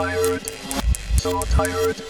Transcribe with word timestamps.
Overtired. 0.00 0.46
So 1.18 1.42
tired. 1.42 2.02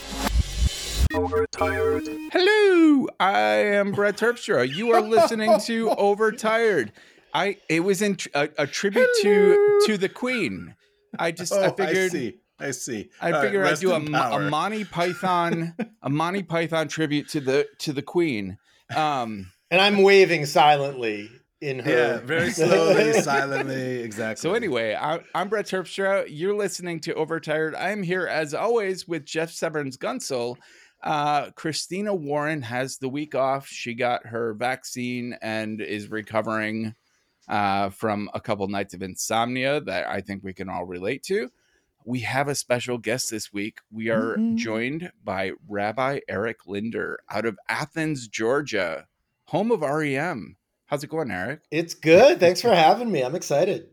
Overtired. 1.12 2.04
Hello, 2.32 3.08
I 3.18 3.34
am 3.40 3.90
Brett 3.90 4.16
Terpstra. 4.16 4.72
You 4.72 4.92
are 4.92 5.00
listening 5.00 5.58
to 5.62 5.90
Overtired. 5.98 6.92
I 7.34 7.56
it 7.68 7.80
was 7.80 8.00
in 8.00 8.16
a, 8.32 8.48
a 8.58 8.68
tribute 8.68 9.08
to 9.22 9.80
to 9.86 9.98
the 9.98 10.08
Queen. 10.08 10.76
I 11.18 11.32
just 11.32 11.52
Oh, 11.52 11.64
I 11.64 11.70
figured 11.70 11.96
I 11.96 12.08
see. 12.14 12.34
I 12.60 12.70
see. 12.70 13.10
I 13.20 13.26
All 13.26 13.32
right, 13.32 13.42
figure 13.42 13.64
I'd 13.64 13.80
do 13.80 13.90
a, 13.90 13.96
in 13.96 14.14
a. 14.14 14.38
Monty 14.50 14.84
Python 14.84 15.74
a 16.00 16.08
Monty 16.08 16.44
Python 16.44 16.86
tribute 16.86 17.28
to 17.30 17.40
the 17.40 17.66
to 17.80 17.92
the 17.92 18.02
Queen. 18.02 18.56
Um, 18.94 19.50
And 19.68 19.80
I'm 19.80 20.04
waving 20.04 20.46
silently 20.46 21.28
in 21.60 21.78
her. 21.80 21.90
Yeah, 21.90 22.18
very 22.20 22.50
slowly, 22.52 23.12
silently. 23.20 24.00
Exactly. 24.00 24.40
so 24.40 24.54
anyway, 24.54 24.94
I, 24.94 25.20
I'm 25.34 25.48
Brett 25.48 25.66
Terpstra. 25.66 26.24
You're 26.28 26.56
listening 26.56 27.00
to 27.00 27.14
Overtired. 27.14 27.74
I'm 27.74 28.02
here 28.02 28.26
as 28.26 28.54
always 28.54 29.06
with 29.06 29.24
Jeff 29.24 29.50
Severns 29.50 29.96
Guntzel. 29.96 30.56
Uh, 31.02 31.50
Christina 31.52 32.14
Warren 32.14 32.62
has 32.62 32.98
the 32.98 33.08
week 33.08 33.34
off. 33.34 33.66
She 33.66 33.94
got 33.94 34.26
her 34.26 34.54
vaccine 34.54 35.36
and 35.40 35.80
is 35.80 36.10
recovering 36.10 36.94
uh, 37.48 37.90
from 37.90 38.30
a 38.34 38.40
couple 38.40 38.66
nights 38.68 38.94
of 38.94 39.02
insomnia 39.02 39.80
that 39.82 40.06
I 40.08 40.20
think 40.20 40.44
we 40.44 40.52
can 40.52 40.68
all 40.68 40.84
relate 40.84 41.22
to. 41.24 41.50
We 42.04 42.20
have 42.20 42.48
a 42.48 42.54
special 42.54 42.96
guest 42.96 43.30
this 43.30 43.52
week. 43.52 43.78
We 43.90 44.08
are 44.08 44.36
Mhm. 44.36 44.56
joined 44.56 45.12
by 45.24 45.52
Rabbi 45.68 46.20
Eric 46.28 46.66
Linder 46.66 47.20
out 47.30 47.44
of 47.44 47.58
Athens, 47.68 48.28
Georgia, 48.28 49.06
home 49.46 49.70
of 49.70 49.82
REM. 49.82 50.56
How's 50.90 51.04
it 51.04 51.08
going, 51.10 51.30
Eric? 51.30 51.60
It's 51.70 51.94
good. 51.94 52.40
Thanks 52.40 52.60
for 52.60 52.74
having 52.74 53.10
me. 53.12 53.22
I'm 53.22 53.36
excited. 53.36 53.86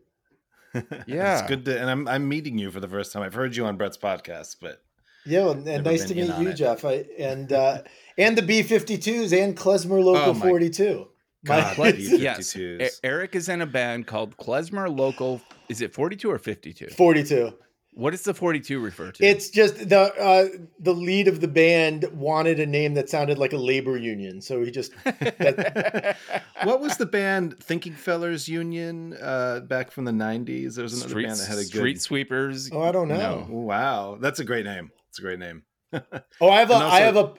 Yeah. 1.06 1.38
it's 1.38 1.48
good 1.48 1.64
to, 1.64 1.80
and 1.80 1.88
I'm 1.88 2.06
I'm 2.06 2.28
meeting 2.28 2.58
you 2.58 2.70
for 2.70 2.78
the 2.80 2.88
first 2.88 3.12
time. 3.12 3.22
I've 3.22 3.32
heard 3.34 3.56
you 3.56 3.64
on 3.66 3.76
Brett's 3.76 3.96
podcast, 3.96 4.56
but 4.60 4.82
Yeah, 5.24 5.44
well, 5.44 5.52
and 5.52 5.84
nice 5.84 6.04
to 6.06 6.14
meet 6.14 6.26
you, 6.38 6.48
it. 6.48 6.54
Jeff. 6.54 6.84
I, 6.84 7.04
and 7.18 7.50
uh, 7.52 7.78
and 8.18 8.36
the 8.36 8.42
B52s 8.42 9.32
and 9.42 9.56
Klezmer 9.56 10.02
Local 10.04 10.30
Oh, 10.30 10.34
my 10.34 10.46
42. 10.48 11.08
My- 11.44 11.60
God, 11.74 11.76
the 11.76 11.96
Yes. 12.20 12.52
B52s. 12.52 13.00
Eric 13.02 13.34
is 13.36 13.48
in 13.48 13.62
a 13.62 13.66
band 13.66 14.06
called 14.06 14.36
Klezmer 14.36 14.94
Local. 14.94 15.40
Is 15.68 15.80
it 15.80 15.94
42 15.94 16.30
or 16.30 16.38
52? 16.38 16.88
42. 16.88 17.54
What 17.98 18.12
does 18.12 18.22
the 18.22 18.32
42 18.32 18.78
refer 18.78 19.10
to? 19.10 19.24
It's 19.24 19.50
just 19.50 19.88
the 19.88 19.98
uh, 19.98 20.46
the 20.78 20.94
lead 20.94 21.26
of 21.26 21.40
the 21.40 21.48
band 21.48 22.04
wanted 22.12 22.60
a 22.60 22.66
name 22.66 22.94
that 22.94 23.10
sounded 23.10 23.38
like 23.38 23.52
a 23.52 23.56
labor 23.56 23.96
union, 23.96 24.40
so 24.40 24.62
he 24.62 24.70
just 24.70 24.92
what 26.62 26.80
was 26.80 26.96
the 26.96 27.08
band 27.10 27.58
Thinking 27.58 27.94
Fellers 27.94 28.48
Union 28.48 29.16
uh, 29.20 29.60
back 29.66 29.90
from 29.90 30.04
the 30.04 30.12
'90s? 30.12 30.76
There 30.76 30.84
was 30.84 30.92
another 30.92 31.08
Street, 31.08 31.26
band 31.26 31.40
that 31.40 31.48
had 31.48 31.58
a 31.58 31.62
good. 31.62 31.66
Street 31.70 32.00
Sweepers. 32.00 32.70
oh 32.72 32.82
I 32.82 32.92
don't 32.92 33.08
know. 33.08 33.16
No. 33.16 33.46
Wow, 33.50 34.16
that's 34.20 34.38
a 34.38 34.44
great 34.44 34.64
name. 34.64 34.92
It's 35.08 35.18
a 35.18 35.22
great 35.22 35.40
name. 35.40 35.64
Oh, 36.40 36.50
I 36.50 36.60
have 36.60 36.70
a 36.70 36.74
And 36.74 36.82
I 36.84 37.00
have 37.00 37.16
a 37.16 37.34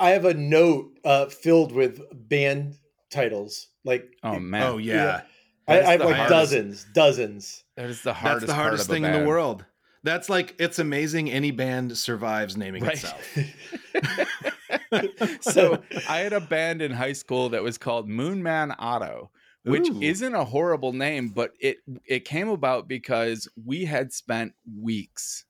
I 0.00 0.10
have 0.10 0.24
a 0.24 0.34
note 0.34 0.98
uh, 1.04 1.26
filled 1.26 1.70
with 1.70 2.00
band 2.28 2.74
titles. 3.12 3.68
Like 3.84 4.16
Oh 4.24 4.40
man. 4.40 4.62
oh 4.64 4.78
yeah, 4.78 5.20
I, 5.68 5.80
I 5.80 5.90
have 5.92 6.00
like 6.00 6.16
hardest- 6.16 6.28
dozens, 6.28 6.86
dozens. 6.92 7.62
That 7.76 7.88
is 7.88 8.02
the 8.02 8.10
that's 8.10 8.18
hardest, 8.18 8.46
the 8.48 8.54
hardest 8.54 8.88
part 8.88 8.98
of 8.98 9.04
thing 9.04 9.04
a 9.04 9.16
in 9.16 9.22
the 9.22 9.28
world. 9.28 9.64
That's 10.04 10.28
like 10.28 10.54
it's 10.58 10.78
amazing 10.78 11.30
any 11.30 11.50
band 11.50 11.96
survives 11.96 12.56
naming 12.56 12.84
Right. 12.84 12.94
itself. 12.94 13.34
so 15.40 15.82
I 16.08 16.18
had 16.18 16.32
a 16.32 16.40
band 16.40 16.82
in 16.82 16.92
high 16.92 17.12
school 17.12 17.50
that 17.50 17.62
was 17.62 17.78
called 17.78 18.08
Moonman 18.08 18.74
Otto, 18.78 19.30
which 19.64 19.88
Ooh. 19.88 20.00
isn't 20.00 20.34
a 20.34 20.44
horrible 20.44 20.92
name, 20.92 21.28
but 21.28 21.52
it 21.60 21.78
it 22.04 22.24
came 22.24 22.48
about 22.48 22.88
because 22.88 23.48
we 23.64 23.84
had 23.84 24.12
spent 24.12 24.54
weeks 24.80 25.44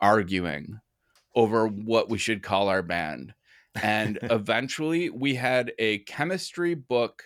arguing 0.00 0.80
over 1.34 1.66
what 1.66 2.08
we 2.08 2.18
should 2.18 2.42
call 2.42 2.68
our 2.68 2.82
band. 2.82 3.34
And 3.82 4.18
eventually 4.22 5.10
we 5.10 5.34
had 5.34 5.72
a 5.78 5.98
chemistry 6.00 6.74
book 6.74 7.24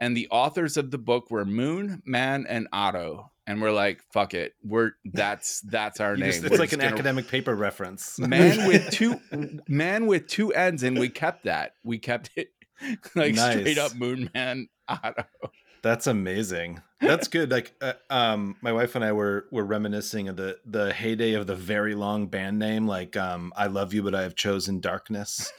and 0.00 0.16
the 0.16 0.28
authors 0.30 0.76
of 0.76 0.90
the 0.90 0.98
book 0.98 1.30
were 1.30 1.44
Moon, 1.44 2.02
Man, 2.04 2.46
and 2.48 2.68
Otto. 2.72 3.32
And 3.48 3.62
we're 3.62 3.72
like, 3.72 4.02
fuck 4.12 4.34
it. 4.34 4.52
We're 4.62 4.92
that's 5.04 5.60
that's 5.62 6.00
our 6.00 6.14
You 6.16 6.20
name. 6.24 6.30
just- 6.32 6.42
We're 6.42 6.48
it's 6.50 6.58
like 6.60 6.72
an 6.72 6.80
gonna- 6.80 6.92
academic 6.92 7.28
paper 7.28 7.54
reference. 7.54 8.18
man 8.20 8.68
with 8.68 8.90
two 8.90 9.20
man 9.68 10.06
with 10.06 10.26
two 10.28 10.52
ends 10.52 10.82
and 10.82 10.98
we 10.98 11.08
kept 11.08 11.44
that 11.44 11.72
we 11.82 11.98
kept 11.98 12.30
it 12.36 12.48
like 13.16 13.34
straight 13.36 13.78
up 13.78 13.94
moon 13.96 14.30
man 14.34 14.68
auto 14.88 15.24
That's 15.82 16.06
amazing. 16.08 16.82
That's 17.00 17.28
good. 17.28 17.52
Like, 17.52 17.72
uh, 17.80 17.92
um, 18.10 18.56
my 18.60 18.72
wife 18.72 18.96
and 18.96 19.04
I 19.04 19.12
were 19.12 19.46
were 19.52 19.64
reminiscing 19.64 20.28
of 20.28 20.36
the 20.36 20.58
the 20.66 20.92
heyday 20.92 21.34
of 21.34 21.46
the 21.46 21.54
very 21.54 21.94
long 21.94 22.26
band 22.26 22.58
name, 22.58 22.88
like 22.88 23.16
um, 23.16 23.52
"I 23.56 23.68
love 23.68 23.94
you, 23.94 24.02
but 24.02 24.12
I 24.14 24.22
have 24.22 24.34
chosen 24.34 24.80
darkness." 24.80 25.52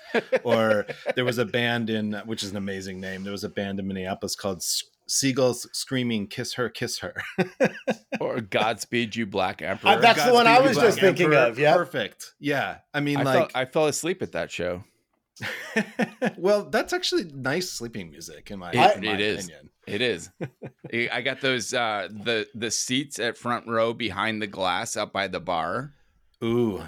or 0.44 0.86
there 1.16 1.24
was 1.24 1.38
a 1.38 1.46
band 1.46 1.90
in, 1.90 2.12
which 2.26 2.44
is 2.44 2.52
an 2.52 2.58
amazing 2.58 3.00
name. 3.00 3.24
There 3.24 3.32
was 3.32 3.46
a 3.46 3.50
band 3.50 3.80
in 3.80 3.88
Minneapolis 3.88 4.36
called 4.36 4.62
Seagulls 5.10 5.68
Screaming 5.74 6.28
"Kiss 6.28 6.54
Her, 6.54 6.70
Kiss 6.70 7.00
Her." 7.00 7.14
or 8.22 8.40
godspeed 8.42 9.16
you 9.16 9.26
black 9.26 9.62
emperor 9.62 9.92
Uh, 9.92 9.96
that's 9.98 10.24
the 10.24 10.34
one 10.34 10.48
I 10.48 10.60
was 10.60 10.78
just 10.78 11.00
Black 11.00 11.16
thinking 11.16 11.26
Emperor. 11.34 11.40
of, 11.48 11.60
yeah. 11.60 11.74
perfect. 11.76 12.34
Yeah, 12.40 12.78
I 12.94 13.00
mean, 13.02 13.18
I, 13.18 13.24
like, 13.24 13.52
fell, 13.52 13.62
I 13.62 13.66
fell 13.66 13.86
asleep 13.88 14.22
at 14.22 14.32
that 14.34 14.52
show 14.52 14.84
well, 16.38 16.66
that's 16.70 16.92
actually 16.94 17.24
nice 17.34 17.70
sleeping 17.72 18.12
music 18.12 18.52
in 18.52 18.60
my, 18.60 18.72
It- 18.72 18.98
in 18.98 19.06
my 19.06 19.14
it 19.14 19.22
is. 19.22 19.46
opinion. 19.46 19.70
it 19.88 20.02
is 20.02 20.30
i 21.14 21.22
got 21.22 21.40
those 21.42 21.74
uh 21.74 22.08
the 22.12 22.46
the 22.54 22.70
seats 22.70 23.20
at 23.20 23.38
front 23.38 23.66
row 23.68 23.94
behind 23.94 24.42
the 24.42 24.48
glass 24.48 24.96
up 24.98 25.12
by 25.14 25.28
the 25.28 25.40
bar 25.40 25.94
Ooh, 26.44 26.84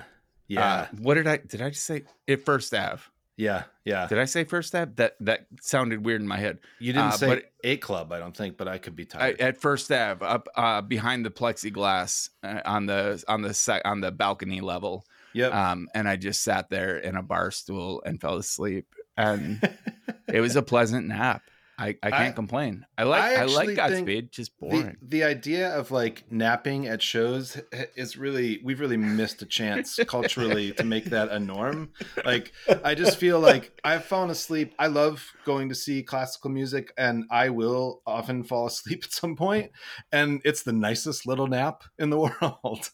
yeah, 0.48 0.74
Uh, 0.74 0.88
what 1.00 1.16
did 1.16 1.28
i 1.28 1.38
did 1.38 1.62
i 1.62 1.70
just 1.70 1.86
say 1.86 2.04
it 2.28 2.46
first 2.46 2.74
ave 2.74 3.02
yeah, 3.42 3.64
yeah. 3.86 4.08
did 4.08 4.20
i 4.20 4.26
say 4.26 4.44
first 4.44 4.74
ave 4.76 4.92
that 4.96 5.16
that 5.20 5.48
sounded 5.62 6.06
weird 6.06 6.22
in 6.22 6.28
my 6.28 6.38
head 6.38 6.60
You 6.80 6.94
didn't 6.94 7.08
uh, 7.08 7.12
say 7.12 7.28
but- 7.28 7.44
a 7.64 7.78
club, 7.78 8.12
I 8.12 8.18
don't 8.18 8.36
think, 8.36 8.58
but 8.58 8.68
I 8.68 8.78
could 8.80 8.96
be 8.96 9.04
I, 9.04 9.06
tired. 9.06 9.40
at 9.42 9.62
First 9.62 9.92
Ave, 9.92 10.26
up 10.26 10.48
uh, 10.56 10.82
behind 10.82 11.24
the 11.24 11.30
plexiglass 11.30 12.30
uh, 12.44 12.62
on 12.66 12.88
the 12.88 13.24
on 13.28 13.44
the 13.44 13.54
sec- 13.54 13.84
on 13.86 14.02
the 14.02 14.12
balcony 14.12 14.62
level, 14.62 15.06
yep. 15.34 15.54
um, 15.54 15.88
and 15.94 16.08
I 16.10 16.16
just 16.16 16.42
sat 16.42 16.72
there 16.72 16.98
in 16.98 17.16
a 17.16 17.22
bar 17.22 17.52
stool 17.52 18.02
and 18.04 18.20
fell 18.20 18.38
asleep, 18.38 18.88
and 19.16 19.62
it 20.28 20.42
was 20.42 20.56
a 20.56 20.64
pleasant 20.64 21.08
nap. 21.08 21.44
I, 21.82 21.96
I 22.04 22.12
can't 22.12 22.30
I- 22.30 22.32
complain. 22.32 22.86
I 22.98 23.04
like 23.04 23.24
I 23.24 23.42
I, 23.42 23.46
like 23.46 23.76
Godspeed, 23.76 24.32
just 24.32 24.52
the, 24.60 24.68
boring. 24.68 24.98
the 25.02 25.24
idea 25.24 25.70
of 25.76 25.90
like 25.90 26.24
napping 26.32 26.88
at 26.88 27.02
shows 27.02 27.60
is 27.96 28.16
really 28.18 28.62
we've 28.64 28.80
really 28.80 28.98
missed 28.98 29.42
a 29.42 29.46
chance 29.48 30.00
culturally 30.08 30.72
to 30.74 30.84
make 30.84 31.06
that 31.06 31.30
a 31.30 31.40
norm 31.40 31.90
like 32.24 32.52
i 32.86 32.94
just 32.94 33.18
feel 33.18 33.40
like 33.40 33.72
i've 33.84 34.06
fallen 34.06 34.30
asleep 34.30 34.76
i 34.78 34.86
love 34.86 35.26
going 35.46 35.70
to 35.70 35.76
see 35.76 36.04
classical 36.04 36.52
music 36.52 36.94
and 36.98 37.24
i 37.32 37.50
will 37.50 38.02
often 38.06 38.44
fall 38.44 38.68
asleep 38.68 39.02
at 39.04 39.12
some 39.12 39.36
point 39.36 39.72
and 40.12 40.40
it's 40.46 40.62
the 40.62 40.74
nicest 40.74 41.26
little 41.26 41.48
nap 41.48 41.84
in 41.98 42.12
the 42.12 42.18
world 42.42 42.90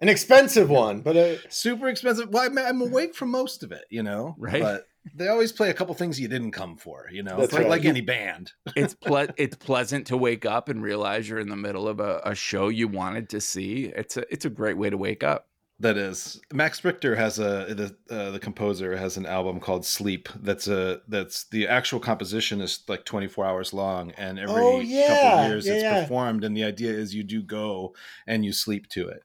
An 0.00 0.08
expensive 0.08 0.68
one, 0.68 1.00
but 1.02 1.16
a... 1.16 1.38
super 1.48 1.88
expensive 1.88 2.28
well 2.30 2.42
I'm, 2.44 2.58
I'm 2.58 2.80
awake 2.82 3.14
for 3.14 3.26
most 3.26 3.62
of 3.62 3.70
it 3.70 3.84
you 3.90 4.02
know 4.02 4.34
Right. 4.38 4.60
but 4.62 4.86
they 5.14 5.28
always 5.28 5.52
play 5.52 5.68
a 5.70 5.74
couple 5.74 5.94
things 5.94 6.20
you 6.20 6.28
didn't 6.28 6.52
come 6.52 6.76
for 6.76 7.06
you 7.10 7.22
know 7.22 7.38
That's 7.38 7.52
like, 7.52 7.62
right. 7.62 7.70
like 7.70 7.84
any 7.84 8.00
band 8.00 8.52
it's 8.76 8.94
ple- 8.94 9.28
it's 9.36 9.56
pleasant 9.56 10.06
to 10.08 10.16
wake 10.16 10.46
up 10.46 10.68
and 10.68 10.82
realize 10.82 11.28
you're 11.28 11.40
in 11.40 11.48
the 11.48 11.56
middle 11.56 11.88
of 11.88 12.00
a, 12.00 12.20
a 12.24 12.34
show 12.34 12.68
you 12.68 12.88
wanted 12.88 13.28
to 13.30 13.40
see. 13.40 13.86
It's 13.96 14.16
a 14.16 14.32
it's 14.32 14.44
a 14.44 14.50
great 14.50 14.76
way 14.78 14.90
to 14.90 14.96
wake 14.96 15.22
up. 15.24 15.48
That 15.80 15.96
is 15.96 16.40
Max 16.52 16.84
Richter 16.84 17.16
has 17.16 17.40
a 17.40 17.74
the 17.74 17.96
uh, 18.08 18.30
the 18.30 18.38
composer 18.38 18.96
has 18.96 19.16
an 19.16 19.26
album 19.26 19.58
called 19.58 19.84
Sleep. 19.84 20.28
That's 20.40 20.68
a 20.68 21.00
that's 21.08 21.44
the 21.44 21.66
actual 21.66 21.98
composition 21.98 22.60
is 22.60 22.84
like 22.86 23.04
24 23.04 23.44
hours 23.44 23.72
long, 23.72 24.12
and 24.12 24.38
every 24.38 24.54
Oh, 24.54 24.72
couple 24.78 24.84
yeah, 24.88 25.42
of 25.44 25.50
years 25.50 25.66
yeah, 25.66 25.72
it's 25.72 25.82
yeah. 25.82 26.02
performed. 26.02 26.44
And 26.44 26.56
the 26.56 26.62
idea 26.62 26.92
is 26.92 27.12
you 27.16 27.24
do 27.24 27.42
go 27.42 27.96
and 28.28 28.44
you 28.44 28.52
sleep 28.52 28.88
to 28.90 29.08
it, 29.08 29.24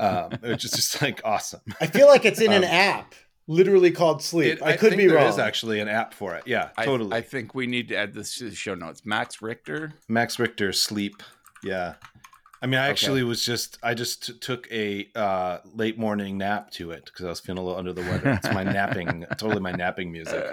um, 0.00 0.30
which 0.40 0.64
is 0.64 0.70
just 0.70 1.02
like 1.02 1.20
awesome. 1.24 1.60
I 1.78 1.86
feel 1.86 2.06
like 2.06 2.24
it's 2.24 2.40
in 2.40 2.52
an 2.52 2.64
Um, 2.64 2.70
app, 2.70 3.14
literally 3.48 3.90
called 3.90 4.22
Sleep. 4.22 4.58
It- 4.58 4.62
I 4.62 4.76
could 4.76 4.90
think 4.90 4.98
be 5.02 5.06
there 5.08 5.16
wrong. 5.16 5.26
is 5.28 5.38
actually 5.38 5.80
an 5.80 5.88
app 5.88 6.14
for 6.14 6.36
it. 6.36 6.44
Yeah, 6.46 6.68
I, 6.76 6.84
totally. 6.84 7.16
I 7.16 7.22
think 7.22 7.54
we 7.54 7.66
need 7.66 7.88
to 7.88 7.96
add 7.96 8.14
this 8.14 8.36
to 8.38 8.48
the 8.50 8.54
show 8.54 8.74
notes. 8.76 9.04
Max 9.04 9.42
Richter. 9.42 9.94
Max 10.08 10.38
Richter 10.38 10.72
Sleep. 10.72 11.22
Yeah. 11.64 11.94
I 12.60 12.66
mean, 12.66 12.78
I 12.80 12.84
Okay. 12.84 12.90
actually 12.90 13.22
was 13.22 13.44
just 13.44 13.78
I 13.84 13.94
just 13.94 14.26
t- 14.26 14.32
took 14.40 14.70
a 14.72 15.08
uh, 15.14 15.58
late 15.74 15.96
morning 15.98 16.38
nap 16.38 16.70
to 16.72 16.90
it 16.90 17.04
because 17.06 17.24
I 17.24 17.28
was 17.28 17.40
feeling 17.40 17.58
a 17.58 17.62
little 17.64 17.78
under 17.78 17.92
the 17.92 18.02
weather. 18.02 18.30
It's 18.30 18.52
my 18.52 18.62
napping, 18.64 19.24
totally 19.38 19.60
my 19.60 19.70
napping 19.72 20.10
music. 20.12 20.44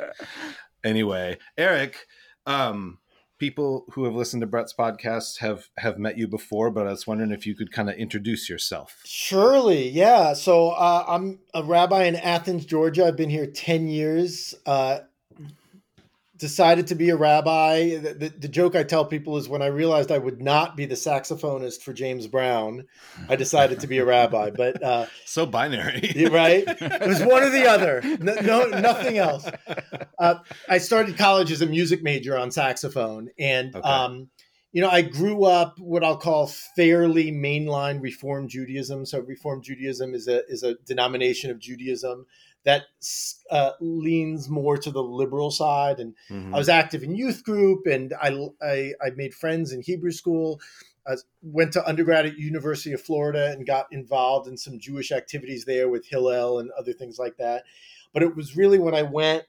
Anyway, 0.83 1.37
Eric, 1.57 2.05
um, 2.45 2.99
people 3.37 3.85
who 3.91 4.05
have 4.05 4.15
listened 4.15 4.41
to 4.41 4.47
Brett's 4.47 4.73
podcast 4.77 5.39
have 5.39 5.69
have 5.77 5.97
met 5.97 6.17
you 6.17 6.27
before, 6.27 6.71
but 6.71 6.87
I 6.87 6.91
was 6.91 7.07
wondering 7.07 7.31
if 7.31 7.45
you 7.45 7.55
could 7.55 7.71
kind 7.71 7.89
of 7.89 7.95
introduce 7.95 8.49
yourself. 8.49 9.01
Surely, 9.05 9.89
yeah. 9.89 10.33
So 10.33 10.69
uh, 10.71 11.05
I'm 11.07 11.39
a 11.53 11.63
rabbi 11.63 12.05
in 12.05 12.15
Athens, 12.15 12.65
Georgia. 12.65 13.05
I've 13.05 13.17
been 13.17 13.29
here 13.29 13.47
10 13.47 13.87
years. 13.87 14.55
Uh, 14.65 14.99
decided 16.37 16.87
to 16.87 16.95
be 16.95 17.09
a 17.09 17.15
rabbi. 17.15 17.97
The, 17.97 18.13
the, 18.13 18.29
the 18.29 18.47
joke 18.47 18.75
I 18.75 18.83
tell 18.83 19.05
people 19.05 19.37
is 19.37 19.47
when 19.47 19.61
I 19.61 19.67
realized 19.67 20.11
I 20.11 20.17
would 20.17 20.41
not 20.41 20.75
be 20.75 20.85
the 20.85 20.95
saxophonist 20.95 21.81
for 21.81 21.93
James 21.93 22.27
Brown, 22.27 22.85
I 23.29 23.35
decided 23.35 23.79
to 23.81 23.87
be 23.87 23.99
a 23.99 24.05
rabbi. 24.05 24.49
But 24.49 24.81
uh, 24.83 25.05
So 25.25 25.45
binary. 25.45 26.27
right, 26.31 26.63
it 26.67 27.07
was 27.07 27.21
one 27.21 27.43
or 27.43 27.49
the 27.49 27.67
other. 27.67 28.01
No, 28.19 28.35
no 28.35 28.79
nothing 28.79 29.17
else. 29.17 29.47
Uh, 30.19 30.35
I 30.69 30.77
started 30.77 31.17
college 31.17 31.51
as 31.51 31.61
a 31.61 31.65
music 31.65 32.03
major 32.03 32.37
on 32.37 32.51
saxophone, 32.51 33.29
and 33.39 33.75
Okay. 33.75 33.87
um, 33.87 34.29
you 34.71 34.81
know, 34.81 34.89
I 34.89 35.03
grew 35.03 35.45
up 35.45 35.79
what 35.79 36.03
I'll 36.03 36.17
call 36.17 36.47
fairly 36.47 37.31
mainline 37.31 38.01
Reform 38.01 38.49
Judaism. 38.49 39.05
So, 39.05 39.21
Reform 39.21 39.61
Judaism 39.61 40.13
is 40.13 40.27
a 40.27 40.45
is 40.47 40.63
a 40.63 40.75
denomination 40.85 41.49
of 41.49 41.59
Judaism 41.59 42.25
that 42.65 42.83
uh, 43.51 43.71
leans 43.79 44.49
more 44.49 44.75
to 44.77 44.91
the 44.91 45.01
liberal 45.03 45.51
side. 45.51 45.99
And 45.99 46.15
Mhm. 46.29 46.53
I 46.53 46.57
was 46.57 46.67
active 46.69 47.03
in 47.03 47.15
youth 47.15 47.43
group, 47.43 47.85
and 47.85 48.13
I 48.21 48.29
I, 48.61 48.91
I 49.01 49.09
made 49.15 49.33
friends 49.33 49.71
in 49.71 49.81
Hebrew 49.81 50.11
school. 50.11 50.59
I 51.07 51.15
went 51.43 51.71
to 51.73 51.87
undergrad 51.87 52.25
at 52.25 52.37
University 52.39 52.91
of 52.91 52.99
Florida 53.01 53.51
and 53.51 53.67
got 53.67 53.85
involved 53.91 54.47
in 54.47 54.57
some 54.57 54.79
Jewish 54.79 55.11
activities 55.11 55.63
there 55.65 55.87
with 55.87 56.07
Hillel 56.07 56.57
and 56.59 56.71
other 56.71 56.93
things 56.93 57.19
like 57.19 57.37
that. 57.37 57.63
But 58.11 58.23
it 58.23 58.35
was 58.35 58.57
really 58.57 58.79
when 58.79 58.95
I 58.95 59.03
went 59.03 59.43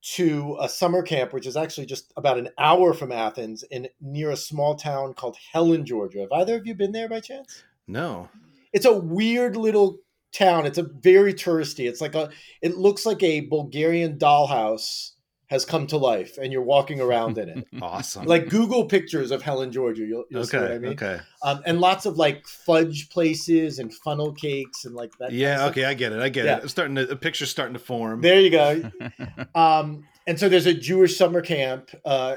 to 0.00 0.56
a 0.60 0.68
summer 0.68 1.02
camp, 1.02 1.32
which 1.32 1.46
is 1.46 1.56
actually 1.56 1.86
just 1.86 2.12
about 2.16 2.38
an 2.38 2.48
hour 2.58 2.92
from 2.94 3.12
Athens, 3.12 3.62
in 3.70 3.88
near 4.00 4.30
a 4.30 4.36
small 4.36 4.74
town 4.76 5.12
called 5.14 5.36
Helen, 5.52 5.84
Georgia. 5.86 6.20
Have 6.20 6.32
either 6.32 6.56
of 6.56 6.66
you 6.66 6.74
been 6.74 6.92
there 6.92 7.08
by 7.08 7.20
chance? 7.20 7.62
no. 7.86 8.28
It's 8.72 8.84
a 8.84 8.92
weird 8.92 9.56
little 9.56 9.98
town. 10.32 10.66
It's 10.66 10.78
a 10.78 10.82
very 10.82 11.34
touristy. 11.34 11.88
It's 11.88 12.00
like 12.00 12.14
a. 12.14 12.30
It 12.62 12.76
looks 12.76 13.06
like 13.06 13.22
a 13.22 13.40
Bulgarian 13.40 14.18
dollhouse 14.18 15.12
has 15.48 15.64
come 15.64 15.86
to 15.86 15.96
life, 15.96 16.36
and 16.36 16.52
you're 16.52 16.62
walking 16.62 17.00
around 17.00 17.38
in 17.38 17.48
it. 17.48 17.66
Awesome. 17.82 18.26
like 18.26 18.50
Google 18.50 18.84
pictures 18.84 19.30
of 19.30 19.40
Helen, 19.40 19.72
Georgia. 19.72 20.04
You'll, 20.04 20.24
you'll 20.30 20.44
see 20.44 20.58
okay. 20.58 20.66
what 20.66 20.74
I 20.74 20.78
mean. 20.78 20.92
Okay. 20.92 21.20
Um, 21.42 21.62
and 21.64 21.80
lots 21.80 22.04
of 22.04 22.18
like 22.18 22.46
fudge 22.46 23.08
places 23.08 23.78
and 23.78 23.92
funnel 23.94 24.32
cakes 24.32 24.84
and 24.84 24.94
like 24.94 25.12
that. 25.18 25.32
Yeah. 25.32 25.66
Okay. 25.66 25.86
I 25.86 25.94
get 25.94 26.12
it. 26.12 26.20
I 26.20 26.28
get 26.28 26.44
Yeah. 26.44 26.58
it. 26.58 26.62
I'm 26.64 26.68
starting 26.68 26.96
to. 26.96 27.08
A 27.10 27.16
picture's 27.16 27.50
starting 27.50 27.74
to 27.74 27.80
form. 27.80 28.20
There 28.20 28.40
you 28.40 28.50
go. 28.50 28.90
Um, 29.54 30.04
and 30.26 30.38
so 30.38 30.48
there's 30.50 30.66
a 30.66 30.74
Jewish 30.74 31.16
summer 31.16 31.40
camp 31.40 31.88
uh, 32.04 32.36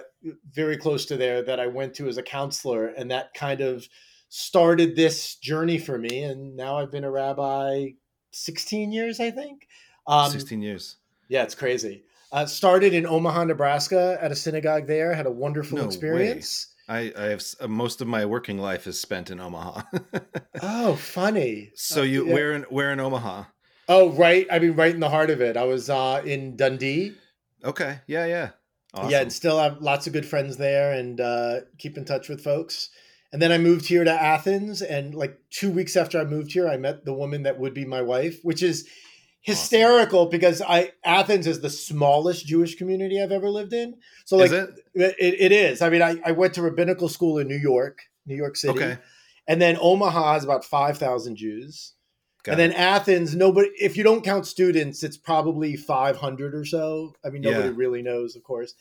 very 0.54 0.78
close 0.78 1.06
to 1.08 1.18
there 1.18 1.42
that 1.44 1.60
I 1.60 1.68
went 1.68 1.94
to 1.96 2.08
as 2.08 2.18
a 2.18 2.24
counselor, 2.24 2.88
and 2.88 3.12
that 3.12 3.34
kind 3.34 3.60
of 3.60 3.86
started 4.34 4.96
this 4.96 5.36
journey 5.36 5.78
for 5.78 5.98
me. 5.98 6.24
And 6.24 6.56
now 6.56 6.78
I've 6.78 6.90
been 6.90 7.04
a 7.04 7.12
rabbi 7.12 7.90
16 8.32 8.92
years, 8.94 9.20
I 9.20 9.30
think. 9.30 9.68
Um, 10.08 10.32
Sixteen 10.32 10.62
years. 10.62 10.96
Yeah, 11.30 11.44
it's 11.44 11.54
crazy. 11.54 12.04
Uh, 12.32 12.46
started 12.46 12.94
in 12.94 13.06
Omaha, 13.06 13.44
Nebraska, 13.44 14.18
at 14.22 14.32
a 14.32 14.36
synagogue 14.36 14.88
there. 14.88 15.14
Had 15.14 15.26
a 15.28 15.32
wonderful 15.32 15.78
No 15.78 15.84
way. 15.84 15.88
experience. 15.88 16.68
I, 16.88 17.14
I 17.18 17.24
have 17.26 17.44
uh, 17.60 17.68
most 17.68 18.02
of 18.02 18.08
my 18.08 18.26
working 18.26 18.58
life 18.58 18.88
is 18.88 19.00
spent 19.00 19.30
in 19.30 19.40
Omaha. 19.40 19.82
Oh, 20.64 20.96
funny. 20.96 21.72
so 21.76 22.02
Uh, 22.02 22.06
you 22.06 22.28
yeah. 22.28 22.34
where 22.34 22.54
in 22.54 22.62
where 22.64 22.92
in 22.92 23.00
Omaha? 23.00 23.44
Oh, 23.90 24.12
right. 24.12 24.48
I 24.52 24.60
mean, 24.60 24.74
right 24.76 24.94
in 24.94 25.00
the 25.02 25.10
heart 25.10 25.30
of 25.30 25.42
it. 25.42 25.58
I 25.58 25.64
was 25.66 25.90
uh, 25.90 26.22
in 26.26 26.56
Dundee. 26.56 27.14
Okay. 27.64 28.00
Yeah. 28.08 28.26
Yeah. 28.26 28.50
Awesome. 28.94 29.10
Yeah, 29.12 29.22
and 29.22 29.32
still 29.34 29.60
have 29.60 29.82
lots 29.82 30.08
of 30.08 30.14
good 30.14 30.26
friends 30.26 30.58
there 30.58 30.92
and 30.94 31.20
uh, 31.22 31.60
keep 31.78 31.98
in 31.98 32.06
touch 32.06 32.28
with 32.30 32.44
folks. 32.44 32.90
And 33.34 33.42
then 33.42 33.52
I 33.52 33.58
moved 33.58 33.86
here 33.86 34.04
to 34.04 34.12
Athens, 34.12 34.82
and 34.82 35.16
like 35.16 35.38
two 35.52 35.72
weeks 35.72 35.96
after 35.96 36.20
I 36.20 36.26
moved 36.26 36.52
here, 36.52 36.68
I 36.68 36.78
met 36.78 37.06
the 37.06 37.14
woman 37.14 37.44
that 37.44 37.60
would 37.60 37.74
be 37.74 37.86
my 37.86 38.02
wife, 38.02 38.40
which 38.44 38.62
is 38.62 38.88
hysterical 39.40 40.28
because 40.28 40.62
I 40.62 40.92
Athens 41.04 41.48
is 41.48 41.62
the 41.62 41.70
smallest 41.70 42.46
Jewish 42.46 42.76
community 42.76 43.22
I've 43.22 43.32
ever 43.32 43.50
lived 43.50 43.74
in. 43.74 43.96
So 44.26 44.38
like 44.38 44.48
is 44.48 44.52
it? 44.52 44.70
it, 44.94 45.36
it 45.40 45.52
is. 45.52 45.82
I 45.82 45.90
mean, 45.90 46.02
I, 46.02 46.18
I 46.26 46.32
went 46.32 46.54
to 46.56 46.62
rabbinical 46.62 47.08
school 47.10 47.40
in 47.40 47.48
New 47.48 47.58
York, 47.58 48.00
New 48.26 48.36
York 48.36 48.56
City, 48.56 48.74
Okay. 48.74 48.98
and 49.48 49.62
then 49.62 49.78
Omaha 49.80 50.34
has 50.34 50.44
about 50.44 50.66
five 50.66 50.98
thousand 50.98 51.38
Jews. 51.38 51.94
Got 52.44 52.54
and 52.54 52.60
then. 52.60 52.74
Athens, 52.74 53.36
nobody. 53.36 53.70
If 53.80 53.96
you 53.96 54.04
don't 54.04 54.24
count 54.24 54.46
students, 54.46 55.04
it's 55.04 55.18
probably 55.18 55.76
five 55.78 56.18
hundred 56.18 56.54
or 56.54 56.66
so. 56.66 57.16
I 57.24 57.30
mean, 57.30 57.44
nobody 57.44 57.70
Yeah. 57.70 57.76
really 57.76 58.02
knows, 58.02 58.36
of 58.36 58.44
course. 58.44 58.74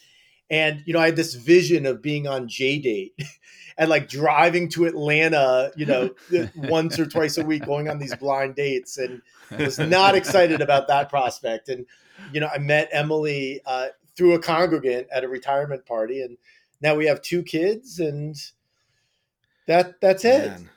And 0.50 0.82
you 0.84 0.92
know, 0.92 0.98
I 1.00 1.06
had 1.06 1.16
this 1.16 1.34
vision 1.34 1.86
of 1.86 2.02
being 2.02 2.26
on 2.26 2.48
JDate 2.48 3.12
and 3.78 3.88
like 3.88 4.08
driving 4.08 4.68
to 4.70 4.86
Atlanta, 4.86 5.72
you 5.76 5.86
know, 5.86 6.10
once 6.56 6.98
or 6.98 7.06
twice 7.06 7.38
a 7.38 7.44
week, 7.44 7.64
going 7.64 7.88
on 7.88 7.98
these 7.98 8.14
blind 8.16 8.56
dates, 8.56 8.98
and 8.98 9.22
was 9.58 9.78
not 9.78 10.14
excited 10.14 10.60
about 10.60 10.88
that 10.88 11.08
prospect. 11.08 11.68
And 11.68 11.86
you 12.32 12.40
know, 12.40 12.48
I 12.52 12.58
met 12.58 12.88
Emily 12.92 13.60
uh, 13.64 13.88
through 14.16 14.34
a 14.34 14.38
congregant 14.40 15.06
at 15.12 15.24
a 15.24 15.28
retirement 15.28 15.86
party, 15.86 16.22
and 16.22 16.36
now 16.80 16.94
we 16.94 17.06
have 17.06 17.22
two 17.22 17.42
kids, 17.42 18.00
and 18.00 18.36
that 19.66 20.00
that's 20.00 20.24
it. 20.24 20.48
Man. 20.48 20.70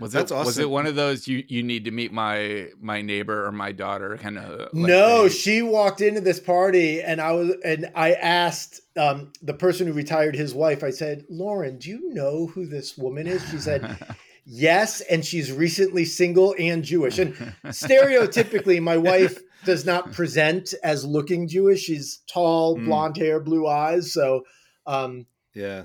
Was 0.00 0.12
That's 0.12 0.32
it 0.32 0.34
was 0.34 0.58
it 0.58 0.68
one 0.68 0.86
of 0.86 0.96
those 0.96 1.28
you 1.28 1.44
you 1.46 1.62
need 1.62 1.84
to 1.84 1.92
meet 1.92 2.12
my 2.12 2.68
my 2.80 3.00
neighbor 3.00 3.46
or 3.46 3.52
my 3.52 3.70
daughter 3.70 4.18
kind 4.18 4.38
of 4.38 4.74
no, 4.74 5.28
she 5.28 5.62
walked 5.62 6.00
into 6.00 6.20
this 6.20 6.40
party 6.40 7.00
and 7.00 7.20
I 7.20 7.30
was 7.32 7.54
and 7.64 7.90
I 7.94 8.14
asked 8.14 8.80
um, 8.96 9.32
the 9.40 9.54
person 9.54 9.86
who 9.86 9.92
retired 9.92 10.34
his 10.34 10.52
wife, 10.54 10.82
I 10.82 10.90
said, 10.90 11.24
Lauren, 11.30 11.78
do 11.78 11.90
you 11.90 12.12
know 12.12 12.46
who 12.46 12.66
this 12.66 12.96
woman 12.98 13.26
is? 13.26 13.48
She 13.50 13.58
said, 13.58 13.96
Yes, 14.46 15.00
and 15.00 15.24
she's 15.24 15.50
recently 15.50 16.04
single 16.04 16.54
and 16.58 16.84
Jewish. 16.84 17.18
And 17.18 17.34
stereotypically, 17.66 18.80
my 18.82 18.96
wife 18.96 19.40
does 19.64 19.86
not 19.86 20.12
present 20.12 20.74
as 20.82 21.04
looking 21.04 21.48
Jewish. 21.48 21.82
She's 21.82 22.20
tall, 22.26 22.76
Mm. 22.76 22.84
blonde 22.86 23.16
hair, 23.16 23.40
blue 23.40 23.66
eyes. 23.66 24.12
So 24.12 24.44
um 24.86 25.26
Yeah. 25.54 25.84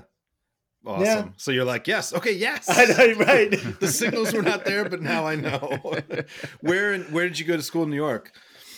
Awesome. 0.86 1.34
So 1.36 1.50
you're 1.50 1.64
like, 1.64 1.86
yes, 1.86 2.14
okay, 2.14 2.32
yes. 2.32 2.66
I 2.68 2.84
know, 2.86 3.24
right. 3.24 3.50
the 3.80 3.88
signals 3.88 4.32
were 4.32 4.42
not 4.42 4.64
there, 4.64 4.88
but 4.88 5.02
now 5.02 5.26
I 5.26 5.34
know. 5.36 5.80
where 6.60 6.94
in, 6.94 7.02
where 7.04 7.28
did 7.28 7.38
you 7.38 7.44
go 7.44 7.56
to 7.56 7.62
school 7.62 7.82
in 7.84 7.90
New 7.90 7.96
York? 7.96 8.32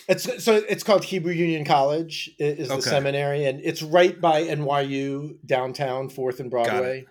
It's 0.08 0.44
so 0.44 0.56
it's 0.68 0.82
called 0.82 1.04
Hebrew 1.04 1.32
Union 1.32 1.64
College 1.64 2.28
is 2.38 2.68
the 2.68 2.74
Okay. 2.74 2.82
seminary, 2.82 3.44
and 3.44 3.60
it's 3.62 3.82
right 3.82 4.20
by 4.20 4.42
NYU 4.42 5.36
downtown, 5.46 6.08
Fourth 6.08 6.40
and 6.40 6.50
Broadway. 6.50 7.06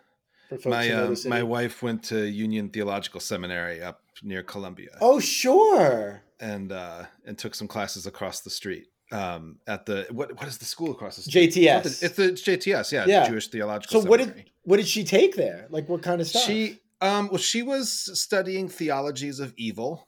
For 0.50 0.56
folks 0.58 0.66
My 0.66 0.86
who 0.88 0.96
know 0.96 1.08
the 1.08 1.16
city. 1.16 1.30
my 1.30 1.44
wife 1.44 1.82
went 1.82 2.04
to 2.06 2.26
Union 2.26 2.68
Theological 2.68 3.22
Seminary 3.22 3.82
up 3.82 4.02
near 4.22 4.44
Columbia, 4.44 4.90
oh, 5.00 5.22
sure. 5.22 6.22
and 6.42 6.74
uh, 6.74 7.06
and 7.26 7.38
took 7.38 7.56
some 7.56 7.70
classes 7.70 8.06
across 8.06 8.42
the 8.42 8.50
street 8.50 8.88
um, 9.14 9.60
at 9.68 9.86
the 9.86 10.08
what 10.12 10.36
what 10.36 10.48
is 10.50 10.58
the 10.58 10.66
school 10.66 10.92
across 10.92 11.16
the 11.16 11.22
street? 11.22 11.52
JTS. 11.54 11.86
It's 11.86 12.00
the, 12.16 12.24
it's 12.26 12.42
the 12.44 12.52
JTS, 12.58 12.92
yeah, 12.92 13.06
Yeah. 13.08 13.28
Jewish 13.30 13.48
Theological 13.48 14.02
So 14.02 14.08
what 14.10 14.18
did 14.18 14.28
Seminary. 14.28 14.51
What 14.64 14.78
did 14.78 14.88
she 14.88 15.04
take 15.04 15.36
there? 15.36 15.68
Like 15.70 15.90
what 15.90 16.02
kind 16.04 16.22
of 16.22 16.28
stuff? 16.28 16.44
She 16.44 16.80
um 17.02 17.28
well 17.30 17.38
she 17.38 17.64
was 17.64 17.90
studying 18.20 18.68
theologies 18.70 19.40
of 19.40 19.54
evil 19.58 20.08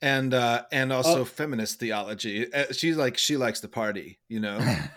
and 0.00 0.32
uh 0.34 0.62
and 0.70 0.92
also 0.92 1.20
Oh. 1.20 1.24
feminist 1.24 1.80
theology. 1.80 2.52
Uh, 2.52 2.66
She's 2.72 2.96
like 2.96 3.18
she 3.18 3.36
likes 3.36 3.60
to 3.60 3.68
party, 3.68 4.18
you 4.28 4.38
know. 4.40 4.58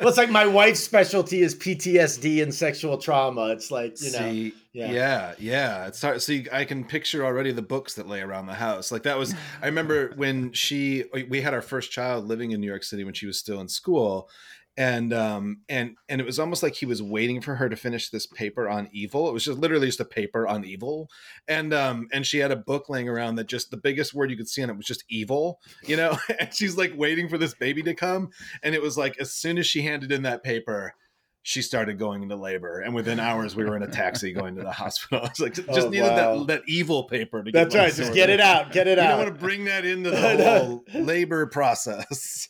well, 0.00 0.08
it's 0.08 0.16
like 0.18 0.30
my 0.30 0.46
wife's 0.46 0.80
specialty 0.80 1.40
is 1.42 1.54
PTSD 1.54 2.42
and 2.42 2.54
sexual 2.54 2.98
trauma. 2.98 3.48
It's 3.48 3.70
like 3.70 4.00
you 4.00 4.12
know, 4.12 4.18
See, 4.18 4.52
yeah. 4.72 4.90
yeah. 4.92 5.34
yeah, 5.38 5.86
It's 5.86 6.00
hard. 6.02 6.22
See, 6.22 6.46
I 6.52 6.64
can 6.64 6.84
picture 6.84 7.24
already 7.24 7.52
the 7.52 7.62
books 7.62 7.94
that 7.94 8.06
lay 8.08 8.20
around 8.20 8.46
the 8.46 8.54
house. 8.54 8.92
Like 8.92 9.02
that 9.04 9.18
was. 9.18 9.34
I 9.62 9.66
remember 9.66 10.12
when 10.16 10.52
she 10.52 11.04
we 11.28 11.40
had 11.40 11.54
our 11.54 11.62
first 11.62 11.90
child 11.90 12.26
living 12.26 12.52
in 12.52 12.60
New 12.60 12.66
York 12.68 12.84
City 12.84 13.04
when 13.04 13.14
she 13.14 13.26
was 13.26 13.38
still 13.38 13.60
in 13.60 13.68
school, 13.68 14.28
and 14.76 15.12
um 15.12 15.58
and 15.68 15.96
and 16.08 16.20
it 16.20 16.24
was 16.24 16.38
almost 16.38 16.62
like 16.62 16.74
he 16.74 16.86
was 16.86 17.02
waiting 17.02 17.40
for 17.40 17.56
her 17.56 17.68
to 17.68 17.76
finish 17.76 18.10
this 18.10 18.26
paper 18.26 18.68
on 18.68 18.88
evil. 18.92 19.28
It 19.28 19.32
was 19.32 19.44
just 19.44 19.58
literally 19.58 19.86
just 19.88 20.00
a 20.00 20.04
paper 20.04 20.46
on 20.46 20.64
evil, 20.64 21.08
and 21.48 21.74
um 21.74 22.08
and 22.12 22.24
she 22.24 22.38
had 22.38 22.50
a 22.52 22.56
book 22.56 22.88
laying 22.88 23.08
around 23.08 23.34
that 23.36 23.48
just 23.48 23.70
the 23.70 23.76
biggest 23.76 24.14
word 24.14 24.30
you 24.30 24.36
could 24.36 24.48
see 24.48 24.62
on 24.62 24.70
it 24.70 24.76
was 24.76 24.86
just 24.86 25.04
evil, 25.10 25.60
you 25.84 25.96
know. 25.96 26.16
and 26.40 26.54
she's 26.54 26.76
like 26.76 26.92
waiting 26.96 27.28
for 27.28 27.36
this 27.38 27.54
baby 27.54 27.82
to 27.82 27.94
come, 27.94 28.30
and 28.62 28.74
it 28.74 28.82
was 28.82 28.96
like 28.96 29.18
as 29.20 29.32
soon 29.32 29.58
as 29.58 29.66
she 29.66 29.82
handed 29.82 30.12
in 30.12 30.22
that 30.22 30.42
paper 30.42 30.94
she 31.42 31.62
started 31.62 31.98
going 31.98 32.22
into 32.22 32.36
labor, 32.36 32.80
and 32.80 32.94
within 32.94 33.18
hours 33.18 33.56
we 33.56 33.64
were 33.64 33.74
in 33.74 33.82
a 33.82 33.86
taxi 33.88 34.30
going 34.30 34.54
to 34.56 34.62
the 34.62 34.70
hospital. 34.70 35.24
It's 35.24 35.40
like, 35.40 35.54
just 35.54 35.68
Oh, 35.70 35.88
needed 35.88 36.02
wow. 36.02 36.44
that 36.44 36.46
that 36.48 36.62
evil 36.68 37.04
paper 37.04 37.42
to. 37.42 37.50
Get. 37.50 37.58
That's 37.70 37.74
get 37.74 37.80
right. 37.82 37.94
Just 37.94 38.12
get 38.12 38.28
it 38.28 38.40
out. 38.40 38.72
Get 38.72 38.86
it 38.86 38.98
out. 38.98 39.08
Don't 39.16 39.18
want 39.24 39.34
to 39.34 39.40
bring 39.40 39.64
that 39.64 39.86
into 39.86 40.10
the 40.10 40.60
whole 40.60 40.84
labor 40.94 41.46
process. 41.46 42.46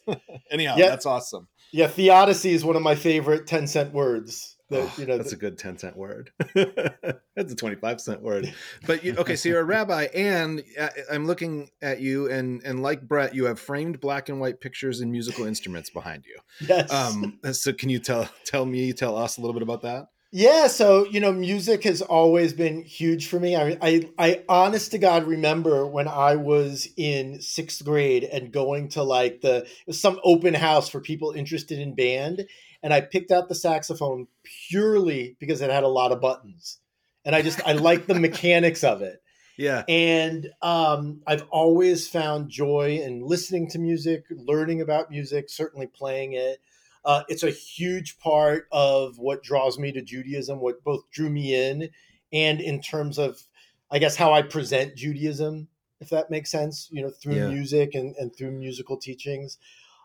Anyhow, 0.51 0.75
Yeah. 0.77 0.89
that's 0.89 1.07
awesome. 1.07 1.47
Yeah, 1.73 1.87
theodicy 1.87 2.53
is 2.53 2.65
one 2.65 2.77
of 2.77 2.83
my 2.83 2.95
favorite 2.95 3.47
ten 3.47 3.67
cent 3.67 3.93
words. 3.93 4.57
That 4.71 4.83
Oh, 4.83 4.95
you 4.99 5.07
know, 5.07 5.17
that's 5.17 5.33
a 5.33 5.37
good 5.37 5.59
10 5.59 5.79
cent 5.79 5.97
word. 5.97 6.31
that's 6.55 7.53
a 7.53 7.57
25 7.57 8.01
cent 8.01 8.23
word. 8.23 8.55
But 8.87 9.03
you, 9.03 9.17
okay, 9.17 9.35
so 9.35 9.49
you're 9.49 9.61
a 9.61 9.65
rabbi, 9.65 10.05
and 10.15 10.63
uh, 10.79 10.89
I'm 11.11 11.27
looking 11.27 11.71
at 11.83 12.01
you, 12.01 12.31
and 12.31 12.63
and 12.65 12.81
like 12.81 13.03
Brett, 13.03 13.35
you 13.35 13.47
have 13.47 13.59
framed 13.59 14.01
black 14.01 14.29
and 14.29 14.41
white 14.41 14.61
pictures 14.61 15.01
and 15.01 15.11
musical 15.11 15.45
instruments 15.45 15.91
behind 15.91 16.25
you. 16.25 16.39
yes. 16.61 16.93
Um, 16.93 17.41
so 17.53 17.73
can 17.73 17.89
you 17.89 17.99
tell 17.99 18.29
tell 18.45 18.65
me, 18.65 18.93
tell 18.93 19.17
us 19.17 19.39
a 19.39 19.41
little 19.41 19.55
bit 19.55 19.63
about 19.63 19.83
that? 19.83 20.07
Yeah, 20.33 20.69
so 20.69 21.07
you 21.07 21.19
know, 21.19 21.33
music 21.33 21.83
has 21.85 22.03
always 22.03 22.53
been 22.53 22.83
huge 22.83 23.27
for 23.27 23.41
me. 23.41 23.57
I, 23.57 23.77
I, 23.83 24.09
I, 24.17 24.45
honest 24.49 24.93
to 24.93 24.99
God, 24.99 25.27
remember 25.27 25.85
when 25.85 26.07
I 26.07 26.37
was 26.37 26.89
in 26.97 27.41
sixth 27.41 27.85
grade 27.85 28.23
and 28.23 28.53
going 28.53 28.91
to 28.91 29.03
like 29.03 29.41
the 29.41 29.67
some 29.91 30.21
open 30.23 30.55
house 30.55 30.89
for 30.89 31.01
people 31.01 31.33
interested 31.33 31.81
in 31.81 31.97
band, 31.97 32.47
and 32.81 32.95
I 32.95 33.01
picked 33.01 33.33
out 33.33 33.49
the 33.49 33.57
saxophone 33.57 34.29
purely 34.69 35.37
because 35.41 35.63
it 35.63 35.71
had 35.71 35.83
a 35.83 35.89
lot 35.89 36.13
of 36.13 36.21
buttons, 36.21 36.79
and 37.25 37.35
I 37.35 37.43
just 37.43 37.61
I 37.67 37.73
like 37.73 38.07
the 38.07 38.15
mechanics 38.15 38.85
of 38.85 39.03
it. 39.03 39.21
Yeah. 39.57 39.85
And 39.89 40.49
um, 40.63 41.21
I've 41.27 41.45
always 41.51 42.09
found 42.09 42.49
joy 42.49 42.99
in 43.05 43.21
listening 43.21 43.69
to 43.73 43.79
music, 43.79 44.25
learning 44.31 44.81
about 44.81 45.11
music, 45.11 45.51
certainly 45.51 45.87
playing 45.87 46.33
it. 46.33 46.63
Uh, 47.05 47.23
it's 47.29 47.43
a 47.43 47.51
huge 47.51 48.19
part 48.19 48.67
of 48.73 49.19
what 49.19 49.43
draws 49.43 49.79
me 49.79 49.93
to 49.93 50.03
Judaism, 50.03 50.61
what 50.61 50.85
both 50.85 51.11
drew 51.11 51.31
me 51.31 51.55
in, 51.55 51.91
and 52.33 52.61
in 52.61 52.81
terms 52.81 53.19
of, 53.19 53.43
I 53.91 53.99
guess, 53.99 54.17
how 54.17 54.33
I 54.33 54.43
present 54.43 54.97
Judaism, 54.97 55.69
if 56.01 56.11
that 56.11 56.31
makes 56.31 56.51
sense, 56.51 56.89
you 56.93 57.03
know, 57.03 57.11
through 57.11 57.37
Yeah. 57.37 57.49
music 57.49 57.95
and, 57.95 58.15
and 58.17 58.35
through 58.35 58.53
musical 58.53 58.97
teachings. 58.97 59.59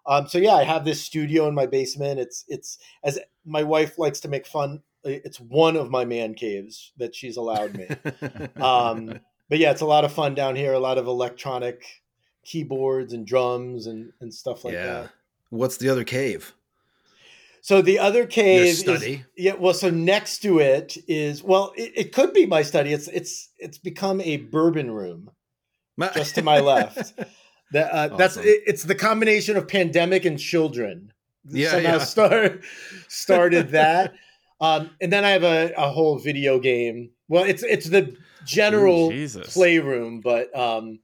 Um, 0.07 0.27
so 0.27 0.37
yeah, 0.37 0.53
I 0.53 0.63
have 0.63 0.85
this 0.85 1.01
studio 1.01 1.47
in 1.47 1.55
my 1.55 1.65
basement. 1.65 2.19
It's 2.19 2.45
it's 2.47 2.77
as 3.03 3.19
my 3.43 3.63
wife 3.63 3.97
likes 3.97 4.19
to 4.21 4.27
make 4.27 4.45
fun. 4.45 4.83
It's 5.03 5.39
one 5.39 5.75
of 5.75 5.89
my 5.89 6.05
man 6.05 6.33
caves 6.33 6.91
that 6.97 7.15
she's 7.15 7.37
allowed 7.37 7.75
me. 7.75 7.87
Um, 8.61 9.19
but 9.49 9.59
yeah, 9.59 9.71
it's 9.71 9.81
a 9.81 9.85
lot 9.85 10.05
of 10.05 10.11
fun 10.11 10.35
down 10.35 10.55
here. 10.55 10.73
A 10.73 10.79
lot 10.79 10.97
of 10.97 11.07
electronic 11.07 12.03
keyboards 12.43 13.13
and 13.13 13.25
drums 13.25 13.87
and, 13.87 14.11
and 14.21 14.33
stuff 14.33 14.63
like 14.63 14.73
yeah. 14.73 14.85
that. 14.85 15.09
What's 15.49 15.77
the 15.77 15.89
other 15.89 16.03
cave? 16.03 16.53
So 17.65 17.81
the 17.81 17.97
other 17.97 18.27
cave, 18.27 18.79
Your 18.85 18.95
is- 18.97 19.19
yeah. 19.35 19.53
Well, 19.53 19.73
so 19.73 19.89
next 19.89 20.43
to 20.43 20.59
it 20.59 20.97
is 21.07 21.41
well, 21.41 21.73
it, 21.75 21.93
it 21.95 22.13
could 22.13 22.31
be 22.31 22.45
my 22.45 22.61
study. 22.61 22.93
It's 22.93 23.07
it's 23.07 23.49
it's 23.57 23.79
become 23.79 24.21
a 24.21 24.37
bourbon 24.37 24.91
room 24.91 25.31
just 26.13 26.35
to 26.35 26.43
my 26.43 26.59
left. 26.59 27.13
That 27.71 27.91
uh, 27.91 28.15
that's 28.15 28.37
it, 28.37 28.61
it's 28.67 28.83
the 28.83 28.93
combination 28.93 29.57
of 29.57 29.67
pandemic 29.67 30.23
and 30.23 30.37
children. 30.39 31.11
Yeah, 31.49 31.71
somehow 31.71 31.93
yeah. 31.93 31.97
start 31.97 32.63
started 33.07 33.69
that. 33.69 34.13
Um, 34.61 34.91
and 35.01 35.11
then 35.11 35.25
I 35.25 35.31
have 35.31 35.43
a, 35.43 35.73
a 35.75 35.89
whole 35.89 36.19
video 36.19 36.59
game. 36.59 37.09
Well, 37.27 37.43
it's 37.43 37.63
it's 37.63 37.89
the 37.89 38.15
general 38.45 39.11
Ooh, 39.11 39.27
playroom, 39.45 40.21
but 40.21 40.55
um, 40.55 40.99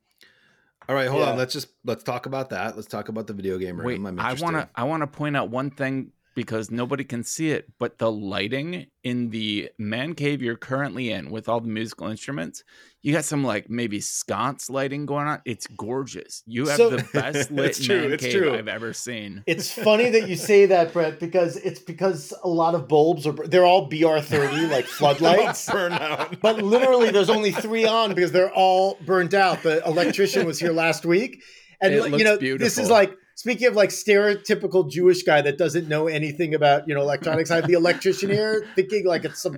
All 0.87 0.93
right, 0.93 1.07
hold 1.07 1.23
Yeah. 1.23 1.31
on. 1.31 1.37
Let's 1.39 1.53
just 1.53 1.69
let's 1.83 2.03
talk 2.03 2.27
about 2.27 2.51
that. 2.51 2.75
Let's 2.75 2.87
talk 2.87 3.09
about 3.09 3.25
the 3.25 3.33
video 3.33 3.57
game 3.57 3.77
room. 3.77 3.87
Wait, 3.87 4.07
I'm 4.07 4.19
I 4.19 4.33
want 4.33 4.57
to 4.57 4.69
I 4.75 4.83
want 4.83 5.01
to 5.01 5.07
point 5.07 5.35
out 5.35 5.49
one 5.49 5.71
thing 5.71 6.11
because 6.33 6.71
nobody 6.71 7.03
can 7.03 7.23
see 7.23 7.51
it, 7.51 7.67
but 7.77 7.97
the 7.97 8.11
lighting 8.11 8.87
in 9.03 9.29
the 9.31 9.69
man 9.77 10.15
cave 10.15 10.41
you're 10.41 10.55
currently 10.55 11.11
in 11.11 11.29
with 11.29 11.49
all 11.49 11.59
the 11.59 11.67
musical 11.67 12.07
instruments, 12.07 12.63
you 13.01 13.11
got 13.11 13.25
some 13.25 13.43
like 13.43 13.69
maybe 13.69 13.99
sconce 13.99 14.69
lighting 14.69 15.05
going 15.05 15.27
on. 15.27 15.41
It's 15.43 15.67
gorgeous. 15.67 16.43
You 16.45 16.67
have 16.67 16.77
So- 16.77 16.91
the 16.91 17.05
best 17.13 17.51
lit 17.51 17.71
It's 17.71 17.85
true, 17.85 18.09
man 18.09 18.17
cave 18.17 18.31
true. 18.33 18.53
I've 18.55 18.67
ever 18.69 18.93
seen. 18.93 19.43
it's 19.45 19.71
funny 19.71 20.09
that 20.11 20.29
you 20.29 20.35
say 20.37 20.67
that, 20.67 20.93
Brett, 20.93 21.19
because 21.19 21.57
it's 21.57 21.79
because 21.79 22.33
a 22.43 22.47
lot 22.49 22.75
of 22.75 22.87
bulbs 22.87 23.27
are 23.27 23.33
they're 23.33 23.65
all 23.65 23.87
BR 23.87 24.19
thirty 24.19 24.67
like 24.67 24.85
floodlights. 24.99 25.69
burn 25.69 25.91
out. 25.93 26.39
But 26.41 26.63
literally, 26.63 27.11
there's 27.11 27.29
only 27.29 27.51
three 27.51 27.85
on 27.85 28.13
because 28.13 28.31
they're 28.31 28.53
all 28.53 28.97
burnt 29.05 29.33
out. 29.33 29.63
The 29.63 29.85
electrician 29.85 30.45
was 30.45 30.59
here 30.59 30.71
last 30.71 31.05
week, 31.05 31.41
and 31.81 31.93
It 31.93 31.97
you 31.97 32.03
looks 32.09 32.23
know, 32.23 32.37
this 32.57 32.77
is 32.77 32.89
like 32.89 33.13
speaking 33.41 33.67
of 33.67 33.75
like 33.75 33.89
stereotypical 33.89 34.87
Jewish 34.87 35.23
guy 35.23 35.41
that 35.41 35.57
doesn't 35.57 35.87
know 35.87 36.07
anything 36.07 36.53
about 36.53 36.87
you 36.87 36.93
know 36.93 37.01
electronics. 37.01 37.49
I 37.49 37.55
have 37.55 37.67
the 37.67 37.73
electrician 37.73 38.29
here 38.29 38.67
thinking 38.75 39.05
like 39.07 39.25
it's 39.25 39.41
some 39.41 39.57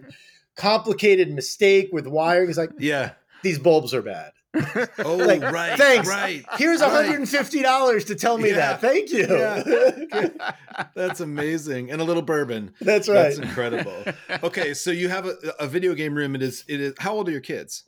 complicated 0.56 1.30
mistake 1.34 1.90
with 1.92 2.08
wiring. 2.08 2.48
He's 2.48 2.58
like, 2.58 2.72
yeah. 2.80 3.12
these 3.44 3.60
bulbs 3.60 3.94
are 3.94 4.02
bad. 4.02 4.32
Oh, 5.00 5.16
Like, 5.16 5.42
right. 5.42 5.76
thanks. 5.78 6.08
Right. 6.08 6.46
Here's 6.58 6.80
Right. 6.80 6.92
150 6.92 7.62
dollars 7.64 8.06
to 8.06 8.16
tell 8.16 8.38
me 8.38 8.50
Yeah. 8.50 8.78
that. 8.78 8.82
Thank 8.82 9.12
you. 9.12 9.26
Yeah. 9.28 10.52
That's 10.96 11.20
amazing. 11.22 11.92
And 11.92 12.00
a 12.00 12.04
little 12.04 12.22
bourbon. 12.22 12.74
That's 12.80 13.10
right. 13.10 13.24
That's 13.24 13.40
incredible. 13.40 14.04
Okay, 14.44 14.74
so 14.76 14.92
you 14.92 15.10
have 15.10 15.26
a, 15.26 15.36
a 15.60 15.68
video 15.68 15.94
game 15.96 16.14
room. 16.16 16.36
It 16.36 16.44
is. 16.44 16.64
It 16.68 16.80
is. 16.80 16.94
How 17.00 17.14
old 17.14 17.28
are 17.28 17.32
your 17.32 17.42
kids? 17.42 17.84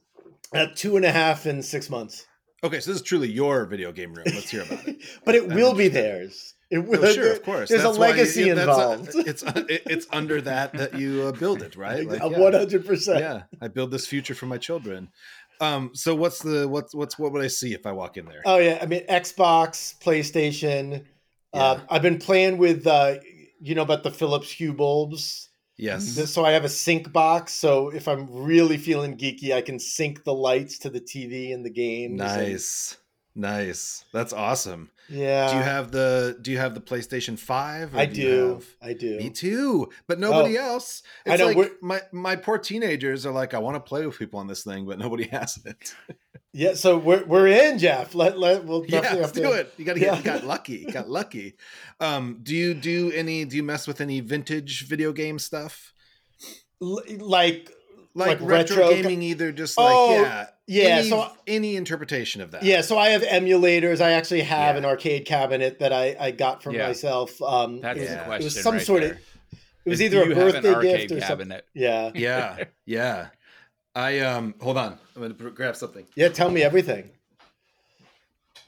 At 0.53 0.75
two 0.75 0.95
and 0.97 1.05
a 1.05 1.11
half 1.11 1.45
and 1.45 1.63
six 1.63 1.89
months. 1.89 2.25
Okay, 2.63 2.79
so 2.79 2.91
this 2.91 3.01
is 3.01 3.05
truly 3.05 3.31
your 3.31 3.65
video 3.65 3.91
game 3.91 4.13
room. 4.13 4.25
Let's 4.27 4.50
hear 4.50 4.63
about 4.63 4.88
it. 4.88 4.97
but 5.25 5.35
it 5.35 5.43
I'm 5.51 5.55
will 5.55 5.74
be 5.74 5.88
theirs. 5.88 6.53
It 6.71 6.79
will. 6.79 7.05
Oh, 7.05 7.12
sure, 7.12 7.31
of 7.31 7.43
course. 7.43 7.69
There's 7.69 7.83
That's 7.83 7.97
a 7.97 8.00
why 8.00 8.07
you- 8.07 8.13
legacy 8.13 8.50
a- 8.50 8.59
involved. 8.59 9.09
it's 9.15 9.43
it's 9.45 10.07
under 10.12 10.41
that 10.41 10.74
that 10.74 10.97
you 10.97 11.24
uh, 11.27 11.31
build 11.31 11.62
it, 11.62 11.75
right? 11.75 12.07
One 12.21 12.53
hundred 12.53 12.85
percent. 12.85 13.19
yeah, 13.19 13.43
I 13.62 13.67
build 13.67 13.91
this 13.91 14.07
future 14.07 14.33
for 14.33 14.47
my 14.47 14.57
children. 14.57 15.09
Um, 15.62 15.91
so 15.93 16.15
what's 16.15 16.39
the 16.39 16.67
what's 16.67 16.95
what's 16.95 17.19
what 17.19 17.31
would 17.33 17.43
I 17.43 17.47
see 17.47 17.74
if 17.74 17.85
I 17.85 17.91
walk 17.91 18.17
in 18.17 18.25
there? 18.25 18.41
Oh 18.45 18.57
yeah, 18.57 18.79
I 18.81 18.88
mean 18.88 19.05
Xbox, 19.07 19.97
PlayStation. 20.00 21.05
Uh, 21.53 21.79
I've 21.89 22.01
been 22.01 22.17
playing 22.17 22.57
with 22.57 22.85
uh, 22.88 23.15
you 23.62 23.75
know 23.75 23.83
about 23.83 24.03
the 24.03 24.12
Philips 24.12 24.51
Hue 24.51 24.74
bulbs. 24.74 25.50
Yes. 25.77 26.32
So 26.32 26.46
I 26.46 26.51
have 26.51 26.65
a 26.65 26.70
sync 26.70 27.12
box. 27.12 27.53
So 27.53 27.89
if 27.89 28.08
I'm 28.08 28.27
really 28.32 28.77
feeling 28.77 29.17
geeky, 29.17 29.53
I 29.53 29.62
can 29.62 29.79
sync 29.79 30.24
the 30.24 30.34
lights 30.34 30.77
to 30.79 30.89
the 30.89 31.01
TV 31.01 31.53
and 31.53 31.65
the 31.65 31.70
games. 31.70 32.20
and- 32.22 32.29
Nice. 32.51 32.98
Nice. 33.38 34.05
That's 34.13 34.32
awesome. 34.32 34.91
yeah. 35.10 35.51
do 35.51 35.58
you 35.58 35.63
have 35.63 35.91
the 35.91 36.38
do 36.41 36.51
you 36.51 36.58
have 36.58 36.74
the 36.74 36.79
PlayStation 36.82 37.38
5? 37.38 37.94
I 37.96 38.05
do. 38.05 38.53
have- 38.53 38.65
I 38.82 38.94
do. 38.94 39.17
Me 39.17 39.29
too, 39.29 39.89
but 40.08 40.20
nobody 40.20 40.58
Oh. 40.58 40.63
else. 40.63 41.03
I 41.27 41.36
know, 41.36 41.48
like 41.50 41.74
my 41.82 42.01
my 42.13 42.36
poor 42.38 42.58
teenagers 42.58 43.25
are 43.25 43.34
like, 43.34 43.53
I 43.53 43.60
want 43.60 43.75
to 43.75 43.82
play 43.82 44.05
with 44.05 44.17
people 44.17 44.39
on 44.39 44.48
this 44.48 44.63
thing, 44.63 44.86
but 44.86 44.98
nobody 45.00 45.27
has 45.32 45.60
it. 45.65 45.94
Yeah. 46.57 46.74
So 46.75 46.97
we're 46.97 47.25
we're 47.25 47.47
in, 47.47 47.77
Jeff. 47.79 48.15
Let 48.15 48.39
let 48.39 48.63
we'll 48.63 48.85
yeah, 48.85 49.01
definitely 49.01 49.21
let's 49.24 49.38
have 49.38 49.43
to 49.43 49.50
do 49.50 49.53
it. 49.55 49.74
You 49.77 49.83
got 49.85 49.93
to 49.93 50.00
get 50.00 50.05
Yeah. 50.13 50.17
you 50.17 50.24
got 50.24 50.43
lucky. 50.45 50.77
You 50.77 50.91
got 50.91 51.09
lucky. 51.09 51.55
Um, 52.00 52.39
do 52.43 52.55
you 52.55 52.74
do 52.74 53.12
any? 53.12 53.43
Do 53.43 53.57
you 53.57 53.63
mess 53.63 53.88
with 53.88 54.00
any 54.00 54.21
vintage 54.21 54.85
video 54.88 55.12
game 55.12 55.38
stuff? 55.38 55.93
L- 56.81 57.01
like 57.19 57.69
Like, 58.17 58.39
Like 58.39 58.50
retro, 58.50 58.77
retro- 58.77 58.89
gaming, 58.93 59.21
either 59.21 59.51
just 59.51 59.77
like 59.77 59.88
Oh, 59.91 60.13
yeah, 60.21 60.47
yeah, 60.67 60.83
Any, 61.00 61.09
so- 61.09 61.31
any 61.45 61.75
interpretation 61.75 62.41
of 62.41 62.51
that. 62.51 62.63
Yeah, 62.63 62.79
so 62.79 62.97
I 62.97 63.09
have 63.09 63.24
emulators. 63.24 64.00
I 64.00 64.12
actually 64.12 64.41
have 64.43 64.75
Yeah. 64.75 64.79
an 64.79 64.85
arcade 64.85 65.25
cabinet 65.25 65.79
that 65.79 65.91
I, 65.91 66.15
I 66.17 66.31
got 66.31 66.63
for 66.63 66.71
Yeah. 66.71 66.88
myself. 66.88 67.41
Um, 67.41 67.81
That's 67.81 67.97
it 67.97 68.01
was, 68.03 68.09
Yeah. 68.09 68.15
the 68.15 68.21
It 68.21 68.25
question. 68.25 68.41
it 68.41 68.43
was 68.45 68.63
some 68.63 68.74
right 68.75 68.85
sort 68.85 69.01
there. 69.01 69.12
of. 69.12 69.17
It 69.85 69.89
was 69.89 70.00
Is, 70.00 70.05
either 70.05 70.24
a 70.24 70.27
you 70.29 70.33
birthday 70.35 70.69
an 70.69 70.75
arcade 70.75 71.00
gift 71.09 71.12
or 71.12 71.19
something. 71.19 71.27
cabinet. 71.50 71.65
Yeah, 71.74 72.12
yeah, 72.15 72.63
yeah. 72.85 73.27
I 73.95 74.19
um, 74.19 74.55
hold 74.59 74.77
on. 74.77 74.97
I'm 75.15 75.21
gonna 75.21 75.51
grab 75.51 75.75
something. 75.75 76.05
yeah. 76.15 76.29
Tell 76.29 76.49
me 76.51 76.61
everything. 76.63 77.09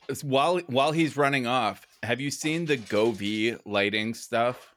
It's 0.10 0.24
While 0.24 0.60
while 0.68 0.92
he's 0.94 1.18
running 1.18 1.48
off, 1.48 1.86
have 2.04 2.22
you 2.22 2.32
seen 2.32 2.66
the 2.66 2.78
Govee 2.78 3.60
lighting 3.66 4.14
stuff? 4.14 4.74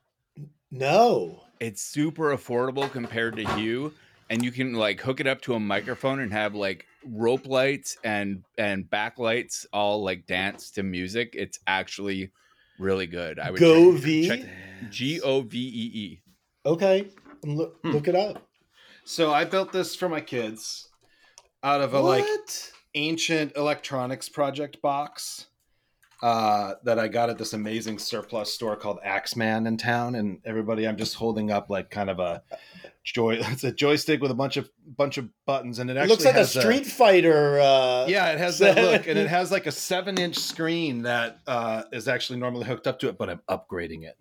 No. 0.71 1.42
It's 1.61 1.83
super 1.83 2.35
affordable 2.37 2.90
compared 2.90 3.37
to 3.37 3.49
Hue, 3.54 3.92
and 4.28 4.45
you 4.45 4.50
can 4.50 4.73
like 4.75 5.00
hook 5.00 5.21
it 5.21 5.26
up 5.28 5.40
to 5.42 5.54
a 5.54 5.61
microphone 5.61 6.19
and 6.21 6.33
have 6.33 6.54
like 6.54 6.87
rope 7.07 7.47
lights 7.47 7.97
and 8.02 8.42
and 8.59 8.88
backlights 8.90 9.66
all 9.73 10.02
like 10.02 10.26
dance 10.26 10.71
to 10.73 10.83
music. 10.83 11.30
It's 11.35 11.61
actually 11.66 12.30
really 12.78 13.07
good. 13.07 13.38
I 13.38 13.50
would 13.52 13.61
Go 13.61 13.92
check- 13.92 14.02
V? 14.02 14.26
check 14.28 14.40
G 14.90 15.21
O 15.21 15.42
V 15.42 15.59
E 15.59 15.90
E. 15.95 16.23
Okay. 16.66 17.09
Look, 17.45 17.78
Hmm. 17.83 17.90
look 17.92 18.09
it 18.09 18.16
up. 18.16 18.47
So 19.11 19.33
I 19.33 19.45
built 19.45 19.73
this 19.73 19.97
for 19.97 20.09
my 20.09 20.21
kids 20.21 20.88
out 21.64 21.81
of 21.81 21.95
a 21.95 22.00
what? 22.00 22.21
like 22.21 22.29
ancient 22.95 23.57
electronics 23.57 24.29
project 24.29 24.81
box 24.83 25.47
uh, 26.23 26.75
that 26.85 27.00
I 27.00 27.09
got 27.09 27.29
at 27.29 27.37
this 27.37 27.52
amazing 27.52 27.99
surplus 27.99 28.55
store 28.55 28.76
called 28.76 29.00
Axeman 29.02 29.67
in 29.67 29.76
town. 29.76 30.14
And 30.14 30.38
everybody, 30.45 30.87
I'm 30.87 30.97
just 30.97 31.17
holding 31.17 31.50
up 31.50 31.69
like 31.71 31.90
kind 31.90 32.09
of 32.09 32.21
a 32.21 32.45
joy. 33.02 33.40
It's 33.50 33.64
a 33.64 33.73
joystick 33.73 34.23
with 34.23 34.31
a 34.31 34.35
bunch 34.35 34.57
of 34.57 34.71
bunch 34.97 35.19
of 35.19 35.29
buttons, 35.45 35.81
and 35.81 35.90
it 35.90 35.97
it 35.97 36.07
looks 36.07 36.25
like 36.25 36.37
a 36.37 36.38
has 36.38 36.52
Street 36.52 36.87
Fighter. 36.87 37.59
Uh, 37.59 38.07
yeah, 38.07 38.31
it 38.31 38.38
has 38.38 38.61
that 38.61 38.76
look, 38.76 39.09
and 39.09 39.19
it 39.19 39.29
has 39.38 39.50
like 39.50 39.67
a 39.67 39.73
seven 39.73 40.19
inch 40.19 40.37
screen 40.37 41.02
that 41.02 41.40
uh, 41.49 41.83
is 41.93 42.07
actually 42.07 42.38
normally 42.38 42.64
hooked 42.64 42.87
up 42.87 43.00
to 43.00 43.09
it, 43.09 43.19
but 43.19 43.29
I'm 43.29 43.40
upgrading 43.50 44.05
it. 44.05 44.17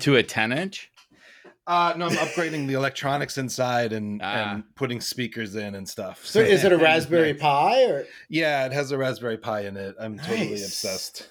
To 0.00 0.16
a 0.16 0.22
10 0.22 0.52
inch? 0.52 0.90
Uh, 1.66 1.92
no, 1.96 2.06
I'm 2.06 2.12
upgrading 2.16 2.68
the 2.68 2.74
electronics 2.74 3.38
inside 3.38 3.92
and, 3.92 4.20
Ah. 4.22 4.52
and 4.52 4.74
putting 4.76 5.00
speakers 5.00 5.56
in 5.56 5.74
and 5.74 5.88
stuff. 5.88 6.24
So 6.24 6.40
is 6.40 6.62
it 6.62 6.72
a 6.72 6.76
Raspberry 6.78 7.34
Pi 7.34 7.84
or? 7.86 8.04
Yeah, 8.28 8.66
it 8.66 8.72
has 8.72 8.92
a 8.92 8.98
Raspberry 8.98 9.36
Pi 9.36 9.62
in 9.62 9.76
it. 9.76 9.96
I'm 9.98 10.16
totally 10.18 10.52
obsessed 10.52 11.28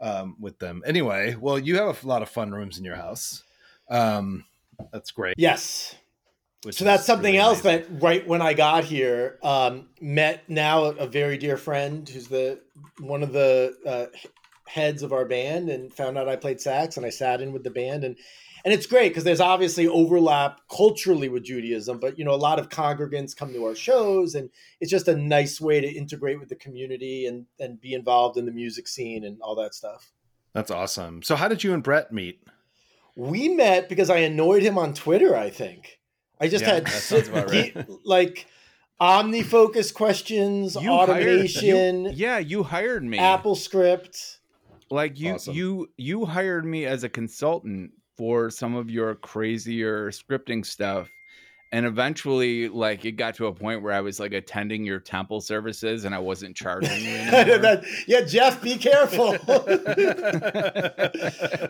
um, 0.00 0.36
with 0.38 0.58
them. 0.58 0.82
Anyway, 0.84 1.34
well, 1.40 1.58
you 1.58 1.76
have 1.78 2.04
a 2.04 2.06
lot 2.06 2.20
of 2.20 2.28
fun 2.28 2.52
rooms 2.52 2.78
in 2.78 2.84
your 2.84 2.96
house. 2.96 3.42
Um, 3.88 4.44
that's 4.92 5.10
great. 5.12 5.34
Yes. 5.38 5.94
which 6.62 6.76
So 6.76 6.84
that's 6.84 7.06
something 7.06 7.32
really 7.32 7.38
else 7.38 7.64
amazing. 7.64 7.94
that 7.94 8.02
right 8.02 8.26
when 8.28 8.42
I 8.42 8.52
got 8.52 8.84
here, 8.84 9.38
um, 9.42 9.88
met 10.00 10.42
now 10.48 10.84
a, 10.84 10.90
a 10.96 11.06
very 11.06 11.38
dear 11.38 11.56
friend 11.56 12.06
who's 12.06 12.28
the 12.28 12.60
one 12.98 13.22
of 13.22 13.32
the 13.32 13.74
uh, 13.86 14.06
heads 14.66 15.02
of 15.02 15.12
our 15.14 15.24
band, 15.24 15.70
and 15.70 15.90
found 15.92 16.18
out 16.18 16.28
I 16.28 16.36
played 16.36 16.60
sax, 16.60 16.96
and 16.98 17.04
I 17.06 17.10
sat 17.10 17.40
in 17.40 17.52
with 17.52 17.64
the 17.64 17.70
band, 17.70 18.04
and 18.04 18.16
and 18.64 18.74
it's 18.74 18.86
great 18.86 19.08
because 19.10 19.24
there's 19.24 19.40
obviously 19.40 19.86
overlap 19.88 20.60
culturally 20.70 21.28
with 21.28 21.44
Judaism, 21.44 21.98
but 21.98 22.18
you 22.18 22.24
know, 22.24 22.34
a 22.34 22.36
lot 22.36 22.58
of 22.58 22.68
congregants 22.68 23.36
come 23.36 23.52
to 23.52 23.64
our 23.66 23.74
shows, 23.74 24.34
and 24.34 24.50
it's 24.80 24.90
just 24.90 25.08
a 25.08 25.16
nice 25.16 25.60
way 25.60 25.80
to 25.80 25.86
integrate 25.88 26.38
with 26.40 26.48
the 26.48 26.56
community 26.56 27.26
and 27.26 27.46
and 27.58 27.80
be 27.80 27.94
involved 27.94 28.36
in 28.36 28.46
the 28.46 28.52
music 28.52 28.86
scene 28.88 29.24
and 29.24 29.40
all 29.42 29.54
that 29.56 29.74
stuff. 29.74 30.10
That's 30.52 30.70
awesome. 30.70 31.22
So, 31.22 31.36
how 31.36 31.48
did 31.48 31.62
you 31.64 31.72
and 31.74 31.82
Brett 31.82 32.12
meet? 32.12 32.42
We 33.16 33.48
met 33.48 33.88
because 33.88 34.10
I 34.10 34.18
annoyed 34.18 34.62
him 34.62 34.78
on 34.78 34.94
Twitter. 34.94 35.36
I 35.36 35.50
think 35.50 35.98
I 36.40 36.48
just 36.48 36.62
Yeah, 36.64 36.74
had 36.74 36.86
that 36.86 36.90
sounds 37.02 37.28
about 37.28 37.50
right. 37.52 37.72
he- 37.76 37.96
like 38.04 38.46
OmniFocus 39.00 39.92
questions, 39.94 40.74
You 40.76 40.90
hired- 40.90 41.10
automation, 41.10 42.04
you- 42.06 42.10
yeah, 42.14 42.38
you 42.38 42.62
hired 42.62 43.02
me. 43.04 43.18
AppleScript. 43.18 44.38
like 44.90 45.18
you 45.18 45.34
Awesome. 45.34 45.54
you 45.54 45.88
you 45.96 46.24
hired 46.26 46.64
me 46.64 46.84
as 46.86 47.04
a 47.04 47.08
consultant 47.08 47.92
for 48.20 48.50
some 48.50 48.74
of 48.74 48.90
your 48.90 49.14
crazier 49.14 50.10
scripting 50.10 50.64
stuff 50.66 51.08
and 51.72 51.86
eventually 51.86 52.68
like 52.68 53.06
it 53.06 53.12
got 53.12 53.34
to 53.34 53.46
a 53.46 53.54
point 53.54 53.80
where 53.82 53.94
i 53.94 54.00
was 54.02 54.20
like 54.20 54.34
attending 54.34 54.84
your 54.84 55.00
temple 55.00 55.40
services 55.40 56.04
and 56.04 56.14
i 56.14 56.18
wasn't 56.18 56.54
charging 56.54 57.00
you 57.02 57.08
anymore. 57.16 57.82
Yeah, 58.06 58.20
Jeff, 58.20 58.60
be 58.60 58.76
careful. 58.76 59.38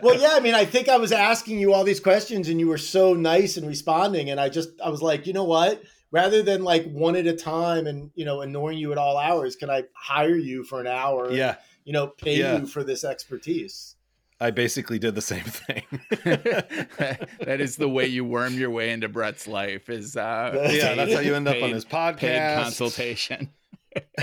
well, 0.03 0.19
yeah, 0.19 0.31
I 0.33 0.41
mean, 0.43 0.55
I 0.55 0.65
think 0.65 0.89
I 0.89 0.97
was 0.97 1.13
asking 1.13 1.61
you 1.61 1.73
all 1.73 1.85
these 1.85 2.01
questions 2.01 2.49
and 2.49 2.59
you 2.59 2.67
were 2.67 2.79
so 2.79 3.15
nice 3.15 3.57
and 3.57 3.65
responding. 3.69 4.31
And 4.31 4.41
I 4.41 4.49
just, 4.49 4.71
I 4.85 4.89
was 4.89 5.03
like, 5.03 5.29
you 5.29 5.33
know 5.33 5.45
what? 5.45 5.83
Rather 6.11 6.43
than 6.43 6.65
like 6.65 6.91
one 6.91 7.15
at 7.15 7.27
a 7.29 7.37
time 7.37 7.87
and, 7.87 8.11
you 8.17 8.25
know, 8.25 8.41
annoying 8.41 8.79
you 8.79 8.91
at 8.91 8.99
all 8.99 9.17
hours, 9.17 9.55
can 9.55 9.71
I 9.71 9.85
hire 9.95 10.35
you 10.37 10.65
for 10.65 10.81
an 10.81 10.89
hour? 10.89 11.31
Yeah, 11.31 11.57
You 11.85 11.93
know, 11.93 12.09
pay 12.09 12.39
Yeah. 12.39 12.59
you 12.59 12.67
for 12.67 12.83
this 12.83 13.05
expertise. 13.05 13.95
I 14.41 14.51
basically 14.51 14.99
did 14.99 15.15
the 15.15 15.21
same 15.23 15.45
thing. 15.45 15.83
that 16.25 17.59
is 17.61 17.77
the 17.77 17.89
way 17.89 18.07
you 18.07 18.25
worm 18.25 18.55
your 18.55 18.71
way 18.71 18.91
into 18.91 19.09
brett's 19.09 19.47
life 19.47 19.89
is 19.91 20.17
uh 20.17 20.69
yeah, 20.73 20.95
that's 20.95 21.13
how 21.13 21.21
you 21.21 21.35
end 21.35 21.47
up 21.49 21.57
on 21.57 21.61
paid- 21.61 21.75
his 21.75 21.85
paid 21.85 22.17
podcast. 22.17 22.63
consultation 22.63 23.51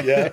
Yeah. 0.01 0.29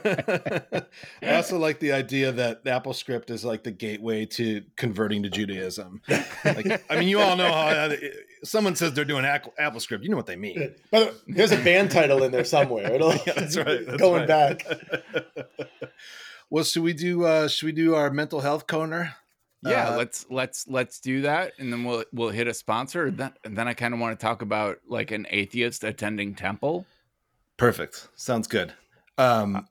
I 1.22 1.34
also 1.34 1.58
like 1.58 1.80
the 1.80 1.90
idea 1.90 2.30
that 2.30 2.64
AppleScript 2.64 3.30
is 3.30 3.44
like 3.44 3.64
the 3.64 3.72
gateway 3.72 4.26
to 4.26 4.62
converting 4.76 5.24
to 5.24 5.28
Judaism. 5.30 6.02
Like, 6.44 6.84
I 6.88 6.98
mean, 7.00 7.08
you 7.08 7.18
all 7.18 7.36
know 7.36 7.50
how 7.52 7.88
that, 7.88 7.98
someone 8.44 8.76
says 8.76 8.92
they're 8.94 9.04
doing 9.04 9.24
Ac- 9.24 9.50
AppleScript, 9.60 10.04
you 10.04 10.10
know 10.10 10.16
what 10.16 10.26
they 10.26 10.36
mean. 10.36 10.76
But 10.92 11.16
there's 11.26 11.50
a 11.50 11.56
band 11.56 11.90
title 11.90 12.22
in 12.22 12.30
there 12.30 12.44
somewhere. 12.44 12.92
It'll, 12.92 13.12
Yeah, 13.12 13.32
that's 13.34 13.56
right. 13.56 13.84
That's 13.84 14.00
going 14.00 14.28
right. 14.28 14.64
back. 14.64 14.66
well, 16.48 16.62
should 16.62 16.84
we 16.84 16.92
do? 16.92 17.24
uh 17.24 17.48
Should 17.48 17.66
we 17.66 17.72
do 17.72 17.96
our 17.96 18.10
mental 18.12 18.40
health 18.40 18.68
corner? 18.68 19.16
Yeah 19.64 19.90
Uh, 19.90 19.96
let's 19.96 20.26
let's 20.30 20.68
let's 20.68 21.00
do 21.00 21.22
that 21.22 21.52
and 21.58 21.72
then 21.72 21.84
we'll 21.84 22.04
we'll 22.12 22.30
hit 22.30 22.46
a 22.46 22.54
sponsor 22.54 23.06
and 23.06 23.18
then, 23.18 23.32
and 23.44 23.56
then 23.56 23.66
i 23.66 23.74
kind 23.74 23.94
of 23.94 24.00
want 24.00 24.18
to 24.18 24.24
talk 24.24 24.42
about 24.42 24.78
like 24.86 25.10
an 25.10 25.26
atheist 25.30 25.84
attending 25.84 26.34
temple 26.34 26.86
Perfect. 27.56 28.08
Sounds 28.16 28.48
good. 28.48 28.72
Um, 29.16 29.66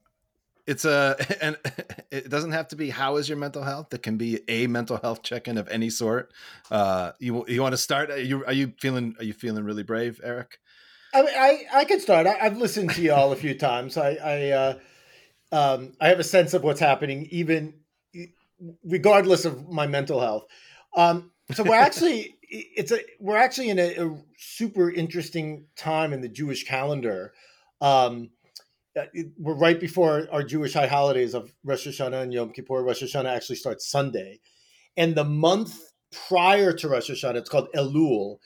it's 0.65 0.85
a 0.85 1.17
and 1.41 1.57
it 2.11 2.29
doesn't 2.29 2.51
have 2.51 2.69
to 2.69 2.75
be 2.75 2.89
how 2.89 3.17
is 3.17 3.27
your 3.27 3.37
mental 3.37 3.63
health. 3.63 3.93
It 3.93 4.03
can 4.03 4.17
be 4.17 4.41
a 4.47 4.67
mental 4.67 4.97
health 4.97 5.23
check-in 5.23 5.57
of 5.57 5.67
any 5.67 5.89
sort. 5.89 6.31
Uh, 6.71 7.11
you 7.19 7.45
you 7.47 7.61
want 7.61 7.73
to 7.73 7.77
start? 7.77 8.09
Are 8.09 8.19
you 8.19 8.45
are 8.45 8.53
you 8.53 8.73
feeling 8.79 9.15
are 9.19 9.25
you 9.25 9.33
feeling 9.33 9.63
really 9.63 9.83
brave, 9.83 10.21
Eric? 10.23 10.59
I 11.13 11.21
mean, 11.21 11.33
I, 11.37 11.65
I 11.73 11.85
could 11.85 12.01
start. 12.01 12.25
I, 12.25 12.39
I've 12.39 12.57
listened 12.57 12.89
to 12.91 13.01
y'all 13.01 13.31
a 13.31 13.35
few 13.35 13.53
times. 13.57 13.97
I 13.97 14.11
I, 14.13 14.49
uh, 14.49 14.79
um, 15.51 15.93
I 15.99 16.07
have 16.07 16.19
a 16.19 16.23
sense 16.23 16.53
of 16.53 16.63
what's 16.63 16.79
happening, 16.79 17.27
even 17.29 17.73
regardless 18.83 19.45
of 19.45 19.69
my 19.69 19.87
mental 19.87 20.19
health. 20.19 20.45
Um, 20.95 21.31
so 21.53 21.63
we're 21.63 21.75
actually 21.79 22.35
it's 22.41 22.91
a 22.91 22.99
we're 23.19 23.37
actually 23.37 23.69
in 23.69 23.79
a, 23.79 23.95
a 23.95 24.17
super 24.37 24.91
interesting 24.91 25.65
time 25.75 26.13
in 26.13 26.21
the 26.21 26.29
Jewish 26.29 26.65
calendar. 26.65 27.33
Um, 27.81 28.29
uh, 28.97 29.05
it- 29.13 29.31
we're 29.37 29.55
right 29.55 29.79
before 29.79 30.27
our 30.31 30.43
Jewish 30.43 30.73
high 30.73 30.87
holidays 30.87 31.33
of 31.33 31.51
Rosh 31.63 31.87
Hashanah 31.87 32.21
and 32.23 32.33
Yom 32.33 32.51
Kippur. 32.51 32.83
Rosh 32.83 33.03
Hashanah 33.03 33.33
actually 33.35 33.55
starts 33.55 33.89
Sunday, 33.89 34.39
and 34.95 35.15
the 35.15 35.23
month 35.23 35.79
prior 36.27 36.71
to 36.73 36.87
Rosh 36.87 37.09
Hashanah, 37.09 37.37
it's 37.37 37.49
called 37.49 37.69
Elul 37.75 38.37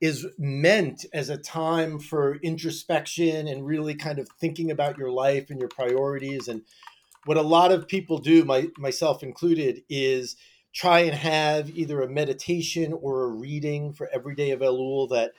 is 0.00 0.26
meant 0.38 1.06
as 1.14 1.30
a 1.30 1.38
time 1.38 1.98
for 1.98 2.36
introspection 2.42 3.48
and 3.48 3.64
really 3.64 3.94
kind 3.94 4.18
of 4.18 4.28
thinking 4.38 4.70
about 4.70 4.98
your 4.98 5.10
life 5.10 5.48
and 5.48 5.58
your 5.58 5.68
priorities 5.70 6.48
and 6.48 6.60
what 7.24 7.36
a 7.36 7.42
lot 7.42 7.72
of 7.72 7.88
people 7.88 8.18
do 8.18 8.44
my, 8.44 8.68
myself 8.78 9.22
included 9.22 9.82
is 9.88 10.36
try 10.74 11.00
and 11.00 11.14
have 11.14 11.70
either 11.70 12.02
a 12.02 12.08
meditation 12.08 12.92
or 12.92 13.24
a 13.24 13.28
reading 13.28 13.92
for 13.92 14.08
every 14.12 14.34
day 14.34 14.50
of 14.50 14.60
elul 14.60 15.08
that 15.08 15.32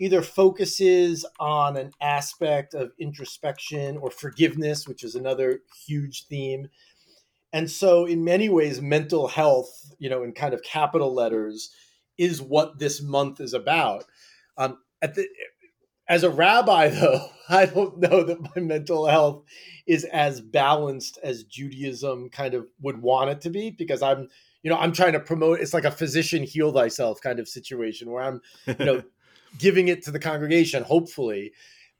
either 0.00 0.22
focuses 0.22 1.26
on 1.40 1.76
an 1.76 1.90
aspect 2.00 2.72
of 2.74 2.92
introspection 2.98 3.96
or 3.96 4.10
forgiveness 4.10 4.86
which 4.86 5.04
is 5.04 5.14
another 5.14 5.60
huge 5.86 6.26
theme 6.26 6.68
and 7.52 7.70
so 7.70 8.06
in 8.06 8.24
many 8.24 8.48
ways 8.48 8.80
mental 8.80 9.28
health 9.28 9.92
you 9.98 10.08
know 10.08 10.22
in 10.22 10.32
kind 10.32 10.54
of 10.54 10.62
capital 10.62 11.14
letters 11.14 11.70
is 12.18 12.42
what 12.42 12.78
this 12.78 13.00
month 13.00 13.40
is 13.40 13.54
about. 13.54 14.04
Um, 14.58 14.78
at 15.00 15.14
the, 15.14 15.26
as 16.08 16.22
a 16.22 16.30
rabbi, 16.30 16.88
though, 16.88 17.28
I 17.48 17.66
don't 17.66 17.98
know 17.98 18.22
that 18.24 18.40
my 18.40 18.60
mental 18.60 19.06
health 19.06 19.44
is 19.86 20.04
as 20.04 20.40
balanced 20.40 21.18
as 21.22 21.44
Judaism 21.44 22.30
kind 22.30 22.54
of 22.54 22.66
would 22.80 23.00
want 23.00 23.30
it 23.30 23.40
to 23.42 23.50
be 23.50 23.70
because 23.70 24.02
I'm, 24.02 24.28
you 24.62 24.70
know, 24.70 24.76
I'm 24.76 24.92
trying 24.92 25.12
to 25.12 25.20
promote. 25.20 25.60
It's 25.60 25.74
like 25.74 25.84
a 25.84 25.90
physician 25.90 26.42
heal 26.42 26.72
thyself 26.72 27.20
kind 27.20 27.38
of 27.38 27.48
situation 27.48 28.10
where 28.10 28.22
I'm, 28.22 28.40
you 28.66 28.84
know, 28.84 29.02
giving 29.58 29.88
it 29.88 30.02
to 30.04 30.10
the 30.10 30.18
congregation, 30.18 30.82
hopefully, 30.82 31.52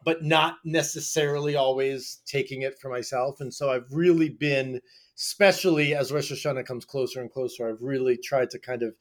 but 0.04 0.22
not 0.22 0.56
necessarily 0.64 1.56
always 1.56 2.20
taking 2.26 2.62
it 2.62 2.78
for 2.78 2.90
myself. 2.90 3.40
And 3.40 3.52
so 3.52 3.70
I've 3.70 3.90
really 3.90 4.28
been, 4.28 4.80
especially 5.16 5.94
as 5.94 6.12
Rosh 6.12 6.30
Hashanah 6.30 6.66
comes 6.66 6.84
closer 6.84 7.20
and 7.20 7.30
closer, 7.30 7.68
I've 7.68 7.82
really 7.82 8.18
tried 8.18 8.50
to 8.50 8.58
kind 8.58 8.82
of 8.82 8.94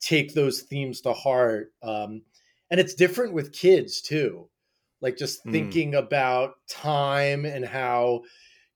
take 0.00 0.32
those 0.32 0.62
themes 0.62 1.02
to 1.02 1.12
heart. 1.12 1.72
Um, 1.82 2.22
and 2.70 2.80
it's 2.80 2.94
different 2.94 3.32
with 3.32 3.52
kids 3.52 4.00
too. 4.00 4.48
Like 5.00 5.16
just 5.16 5.44
Mm. 5.46 5.52
thinking 5.52 5.94
about 5.94 6.54
time 6.68 7.44
and 7.44 7.64
how, 7.64 8.22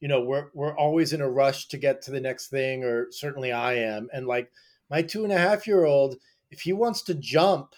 you 0.00 0.08
know, 0.08 0.22
we're 0.22 0.50
we're 0.54 0.76
always 0.76 1.12
in 1.12 1.20
a 1.20 1.28
rush 1.30 1.68
to 1.68 1.78
get 1.78 2.02
to 2.02 2.10
the 2.10 2.20
next 2.20 2.48
thing, 2.48 2.84
or 2.84 3.08
certainly 3.12 3.52
I 3.52 3.74
am. 3.74 4.08
And 4.12 4.26
like 4.26 4.52
my 4.90 5.02
two 5.02 5.24
and 5.24 5.32
a 5.32 5.38
half 5.38 5.66
year 5.66 5.84
old, 5.84 6.16
if 6.50 6.62
he 6.62 6.72
wants 6.72 7.02
to 7.02 7.14
jump, 7.14 7.74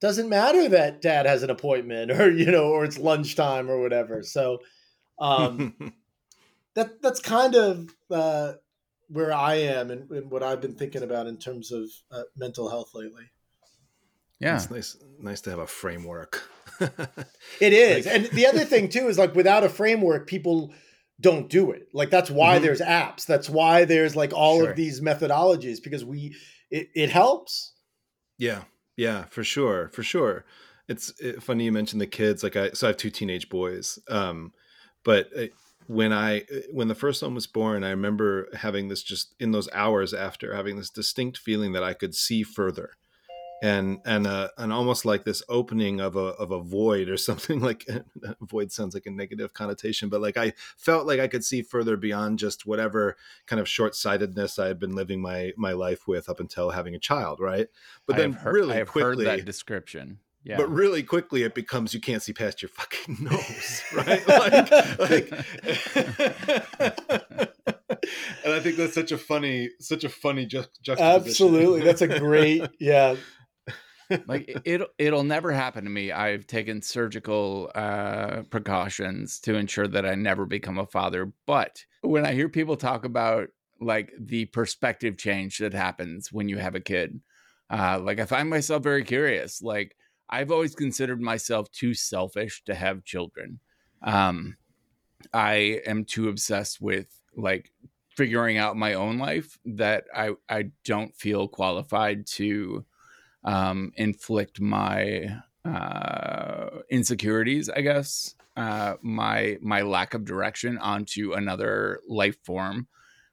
doesn't 0.00 0.28
matter 0.28 0.68
that 0.68 1.02
dad 1.02 1.26
has 1.26 1.42
an 1.42 1.50
appointment 1.50 2.10
or 2.12 2.30
you 2.30 2.46
know, 2.50 2.70
or 2.70 2.84
it's 2.84 2.98
lunchtime 2.98 3.70
or 3.70 3.80
whatever. 3.80 4.22
So 4.22 4.60
um 5.18 5.66
that 6.74 7.00
that's 7.02 7.20
kind 7.20 7.54
of 7.54 7.94
uh, 8.10 8.54
where 9.08 9.32
I 9.32 9.56
am 9.56 9.90
and, 9.90 10.10
and 10.10 10.30
what 10.30 10.42
I've 10.42 10.60
been 10.60 10.74
thinking 10.76 11.02
about 11.02 11.26
in 11.26 11.38
terms 11.38 11.72
of 11.72 11.90
uh, 12.10 12.24
mental 12.36 12.68
health 12.68 12.94
lately. 12.94 13.30
yeah 14.38 14.56
It's 14.56 14.70
nice 14.70 14.96
nice 15.18 15.40
to 15.42 15.50
have 15.50 15.58
a 15.58 15.66
framework. 15.66 16.50
It 17.60 17.72
is, 17.72 18.06
Like- 18.06 18.14
and 18.14 18.24
the 18.26 18.46
other 18.46 18.64
thing 18.64 18.88
too 18.88 19.08
is 19.08 19.18
like 19.18 19.34
without 19.34 19.64
a 19.64 19.68
framework, 19.68 20.26
people 20.26 20.72
don't 21.20 21.50
do 21.50 21.70
it. 21.72 21.88
Like 21.92 22.10
that's 22.10 22.30
why 22.30 22.58
Mhm. 22.58 22.62
there's 22.62 22.80
apps. 22.80 23.26
That's 23.26 23.50
why 23.50 23.84
there's 23.84 24.16
like 24.16 24.32
all 24.32 24.60
Sure. 24.60 24.70
of 24.70 24.76
these 24.76 25.00
methodologies 25.00 25.82
because 25.82 26.04
we 26.04 26.34
it, 26.70 26.88
it 26.94 27.10
helps. 27.10 27.74
Yeah, 28.38 28.62
yeah, 28.96 29.24
for 29.26 29.44
sure, 29.44 29.90
for 29.92 30.02
sure. 30.02 30.44
It's 30.88 31.12
uh, 31.22 31.40
funny 31.40 31.64
you 31.64 31.72
mentioned 31.72 32.00
the 32.00 32.06
kids. 32.06 32.42
Like 32.42 32.56
I, 32.56 32.70
so 32.70 32.86
I 32.86 32.90
have 32.90 32.96
two 32.96 33.10
teenage 33.10 33.48
boys. 33.48 33.98
Um, 34.08 34.52
but 35.04 35.28
uh, 35.36 35.46
when 35.86 36.12
I, 36.12 36.38
uh, 36.42 36.60
when 36.72 36.88
the 36.88 36.94
first 36.94 37.22
one 37.22 37.34
was 37.34 37.46
born, 37.46 37.84
I 37.84 37.90
remember 37.90 38.48
having 38.54 38.88
this 38.88 39.02
just 39.02 39.34
in 39.40 39.50
those 39.52 39.68
hours 39.72 40.14
after 40.14 40.54
having 40.54 40.76
this 40.76 40.90
distinct 40.90 41.38
feeling 41.38 41.72
that 41.72 41.82
I 41.84 41.92
could 41.94 42.14
see 42.14 42.42
further, 42.44 42.90
and 43.62 43.98
and 44.04 44.26
uh, 44.26 44.48
and 44.56 44.72
almost 44.72 45.04
like 45.04 45.24
this 45.24 45.42
opening 45.48 46.00
of 46.00 46.16
a 46.16 46.34
of 46.38 46.50
a 46.50 46.60
void 46.60 47.08
or 47.08 47.16
something 47.18 47.60
like 47.60 47.86
void 48.40 48.72
sounds 48.72 48.94
like 48.94 49.06
a 49.06 49.10
negative 49.10 49.52
connotation, 49.52 50.08
but 50.08 50.20
like 50.20 50.36
I 50.36 50.54
felt 50.76 51.06
like 51.06 51.20
I 51.20 51.28
could 51.28 51.44
see 51.44 51.62
further 51.62 51.96
beyond 51.96 52.38
just 52.38 52.66
whatever 52.66 53.16
kind 53.46 53.60
of 53.60 53.68
short 53.68 53.94
sightedness 53.94 54.58
I 54.58 54.68
had 54.68 54.78
been 54.78 54.94
living 54.94 55.20
my 55.20 55.52
my 55.56 55.72
life 55.72 56.06
with 56.06 56.28
up 56.28 56.40
until 56.40 56.70
having 56.70 56.94
a 56.94 56.98
child, 56.98 57.40
right? 57.40 57.68
But 58.06 58.16
I 58.16 58.18
then 58.20 58.32
have 58.32 58.42
heard, 58.42 58.54
really 58.54 58.74
I 58.74 58.78
have 58.78 58.88
quickly, 58.88 59.24
heard 59.24 59.38
that 59.38 59.44
description 59.44 60.18
yeah 60.42 60.56
but 60.56 60.70
really 60.70 61.02
quickly 61.02 61.42
it 61.42 61.54
becomes 61.54 61.92
you 61.92 62.00
can't 62.00 62.22
see 62.22 62.32
past 62.32 62.62
your 62.62 62.70
fucking 62.70 63.18
nose, 63.24 63.82
right? 63.92 64.26
like, 64.26 64.98
like 64.98 65.46
and 68.44 68.52
I 68.52 68.60
think 68.60 68.76
that's 68.76 68.94
such 68.94 69.12
a 69.12 69.18
funny, 69.18 69.70
such 69.80 70.04
a 70.04 70.08
funny 70.08 70.46
ju- 70.46 70.64
juxtaposition. 70.82 71.46
Absolutely, 71.46 71.82
that's 71.82 72.02
a 72.02 72.18
great 72.18 72.66
yeah. 72.78 73.16
Like 74.26 74.44
it- 74.48 74.62
it'll 74.64 74.88
it'll 74.98 75.24
never 75.24 75.52
happen 75.52 75.84
to 75.84 75.90
me. 75.90 76.12
I've 76.12 76.46
taken 76.46 76.82
surgical 76.82 77.70
uh, 77.74 78.42
precautions 78.44 79.40
to 79.40 79.54
ensure 79.54 79.88
that 79.88 80.06
I 80.06 80.14
never 80.14 80.46
become 80.46 80.78
a 80.78 80.86
father. 80.86 81.32
But 81.46 81.84
when 82.02 82.26
I 82.26 82.32
hear 82.34 82.48
people 82.48 82.76
talk 82.76 83.04
about 83.04 83.48
like 83.80 84.12
the 84.18 84.46
perspective 84.46 85.16
change 85.16 85.58
that 85.58 85.72
happens 85.72 86.32
when 86.32 86.48
you 86.48 86.58
have 86.58 86.74
a 86.74 86.80
kid, 86.80 87.20
Uh, 87.70 88.00
like 88.02 88.18
I 88.20 88.26
find 88.26 88.50
myself 88.50 88.82
very 88.82 89.04
curious. 89.04 89.62
Like 89.62 89.96
I've 90.28 90.50
always 90.50 90.74
considered 90.74 91.20
myself 91.20 91.70
too 91.70 91.94
selfish 91.94 92.64
to 92.64 92.74
have 92.74 93.04
children. 93.04 93.60
Um, 94.02 94.56
I 95.32 95.80
am 95.86 96.04
too 96.04 96.28
obsessed 96.28 96.80
with 96.80 97.20
like 97.36 97.72
figuring 98.16 98.58
out 98.58 98.76
my 98.76 98.94
own 98.94 99.18
life 99.18 99.58
that 99.64 100.04
I 100.14 100.32
I 100.48 100.70
don't 100.84 101.14
feel 101.16 101.48
qualified 101.48 102.26
to 102.38 102.84
um, 103.44 103.92
inflict 103.96 104.60
my 104.60 105.42
uh, 105.64 106.68
insecurities, 106.90 107.68
I 107.68 107.80
guess, 107.80 108.34
uh, 108.56 108.94
my 109.02 109.58
my 109.60 109.82
lack 109.82 110.14
of 110.14 110.24
direction 110.24 110.78
onto 110.78 111.32
another 111.32 112.00
life 112.08 112.36
form. 112.44 112.88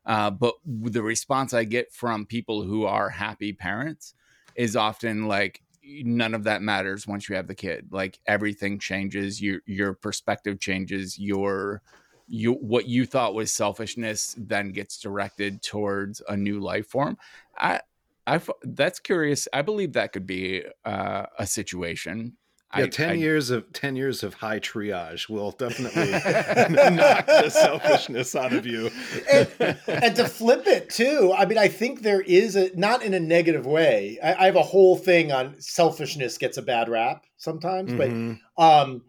Uh, 0.05 0.31
but 0.31 0.55
the 0.65 1.03
response 1.03 1.53
I 1.53 1.65
get 1.65 1.93
from 1.93 2.25
people 2.25 2.63
who 2.63 2.85
are 2.85 3.09
happy 3.09 3.51
parents 3.51 4.13
is 4.55 4.75
often 4.75 5.27
like, 5.27 5.61
none 5.83 6.33
of 6.33 6.43
that 6.45 6.61
matters 6.61 7.07
once 7.07 7.29
you 7.29 7.35
have 7.35 7.47
the 7.47 7.55
kid. 7.55 7.87
Like 7.91 8.19
everything 8.25 8.79
changes, 8.79 9.41
your 9.41 9.61
your 9.65 9.93
perspective 9.93 10.59
changes, 10.59 11.17
your 11.19 11.81
you 12.27 12.53
what 12.53 12.87
you 12.87 13.05
thought 13.05 13.33
was 13.33 13.53
selfishness 13.53 14.35
then 14.37 14.71
gets 14.71 14.99
directed 14.99 15.61
towards 15.61 16.21
a 16.27 16.35
new 16.35 16.59
life 16.59 16.87
form. 16.87 17.17
I 17.57 17.81
I 18.27 18.41
that's 18.63 18.99
curious. 18.99 19.47
I 19.53 19.61
believe 19.61 19.93
that 19.93 20.13
could 20.13 20.27
be 20.27 20.63
uh, 20.85 21.25
a 21.39 21.47
situation 21.47 22.37
yeah, 22.75 22.83
I, 22.83 22.87
ten 22.89 23.09
I, 23.11 23.13
years 23.13 23.49
of 23.49 23.71
ten 23.71 23.95
years 23.95 24.23
of 24.23 24.33
high 24.33 24.59
triage 24.59 25.29
will 25.29 25.51
definitely 25.51 26.11
knock 26.95 27.25
the 27.25 27.49
selfishness 27.49 28.35
out 28.35 28.51
of 28.51 28.65
you. 28.65 28.91
and, 29.31 29.47
and, 29.87 30.15
to 30.17 30.25
flip 30.25 30.67
it 30.67 30.89
too, 30.89 31.33
I 31.35 31.45
mean, 31.45 31.57
I 31.57 31.69
think 31.69 32.01
there 32.01 32.19
is 32.19 32.57
a 32.57 32.69
not 32.77 33.03
in 33.03 33.13
a 33.13 33.21
negative 33.21 33.65
way. 33.65 34.19
I, 34.21 34.33
I 34.33 34.45
have 34.47 34.57
a 34.57 34.63
whole 34.63 34.97
thing 34.97 35.31
on 35.31 35.61
selfishness 35.61 36.37
gets 36.37 36.57
a 36.57 36.61
bad 36.61 36.89
rap 36.89 37.23
sometimes, 37.37 37.93
mm-hmm. 37.93 38.33
but 38.57 38.61
um, 38.61 39.03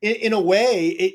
in, 0.00 0.14
in 0.14 0.32
a 0.32 0.40
way, 0.40 0.88
it 0.88 1.14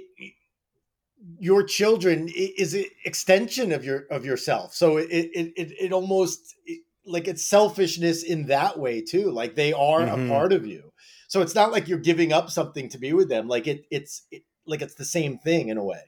your 1.39 1.63
children 1.63 2.29
is 2.35 2.73
an 2.73 2.83
extension 3.05 3.71
of 3.71 3.85
your 3.85 4.05
of 4.11 4.25
yourself. 4.25 4.73
So 4.73 4.97
it 4.97 5.07
it 5.09 5.53
it, 5.55 5.71
it 5.79 5.93
almost 5.93 6.55
it, 6.65 6.81
like 7.05 7.27
it's 7.27 7.45
selfishness 7.45 8.23
in 8.23 8.47
that 8.47 8.79
way 8.79 9.01
too. 9.01 9.31
Like 9.31 9.55
they 9.55 9.73
are 9.73 10.01
mm-hmm. 10.01 10.25
a 10.25 10.29
part 10.29 10.53
of 10.53 10.65
you. 10.65 10.91
So 11.27 11.41
it's 11.41 11.55
not 11.55 11.71
like 11.71 11.87
you're 11.87 11.99
giving 11.99 12.31
up 12.31 12.49
something 12.49 12.89
to 12.89 12.97
be 12.97 13.13
with 13.13 13.29
them. 13.29 13.47
Like 13.47 13.67
it, 13.67 13.85
it's 13.89 14.23
it, 14.31 14.43
like 14.65 14.81
it's 14.81 14.95
the 14.95 15.05
same 15.05 15.37
thing 15.37 15.69
in 15.69 15.77
a 15.77 15.83
way. 15.83 16.03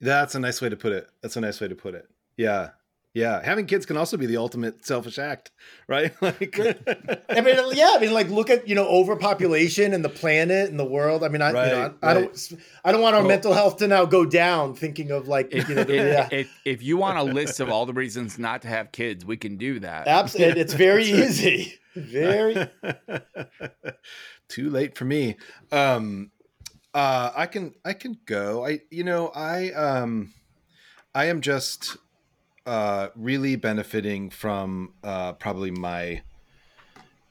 That's 0.00 0.34
a 0.34 0.40
nice 0.40 0.60
way 0.60 0.68
to 0.68 0.76
put 0.76 0.92
it. 0.92 1.08
That's 1.20 1.36
a 1.36 1.40
nice 1.40 1.60
way 1.60 1.68
to 1.68 1.74
put 1.74 1.94
it. 1.94 2.08
Yeah. 2.36 2.70
Yeah, 3.14 3.44
having 3.44 3.66
kids 3.66 3.84
can 3.84 3.98
also 3.98 4.16
be 4.16 4.24
the 4.24 4.38
ultimate 4.38 4.86
selfish 4.86 5.18
act, 5.18 5.50
right? 5.88 6.12
Like, 6.22 6.58
I 7.28 7.40
mean, 7.42 7.56
yeah, 7.74 7.90
I 7.92 7.98
mean, 8.00 8.12
like, 8.12 8.30
look 8.30 8.48
at 8.48 8.66
you 8.66 8.74
know 8.74 8.86
overpopulation 8.86 9.92
and 9.92 10.02
the 10.02 10.08
planet 10.08 10.70
and 10.70 10.80
the 10.80 10.84
world. 10.84 11.22
I 11.22 11.28
mean, 11.28 11.42
I, 11.42 11.52
right, 11.52 11.66
you 11.66 11.72
know, 11.72 11.94
I, 12.02 12.10
I 12.10 12.14
don't, 12.14 12.52
I 12.84 12.92
don't 12.92 13.02
want 13.02 13.14
our 13.14 13.20
well, 13.20 13.28
mental 13.28 13.52
health 13.52 13.76
to 13.78 13.88
now 13.88 14.06
go 14.06 14.24
down. 14.24 14.74
Thinking 14.74 15.10
of 15.10 15.28
like, 15.28 15.48
if, 15.52 15.68
you 15.68 15.74
know, 15.74 15.82
if, 15.82 15.90
yeah. 15.90 16.28
if, 16.32 16.50
if 16.64 16.82
you 16.82 16.96
want 16.96 17.18
a 17.18 17.22
list 17.22 17.60
of 17.60 17.68
all 17.68 17.84
the 17.84 17.92
reasons 17.92 18.38
not 18.38 18.62
to 18.62 18.68
have 18.68 18.92
kids, 18.92 19.26
we 19.26 19.36
can 19.36 19.58
do 19.58 19.80
that. 19.80 20.08
Absolutely, 20.08 20.60
it's 20.62 20.74
very 20.74 21.04
easy. 21.04 21.74
Very 21.94 22.66
too 24.48 24.70
late 24.70 24.96
for 24.96 25.04
me. 25.04 25.36
Um 25.70 26.30
uh 26.94 27.30
I 27.36 27.44
can 27.44 27.74
I 27.84 27.92
can 27.92 28.16
go. 28.24 28.64
I 28.64 28.80
you 28.90 29.04
know, 29.04 29.28
I 29.28 29.70
um 29.72 30.32
I 31.14 31.26
am 31.26 31.42
just 31.42 31.98
uh 32.66 33.08
really 33.16 33.56
benefiting 33.56 34.30
from 34.30 34.94
uh 35.02 35.32
probably 35.34 35.70
my 35.70 36.22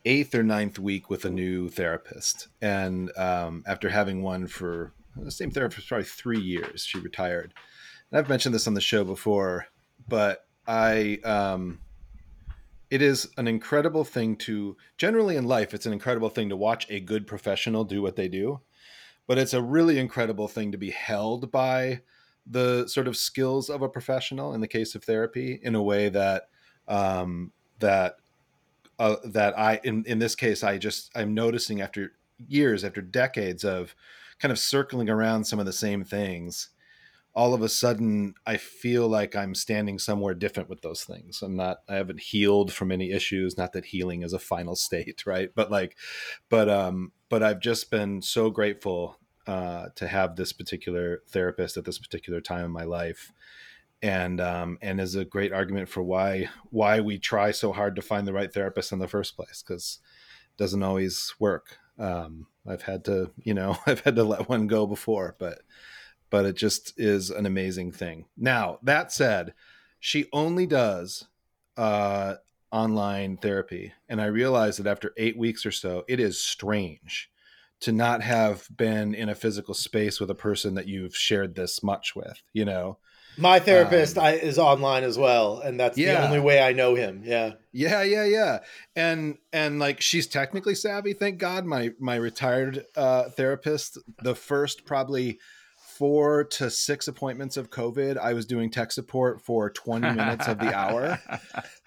eighth 0.03 0.33
or 0.33 0.43
ninth 0.43 0.79
week 0.79 1.09
with 1.09 1.25
a 1.25 1.29
new 1.29 1.69
therapist. 1.69 2.47
And 2.61 3.15
um 3.17 3.63
after 3.67 3.89
having 3.89 4.21
one 4.21 4.47
for 4.47 4.93
the 5.15 5.31
same 5.31 5.51
therapist 5.51 5.87
probably 5.87 6.05
three 6.05 6.39
years, 6.39 6.83
she 6.83 6.99
retired. 6.99 7.53
And 8.11 8.19
I've 8.19 8.29
mentioned 8.29 8.55
this 8.55 8.67
on 8.67 8.73
the 8.73 8.81
show 8.81 9.03
before, 9.03 9.67
but 10.07 10.45
I 10.67 11.19
um 11.23 11.79
it 12.91 13.01
is 13.01 13.29
an 13.37 13.47
incredible 13.47 14.03
thing 14.03 14.35
to 14.35 14.75
generally 14.97 15.37
in 15.37 15.45
life 15.45 15.73
it's 15.73 15.85
an 15.85 15.93
incredible 15.93 16.29
thing 16.29 16.49
to 16.49 16.55
watch 16.57 16.85
a 16.89 16.99
good 16.99 17.25
professional 17.25 17.85
do 17.85 18.01
what 18.01 18.17
they 18.17 18.27
do 18.27 18.59
but 19.27 19.37
it's 19.37 19.53
a 19.53 19.61
really 19.61 19.97
incredible 19.97 20.47
thing 20.47 20.71
to 20.73 20.77
be 20.77 20.91
held 20.91 21.51
by 21.51 22.01
the 22.45 22.87
sort 22.87 23.07
of 23.07 23.17
skills 23.17 23.69
of 23.69 23.81
a 23.81 23.89
professional 23.89 24.53
in 24.53 24.61
the 24.61 24.67
case 24.67 24.95
of 24.95 25.03
therapy 25.03 25.59
in 25.61 25.75
a 25.75 25.81
way 25.81 26.09
that 26.09 26.49
um, 26.87 27.51
that 27.79 28.17
uh, 28.99 29.15
that 29.25 29.57
I 29.57 29.79
in 29.83 30.03
in 30.05 30.19
this 30.19 30.35
case 30.35 30.63
I 30.63 30.77
just 30.77 31.11
I'm 31.15 31.33
noticing 31.33 31.81
after 31.81 32.13
years 32.47 32.83
after 32.83 33.01
decades 33.01 33.63
of 33.63 33.95
kind 34.39 34.51
of 34.51 34.59
circling 34.59 35.09
around 35.09 35.45
some 35.45 35.59
of 35.59 35.65
the 35.65 35.73
same 35.73 36.03
things 36.03 36.69
all 37.33 37.53
of 37.53 37.61
a 37.61 37.69
sudden 37.69 38.33
I 38.45 38.57
feel 38.57 39.07
like 39.07 39.35
I'm 39.35 39.55
standing 39.55 39.99
somewhere 39.99 40.33
different 40.33 40.69
with 40.69 40.81
those 40.81 41.03
things. 41.03 41.41
I'm 41.41 41.55
not 41.55 41.77
I 41.87 41.95
haven't 41.95 42.19
healed 42.19 42.73
from 42.73 42.91
any 42.91 43.11
issues, 43.11 43.57
not 43.57 43.73
that 43.73 43.85
healing 43.85 44.23
is 44.23 44.33
a 44.33 44.39
final 44.39 44.75
state, 44.87 45.25
right? 45.25 45.49
But 45.53 45.71
like 45.71 45.97
but 46.49 46.69
um 46.69 47.11
but 47.29 47.43
I've 47.43 47.59
just 47.61 47.89
been 47.89 48.21
so 48.21 48.49
grateful 48.49 49.17
uh 49.47 49.87
to 49.95 50.07
have 50.07 50.35
this 50.35 50.53
particular 50.53 51.21
therapist 51.29 51.77
at 51.77 51.85
this 51.85 51.97
particular 51.99 52.41
time 52.41 52.65
in 52.65 52.71
my 52.71 52.83
life. 52.83 53.31
And 54.01 54.41
um 54.41 54.77
and 54.81 54.99
is 54.99 55.15
a 55.15 55.25
great 55.25 55.53
argument 55.53 55.89
for 55.89 56.03
why 56.03 56.49
why 56.69 56.99
we 57.01 57.19
try 57.19 57.51
so 57.51 57.71
hard 57.71 57.95
to 57.95 58.01
find 58.01 58.27
the 58.27 58.33
right 58.33 58.53
therapist 58.53 58.91
in 58.91 58.99
the 58.99 59.07
first 59.07 59.35
place 59.35 59.61
cuz 59.61 59.99
it 60.51 60.57
doesn't 60.57 60.83
always 60.83 61.33
work. 61.39 61.77
Um 61.97 62.47
I've 62.67 62.83
had 62.83 63.05
to, 63.05 63.31
you 63.43 63.53
know, 63.53 63.77
I've 63.87 64.01
had 64.01 64.15
to 64.15 64.23
let 64.23 64.49
one 64.49 64.67
go 64.67 64.85
before, 64.85 65.35
but 65.39 65.61
but 66.29 66.45
it 66.45 66.55
just 66.55 66.93
is 66.97 67.29
an 67.29 67.45
amazing 67.45 67.91
thing. 67.91 68.25
Now, 68.37 68.79
that 68.83 69.11
said, 69.11 69.53
she 69.99 70.27
only 70.31 70.65
does 70.65 71.27
uh, 71.77 72.35
online 72.71 73.37
therapy. 73.37 73.93
And 74.07 74.21
I 74.21 74.25
realized 74.25 74.79
that 74.79 74.89
after 74.89 75.13
eight 75.17 75.37
weeks 75.37 75.65
or 75.65 75.71
so, 75.71 76.03
it 76.07 76.19
is 76.19 76.39
strange 76.39 77.30
to 77.81 77.91
not 77.91 78.21
have 78.21 78.67
been 78.75 79.13
in 79.13 79.29
a 79.29 79.35
physical 79.35 79.73
space 79.73 80.19
with 80.19 80.29
a 80.29 80.35
person 80.35 80.75
that 80.75 80.87
you've 80.87 81.15
shared 81.15 81.55
this 81.55 81.83
much 81.83 82.15
with, 82.15 82.41
you 82.53 82.65
know? 82.65 82.97
My 83.37 83.59
therapist 83.59 84.17
um, 84.17 84.25
I, 84.25 84.33
is 84.33 84.59
online 84.59 85.03
as 85.03 85.17
well, 85.17 85.59
and 85.59 85.79
that's 85.79 85.97
yeah. 85.97 86.19
the 86.19 86.27
only 86.27 86.39
way 86.39 86.61
I 86.61 86.73
know 86.73 86.95
him. 86.95 87.21
Yeah, 87.23 87.53
yeah, 87.71 88.03
yeah, 88.03 88.25
yeah. 88.25 88.59
And 88.95 89.37
and 89.53 89.79
like 89.79 90.01
she's 90.01 90.27
technically 90.27 90.75
savvy, 90.75 91.13
thank 91.13 91.37
God. 91.37 91.65
My 91.65 91.91
my 91.97 92.15
retired 92.15 92.85
uh, 92.95 93.29
therapist, 93.29 93.97
the 94.21 94.35
first 94.35 94.85
probably 94.85 95.39
four 96.01 96.43
to 96.43 96.67
six 96.71 97.07
appointments 97.07 97.57
of 97.57 97.69
COVID, 97.69 98.17
I 98.17 98.33
was 98.33 98.47
doing 98.47 98.71
tech 98.71 98.91
support 98.91 99.39
for 99.39 99.69
20 99.69 100.13
minutes 100.13 100.47
of 100.47 100.57
the 100.57 100.73
hour. 100.75 101.19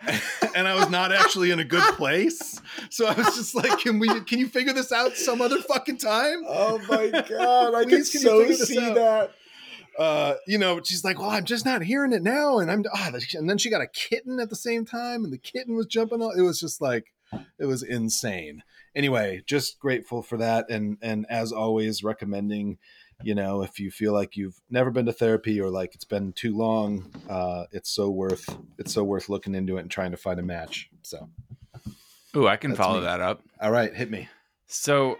and 0.54 0.68
I 0.68 0.76
was 0.76 0.88
not 0.88 1.10
actually 1.10 1.50
in 1.50 1.58
a 1.58 1.64
good 1.64 1.82
place. 1.96 2.60
So 2.90 3.08
I 3.08 3.14
was 3.14 3.34
just 3.34 3.56
like, 3.56 3.80
can 3.80 3.98
we 3.98 4.06
can 4.20 4.38
you 4.38 4.46
figure 4.46 4.72
this 4.72 4.92
out 4.92 5.16
some 5.16 5.40
other 5.40 5.60
fucking 5.60 5.98
time? 5.98 6.44
Oh 6.46 6.78
my 6.88 7.08
god, 7.28 7.74
I 7.74 7.82
Please, 7.82 8.10
can, 8.10 8.20
so 8.20 8.52
see 8.52 8.76
that. 8.76 9.32
Uh, 9.98 10.34
you 10.46 10.58
know, 10.58 10.80
she's 10.84 11.02
like, 11.02 11.18
"Well, 11.18 11.30
I'm 11.30 11.44
just 11.44 11.64
not 11.64 11.82
hearing 11.82 12.12
it 12.12 12.22
now," 12.22 12.58
and 12.60 12.70
I'm, 12.70 12.84
oh, 12.94 13.18
and 13.34 13.50
then 13.50 13.58
she 13.58 13.68
got 13.68 13.80
a 13.80 13.88
kitten 13.88 14.38
at 14.38 14.48
the 14.48 14.56
same 14.56 14.84
time, 14.84 15.24
and 15.24 15.32
the 15.32 15.38
kitten 15.38 15.74
was 15.74 15.86
jumping. 15.86 16.22
All, 16.22 16.30
it 16.30 16.42
was 16.42 16.60
just 16.60 16.80
like, 16.80 17.06
it 17.58 17.66
was 17.66 17.82
insane. 17.82 18.62
Anyway, 18.94 19.42
just 19.46 19.80
grateful 19.80 20.22
for 20.22 20.36
that, 20.36 20.70
and 20.70 20.98
and 21.02 21.26
as 21.28 21.50
always, 21.50 22.04
recommending 22.04 22.78
you 23.22 23.34
know 23.34 23.62
if 23.62 23.78
you 23.78 23.90
feel 23.90 24.12
like 24.12 24.36
you've 24.36 24.60
never 24.70 24.90
been 24.90 25.06
to 25.06 25.12
therapy 25.12 25.60
or 25.60 25.70
like 25.70 25.94
it's 25.94 26.04
been 26.04 26.32
too 26.32 26.56
long 26.56 27.10
uh, 27.28 27.64
it's 27.72 27.90
so 27.90 28.10
worth 28.10 28.48
it's 28.78 28.92
so 28.92 29.04
worth 29.04 29.28
looking 29.28 29.54
into 29.54 29.76
it 29.76 29.80
and 29.80 29.90
trying 29.90 30.10
to 30.10 30.16
find 30.16 30.38
a 30.40 30.42
match 30.42 30.90
so 31.02 31.28
Ooh, 32.36 32.48
I 32.48 32.56
can 32.56 32.74
follow 32.74 32.98
me. 32.98 33.04
that 33.04 33.20
up. 33.20 33.42
All 33.60 33.70
right, 33.70 33.94
hit 33.94 34.10
me. 34.10 34.28
So, 34.66 35.18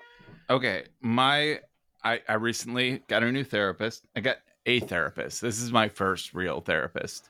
okay, 0.50 0.84
my 1.00 1.60
I 2.02 2.20
I 2.28 2.34
recently 2.34 3.02
got 3.08 3.22
a 3.22 3.30
new 3.30 3.44
therapist. 3.44 4.04
I 4.16 4.20
got 4.20 4.38
a 4.66 4.80
therapist. 4.80 5.40
This 5.40 5.60
is 5.60 5.70
my 5.70 5.88
first 5.88 6.34
real 6.34 6.60
therapist. 6.60 7.28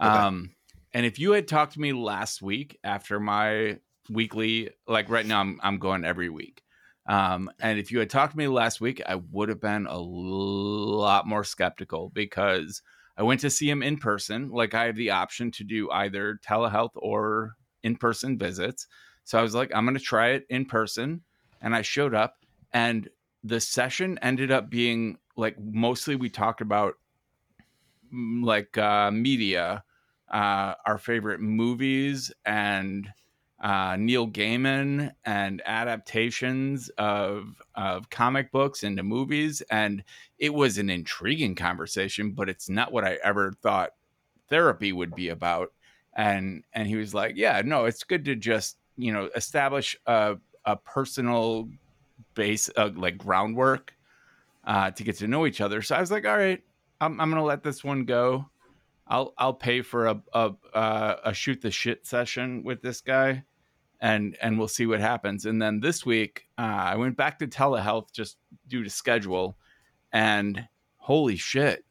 Okay. 0.00 0.08
Um 0.08 0.50
and 0.94 1.04
if 1.04 1.18
you 1.18 1.32
had 1.32 1.46
talked 1.46 1.74
to 1.74 1.80
me 1.80 1.92
last 1.92 2.40
week 2.40 2.78
after 2.82 3.20
my 3.20 3.78
weekly 4.08 4.70
like 4.86 5.10
right 5.10 5.26
now 5.26 5.40
I'm 5.40 5.60
I'm 5.62 5.78
going 5.78 6.04
every 6.04 6.30
week. 6.30 6.62
Um, 7.08 7.50
and 7.58 7.78
if 7.78 7.90
you 7.90 7.98
had 7.98 8.10
talked 8.10 8.32
to 8.32 8.38
me 8.38 8.48
last 8.48 8.80
week, 8.80 9.02
I 9.06 9.16
would 9.16 9.48
have 9.48 9.60
been 9.60 9.86
a 9.86 9.98
lot 9.98 11.26
more 11.26 11.42
skeptical 11.42 12.10
because 12.10 12.82
I 13.16 13.22
went 13.22 13.40
to 13.40 13.50
see 13.50 13.68
him 13.68 13.82
in 13.82 13.96
person. 13.96 14.50
Like 14.50 14.74
I 14.74 14.84
have 14.84 14.96
the 14.96 15.10
option 15.10 15.50
to 15.52 15.64
do 15.64 15.90
either 15.90 16.38
telehealth 16.46 16.92
or 16.94 17.54
in 17.82 17.96
person 17.96 18.38
visits. 18.38 18.86
So 19.24 19.38
I 19.38 19.42
was 19.42 19.54
like, 19.54 19.70
I'm 19.74 19.86
going 19.86 19.96
to 19.96 20.02
try 20.02 20.28
it 20.30 20.46
in 20.50 20.66
person. 20.66 21.22
And 21.60 21.74
I 21.74 21.82
showed 21.82 22.14
up, 22.14 22.36
and 22.72 23.08
the 23.42 23.60
session 23.60 24.18
ended 24.22 24.52
up 24.52 24.70
being 24.70 25.18
like 25.36 25.56
mostly 25.58 26.14
we 26.14 26.28
talked 26.28 26.60
about 26.60 26.94
mm, 28.14 28.44
like 28.44 28.76
uh, 28.78 29.10
media, 29.10 29.82
uh, 30.30 30.74
our 30.86 30.98
favorite 30.98 31.40
movies, 31.40 32.30
and 32.44 33.08
uh, 33.60 33.96
Neil 33.98 34.28
Gaiman 34.28 35.12
and 35.24 35.62
adaptations 35.64 36.90
of 36.98 37.60
of 37.74 38.08
comic 38.10 38.52
books 38.52 38.82
into 38.84 39.02
movies, 39.02 39.62
and 39.70 40.04
it 40.38 40.54
was 40.54 40.78
an 40.78 40.90
intriguing 40.90 41.54
conversation. 41.54 42.32
But 42.32 42.48
it's 42.48 42.68
not 42.68 42.92
what 42.92 43.04
I 43.04 43.18
ever 43.24 43.52
thought 43.52 43.90
therapy 44.48 44.92
would 44.92 45.14
be 45.14 45.28
about. 45.28 45.72
And 46.14 46.64
and 46.72 46.86
he 46.86 46.96
was 46.96 47.14
like, 47.14 47.34
"Yeah, 47.36 47.62
no, 47.64 47.84
it's 47.84 48.04
good 48.04 48.24
to 48.26 48.36
just 48.36 48.78
you 48.96 49.12
know 49.12 49.28
establish 49.34 49.96
a 50.06 50.36
a 50.64 50.76
personal 50.76 51.68
base, 52.34 52.70
uh, 52.76 52.90
like 52.94 53.18
groundwork, 53.18 53.94
uh, 54.64 54.90
to 54.92 55.02
get 55.04 55.16
to 55.18 55.28
know 55.28 55.46
each 55.46 55.60
other." 55.60 55.82
So 55.82 55.96
I 55.96 56.00
was 56.00 56.10
like, 56.10 56.26
"All 56.26 56.36
right, 56.36 56.62
I'm 57.00 57.20
I'm 57.20 57.30
gonna 57.30 57.44
let 57.44 57.62
this 57.62 57.82
one 57.82 58.04
go." 58.04 58.46
I'll 59.08 59.32
I'll 59.38 59.54
pay 59.54 59.82
for 59.82 60.06
a 60.06 60.22
a 60.32 60.54
uh, 60.74 61.16
a 61.24 61.34
shoot 61.34 61.60
the 61.60 61.70
shit 61.70 62.06
session 62.06 62.62
with 62.62 62.82
this 62.82 63.00
guy, 63.00 63.44
and 64.00 64.36
and 64.40 64.58
we'll 64.58 64.68
see 64.68 64.86
what 64.86 65.00
happens. 65.00 65.44
And 65.44 65.60
then 65.60 65.80
this 65.80 66.06
week, 66.06 66.44
uh, 66.56 66.62
I 66.62 66.96
went 66.96 67.16
back 67.16 67.38
to 67.38 67.46
telehealth 67.46 68.12
just 68.12 68.36
due 68.66 68.84
to 68.84 68.90
schedule, 68.90 69.56
and 70.12 70.68
holy 70.96 71.36
shit, 71.36 71.84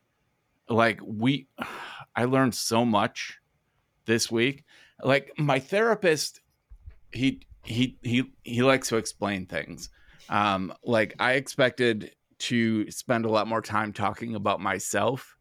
like 0.70 1.00
we, 1.04 1.48
I 2.16 2.26
learned 2.26 2.56
so 2.56 2.86
much 2.86 3.40
this 4.06 4.32
week. 4.32 4.64
Like 5.04 5.32
my 5.38 5.60
therapist, 5.60 6.42
he 7.12 7.42
he 7.64 7.98
he 8.02 8.32
he 8.44 8.64
likes 8.64 8.90
to 8.90 8.98
explain 8.98 9.46
things. 9.46 9.90
Um, 10.30 10.74
like 10.84 11.16
I 11.20 11.34
expected 11.34 12.12
to 12.40 12.90
spend 12.92 13.26
a 13.26 13.30
lot 13.30 13.48
more 13.48 13.62
time 13.62 13.94
talking 13.94 14.36
about 14.36 14.60
myself 14.60 15.38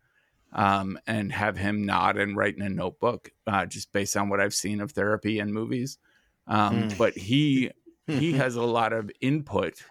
um, 0.52 0.98
and 1.06 1.32
have 1.32 1.56
him 1.56 1.84
nod 1.84 2.16
and 2.16 2.36
write 2.36 2.56
in 2.56 2.62
a 2.62 2.68
notebook, 2.68 3.30
uh, 3.46 3.66
just 3.66 3.92
based 3.92 4.16
on 4.16 4.28
what 4.28 4.40
I've 4.40 4.54
seen 4.54 4.80
of 4.80 4.92
therapy 4.92 5.38
and 5.38 5.52
movies. 5.52 5.98
Um, 6.46 6.88
Hmm. 6.90 6.96
But 6.98 7.16
he 7.16 7.70
he 8.06 8.32
has 8.34 8.56
a 8.56 8.62
lot 8.62 8.92
of 8.92 9.10
input 9.20 9.82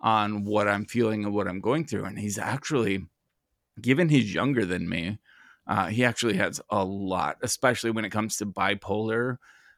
on 0.00 0.44
what 0.44 0.68
I'm 0.68 0.84
feeling 0.86 1.24
and 1.24 1.34
what 1.34 1.46
I'm 1.46 1.60
going 1.60 1.86
through, 1.86 2.04
and 2.04 2.18
he's 2.18 2.38
actually, 2.38 3.06
given 3.80 4.08
he's 4.08 4.34
younger 4.34 4.64
than 4.64 4.88
me, 4.88 5.18
uh, 5.66 5.86
he 5.86 6.04
actually 6.04 6.36
has 6.38 6.60
a 6.70 6.84
lot, 6.84 7.36
especially 7.42 7.90
when 7.90 8.04
it 8.04 8.10
comes 8.10 8.36
to 8.38 8.46
bipolar, 8.46 9.36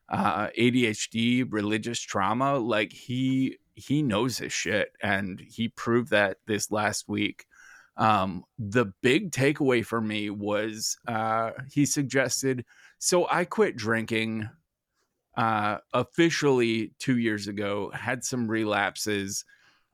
uh, 0.09 0.48
ADHD, 0.59 1.44
religious 1.50 2.00
trauma. 2.00 2.59
Like 2.59 2.92
he 2.92 3.59
he 3.74 4.03
knows 4.03 4.38
his 4.38 4.53
shit, 4.53 4.92
and 5.03 5.40
he 5.40 5.68
proved 5.68 6.11
that 6.11 6.38
this 6.46 6.70
last 6.70 7.09
week 7.09 7.46
um 7.96 8.42
the 8.59 8.87
big 9.03 9.31
takeaway 9.31 9.85
for 9.85 10.00
me 10.00 10.29
was 10.29 10.98
uh 11.07 11.53
he 11.70 11.87
suggested 11.87 12.64
so 12.98 13.29
i 13.31 13.44
quit 13.44 13.77
drinking 13.77 14.48
uh 15.37 15.79
officially 15.92 16.92
2 16.99 17.18
years 17.18 17.49
ago 17.49 17.90
had 17.90 18.25
some 18.25 18.49
relapses 18.49 19.44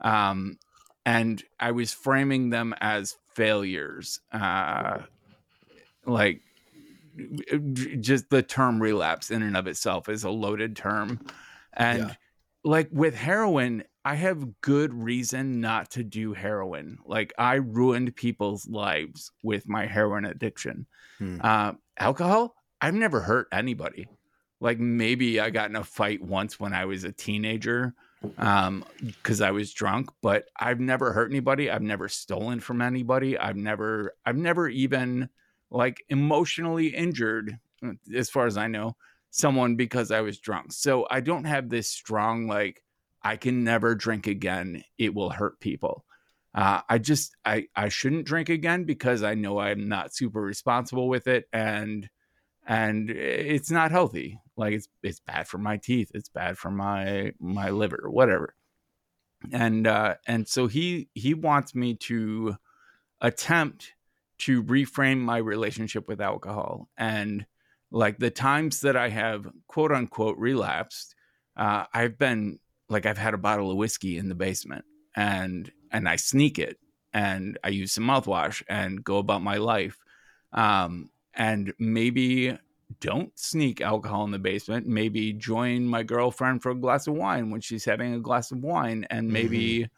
um 0.00 0.58
and 1.06 1.44
i 1.58 1.70
was 1.70 1.92
framing 1.92 2.50
them 2.50 2.74
as 2.80 3.16
failures 3.34 4.20
uh 4.32 5.02
like 6.06 6.42
just 8.00 8.30
the 8.30 8.42
term 8.42 8.80
relapse 8.80 9.30
in 9.30 9.42
and 9.42 9.56
of 9.56 9.66
itself 9.66 10.08
is 10.08 10.24
a 10.24 10.30
loaded 10.30 10.76
term 10.76 11.20
and 11.74 12.10
Yeah. 12.10 12.14
like 12.64 12.88
with 12.92 13.14
heroin 13.14 13.82
i 14.04 14.14
have 14.14 14.60
good 14.60 14.94
reason 14.94 15.60
not 15.60 15.90
to 15.90 16.04
do 16.04 16.32
heroin 16.32 16.98
like 17.04 17.32
i 17.38 17.54
ruined 17.54 18.14
people's 18.16 18.66
lives 18.68 19.32
with 19.42 19.68
my 19.68 19.86
heroin 19.86 20.24
addiction 20.24 20.86
Hmm. 21.18 21.38
uh, 21.40 21.72
alcohol 21.98 22.54
i've 22.80 22.94
never 22.94 23.20
hurt 23.20 23.48
anybody 23.52 24.06
like 24.60 24.78
maybe 24.78 25.40
i 25.40 25.50
got 25.50 25.70
in 25.70 25.76
a 25.76 25.84
fight 25.84 26.22
once 26.22 26.60
when 26.60 26.72
i 26.72 26.84
was 26.84 27.04
a 27.04 27.12
teenager 27.12 27.94
um 28.38 28.84
because 29.04 29.40
i 29.40 29.50
was 29.50 29.72
drunk 29.72 30.10
but 30.20 30.44
i've 30.58 30.80
never 30.80 31.12
hurt 31.12 31.30
anybody. 31.30 31.70
I've 31.70 31.82
never 31.82 32.08
stolen 32.08 32.60
from 32.60 32.82
anybody. 32.82 33.38
I've 33.38 33.56
never 33.56 34.14
i've 34.26 34.36
never 34.36 34.68
even 34.68 35.28
like 35.70 36.04
emotionally 36.08 36.88
injured 36.88 37.58
as 38.14 38.28
far 38.28 38.46
as 38.46 38.56
i 38.56 38.66
know 38.66 38.96
someone 39.30 39.76
because 39.76 40.10
i 40.10 40.20
was 40.20 40.38
drunk. 40.38 40.72
So 40.72 41.06
i 41.10 41.20
don't 41.20 41.44
have 41.44 41.68
this 41.68 41.88
strong 41.88 42.46
like 42.46 42.82
i 43.22 43.36
can 43.36 43.64
never 43.64 43.94
drink 43.94 44.26
again. 44.26 44.84
It 44.98 45.14
will 45.14 45.30
hurt 45.30 45.60
people. 45.60 46.04
Uh, 46.52 46.80
i 46.88 46.98
just 46.98 47.36
i 47.44 47.66
i 47.76 47.88
shouldn't 47.88 48.26
drink 48.26 48.48
again 48.48 48.82
because 48.82 49.22
i 49.22 49.34
know 49.34 49.60
i'm 49.60 49.88
not 49.88 50.12
super 50.12 50.42
responsible 50.42 51.08
with 51.08 51.28
it 51.28 51.44
and 51.52 52.08
and 52.66 53.08
it's 53.08 53.70
not 53.70 53.92
healthy 53.92 54.40
like 54.60 54.74
it's 54.74 54.88
it's 55.02 55.20
bad 55.20 55.48
for 55.48 55.58
my 55.58 55.76
teeth 55.76 56.10
it's 56.14 56.28
bad 56.28 56.56
for 56.58 56.70
my 56.70 57.32
my 57.40 57.70
liver 57.70 58.06
whatever. 58.08 58.54
And 59.52 59.86
uh 59.86 60.16
and 60.26 60.46
so 60.46 60.66
he 60.66 61.08
he 61.14 61.34
wants 61.34 61.74
me 61.74 61.94
to 61.94 62.56
attempt 63.20 63.92
to 64.38 64.62
reframe 64.62 65.18
my 65.18 65.38
relationship 65.38 66.08
with 66.08 66.20
alcohol. 66.20 66.88
And 66.96 67.46
like 67.90 68.18
the 68.18 68.30
times 68.30 68.80
that 68.80 68.96
i 68.96 69.08
have 69.08 69.46
quote 69.66 69.92
unquote 69.92 70.38
relapsed 70.38 71.14
uh 71.56 71.84
i've 71.92 72.18
been 72.18 72.58
like 72.88 73.06
i've 73.06 73.18
had 73.18 73.34
a 73.34 73.38
bottle 73.38 73.70
of 73.70 73.76
whiskey 73.76 74.16
in 74.16 74.28
the 74.28 74.34
basement 74.34 74.84
and 75.16 75.72
and 75.90 76.08
i 76.08 76.16
sneak 76.16 76.58
it 76.58 76.78
and 77.12 77.58
i 77.64 77.68
use 77.68 77.92
some 77.92 78.04
mouthwash 78.04 78.62
and 78.68 79.02
go 79.02 79.18
about 79.18 79.42
my 79.42 79.56
life. 79.56 79.98
Um 80.52 81.10
and 81.34 81.72
maybe 81.78 82.56
don't 82.98 83.38
sneak 83.38 83.80
alcohol 83.80 84.24
in 84.24 84.30
the 84.32 84.38
basement 84.38 84.86
maybe 84.86 85.32
join 85.32 85.86
my 85.86 86.02
girlfriend 86.02 86.62
for 86.62 86.70
a 86.70 86.74
glass 86.74 87.06
of 87.06 87.14
wine 87.14 87.50
when 87.50 87.60
she's 87.60 87.84
having 87.84 88.14
a 88.14 88.18
glass 88.18 88.50
of 88.50 88.58
wine 88.62 89.06
and 89.10 89.28
maybe 89.28 89.88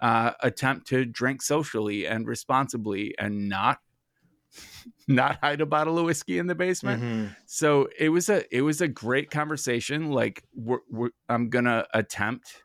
uh, 0.00 0.32
attempt 0.40 0.86
to 0.86 1.04
drink 1.04 1.42
socially 1.42 2.06
and 2.06 2.26
responsibly 2.26 3.14
and 3.18 3.48
not 3.48 3.78
not 5.08 5.38
hide 5.42 5.60
a 5.60 5.66
bottle 5.66 5.98
of 5.98 6.06
whiskey 6.06 6.38
in 6.38 6.46
the 6.46 6.54
basement. 6.54 7.02
Mhm. 7.02 7.36
so 7.46 7.88
it 7.98 8.08
was 8.08 8.28
a 8.28 8.42
it 8.56 8.62
was 8.62 8.80
a 8.80 8.88
great 8.88 9.30
conversation. 9.30 10.10
Like 10.10 10.42
we're, 10.54 10.78
we're, 10.90 11.10
i'm 11.28 11.50
gonna 11.50 11.86
attempt 11.92 12.64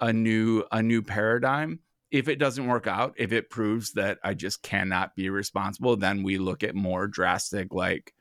a 0.00 0.12
new 0.12 0.64
a 0.72 0.82
new 0.82 1.02
paradigm. 1.02 1.80
If 2.10 2.28
it 2.28 2.36
doesn't 2.38 2.66
work 2.66 2.86
out 2.86 3.14
if 3.18 3.32
it 3.32 3.50
proves 3.50 3.92
that 3.92 4.18
i 4.24 4.32
just 4.34 4.62
cannot 4.62 5.14
be 5.14 5.28
responsible 5.28 5.94
then 5.96 6.22
we 6.22 6.38
look 6.38 6.62
at 6.62 6.74
more 6.74 7.06
drastic 7.06 7.72
like 7.72 8.14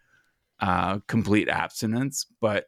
uh 0.60 1.00
complete 1.08 1.50
abstinence 1.50 2.26
but 2.41 2.65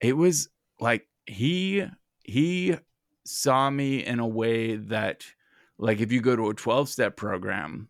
it 0.00 0.16
was 0.16 0.48
like 0.80 1.06
he 1.26 1.84
he 2.24 2.76
saw 3.24 3.70
me 3.70 4.04
in 4.04 4.18
a 4.18 4.26
way 4.26 4.76
that 4.76 5.24
like 5.78 6.00
if 6.00 6.12
you 6.12 6.20
go 6.20 6.36
to 6.36 6.50
a 6.50 6.54
12 6.54 6.88
step 6.88 7.16
program 7.16 7.88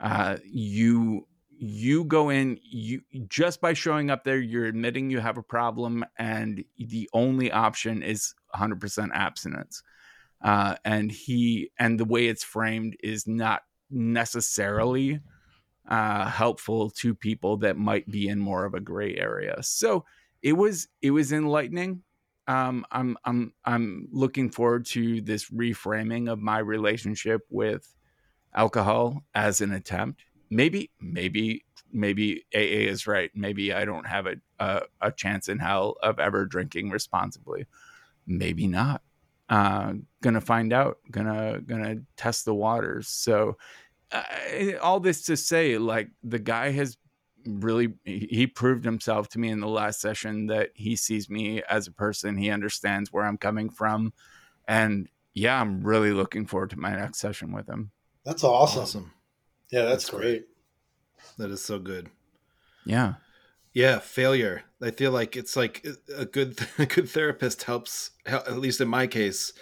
uh 0.00 0.36
you 0.44 1.26
you 1.60 2.04
go 2.04 2.30
in 2.30 2.58
you 2.62 3.00
just 3.26 3.60
by 3.60 3.72
showing 3.72 4.10
up 4.10 4.22
there 4.22 4.38
you're 4.38 4.66
admitting 4.66 5.10
you 5.10 5.18
have 5.18 5.38
a 5.38 5.42
problem 5.42 6.04
and 6.16 6.64
the 6.78 7.10
only 7.12 7.50
option 7.50 8.02
is 8.02 8.34
100% 8.54 9.10
abstinence. 9.12 9.82
Uh 10.42 10.76
and 10.84 11.10
he 11.10 11.70
and 11.78 11.98
the 11.98 12.04
way 12.04 12.28
it's 12.28 12.44
framed 12.44 12.96
is 13.02 13.26
not 13.26 13.62
necessarily 13.90 15.18
uh 15.88 16.26
helpful 16.28 16.90
to 16.90 17.14
people 17.14 17.56
that 17.58 17.76
might 17.76 18.08
be 18.10 18.28
in 18.28 18.38
more 18.38 18.64
of 18.64 18.74
a 18.74 18.80
gray 18.80 19.16
area. 19.16 19.56
So 19.62 20.04
it 20.42 20.52
was 20.52 20.88
it 21.02 21.10
was 21.10 21.32
enlightening. 21.32 22.02
Um 22.46 22.84
i'm 22.90 23.16
i'm 23.24 23.52
i'm 23.64 24.08
looking 24.12 24.50
forward 24.50 24.86
to 24.86 25.20
this 25.20 25.50
reframing 25.50 26.30
of 26.30 26.38
my 26.38 26.58
relationship 26.58 27.42
with 27.50 27.94
alcohol 28.54 29.22
as 29.34 29.60
an 29.60 29.72
attempt. 29.72 30.22
Maybe 30.50 30.90
maybe 31.00 31.64
maybe 31.92 32.44
aa 32.54 32.58
is 32.58 33.06
right. 33.06 33.30
Maybe 33.34 33.72
i 33.72 33.84
don't 33.84 34.06
have 34.06 34.26
a 34.26 34.36
a, 34.58 34.82
a 35.00 35.12
chance 35.12 35.48
in 35.48 35.58
hell 35.58 35.96
of 36.02 36.18
ever 36.18 36.44
drinking 36.44 36.90
responsibly. 36.90 37.66
Maybe 38.26 38.66
not. 38.66 39.02
Uh 39.48 39.94
gonna 40.22 40.40
find 40.40 40.72
out. 40.72 40.98
Gonna 41.10 41.60
gonna 41.60 41.96
test 42.16 42.44
the 42.44 42.54
waters. 42.54 43.08
So 43.08 43.56
uh, 44.12 44.22
all 44.80 45.00
this 45.00 45.24
to 45.26 45.36
say 45.36 45.78
like 45.78 46.08
the 46.22 46.38
guy 46.38 46.70
has 46.70 46.96
really 47.46 47.94
he 48.04 48.26
he 48.30 48.46
proved 48.46 48.84
himself 48.84 49.28
to 49.28 49.38
me 49.38 49.48
in 49.48 49.60
the 49.60 49.68
last 49.68 50.00
session 50.00 50.46
that 50.46 50.70
he 50.74 50.96
sees 50.96 51.30
me 51.30 51.62
as 51.62 51.86
a 51.86 51.92
person 51.92 52.36
he 52.36 52.50
understands 52.50 53.12
where 53.12 53.24
i'm 53.24 53.38
coming 53.38 53.70
from 53.70 54.12
and 54.66 55.08
yeah 55.34 55.60
i'm 55.60 55.82
really 55.82 56.12
looking 56.12 56.46
forward 56.46 56.70
to 56.70 56.78
my 56.78 56.94
next 56.94 57.18
session 57.18 57.52
with 57.52 57.68
him 57.68 57.90
That's 58.24 58.44
awesome. 58.44 58.82
Awesome. 58.82 59.12
Yeah, 59.70 59.84
that's, 59.84 60.04
That's 60.04 60.10
great. 60.10 60.46
That 61.36 61.50
is 61.50 61.62
so 61.64 61.78
good. 61.78 62.10
yeah 62.84 63.14
Yeah, 63.72 63.98
failure. 63.98 64.62
I 64.82 64.90
feel 64.90 65.12
like 65.12 65.36
it's 65.36 65.56
like 65.56 65.86
a 66.16 66.24
good 66.24 66.58
a 66.78 66.86
good 66.86 67.08
therapist 67.08 67.62
helps. 67.64 68.10
At 68.26 68.58
least 68.58 68.80
in 68.80 68.88
my 68.88 69.06
case, 69.06 69.52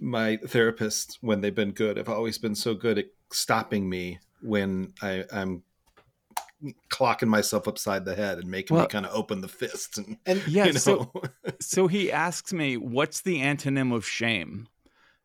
my 0.00 0.36
therapist 0.46 1.18
when 1.20 1.40
they've 1.40 1.54
been 1.54 1.72
good, 1.72 1.96
have 1.96 2.08
always 2.08 2.38
been 2.38 2.54
so 2.54 2.74
good 2.74 2.98
at 2.98 3.06
stopping 3.32 3.88
me 3.88 4.18
when 4.42 4.92
I, 5.02 5.24
I'm 5.32 5.62
clocking 6.90 7.28
myself 7.28 7.68
upside 7.68 8.04
the 8.04 8.14
head 8.14 8.38
and 8.38 8.48
making 8.50 8.74
Well- 8.76 8.84
me 8.84 8.88
kind 8.88 9.06
of 9.06 9.14
open 9.14 9.40
the 9.40 9.48
fist 9.48 9.98
and 9.98 10.16
And 10.26 10.42
Yeah, 10.48 10.66
you 10.66 10.72
know 10.72 10.78
so 10.78 11.12
so 11.60 11.86
he 11.88 12.10
asks 12.12 12.52
me, 12.52 12.76
"What's 12.76 13.20
the 13.22 13.38
antonym 13.40 13.94
of 13.94 14.06
shame?" 14.06 14.68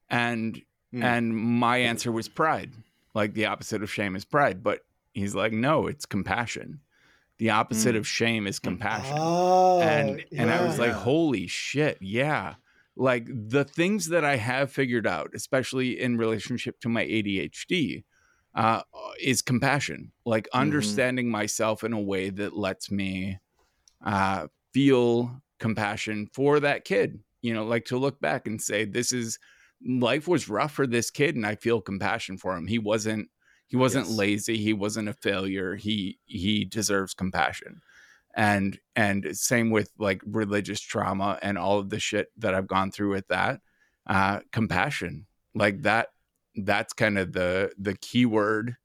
And 0.09 0.61
Hmm. 0.91 1.03
and 1.03 1.37
my 1.37 1.77
answer 1.77 2.11
was 2.11 2.27
pride. 2.27 2.73
Like 3.13 3.35
the 3.35 3.45
opposite 3.45 3.83
of 3.83 3.91
shame 3.91 4.15
is 4.15 4.25
pride, 4.25 4.63
but 4.63 4.79
he's 5.13 5.35
like, 5.35 5.53
"No, 5.53 5.85
it's 5.85 6.05
compassion. 6.07 6.79
The 7.37 7.51
opposite 7.51 7.91
Hmm. 7.93 7.99
of 7.99 8.07
shame 8.07 8.47
is 8.47 8.57
compassion." 8.57 9.15
Oh, 9.19 9.81
and 9.81 10.25
and 10.35 10.49
I 10.49 10.65
was 10.65 10.77
yeah. 10.79 10.85
like, 10.85 10.93
"Holy 10.93 11.45
shit, 11.47 11.99
yeah." 12.01 12.55
Like 12.99 13.27
the 13.27 13.65
things 13.65 14.09
that 14.09 14.25
I 14.25 14.37
have 14.37 14.71
figured 14.73 15.07
out, 15.07 15.31
especially 15.35 15.99
in 15.99 16.17
relationship 16.17 16.81
to 16.81 16.89
my 16.89 17.03
ADHD, 17.03 18.05
uh, 18.55 18.83
is 19.21 19.41
compassion. 19.41 20.13
Like 20.25 20.49
Mm-hmm. 20.59 20.99
understanding 20.99 21.31
myself 21.31 21.83
in 21.83 21.93
a 21.93 22.01
way 22.01 22.29
that 22.31 22.57
lets 22.57 22.91
me 22.91 23.39
uh, 24.03 24.47
feel 24.73 25.41
compassion 25.59 26.27
for 26.33 26.59
that 26.59 26.85
kid. 26.85 27.23
You 27.41 27.53
know, 27.53 27.65
like 27.65 27.85
to 27.85 27.97
look 27.97 28.19
back 28.19 28.47
and 28.47 28.61
say, 28.61 28.85
"This 28.85 29.11
is 29.13 29.39
life 29.85 30.27
was 30.27 30.49
rough 30.49 30.73
for 30.73 30.87
this 30.87 31.09
kid," 31.11 31.35
and 31.35 31.45
I 31.45 31.55
feel 31.55 31.81
compassion 31.81 32.37
for 32.37 32.55
him. 32.55 32.67
He 32.67 32.79
wasn't 32.79 33.29
he 33.67 33.77
wasn't 33.77 34.09
Yes. 34.09 34.09
lazy. 34.09 34.57
He 34.57 34.73
wasn't 34.73 35.09
a 35.09 35.13
failure. 35.13 35.75
He 35.75 36.19
he 36.25 36.65
deserves 36.65 37.13
compassion 37.13 37.81
and 38.39 38.79
and 38.95 39.37
same 39.37 39.69
with 39.69 39.91
like 39.99 40.21
religious 40.25 40.79
trauma 40.79 41.37
and 41.41 41.57
all 41.57 41.77
of 41.77 41.89
the 41.89 41.99
shit 41.99 42.29
that 42.37 42.55
i've 42.55 42.67
gone 42.67 42.89
through 42.89 43.11
with 43.11 43.27
that 43.27 43.59
uh 44.07 44.39
compassion. 44.53 45.27
Like 45.53 45.81
that 45.81 46.07
that's 46.55 46.93
kind 46.93 47.19
of 47.19 47.33
the 47.33 47.71
the 47.77 47.95
key 47.95 48.25
word 48.25 48.77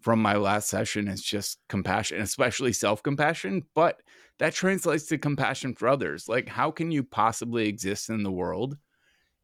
from 0.00 0.22
my 0.22 0.36
last 0.36 0.70
session 0.70 1.08
is 1.08 1.22
just 1.22 1.58
compassion 1.68 2.22
especially 2.22 2.72
self-compassion 2.72 3.62
but 3.74 4.00
that 4.38 4.54
translates 4.54 5.04
to 5.08 5.18
compassion 5.18 5.74
for 5.74 5.86
others. 5.86 6.26
Like 6.26 6.48
how 6.48 6.70
can 6.70 6.90
you 6.90 7.04
possibly 7.04 7.68
exist 7.68 8.08
in 8.08 8.22
the 8.22 8.32
world 8.32 8.78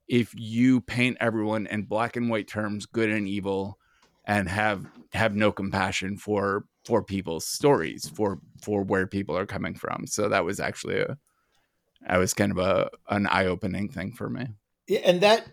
if 0.08 0.32
you 0.34 0.80
paint 0.80 1.18
everyone 1.20 1.66
in 1.66 1.82
black 1.82 2.16
and 2.16 2.30
white 2.30 2.48
terms 2.48 2.86
good 2.86 3.10
and 3.10 3.28
evil 3.28 3.78
and 4.26 4.48
have 4.48 4.86
have 5.12 5.34
no 5.34 5.52
compassion 5.52 6.16
for 6.16 6.64
for 6.84 7.02
people's 7.02 7.46
stories 7.46 8.08
for 8.08 8.38
for 8.60 8.82
where 8.82 9.06
people 9.06 9.36
are 9.36 9.46
coming 9.46 9.74
from 9.74 10.06
so 10.06 10.28
that 10.28 10.44
was 10.44 10.60
actually 10.60 10.98
a 11.00 11.16
that 12.08 12.18
was 12.18 12.34
kind 12.34 12.52
of 12.52 12.58
a 12.58 12.88
an 13.08 13.26
eye-opening 13.26 13.88
thing 13.88 14.12
for 14.12 14.28
me 14.28 14.46
Yeah, 14.86 15.00
and 15.04 15.20
that 15.20 15.46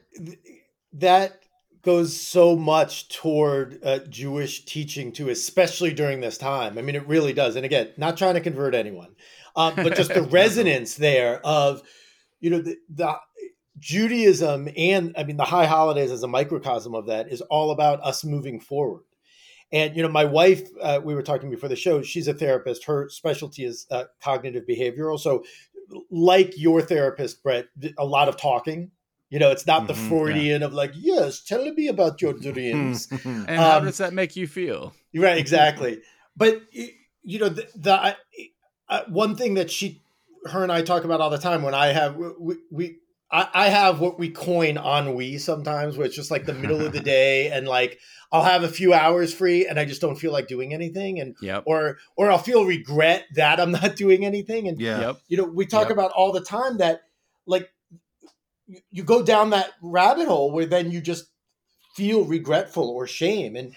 that 0.94 1.44
goes 1.84 2.18
so 2.18 2.56
much 2.56 3.10
toward 3.10 3.80
uh, 3.84 4.00
Jewish 4.10 4.66
teaching 4.66 5.12
too, 5.12 5.30
especially 5.30 5.94
during 5.94 6.22
this 6.22 6.38
time. 6.38 6.78
I 6.78 6.82
mean, 6.82 6.96
it 6.96 7.08
really 7.08 7.34
does. 7.34 7.56
And 7.58 7.66
again, 7.66 7.90
not 7.98 8.18
trying 8.18 8.36
to 8.36 8.42
convert 8.42 8.74
anyone, 8.74 9.16
um, 9.56 9.76
but 9.76 9.96
just 9.96 10.14
the 10.14 10.22
resonance 10.32 10.96
there 10.96 11.46
of 11.46 11.84
you 12.40 12.50
know 12.50 12.62
the, 12.62 12.78
the 12.90 13.16
Judaism 13.84 14.70
and 14.78 15.14
I 15.18 15.24
mean 15.26 15.36
the 15.38 15.44
high 15.44 15.66
holidays 15.66 16.10
as 16.10 16.24
a 16.24 16.28
microcosm 16.28 16.96
of 16.96 17.08
that 17.08 17.30
is 17.32 17.42
all 17.42 17.72
about 17.72 18.00
us 18.02 18.24
moving 18.24 18.60
forward. 18.62 19.04
And 19.74 19.96
you 19.96 20.02
know, 20.04 20.10
my 20.10 20.24
wife, 20.24 20.62
uh, 20.82 21.02
we 21.04 21.16
were 21.16 21.22
talking 21.24 21.50
before 21.50 21.68
the 21.68 21.76
show. 21.76 22.02
She's 22.02 22.28
a 22.30 22.34
therapist. 22.34 22.86
Her 22.86 23.10
specialty 23.10 23.66
is 23.66 23.86
uh, 23.92 24.06
cognitive 24.22 24.64
behavioral. 24.70 25.20
So, 25.20 25.44
like 26.10 26.54
your 26.58 26.82
therapist, 26.82 27.44
Brett, 27.44 27.66
a 27.98 28.06
lot 28.06 28.30
of 28.30 28.38
talking. 28.38 28.92
You 29.30 29.40
know, 29.40 29.50
it's 29.52 29.66
not 29.68 29.88
the 29.88 29.94
Mhm, 29.94 29.98
yeah. 29.98 30.08
Freudian 30.08 30.64
of 30.64 30.74
like, 30.74 30.94
yes, 30.96 31.42
tell 31.42 31.66
me 31.74 31.88
about 31.88 32.22
your 32.22 32.34
dreams. 32.48 33.08
and 33.26 33.50
how 33.50 33.80
Um, 33.80 33.86
does 33.86 33.98
that 33.98 34.14
make 34.14 34.36
you 34.36 34.48
feel 34.48 34.94
right, 35.14 35.38
exactly. 35.38 36.02
But 36.38 36.62
you 37.22 37.40
know, 37.40 37.50
the, 37.50 37.68
the 37.76 38.16
uh, 38.90 39.04
one 39.08 39.36
thing 39.36 39.54
that 39.56 39.70
she, 39.70 40.02
her, 40.46 40.64
and 40.64 40.72
I 40.72 40.82
talk 40.82 41.04
about 41.04 41.22
all 41.22 41.30
the 41.30 41.38
time 41.38 41.62
when 41.62 41.76
I 41.76 41.88
have 41.88 42.16
we. 42.16 42.56
we 42.72 42.98
I 43.34 43.50
I 43.54 43.70
have 43.70 44.00
what 44.00 44.20
we 44.20 44.30
coin 44.30 44.78
ennui 44.78 45.40
sometimes, 45.40 45.98
where 45.98 46.06
it's 46.06 46.16
just 46.16 46.32
like 46.32 46.46
the 46.46 46.54
middle 46.54 46.86
of 46.86 46.94
the 46.94 47.00
day, 47.18 47.50
and 47.52 47.68
like 47.68 48.00
I'll 48.32 48.44
have 48.44 48.64
a 48.64 48.70
few 48.70 48.94
hours 48.94 49.34
free, 49.34 49.68
and 49.68 49.80
I 49.80 49.86
just 49.86 50.00
don't 50.02 50.16
feel 50.16 50.32
like 50.32 50.48
doing 50.48 50.74
anything, 50.74 51.20
and 51.20 51.36
yep. 51.42 51.64
or 51.66 51.98
or 52.16 52.32
I'll 52.32 52.38
feel 52.38 52.64
regret 52.66 53.26
that 53.36 53.60
I'm 53.60 53.72
not 53.72 53.96
doing 54.04 54.24
anything, 54.26 54.68
and 54.68 54.80
yeah. 54.80 55.00
Yep. 55.02 55.18
you 55.28 55.38
know 55.38 55.44
we 55.46 55.66
talk 55.66 55.90
Yep. 55.90 55.92
about 55.98 56.12
all 56.12 56.32
the 56.32 56.42
time 56.42 56.78
that 56.78 57.02
like 57.46 57.70
you- 58.68 58.82
you 58.92 59.04
go 59.04 59.22
down 59.24 59.50
that 59.50 59.72
rabbit 59.82 60.28
hole 60.28 60.52
where 60.52 60.66
then 60.66 60.92
you 60.92 61.02
just 61.02 61.26
feel 61.96 62.24
regretful 62.24 62.90
or 62.90 63.06
shame 63.06 63.56
and 63.56 63.76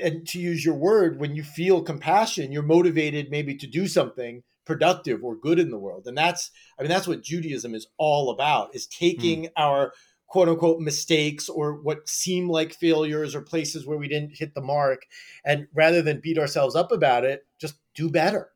and 0.00 0.28
to 0.28 0.38
use 0.38 0.64
your 0.64 0.74
word 0.76 1.18
when 1.18 1.34
you 1.34 1.42
feel 1.42 1.82
compassion 1.82 2.52
you're 2.52 2.62
motivated 2.62 3.30
maybe 3.32 3.52
to 3.56 3.66
do 3.66 3.88
something 3.88 4.44
productive 4.64 5.24
or 5.24 5.36
good 5.36 5.58
in 5.58 5.70
the 5.70 5.78
world. 5.78 6.06
And 6.06 6.16
that's 6.16 6.50
i 6.78 6.82
mean 6.82 6.90
that's 6.90 7.08
what 7.08 7.22
judaism 7.22 7.74
is 7.74 7.86
all 7.98 8.30
about 8.30 8.74
is 8.74 8.86
taking 8.86 9.48
our 9.56 9.92
quote 10.26 10.48
unquote 10.48 10.80
mistakes 10.80 11.48
or 11.48 11.74
what 11.82 12.08
seem 12.08 12.48
like 12.48 12.72
failures 12.72 13.34
or 13.34 13.42
places 13.42 13.86
where 13.86 13.98
we 13.98 14.08
didn't 14.08 14.36
hit 14.38 14.54
the 14.54 14.60
mark 14.62 15.02
and 15.44 15.66
rather 15.74 16.00
than 16.00 16.20
beat 16.20 16.38
ourselves 16.38 16.74
up 16.74 16.90
about 16.92 17.24
it 17.24 17.46
just 17.60 17.74
do 17.94 18.08
better. 18.10 18.50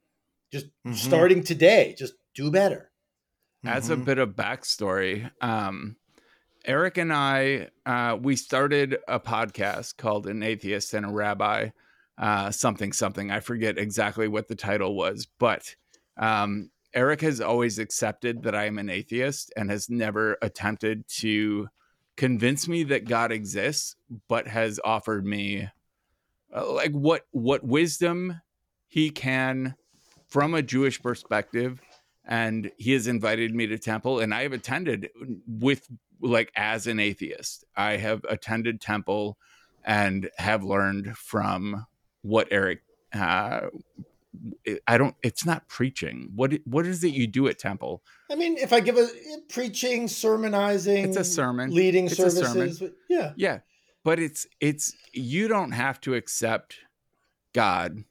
Just 0.52 0.66
Mhm. 0.86 0.94
starting 0.96 1.42
today 1.42 1.94
just 1.98 2.14
do 2.34 2.50
better. 2.50 2.92
As 3.64 3.90
a 3.90 3.96
Mhm. 3.96 4.04
bit 4.04 4.18
of 4.18 4.30
backstory 4.30 5.30
um 5.42 5.96
eric 6.64 6.96
and 6.98 7.12
i 7.12 7.68
uh 7.84 8.16
we 8.20 8.36
started 8.36 8.98
a 9.06 9.20
podcast 9.20 9.96
called 9.98 10.26
an 10.26 10.42
atheist 10.42 10.94
and 10.94 11.04
a 11.06 11.10
rabbi 11.10 11.68
uh 12.18 12.50
something 12.50 12.92
something. 12.92 13.30
I 13.30 13.40
forget 13.40 13.76
exactly 13.76 14.28
what 14.28 14.48
the 14.48 14.56
title 14.56 14.96
was 14.96 15.26
but 15.38 15.74
um 16.16 16.70
eric 16.94 17.20
has 17.20 17.40
always 17.40 17.78
accepted 17.78 18.42
that 18.42 18.54
i 18.54 18.64
am 18.64 18.78
an 18.78 18.90
atheist 18.90 19.52
and 19.56 19.70
has 19.70 19.88
never 19.90 20.36
attempted 20.42 21.06
to 21.08 21.68
convince 22.16 22.66
me 22.68 22.82
that 22.82 23.08
god 23.08 23.32
exists 23.32 23.96
but 24.28 24.46
has 24.46 24.80
offered 24.84 25.26
me 25.26 25.68
uh, 26.54 26.72
like 26.72 26.92
what 26.92 27.22
what 27.32 27.64
wisdom 27.64 28.40
he 28.88 29.10
can 29.10 29.74
from 30.28 30.54
a 30.54 30.62
jewish 30.62 31.00
perspective 31.02 31.80
and 32.28 32.72
he 32.78 32.92
has 32.92 33.06
invited 33.06 33.54
me 33.54 33.66
to 33.66 33.78
temple 33.78 34.20
and 34.20 34.32
i 34.32 34.42
have 34.42 34.52
attended 34.52 35.10
with 35.46 35.86
like 36.20 36.50
as 36.56 36.86
an 36.86 37.00
atheist. 37.00 37.64
I 37.76 37.96
have 37.96 38.24
attended 38.28 38.80
temple 38.80 39.36
and 39.84 40.30
have 40.38 40.64
learned 40.64 41.16
from 41.16 41.86
what 42.22 42.48
eric 42.50 42.80
uh 43.12 43.60
i 44.86 44.96
don't 44.98 45.14
it's 45.22 45.44
not 45.46 45.66
preaching 45.68 46.30
what 46.34 46.52
what 46.64 46.86
is 46.86 47.02
it 47.04 47.12
you 47.12 47.26
do 47.26 47.46
at 47.48 47.58
temple 47.58 48.02
i 48.30 48.34
mean 48.34 48.56
if 48.58 48.72
i 48.72 48.80
give 48.80 48.96
a 48.96 49.08
preaching 49.48 50.08
sermonizing 50.08 51.04
It's 51.04 51.16
a 51.16 51.24
sermon. 51.24 51.70
leading 51.70 52.06
It's 52.06 52.18
a 52.18 52.30
sermon. 52.30 52.74
yeah 53.08 53.32
yeah 53.36 53.58
but 54.04 54.18
it's 54.18 54.46
it's 54.60 54.94
you 55.12 55.48
don't 55.48 55.72
have 55.72 56.00
to 56.02 56.14
accept 56.14 56.76
god 57.54 58.04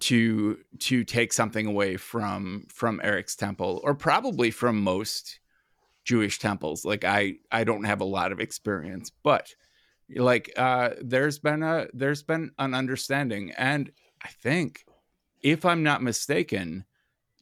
to 0.00 0.58
to 0.80 1.04
take 1.04 1.32
something 1.32 1.66
away 1.66 1.96
from 1.96 2.66
from 2.68 3.00
eric's 3.02 3.36
temple 3.36 3.80
or 3.84 3.94
probably 3.94 4.50
from 4.50 4.80
most 4.82 5.38
jewish 6.04 6.38
temples 6.40 6.84
like 6.84 7.04
i 7.04 7.34
i 7.52 7.62
don't 7.62 7.84
have 7.84 8.00
a 8.00 8.04
lot 8.04 8.32
of 8.32 8.40
experience 8.40 9.10
but 9.22 9.54
like 10.16 10.52
uh 10.56 10.90
there's 11.00 11.38
been 11.38 11.62
a 11.62 11.86
there's 11.94 12.22
been 12.24 12.50
an 12.58 12.74
understanding 12.74 13.52
and 13.56 13.92
i 14.24 14.28
think 14.28 14.84
if 15.42 15.64
i'm 15.64 15.82
not 15.82 16.02
mistaken 16.02 16.84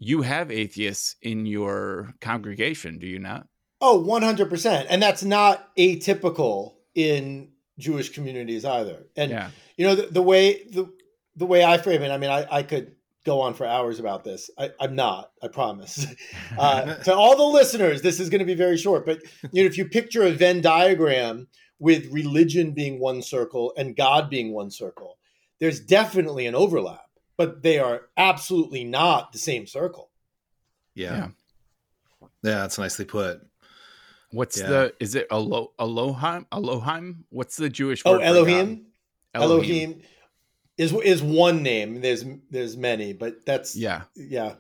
you 0.01 0.23
have 0.23 0.51
atheists 0.51 1.15
in 1.23 1.47
your 1.47 2.15
congregation 2.21 2.99
do 2.99 3.07
you 3.07 3.19
not? 3.19 3.47
Oh 3.83 4.03
100% 4.03 4.87
and 4.89 5.03
that's 5.03 5.23
not 5.23 5.75
atypical 5.77 6.75
in 6.95 7.53
jewish 7.79 8.11
communities 8.11 8.65
either. 8.65 9.07
And 9.17 9.31
yeah. 9.31 9.51
you 9.77 9.87
know 9.87 9.95
the, 9.95 10.07
the 10.07 10.23
way 10.23 10.65
the 10.65 10.93
the 11.37 11.47
way 11.47 11.65
i 11.65 11.79
frame 11.79 12.03
it 12.03 12.11
i 12.11 12.19
mean 12.19 12.31
i, 12.31 12.47
I 12.51 12.63
could 12.63 12.97
go 13.25 13.41
on 13.43 13.53
for 13.55 13.67
hours 13.67 14.01
about 14.01 14.25
this. 14.25 14.51
I, 14.59 14.71
i'm 14.81 14.97
not 14.97 15.31
i 15.43 15.49
promise. 15.49 16.07
Uh, 16.59 16.97
to 17.05 17.15
all 17.15 17.37
the 17.37 17.45
listeners 17.45 18.03
this 18.03 18.19
is 18.19 18.29
going 18.29 18.41
to 18.41 18.45
be 18.45 18.55
very 18.55 18.77
short 18.77 19.07
but 19.07 19.23
you 19.53 19.63
know 19.63 19.67
if 19.67 19.79
you 19.79 19.85
picture 19.87 20.25
a 20.25 20.33
venn 20.33 20.61
diagram 20.61 21.47
with 21.79 22.11
religion 22.13 22.73
being 22.73 22.99
one 22.99 23.23
circle 23.23 23.73
and 23.77 23.97
god 23.97 24.29
being 24.29 24.53
one 24.53 24.71
circle 24.71 25.17
there's 25.61 25.81
definitely 25.81 26.47
an 26.47 26.55
overlap 26.55 27.10
but 27.41 27.63
they 27.63 27.79
are 27.79 28.03
absolutely 28.19 28.85
not 28.85 29.33
the 29.33 29.39
same 29.39 29.67
circle 29.67 30.11
yeah. 30.95 31.13
Yeah. 31.15 31.29
yeah 32.43 32.59
that's 32.61 32.79
nicely 32.79 33.07
put 33.07 33.41
What's 34.33 34.61
Yeah. 34.61 34.69
the 34.69 34.95
is 35.01 35.15
it 35.15 35.27
Elo 35.31 35.73
Elohim 35.79 36.47
Elohim? 36.53 37.25
What's 37.31 37.57
the 37.57 37.69
Jewish 37.71 38.03
oh 38.05 38.13
word? 38.13 38.19
for 38.19 38.25
elohim 38.25 38.87
God? 39.35 39.43
elohim 39.43 40.03
is 40.79 40.93
is 40.93 41.23
one 41.23 41.63
name 41.63 42.01
there's 42.01 42.25
there's 42.51 42.77
many 42.77 43.13
but 43.13 43.45
that's 43.47 43.75
Yeah, 43.75 44.03
yeah 44.15 44.55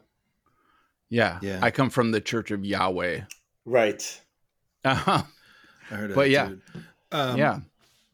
yeah, 1.08 1.38
Yeah. 1.42 1.58
I 1.62 1.70
come 1.70 1.90
from 1.90 2.12
the 2.12 2.20
Church 2.20 2.50
of 2.50 2.64
Yahweh. 2.64 3.22
right 3.66 4.20
Uh-huh. 4.84 5.22
I 5.90 5.94
heard 5.94 6.14
But 6.14 6.28
it, 6.28 6.30
yeah. 6.32 6.46
dude. 6.48 6.62
Um, 7.12 7.36
yeah. 7.36 7.58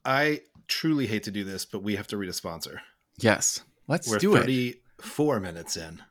I 0.04 0.40
truly 0.66 1.06
hate 1.06 1.24
to 1.24 1.30
do 1.30 1.44
this, 1.44 1.64
but 1.66 1.82
we 1.82 1.96
have 1.96 2.06
to 2.08 2.16
read 2.16 2.30
a 2.30 2.32
sponsor. 2.32 2.80
Yes. 3.18 3.60
Let's 3.88 4.08
We're 4.08 4.18
do 4.18 4.36
it. 4.36 4.40
34 4.40 5.40
minutes 5.40 5.76
in, 5.76 6.02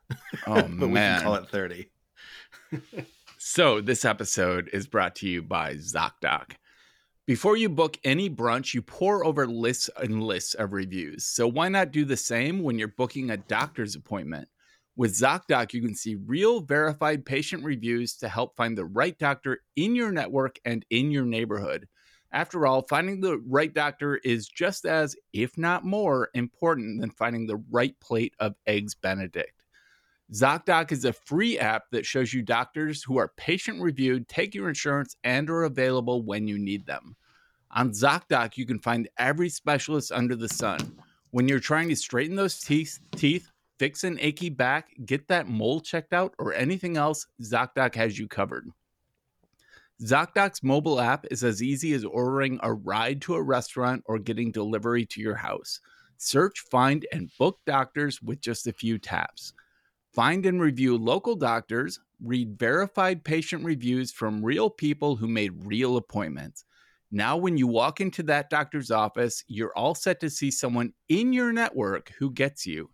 Oh 0.47 0.61
but 0.69 0.87
we 0.87 0.95
can 0.95 1.21
call 1.21 1.35
it 1.35 1.49
30. 1.49 1.89
So, 3.47 3.79
this 3.79 4.05
episode 4.05 4.71
is 4.73 4.87
brought 4.87 5.17
to 5.17 5.29
you 5.29 5.43
by 5.43 5.75
ZocDoc. 5.75 6.53
Before 7.27 7.55
you 7.55 7.69
book 7.69 7.95
any 8.03 8.27
brunch, 8.27 8.73
you 8.73 8.81
pour 8.81 9.23
over 9.23 9.45
lists 9.45 9.87
and 9.97 10.23
lists 10.23 10.55
of 10.55 10.73
reviews. 10.73 11.27
So, 11.27 11.47
why 11.47 11.69
not 11.69 11.91
do 11.91 12.05
the 12.05 12.17
same 12.17 12.63
when 12.63 12.79
you're 12.79 12.87
booking 12.87 13.29
a 13.29 13.37
doctor's 13.37 13.95
appointment? 13.95 14.47
With 14.95 15.13
ZocDoc, 15.13 15.73
you 15.73 15.81
can 15.83 15.93
see 15.93 16.15
real 16.15 16.61
verified 16.61 17.23
patient 17.23 17.63
reviews 17.63 18.15
to 18.17 18.29
help 18.29 18.55
find 18.55 18.75
the 18.75 18.85
right 18.85 19.17
doctor 19.19 19.59
in 19.75 19.95
your 19.95 20.11
network 20.11 20.57
and 20.65 20.83
in 20.89 21.11
your 21.11 21.25
neighborhood. 21.25 21.87
After 22.35 22.67
all, 22.67 22.81
finding 22.89 23.21
the 23.21 23.37
right 23.47 23.73
doctor 23.73 24.17
is 24.17 24.45
just 24.49 24.85
as, 24.85 25.15
if 25.31 25.57
not 25.57 25.85
more, 25.85 26.31
important 26.33 26.99
than 26.99 27.09
finding 27.09 27.47
the 27.47 27.63
right 27.71 27.97
plate 28.01 28.33
of 28.39 28.55
Eggs 28.67 28.93
Benedict. 28.93 29.63
ZocDoc 30.33 30.91
is 30.91 31.05
a 31.05 31.13
free 31.13 31.57
app 31.57 31.83
that 31.91 32.05
shows 32.05 32.33
you 32.33 32.41
doctors 32.41 33.01
who 33.01 33.17
are 33.17 33.31
patient 33.37 33.81
reviewed, 33.81 34.27
take 34.27 34.53
your 34.53 34.67
insurance, 34.67 35.15
and 35.23 35.49
are 35.49 35.63
available 35.63 36.23
when 36.23 36.45
you 36.45 36.57
need 36.57 36.85
them. 36.85 37.15
On 37.71 37.91
ZocDoc, 37.91 38.57
you 38.57 38.65
can 38.65 38.79
find 38.79 39.07
every 39.17 39.47
specialist 39.47 40.11
under 40.11 40.35
the 40.35 40.49
sun. 40.49 40.79
When 41.31 41.47
you're 41.47 41.61
trying 41.61 41.87
to 41.87 41.95
straighten 41.95 42.35
those 42.35 42.59
teeth, 42.59 42.99
teeth, 43.15 43.49
fix 43.79 44.03
an 44.03 44.19
achy 44.19 44.49
back, 44.49 44.89
get 45.05 45.29
that 45.29 45.47
mole 45.47 45.79
checked 45.79 46.11
out, 46.11 46.33
or 46.37 46.53
anything 46.53 46.97
else, 46.97 47.27
ZocDoc 47.41 47.95
has 47.95 48.19
you 48.19 48.27
covered. 48.27 48.67
ZocDoc's 50.03 50.61
mobile 50.61 50.99
app 50.99 51.25
is 51.31 51.41
as 51.41 51.63
easy 51.63 51.93
as 51.93 52.03
ordering 52.03 52.59
a 52.63 52.73
ride 52.73 53.21
to 53.21 53.35
a 53.35 53.41
restaurant 53.41 54.03
or 54.05 54.19
getting 54.19 54.51
delivery 54.51 55.05
to 55.05 55.21
your 55.21 55.35
house. 55.35 55.79
Search, 56.17 56.59
find, 56.69 57.05
and 57.13 57.31
book 57.39 57.59
doctors 57.65 58.21
with 58.21 58.41
just 58.41 58.67
a 58.67 58.73
few 58.73 58.97
taps. 58.97 59.53
Find 60.13 60.45
and 60.45 60.61
review 60.61 60.97
local 60.97 61.35
doctors, 61.35 61.99
read 62.21 62.59
verified 62.59 63.23
patient 63.23 63.63
reviews 63.63 64.11
from 64.11 64.43
real 64.43 64.69
people 64.69 65.15
who 65.15 65.29
made 65.29 65.65
real 65.65 65.95
appointments. 65.95 66.65
Now, 67.09 67.37
when 67.37 67.55
you 67.55 67.67
walk 67.67 68.01
into 68.01 68.23
that 68.23 68.49
doctor's 68.49 68.91
office, 68.91 69.45
you're 69.47 69.77
all 69.77 69.95
set 69.95 70.19
to 70.19 70.29
see 70.29 70.51
someone 70.51 70.91
in 71.07 71.31
your 71.31 71.53
network 71.53 72.11
who 72.19 72.31
gets 72.31 72.65
you. 72.65 72.89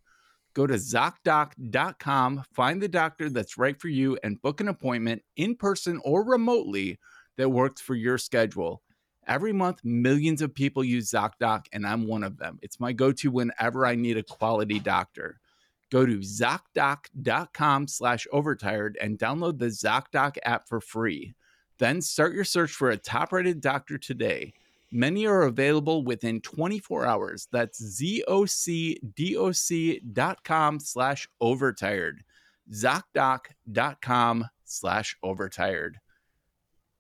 Go 0.54 0.68
to 0.68 0.74
ZocDoc.com, 0.74 2.44
find 2.54 2.82
the 2.82 2.88
doctor 2.88 3.30
that's 3.30 3.58
right 3.58 3.80
for 3.80 3.88
you, 3.88 4.18
and 4.24 4.42
book 4.42 4.60
an 4.60 4.68
appointment 4.68 5.22
in 5.38 5.56
person 5.56 6.02
or 6.04 6.26
remotely 6.26 7.00
that 7.38 7.50
works 7.50 7.80
for 7.80 7.96
your 7.96 8.18
schedule. 8.18 8.82
Every 9.28 9.54
month, 9.54 9.80
millions 9.86 10.42
of 10.42 10.54
people 10.54 10.84
use 10.84 11.12
ZocDoc, 11.12 11.68
and 11.72 11.88
I'm 11.88 12.08
one 12.08 12.24
of 12.24 12.38
them. 12.38 12.60
It's 12.62 12.80
my 12.80 12.92
go 12.92 13.12
to 13.14 13.32
whenever 13.32 13.86
I 13.86 13.96
need 13.96 14.18
a 14.18 14.24
quality 14.24 14.80
doctor. 14.80 15.40
Go 15.90 16.06
to 16.06 16.18
ZocDoc.com 16.18 17.88
slash 17.88 18.28
overtired 18.32 18.98
and 19.00 19.20
download 19.20 19.60
the 19.60 19.68
ZocDoc 19.68 20.38
app 20.44 20.68
for 20.68 20.82
free. 20.82 21.34
Then 21.78 22.02
start 22.02 22.34
your 22.34 22.44
search 22.44 22.72
for 22.72 22.90
a 22.90 22.98
top 22.98 23.32
rated 23.32 23.62
doctor 23.62 23.98
today. 23.98 24.54
Many 24.92 25.26
are 25.26 25.44
available 25.44 26.04
within 26.04 26.42
24 26.42 27.06
hours. 27.06 27.48
That's 27.52 27.82
zocdoc.com 27.82 29.00
slash 30.80 31.30
overtired. 31.40 32.24
ZocDoc.com 32.72 34.46
slash 34.66 35.18
overtired. 35.24 35.98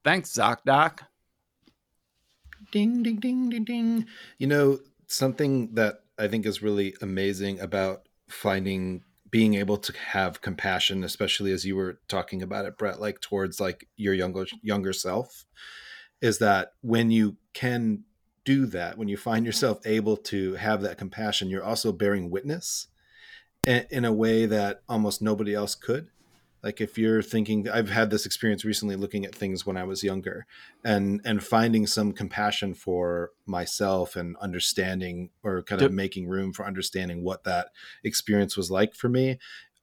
Thanks, 0.04 0.32
ZocDoc. 0.32 1.00
Ding, 2.72 3.04
ding, 3.04 3.18
ding, 3.18 3.50
ding, 3.50 3.64
ding. 3.66 4.06
You 4.38 4.48
know, 4.48 4.80
something 5.08 5.74
that 5.76 6.04
I 6.18 6.28
think 6.28 6.46
is 6.46 6.62
really 6.62 6.96
amazing 7.02 7.60
about 7.60 8.08
finding 8.30 9.04
being 9.30 9.56
able 9.56 9.78
to 9.78 9.94
have 9.98 10.42
compassion, 10.42 11.04
especially 11.04 11.52
as 11.54 11.66
you 11.66 11.76
were 11.76 12.00
talking 12.08 12.42
about 12.42 12.66
it, 12.66 12.78
Brett, 12.78 13.00
like 13.00 13.22
towards 13.22 13.60
like 13.60 13.88
your 13.96 14.14
younger 14.14 14.46
younger 14.62 14.94
self, 14.94 15.46
is 16.22 16.40
that 16.40 16.74
when 16.82 17.12
you 17.12 17.38
can 17.54 18.04
do 18.46 18.66
that, 18.68 18.98
when 18.98 19.08
you 19.08 19.18
find 19.18 19.46
yourself 19.46 19.80
able 19.86 20.18
to 20.18 20.54
have 20.56 20.82
that 20.82 20.98
compassion, 20.98 21.50
you're 21.50 21.64
also 21.64 21.92
bearing 21.92 22.30
witness 22.30 22.88
in, 23.66 23.86
in 23.92 24.06
a 24.06 24.14
way 24.14 24.46
that 24.46 24.82
almost 24.90 25.22
nobody 25.22 25.54
else 25.54 25.76
could. 25.76 26.10
Like 26.64 26.80
if 26.80 26.96
you're 26.98 27.24
thinking, 27.24 27.68
I've 27.68 27.90
had 27.90 28.12
this 28.12 28.26
experience 28.26 28.64
recently 28.64 28.96
looking 28.96 29.26
at 29.26 29.34
things 29.34 29.66
when 29.66 29.78
I 29.78 29.84
was 29.84 30.04
younger, 30.04 30.46
and 30.84 31.20
and 31.26 31.44
finding 31.44 31.88
some 31.88 32.12
compassion 32.12 32.76
for 32.76 33.32
myself 33.48 34.16
and 34.16 34.38
understanding 34.38 35.32
or 35.44 35.64
kind 35.64 35.82
of 35.82 35.90
Yep. 35.90 35.92
making 35.92 36.28
room 36.28 36.54
for 36.54 36.66
understanding 36.66 37.24
what 37.24 37.46
that 37.46 37.70
experience 38.04 38.56
was 38.56 38.70
like 38.70 38.94
for 38.94 39.10
me 39.10 39.40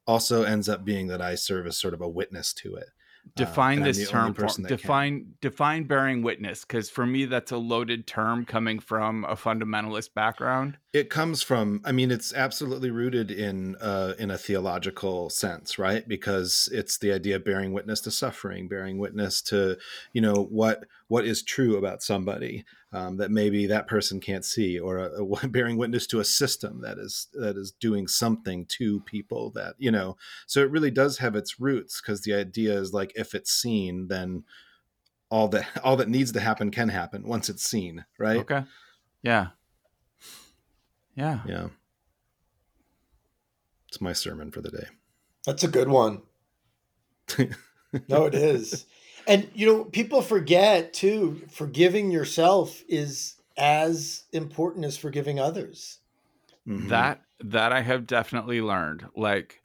also 0.06 0.42
ends 0.44 0.68
up 0.68 0.84
being 0.84 1.08
that 1.08 1.20
I 1.20 1.34
serve 1.34 1.66
as 1.66 1.76
sort 1.76 1.94
of 1.94 2.00
a 2.00 2.08
witness 2.08 2.52
to 2.54 2.74
it. 2.76 2.88
Define 3.36 3.78
and 3.78 3.86
I'm 3.86 3.92
this 3.92 4.10
term 4.10 4.34
for 4.34 4.42
that 4.42 4.54
can. 4.54 4.64
define 4.64 5.34
define 5.40 5.84
bearing 5.84 6.22
witness 6.22 6.62
because 6.62 6.90
for 6.90 7.06
me 7.06 7.24
that's 7.24 7.52
a 7.52 7.56
loaded 7.56 8.06
term 8.06 8.44
coming 8.44 8.78
from 8.78 9.24
a 9.24 9.36
fundamentalist 9.36 10.14
background. 10.14 10.78
It 10.92 11.10
comes 11.10 11.42
from, 11.42 11.82
I 11.84 11.92
mean, 11.92 12.10
it's 12.10 12.32
absolutely 12.32 12.90
rooted 12.90 13.30
in 13.30 13.76
uh, 13.76 14.14
in 14.18 14.30
a 14.30 14.38
theological 14.38 15.30
sense, 15.30 15.78
right? 15.78 16.06
Because 16.06 16.68
it's 16.72 16.98
the 16.98 17.12
idea 17.12 17.36
of 17.36 17.44
bearing 17.44 17.72
witness 17.72 18.00
to 18.02 18.10
suffering, 18.10 18.68
bearing 18.68 18.98
witness 18.98 19.42
to, 19.42 19.76
you 20.12 20.20
know, 20.20 20.34
what 20.34 20.84
what 21.08 21.24
is 21.24 21.42
true 21.42 21.76
about 21.76 22.02
somebody 22.02 22.64
um, 22.92 23.16
that 23.16 23.30
maybe 23.30 23.66
that 23.66 23.86
person 23.86 24.20
can't 24.20 24.44
see, 24.44 24.78
or 24.78 24.98
a, 24.98 25.24
a- 25.24 25.48
bearing 25.48 25.76
witness 25.76 26.06
to 26.06 26.20
a 26.20 26.24
system 26.24 26.80
that 26.82 26.98
is 26.98 27.26
that 27.34 27.56
is 27.56 27.72
doing 27.72 28.06
something 28.06 28.64
to 28.66 29.00
people 29.00 29.50
that 29.50 29.74
you 29.78 29.90
know. 29.90 30.16
So 30.46 30.60
it 30.60 30.70
really 30.70 30.90
does 30.90 31.18
have 31.18 31.34
its 31.34 31.58
roots 31.58 32.00
because 32.00 32.22
the 32.22 32.34
idea 32.34 32.74
is 32.78 32.92
like 32.92 33.12
if 33.16 33.34
it's 33.34 33.50
seen, 33.52 34.08
then 34.08 34.44
all 35.30 35.48
that 35.48 35.66
all 35.84 35.96
that 35.96 36.08
needs 36.08 36.32
to 36.32 36.40
happen 36.40 36.70
can 36.70 36.88
happen 36.88 37.26
once 37.26 37.48
it's 37.48 37.64
seen, 37.64 38.04
right? 38.18 38.38
Okay. 38.40 38.64
Yeah. 39.22 39.48
Yeah. 41.14 41.40
Yeah. 41.46 41.68
It's 43.88 44.00
my 44.00 44.12
sermon 44.12 44.50
for 44.50 44.60
the 44.60 44.70
day. 44.70 44.86
That's 45.46 45.64
a 45.64 45.68
good 45.68 45.88
one. 45.88 46.22
No, 48.06 48.26
it 48.26 48.34
is. 48.34 48.84
And 49.28 49.50
you 49.54 49.66
know, 49.66 49.84
people 49.84 50.22
forget 50.22 50.92
too, 50.92 51.46
forgiving 51.50 52.10
yourself 52.10 52.82
is 52.88 53.36
as 53.56 54.24
important 54.32 54.84
as 54.84 54.96
forgiving 54.96 55.38
others. 55.38 56.00
Mhm. 56.66 56.88
That 56.88 57.22
that 57.40 57.72
I 57.72 57.80
have 57.82 58.06
definitely 58.06 58.60
learned. 58.60 59.08
Like 59.16 59.62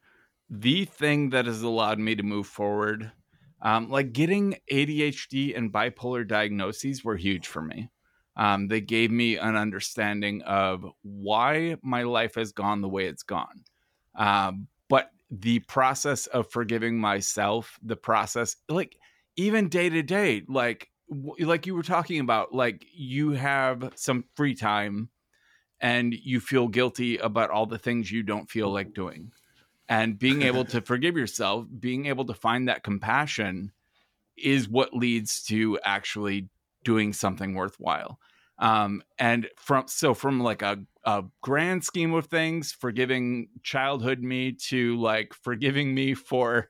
the 0.49 0.85
thing 0.85 1.29
that 1.31 1.45
has 1.45 1.61
allowed 1.61 1.99
me 1.99 2.15
to 2.15 2.23
move 2.23 2.47
forward, 2.47 3.11
um, 3.61 3.89
like 3.89 4.13
getting 4.13 4.55
ADHD 4.69 5.53
and 5.53 5.71
bipolar 5.73 6.27
diagnoses 6.27 7.03
were 7.03 7.17
huge 7.17 7.47
for 7.47 7.61
me. 7.61 7.89
Um, 8.35 8.67
they 8.67 8.81
gave 8.81 9.11
me 9.11 9.37
an 9.37 9.55
understanding 9.55 10.41
of 10.43 10.85
why 11.03 11.77
my 11.83 12.03
life 12.03 12.35
has 12.35 12.51
gone 12.51 12.81
the 12.81 12.89
way 12.89 13.05
it's 13.05 13.23
gone. 13.23 13.63
Um, 14.15 14.67
but 14.89 15.11
the 15.29 15.59
process 15.61 16.27
of 16.27 16.49
forgiving 16.51 16.99
myself, 16.99 17.79
the 17.81 17.95
process, 17.95 18.55
like 18.69 18.97
even 19.35 19.69
day 19.69 19.89
to 19.89 20.03
day, 20.03 20.43
like 20.47 20.89
like 21.39 21.67
you 21.67 21.75
were 21.75 21.83
talking 21.83 22.19
about, 22.19 22.53
like 22.53 22.85
you 22.93 23.31
have 23.31 23.91
some 23.95 24.25
free 24.35 24.55
time 24.55 25.09
and 25.79 26.13
you 26.13 26.39
feel 26.39 26.67
guilty 26.67 27.17
about 27.17 27.49
all 27.49 27.65
the 27.65 27.77
things 27.77 28.11
you 28.11 28.23
don't 28.23 28.49
feel 28.49 28.71
like 28.71 28.93
doing. 28.93 29.31
And 29.89 30.17
being 30.17 30.41
able 30.43 30.65
to 30.65 30.81
forgive 30.81 31.17
yourself, 31.17 31.67
being 31.79 32.05
able 32.05 32.25
to 32.25 32.33
find 32.33 32.67
that 32.67 32.83
compassion 32.83 33.71
is 34.37 34.67
what 34.67 34.93
leads 34.93 35.43
to 35.43 35.77
actually 35.83 36.49
doing 36.83 37.13
something 37.13 37.53
worthwhile. 37.53 38.19
Um, 38.59 39.03
and 39.19 39.49
from 39.57 39.87
so 39.87 40.13
from 40.13 40.39
like 40.39 40.61
a, 40.61 40.79
a 41.03 41.23
grand 41.41 41.83
scheme 41.83 42.13
of 42.13 42.27
things, 42.27 42.71
forgiving 42.71 43.49
childhood 43.61 44.21
me 44.21 44.53
to 44.69 44.99
like 44.99 45.33
forgiving 45.33 45.93
me 45.93 46.13
for 46.13 46.69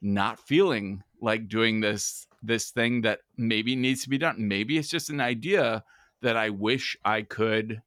not 0.00 0.38
feeling 0.38 1.02
like 1.24 1.48
doing 1.48 1.80
this 1.80 2.26
this 2.42 2.70
thing 2.70 3.00
that 3.00 3.20
maybe 3.38 3.74
needs 3.74 4.02
to 4.02 4.10
be 4.10 4.18
done. 4.18 4.46
Maybe 4.46 4.76
it's 4.76 4.90
just 4.90 5.08
an 5.08 5.20
idea 5.20 5.82
that 6.20 6.36
I 6.36 6.50
wish 6.50 6.96
I 7.04 7.22
could 7.22 7.80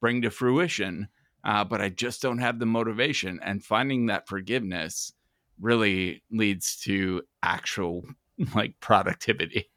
bring 0.00 0.20
to 0.22 0.30
fruition, 0.30 1.08
uh, 1.44 1.64
but 1.64 1.80
I 1.80 1.88
just 1.88 2.20
don't 2.20 2.38
have 2.38 2.58
the 2.58 2.66
motivation. 2.66 3.40
And 3.42 3.64
finding 3.64 4.06
that 4.06 4.28
forgiveness 4.28 5.12
really 5.58 6.22
leads 6.30 6.76
to 6.80 7.22
actual 7.42 8.04
like 8.54 8.78
productivity. 8.80 9.70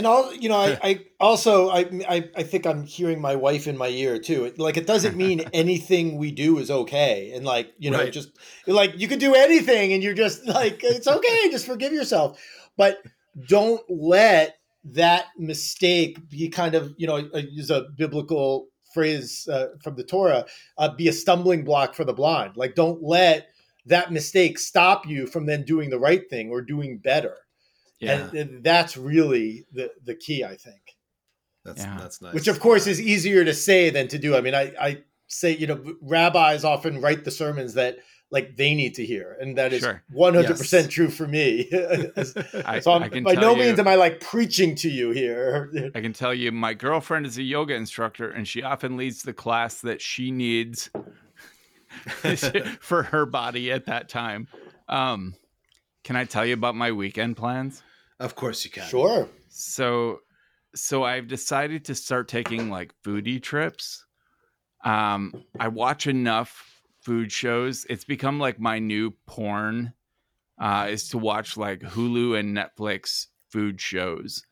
And 0.00 0.06
all 0.06 0.34
you 0.34 0.48
know, 0.48 0.56
I, 0.56 0.78
I 0.82 1.00
also 1.20 1.68
I, 1.68 1.80
I 2.08 2.28
I 2.34 2.42
think 2.42 2.64
I'm 2.64 2.84
hearing 2.84 3.20
my 3.20 3.36
wife 3.36 3.66
in 3.66 3.76
my 3.76 3.88
ear 3.88 4.18
too. 4.18 4.50
Like 4.56 4.78
it 4.78 4.86
doesn't 4.86 5.14
mean 5.14 5.40
anything 5.52 6.16
we 6.16 6.32
do 6.32 6.56
is 6.56 6.70
okay, 6.70 7.32
and 7.34 7.44
like 7.44 7.74
you 7.78 7.90
know, 7.90 7.98
Right. 7.98 8.10
just 8.10 8.30
like 8.66 8.98
you 8.98 9.08
could 9.08 9.18
do 9.18 9.34
anything, 9.34 9.92
and 9.92 10.02
you're 10.02 10.14
just 10.14 10.46
like 10.60 10.82
it's 10.82 11.06
okay, 11.06 11.50
just 11.50 11.66
forgive 11.66 11.92
yourself, 11.92 12.40
but 12.78 13.02
don't 13.46 13.82
let 13.90 14.56
that 14.84 15.26
mistake 15.36 16.30
be 16.30 16.48
kind 16.48 16.74
of 16.74 16.94
you 16.96 17.06
know 17.06 17.28
I 17.34 17.40
use 17.50 17.70
a 17.70 17.82
biblical 17.94 18.68
phrase 18.94 19.46
uh, 19.52 19.66
from 19.84 19.96
the 19.96 20.02
Torah, 20.02 20.46
uh, 20.78 20.94
be 20.94 21.08
a 21.08 21.12
stumbling 21.12 21.62
block 21.62 21.94
for 21.94 22.04
the 22.04 22.14
blind. 22.14 22.56
Like, 22.56 22.74
don't 22.74 23.02
let 23.02 23.48
that 23.84 24.10
mistake 24.10 24.58
stop 24.58 25.06
you 25.06 25.26
from 25.26 25.44
then 25.44 25.62
doing 25.66 25.90
the 25.90 26.00
right 26.00 26.22
thing 26.30 26.48
or 26.48 26.62
doing 26.62 26.96
better. 26.96 27.36
Yeah. 28.00 28.28
And, 28.28 28.34
and 28.34 28.64
that's 28.64 28.96
really 28.96 29.66
the 29.72 29.90
the 30.04 30.14
key, 30.14 30.42
I 30.44 30.56
think. 30.56 30.96
That's 31.64 31.82
Yeah. 31.82 31.96
that's 31.98 32.20
nice. 32.22 32.34
Which, 32.34 32.48
of 32.48 32.58
course, 32.60 32.86
is 32.86 33.00
easier 33.00 33.44
to 33.44 33.52
say 33.54 33.90
than 33.90 34.08
to 34.08 34.18
do. 34.18 34.34
I 34.34 34.40
mean, 34.40 34.54
I, 34.54 34.72
I 34.80 35.02
say, 35.26 35.54
you 35.56 35.66
know, 35.66 35.94
rabbis 36.00 36.64
often 36.64 37.00
write 37.00 37.24
the 37.24 37.30
sermons 37.30 37.74
that 37.74 37.98
like 38.32 38.56
they 38.56 38.74
need 38.74 38.94
to 38.94 39.04
hear, 39.04 39.36
and 39.40 39.58
that 39.58 39.72
is 39.72 39.80
Sure. 39.80 40.02
one 40.12 40.34
hundred 40.34 40.56
percent 40.56 40.86
Yes. 40.86 40.94
true 40.94 41.08
for 41.10 41.26
me. 41.26 41.68
I, 42.64 42.78
so 42.80 42.92
I'm, 42.92 43.02
I 43.02 43.08
can 43.08 43.24
by 43.24 43.34
tell 43.34 43.42
no 43.42 43.50
you, 43.56 43.66
means 43.66 43.78
am 43.80 43.88
I 43.88 43.96
like 43.96 44.20
preaching 44.20 44.74
to 44.76 44.88
you 44.88 45.10
here. 45.10 45.70
I 45.94 46.00
can 46.00 46.12
tell 46.12 46.32
you, 46.32 46.52
my 46.52 46.72
girlfriend 46.72 47.26
is 47.26 47.36
a 47.38 47.42
yoga 47.42 47.74
instructor, 47.74 48.30
and 48.30 48.46
she 48.48 48.62
often 48.62 48.96
leads 48.96 49.22
the 49.24 49.32
class 49.32 49.80
that 49.80 50.00
she 50.00 50.30
needs 50.30 50.90
for 52.80 53.02
her 53.02 53.26
body 53.26 53.70
at 53.72 53.86
that 53.86 54.08
time. 54.08 54.46
Um, 54.88 55.34
can 56.04 56.16
I 56.16 56.24
tell 56.24 56.46
you 56.46 56.54
about 56.54 56.74
my 56.76 56.92
weekend 56.92 57.36
plans? 57.36 57.82
Of 58.20 58.34
course 58.36 58.64
you 58.64 58.70
can. 58.70 58.88
Sure. 58.88 59.28
So, 59.48 60.20
so 60.74 61.02
I've 61.02 61.26
decided 61.26 61.86
to 61.86 61.94
start 61.94 62.28
taking 62.28 62.70
like 62.70 62.94
foodie 63.04 63.42
trips. 63.42 64.04
Um, 64.84 65.44
I 65.58 65.68
watch 65.68 66.06
enough 66.06 66.82
food 67.00 67.32
shows. 67.32 67.86
It's 67.90 68.04
become 68.04 68.38
like 68.38 68.60
my 68.60 68.78
new 68.78 69.12
porn. 69.26 69.94
Uh, 70.58 70.88
is 70.90 71.08
to 71.08 71.16
watch 71.18 71.56
like 71.56 71.80
Hulu 71.80 72.38
and 72.38 72.54
Netflix 72.54 73.28
food 73.48 73.80
shows, 73.80 74.44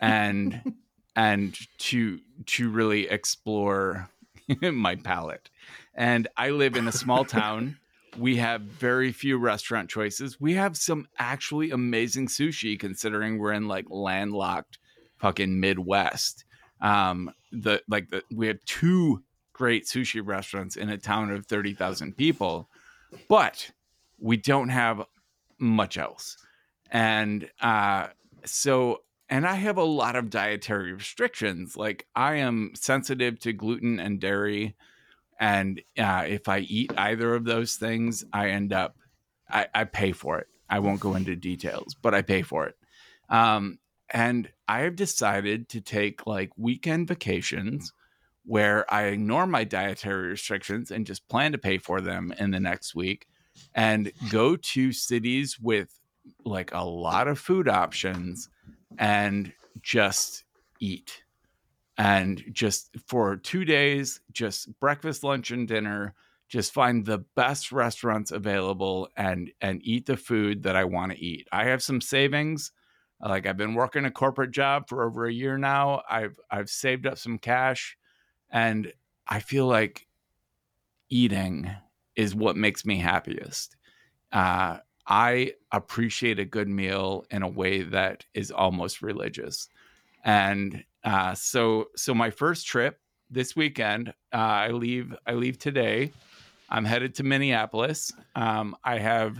and 0.00 0.74
and 1.16 1.54
to 1.78 2.18
to 2.46 2.70
really 2.70 3.08
explore 3.08 4.08
my 4.62 4.96
palate. 4.96 5.50
And 5.94 6.28
I 6.36 6.50
live 6.50 6.76
in 6.76 6.88
a 6.88 6.92
small 6.92 7.26
town. 7.26 7.76
We 8.18 8.36
have 8.36 8.62
very 8.62 9.12
few 9.12 9.38
restaurant 9.38 9.88
choices. 9.88 10.40
We 10.40 10.54
have 10.54 10.76
some 10.76 11.06
actually 11.18 11.70
amazing 11.70 12.26
sushi 12.26 12.78
considering 12.78 13.38
we're 13.38 13.52
in 13.52 13.68
like 13.68 13.86
landlocked 13.88 14.78
fucking 15.18 15.60
Midwest. 15.60 16.44
Um 16.80 17.30
the 17.52 17.82
like 17.88 18.10
the 18.10 18.22
we 18.32 18.46
have 18.46 18.64
two 18.64 19.22
great 19.52 19.84
sushi 19.86 20.22
restaurants 20.24 20.76
in 20.76 20.88
a 20.88 20.96
town 20.96 21.30
of 21.30 21.46
30,000 21.46 22.16
people, 22.16 22.68
but 23.28 23.70
we 24.18 24.36
don't 24.36 24.70
have 24.70 25.04
much 25.58 25.98
else. 25.98 26.36
And 26.90 27.48
uh 27.60 28.08
so 28.44 29.02
and 29.30 29.46
I 29.46 29.54
have 29.54 29.76
a 29.78 29.84
lot 29.84 30.16
of 30.16 30.28
dietary 30.28 30.92
restrictions. 30.92 31.76
Like 31.76 32.06
I 32.16 32.36
am 32.36 32.72
sensitive 32.74 33.38
to 33.40 33.52
gluten 33.52 34.00
and 34.00 34.20
dairy, 34.20 34.74
and 35.40 35.80
uh, 35.98 36.24
if 36.28 36.48
I 36.48 36.58
eat 36.60 36.92
either 36.96 37.34
of 37.34 37.44
those 37.44 37.76
things, 37.76 38.24
I 38.32 38.50
end 38.50 38.74
up 38.74 38.94
I, 39.50 39.66
I 39.74 39.84
pay 39.84 40.12
for 40.12 40.38
it. 40.38 40.46
I 40.68 40.78
won't 40.78 41.00
go 41.00 41.16
into 41.16 41.34
details, 41.34 41.96
but 42.00 42.14
I 42.14 42.22
pay 42.22 42.42
for 42.42 42.66
it. 42.66 42.76
Um, 43.28 43.78
and 44.10 44.50
I 44.68 44.80
have 44.80 44.94
decided 44.96 45.68
to 45.70 45.80
take 45.80 46.26
like 46.26 46.50
weekend 46.56 47.08
vacations 47.08 47.92
where 48.44 48.92
I 48.92 49.04
ignore 49.04 49.46
my 49.46 49.64
dietary 49.64 50.28
restrictions 50.28 50.90
and 50.90 51.06
just 51.06 51.28
plan 51.28 51.52
to 51.52 51.58
pay 51.58 51.78
for 51.78 52.00
them 52.00 52.32
in 52.38 52.50
the 52.50 52.60
next 52.60 52.94
week 52.94 53.26
and 53.74 54.12
go 54.30 54.56
to 54.56 54.92
cities 54.92 55.58
with 55.60 55.88
like 56.44 56.72
a 56.72 56.84
lot 56.84 57.28
of 57.28 57.38
food 57.38 57.68
options 57.68 58.48
and 58.98 59.52
just 59.82 60.44
eat 60.80 61.22
and 62.00 62.42
just 62.50 62.96
for 63.06 63.36
two 63.36 63.62
days 63.62 64.20
just 64.32 64.78
breakfast 64.80 65.22
lunch 65.22 65.50
and 65.50 65.68
dinner 65.68 66.14
just 66.48 66.72
find 66.72 67.04
the 67.04 67.18
best 67.36 67.72
restaurants 67.72 68.30
available 68.32 69.06
and 69.18 69.50
and 69.60 69.82
eat 69.84 70.06
the 70.06 70.16
food 70.16 70.62
that 70.62 70.76
i 70.76 70.84
want 70.84 71.12
to 71.12 71.18
eat. 71.18 71.46
I 71.52 71.64
have 71.64 71.82
some 71.82 72.00
savings 72.00 72.72
like 73.20 73.46
i've 73.46 73.58
been 73.58 73.74
working 73.74 74.06
a 74.06 74.10
corporate 74.10 74.50
job 74.50 74.88
for 74.88 75.04
over 75.04 75.26
a 75.26 75.32
year 75.32 75.58
now. 75.58 76.02
I've 76.08 76.40
i've 76.50 76.70
saved 76.70 77.06
up 77.06 77.18
some 77.18 77.38
cash 77.38 77.98
and 78.50 78.90
i 79.28 79.40
feel 79.40 79.66
like 79.66 80.06
eating 81.10 81.70
is 82.16 82.34
what 82.34 82.56
makes 82.56 82.86
me 82.86 82.96
happiest. 82.96 83.76
Uh 84.32 84.78
I 85.06 85.54
appreciate 85.72 86.38
a 86.38 86.44
good 86.44 86.68
meal 86.68 87.26
in 87.30 87.42
a 87.42 87.48
way 87.48 87.82
that 87.82 88.24
is 88.32 88.50
almost 88.52 89.02
religious. 89.02 89.68
And 90.24 90.84
uh, 91.04 91.34
so, 91.34 91.86
so 91.96 92.14
my 92.14 92.30
first 92.30 92.66
trip 92.66 92.98
this 93.30 93.54
weekend, 93.56 94.08
uh, 94.32 94.36
I 94.36 94.70
leave. 94.70 95.14
I 95.26 95.34
leave 95.34 95.58
today. 95.58 96.12
I'm 96.68 96.84
headed 96.84 97.14
to 97.16 97.22
Minneapolis. 97.22 98.12
Um, 98.34 98.76
I 98.84 98.98
have, 98.98 99.38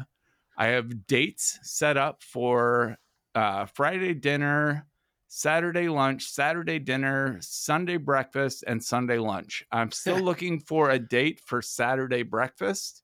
I 0.57 0.67
have 0.69 1.07
dates 1.07 1.59
set 1.63 1.97
up 1.97 2.23
for 2.23 2.97
uh, 3.35 3.67
Friday 3.67 4.15
dinner, 4.15 4.87
Saturday 5.29 5.89
lunch, 5.89 6.25
Saturday 6.25 6.79
dinner, 6.79 7.39
Sunday 7.41 7.99
breakfast, 7.99 8.65
and 8.67 8.83
Sunday 8.83 9.19
lunch. 9.19 9.65
I'm 9.71 9.93
still 9.93 10.19
looking 10.25 10.61
for 10.61 10.91
a 10.91 10.99
date 10.99 11.41
for 11.45 11.63
Saturday 11.63 12.23
breakfast. 12.23 13.03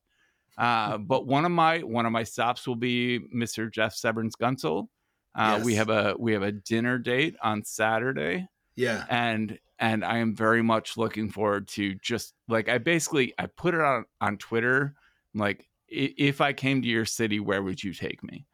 Uh, 0.59 0.99
but 0.99 1.27
one 1.27 1.45
of 1.45 1.53
my 1.53 1.79
one 1.81 2.07
of 2.07 2.13
my 2.13 2.25
stops 2.25 2.67
will 2.67 2.77
be 2.77 3.21
Mr. 3.35 3.71
Jeff 3.73 3.95
Severns 3.95 4.35
Guntzel. 4.35 4.89
Uh, 5.37 5.61
We 5.63 5.75
have 5.75 5.91
a 5.91 6.15
we 6.19 6.33
have 6.33 6.43
a 6.43 6.53
dinner 6.53 6.99
date 6.99 7.37
on 7.43 7.63
Saturday, 7.65 8.49
Yeah. 8.75 9.05
and 9.11 9.59
and 9.79 10.05
I 10.05 10.19
am 10.19 10.35
very 10.35 10.63
much 10.63 10.97
looking 10.97 11.29
forward 11.31 11.69
to 11.69 11.95
just 11.97 12.35
like 12.49 12.69
I 12.69 12.79
basically 12.79 13.35
I 13.39 13.47
put 13.47 13.75
it 13.75 13.81
on 13.81 14.07
on 14.21 14.39
Twitter 14.39 14.95
like 15.35 15.69
if 15.89 16.41
I 16.41 16.53
came 16.53 16.83
to 16.83 16.89
your 16.89 17.05
city, 17.05 17.39
where 17.41 17.63
would 17.63 17.85
you 17.85 17.93
take 17.93 18.25
me? 18.25 18.47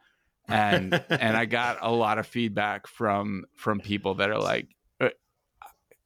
And 0.49 0.93
and 1.09 1.37
I 1.37 1.45
got 1.47 1.79
a 1.81 1.91
lot 1.91 2.19
of 2.19 2.27
feedback 2.27 2.87
from 2.89 3.45
from 3.55 3.79
people 3.81 4.15
that 4.17 4.31
are 4.31 4.41
like, 4.41 4.67
uh, 5.01 5.11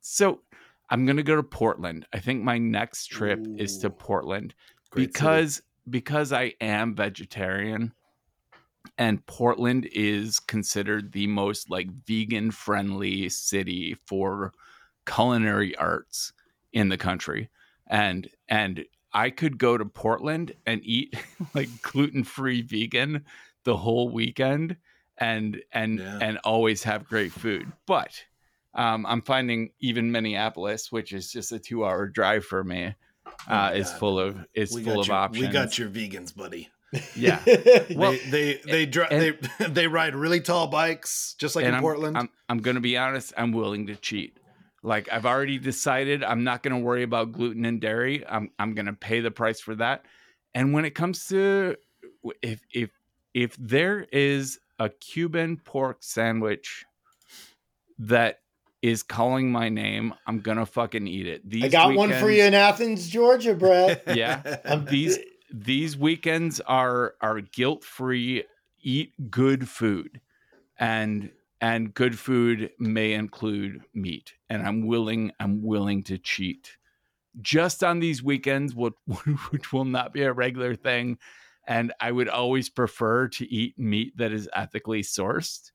so 0.00 0.42
I'm 0.90 1.06
gonna 1.06 1.22
go 1.22 1.36
to 1.36 1.42
Portland. 1.42 2.06
I 2.12 2.18
think 2.20 2.44
my 2.44 2.58
next 2.58 3.06
trip 3.06 3.40
is 3.56 3.78
to 3.78 3.90
Portland 3.90 4.54
Great 4.90 5.04
city. 5.04 5.12
because 5.12 5.62
because 5.88 6.32
I 6.32 6.52
am 6.60 6.94
vegetarian 6.94 7.92
and 8.98 9.24
Portland 9.26 9.88
is 9.92 10.38
considered 10.40 11.12
the 11.12 11.26
most 11.26 11.70
like 11.70 11.88
vegan 12.06 12.50
friendly 12.50 13.28
city 13.28 13.96
for 14.06 14.52
culinary 15.06 15.74
arts 15.76 16.32
in 16.72 16.88
the 16.88 16.96
country 16.98 17.48
and 17.86 18.28
and 18.48 18.84
I 19.12 19.30
could 19.30 19.56
go 19.58 19.78
to 19.78 19.84
Portland 19.86 20.52
and 20.66 20.80
eat 20.84 21.14
like 21.54 21.68
gluten-free 21.82 22.62
vegan 22.62 23.24
the 23.64 23.76
whole 23.76 24.08
weekend 24.08 24.76
and 25.18 25.62
and 25.72 25.98
Yeah. 25.98 26.18
and 26.20 26.38
always 26.38 26.82
have 26.82 27.06
great 27.08 27.32
food 27.32 27.70
but 27.86 28.24
um, 28.74 29.06
I'm 29.06 29.22
finding 29.22 29.70
even 29.80 30.12
Minneapolis, 30.12 30.92
which 30.92 31.14
is 31.14 31.32
just 31.32 31.50
a 31.50 31.58
two-hour 31.58 32.08
drive 32.08 32.44
for 32.44 32.62
me, 32.62 32.94
uh, 33.48 33.70
Oh, 33.72 33.74
is 33.74 33.90
full 33.90 34.18
of 34.20 34.44
is 34.52 34.74
we 34.74 34.82
full 34.84 35.00
of 35.00 35.06
your, 35.06 35.16
options. 35.16 35.46
We 35.46 35.50
got 35.50 35.78
your 35.78 35.88
vegans, 35.88 36.36
buddy. 36.36 36.68
Yeah. 37.14 37.40
Well, 37.94 38.12
they 38.30 38.54
they 38.54 38.60
they 38.64 38.86
dri- 38.86 39.06
and- 39.10 39.20
they 39.58 39.66
they 39.68 39.86
ride 39.86 40.14
really 40.14 40.40
tall 40.40 40.66
bikes, 40.68 41.34
just 41.38 41.56
like 41.56 41.64
in 41.64 41.74
I'm, 41.74 41.80
Portland. 41.80 42.16
I'm 42.16 42.28
I'm 42.48 42.58
gonna 42.58 42.80
be 42.80 42.96
honest. 42.96 43.32
I'm 43.36 43.52
willing 43.52 43.86
to 43.88 43.96
cheat. 43.96 44.38
Like 44.82 45.08
I've 45.12 45.26
already 45.26 45.58
decided, 45.58 46.22
I'm 46.22 46.44
not 46.44 46.62
gonna 46.62 46.78
worry 46.78 47.02
about 47.02 47.32
gluten 47.32 47.64
and 47.64 47.80
dairy. 47.80 48.24
I'm 48.26 48.50
I'm 48.58 48.74
gonna 48.74 48.92
pay 48.92 49.20
the 49.20 49.30
price 49.30 49.60
for 49.60 49.74
that. 49.76 50.04
And 50.54 50.72
when 50.72 50.84
it 50.84 50.94
comes 50.94 51.26
to 51.28 51.76
if 52.42 52.60
if 52.72 52.90
if 53.34 53.56
there 53.58 54.06
is 54.12 54.58
a 54.78 54.88
Cuban 54.88 55.56
pork 55.58 55.98
sandwich 56.00 56.84
that 57.98 58.40
is 58.82 59.02
calling 59.02 59.50
my 59.50 59.68
name, 59.68 60.14
I'm 60.26 60.40
gonna 60.40 60.66
fucking 60.66 61.06
eat 61.06 61.26
it. 61.26 61.48
These 61.48 61.64
I 61.64 61.68
got 61.68 61.94
one 61.94 62.12
for 62.12 62.30
you 62.30 62.44
in 62.44 62.54
Athens, 62.54 63.08
Georgia, 63.08 63.54
Brett. 63.54 64.02
Yeah. 64.16 64.58
These 64.88 65.18
these 65.52 65.96
weekends 65.96 66.60
are 66.60 67.14
are 67.20 67.40
guilt 67.40 67.84
free 67.84 68.44
eat 68.82 69.30
good 69.30 69.68
food. 69.68 70.20
And 70.78 71.30
and 71.60 71.94
good 71.94 72.18
food 72.18 72.70
may 72.78 73.12
include 73.12 73.80
meat. 73.94 74.34
And 74.48 74.66
i'm 74.66 74.86
willing 74.86 75.32
i'm 75.40 75.62
willing 75.62 76.02
to 76.04 76.18
cheat. 76.18 76.76
Just 77.40 77.84
on 77.84 78.00
these 78.00 78.22
weekends 78.22 78.74
what 78.74 78.94
which 79.50 79.72
will 79.72 79.84
not 79.84 80.12
be 80.12 80.22
a 80.22 80.32
regular 80.32 80.74
thing. 80.74 81.18
And 81.66 81.92
i 82.00 82.12
would 82.12 82.28
always 82.28 82.68
prefer 82.68 83.28
to 83.28 83.50
eat 83.50 83.78
meat 83.78 84.16
that 84.16 84.32
is 84.32 84.48
ethically 84.54 85.02
sourced. 85.02 85.70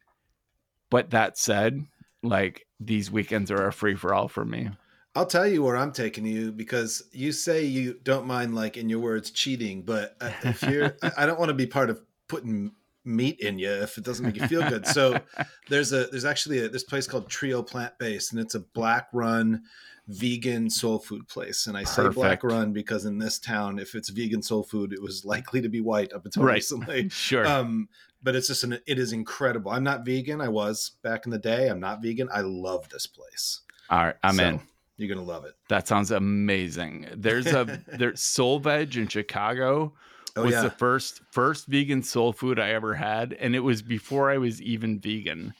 But 0.90 1.12
that 1.12 1.38
said 1.38 1.86
like 2.24 2.68
these 2.80 3.10
weekends 3.10 3.50
are 3.50 3.68
a 3.68 3.74
free 3.74 3.96
for 3.96 4.14
all 4.14 4.28
for 4.28 4.46
me 4.46 4.70
I'll 5.16 5.26
tell 5.26 5.46
you 5.48 5.62
where 5.64 5.76
I'm 5.76 5.92
taking 5.92 6.26
you 6.26 6.52
because 6.52 7.04
you 7.12 7.32
say 7.34 7.66
you 7.66 8.00
don't 8.04 8.26
mind, 8.26 8.56
like 8.56 8.78
in 8.78 8.88
your 8.90 9.00
words, 9.00 9.30
cheating. 9.32 9.82
But 9.82 10.16
uh, 10.22 10.32
if 10.44 10.64
you're, 10.64 10.96
I- 11.18 11.26
don't 11.26 11.40
want 11.40 11.50
to 11.50 11.54
be 11.56 11.68
part 11.68 11.90
of 11.90 12.02
putting 12.28 12.72
meat 13.04 13.40
in 13.40 13.58
you 13.60 13.70
if 13.72 13.98
it 13.98 14.04
doesn't 14.06 14.26
make 14.26 14.38
you 14.38 14.48
feel 14.48 14.68
good. 14.70 14.86
So 14.88 15.20
there's 15.70 15.92
a 15.92 16.06
there's 16.08 16.24
actually 16.24 16.60
a, 16.60 16.70
this 16.70 16.84
place 16.84 17.08
called 17.08 17.30
Trio 17.30 17.62
Plant 17.62 17.98
Based, 18.00 18.32
and 18.32 18.40
it's 18.40 18.56
a 18.56 18.60
black 18.62 19.08
run 19.12 19.64
vegan 20.08 20.70
soul 20.70 21.00
food 21.00 21.28
place. 21.28 21.68
And 21.68 21.76
I 21.78 21.84
say 21.84 22.08
black 22.10 22.44
run 22.44 22.72
because 22.74 23.06
in 23.06 23.18
this 23.18 23.38
town, 23.40 23.80
if 23.80 23.96
it's 23.96 24.10
vegan 24.10 24.42
soul 24.42 24.64
food, 24.64 24.94
it 24.94 25.02
was 25.02 25.26
likely 25.26 25.62
to 25.62 25.70
be 25.70 25.82
white 25.82 26.14
up 26.14 26.26
until 26.26 26.44
Right. 26.44 26.56
recently. 26.56 27.10
sure. 27.12 27.46
Um, 27.46 27.90
but 28.24 28.36
it's 28.36 28.48
just 28.48 28.64
an 28.64 28.80
it 28.88 28.98
is 28.98 29.12
incredible. 29.14 29.72
I'm 29.72 29.84
not 29.84 30.06
vegan. 30.06 30.40
I 30.40 30.48
was 30.50 30.92
back 31.02 31.26
in 31.26 31.32
the 31.32 31.38
day. 31.38 31.68
I'm 31.68 31.80
not 31.82 32.02
vegan. 32.02 32.30
I 32.34 32.42
love 32.42 32.88
this 32.90 33.08
place. 33.08 33.62
All 33.90 34.06
right, 34.06 34.16
I'm 34.24 34.36
So, 34.36 34.44
in. 34.48 34.62
You're 34.98 35.14
gonna 35.14 35.26
love 35.28 35.46
it. 35.46 35.54
That 35.70 35.88
sounds 35.88 36.12
amazing. 36.12 37.08
There's 37.16 37.48
a 37.48 37.82
there's 37.98 38.22
Soul 38.22 38.60
Veg 38.60 38.96
in 38.98 39.08
Chicago 39.08 39.94
Oh 40.36 40.44
was 40.44 40.54
yeah. 40.54 40.62
the 40.62 40.70
first 40.70 41.22
first 41.32 41.68
vegan 41.68 42.04
soul 42.04 42.32
food 42.34 42.58
I 42.60 42.70
ever 42.70 42.94
had, 42.96 43.34
and 43.34 43.54
it 43.56 43.60
was 43.60 43.82
before 43.82 44.32
I 44.32 44.38
was 44.38 44.62
even 44.62 45.00
vegan. 45.00 45.54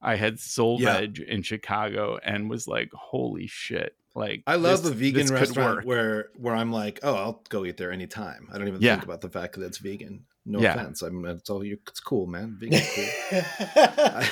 I 0.00 0.16
had 0.16 0.38
Soul 0.40 0.80
Yeah. 0.80 1.00
Veg 1.00 1.18
in 1.18 1.42
Chicago 1.42 2.18
and 2.24 2.48
was 2.48 2.66
like, 2.68 2.90
"Holy 2.94 3.46
shit!" 3.46 3.94
Like 4.14 4.42
I 4.46 4.54
love 4.56 4.82
this- 4.82 4.92
a 4.92 4.94
vegan 4.94 5.26
restaurant 5.26 5.84
where 5.84 6.28
where 6.36 6.54
I'm 6.54 6.72
like, 6.72 7.00
oh, 7.02 7.14
I'll 7.14 7.42
go 7.50 7.64
eat 7.66 7.76
there 7.76 7.90
anytime. 7.92 8.48
I 8.52 8.56
don't 8.58 8.68
even 8.68 8.80
Yeah. 8.80 8.94
think 8.94 9.04
about 9.04 9.20
the 9.22 9.28
fact 9.30 9.56
that 9.56 9.62
it's 9.66 9.78
vegan. 9.78 10.24
No 10.46 10.60
Yeah. 10.60 10.74
offense. 10.74 11.02
I 11.02 11.08
mean, 11.08 11.24
it's 11.26 11.50
all 11.50 11.64
you. 11.64 11.78
It's 11.88 12.00
cool, 12.00 12.26
man. 12.26 12.56
Vegan's 12.60 12.88
cool. 12.94 13.40
I, 13.76 14.30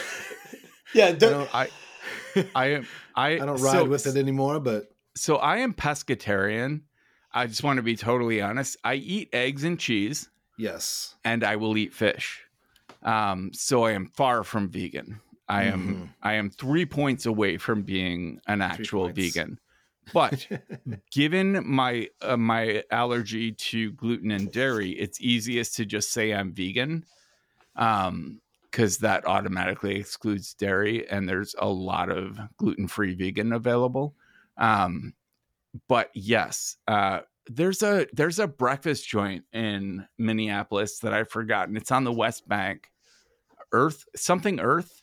yeah, 0.94 1.12
don't, 1.12 1.18
don't, 1.32 1.54
I 1.54 1.68
I 2.54 2.66
am 2.66 2.86
I 3.14 3.30
I 3.32 3.38
don't 3.38 3.60
ride 3.60 3.72
so- 3.72 3.84
with 3.84 4.06
it 4.06 4.16
anymore, 4.16 4.60
but 4.60 4.90
So 5.14 5.36
I 5.36 5.58
am 5.58 5.74
pescatarian. 5.74 6.82
I 7.32 7.46
just 7.46 7.62
want 7.62 7.78
to 7.78 7.82
be 7.82 7.96
totally 7.96 8.40
honest. 8.42 8.76
I 8.84 8.94
eat 8.94 9.30
eggs 9.32 9.64
and 9.64 9.78
cheese, 9.78 10.28
yes. 10.58 11.14
and 11.24 11.42
I 11.44 11.56
will 11.56 11.76
eat 11.78 11.92
fish. 11.94 12.42
Um, 13.02 13.50
so 13.54 13.84
I 13.84 13.92
am 13.92 14.06
far 14.06 14.44
from 14.44 14.68
vegan. 14.68 15.20
I 15.48 15.64
am 15.64 15.80
Mhm. 15.94 16.08
I 16.22 16.34
am 16.34 16.50
three 16.50 16.86
points 16.86 17.26
away 17.26 17.56
from 17.58 17.82
being 17.82 18.40
an 18.46 18.60
actual 18.62 19.08
vegan. 19.08 19.58
But 20.12 20.46
given 21.12 21.62
my 21.66 22.08
uh, 22.20 22.36
my 22.36 22.82
allergy 22.90 23.52
to 23.52 23.92
gluten 23.92 24.30
and 24.30 24.50
dairy, 24.52 24.90
it's 24.92 25.20
easiest 25.20 25.76
to 25.76 25.84
just 25.86 26.12
say 26.12 26.32
I'm 26.32 26.52
vegan, 26.52 27.04
um, 27.76 28.40
because 28.72 28.98
that 28.98 29.26
automatically 29.26 29.96
excludes 29.96 30.54
dairy, 30.54 31.08
and 31.08 31.28
there's 31.28 31.54
a 31.58 31.68
lot 31.68 32.10
of 32.10 32.40
gluten 32.56 32.88
free 32.88 33.14
vegan 33.14 33.52
available. 33.52 34.14
Um, 34.56 35.12
but 35.88 36.10
yes, 36.14 36.76
uh, 36.88 37.20
there's 37.46 37.82
a 37.82 38.06
there's 38.12 38.38
a 38.38 38.48
breakfast 38.48 39.06
joint 39.06 39.44
in 39.52 40.06
Minneapolis 40.18 41.00
that 41.00 41.12
I've 41.12 41.30
forgotten. 41.30 41.76
It's 41.76 41.92
on 41.92 42.04
the 42.04 42.12
West 42.12 42.48
Bank, 42.48 42.90
Earth 43.72 44.04
something 44.16 44.58
Earth. 44.58 45.02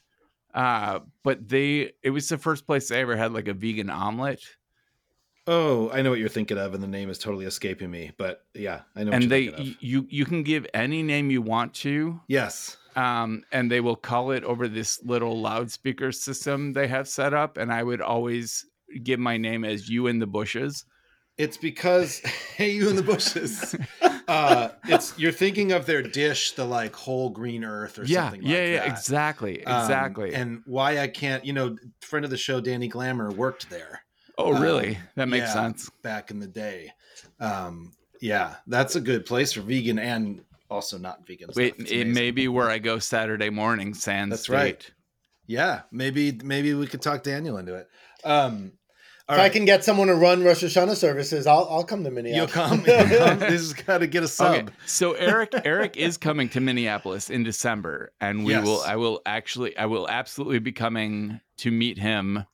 Uh, 0.54 1.00
but 1.24 1.48
they 1.48 1.92
it 2.02 2.10
was 2.10 2.28
the 2.28 2.38
first 2.38 2.66
place 2.66 2.90
they 2.90 3.02
ever 3.02 3.16
had 3.16 3.34
like 3.34 3.48
a 3.48 3.54
vegan 3.54 3.90
omelet. 3.90 4.42
oh, 5.48 5.92
I 5.92 6.02
know 6.02 6.10
what 6.10 6.20
you're 6.20 6.28
thinking 6.28 6.58
of, 6.58 6.74
and 6.74 6.82
the 6.82 6.88
name 6.88 7.10
is 7.10 7.20
totally 7.20 7.46
escaping 7.46 7.92
me. 7.92 8.12
But 8.18 8.42
yeah, 8.56 8.82
I 8.96 9.04
know. 9.04 9.12
What 9.12 9.14
and 9.16 9.24
you're 9.24 9.30
they 9.30 9.46
thinking 9.48 9.74
of. 9.74 9.84
you 9.84 10.08
you 10.10 10.26
can 10.26 10.42
give 10.42 10.66
any 10.74 11.04
name 11.04 11.30
you 11.30 11.44
want 11.44 11.76
to 11.76 12.20
yes, 12.28 12.78
um 12.96 13.44
and 13.52 13.72
they 13.72 13.82
will 13.82 13.96
call 13.96 14.32
it 14.32 14.44
over 14.44 14.68
this 14.68 15.02
little 15.04 15.40
loudspeaker 15.40 16.12
system 16.12 16.74
they 16.74 16.88
have 16.88 17.08
set 17.08 17.34
up 17.34 17.58
and 17.58 17.72
i 17.72 17.84
would 17.84 18.02
always 18.02 18.66
give 19.04 19.20
my 19.20 19.38
name 19.38 19.64
as 19.64 19.88
you 19.90 20.08
in 20.08 20.20
the 20.20 20.28
bushes 20.28 20.86
it's 21.38 21.56
because 21.56 22.20
hey, 22.58 22.72
you 22.72 22.90
in 22.90 22.98
the 22.98 23.02
bushes. 23.02 23.74
uh, 24.28 24.70
it's 24.90 25.18
you're 25.18 25.32
thinking 25.32 25.72
of 25.72 25.86
their 25.86 26.02
dish, 26.02 26.52
the 26.52 26.66
like 26.66 26.94
whole 26.94 27.30
green 27.30 27.64
earth 27.64 27.98
or 27.98 28.04
yeah 28.04 28.24
something. 28.30 28.44
yeah 28.44 28.58
like 28.58 28.68
yeah 28.68 28.80
that. 28.80 28.88
exactly 28.90 29.66
Um, 29.66 29.82
exactly 29.82 30.34
and 30.36 30.62
why 30.66 31.00
I 31.00 31.08
can't, 31.08 31.46
you 31.46 31.54
know, 31.54 31.78
friend 32.02 32.26
of 32.26 32.30
the 32.32 32.36
show, 32.38 32.60
Danny 32.60 32.90
Glamour 32.90 33.32
worked 33.32 33.70
there. 33.70 34.02
oh 34.38 34.60
really 34.60 34.98
um, 34.98 35.02
that 35.16 35.30
makes 35.30 35.48
yeah. 35.48 35.54
sense 35.54 35.90
back 36.04 36.30
in 36.30 36.40
the 36.40 36.48
day. 36.48 36.92
Um, 37.40 37.94
yeah, 38.22 38.56
that's 38.68 38.98
a 38.98 39.02
good 39.02 39.26
place 39.26 39.54
for 39.54 39.62
vegan 39.62 39.98
and 39.98 40.42
also 40.70 40.98
not 40.98 41.26
vegan. 41.26 41.50
Wait, 41.56 41.76
stuff. 41.76 41.92
It 41.92 42.08
may 42.08 42.32
be 42.32 42.48
where 42.48 42.70
i 42.70 42.78
go 42.80 43.00
saturday 43.00 43.50
morning 43.50 43.94
sans 43.94 44.30
That's 44.32 44.44
State. 44.44 44.54
right. 44.56 44.92
Yeah, 45.48 45.82
maybe 45.92 46.40
maybe 46.44 46.74
we 46.76 46.86
could 46.88 47.02
talk 47.02 47.24
Daniel 47.24 47.58
into 47.58 47.74
it. 47.76 47.88
Um, 48.24 48.74
all 49.28 49.36
if 49.36 49.42
I 49.42 49.50
can 49.50 49.66
get 49.66 49.84
someone 49.84 50.08
to 50.08 50.16
run 50.16 50.44
Rosh 50.44 50.64
Hashanah 50.64 50.96
services, 50.96 51.48
I'll 51.48 51.68
I'll 51.70 51.84
come 51.84 52.04
to 52.04 52.10
You'll 52.10 52.16
Minneapolis. 52.16 52.54
come. 52.54 52.84
You'll 52.88 53.18
come. 53.20 53.40
This 53.40 53.52
has 53.62 53.74
got 53.74 53.98
to 54.00 54.08
get 54.08 54.22
a 54.24 54.28
sub. 54.28 54.56
Okay, 54.56 54.74
so 54.86 55.14
Eric 55.14 55.54
Eric 55.66 55.98
is 55.98 56.18
coming 56.18 56.50
to 56.50 56.60
Minneapolis 56.60 57.30
in 57.32 57.44
December, 57.44 58.12
and 58.22 58.46
we 58.46 58.54
Yes. 58.54 58.64
will 58.66 58.82
I 58.82 58.96
will 58.96 59.22
actually 59.26 59.76
I 59.78 59.86
will 59.88 60.08
absolutely 60.08 60.60
be 60.60 60.72
coming 60.72 61.40
to 61.58 61.72
meet 61.72 61.98
him, 61.98 62.46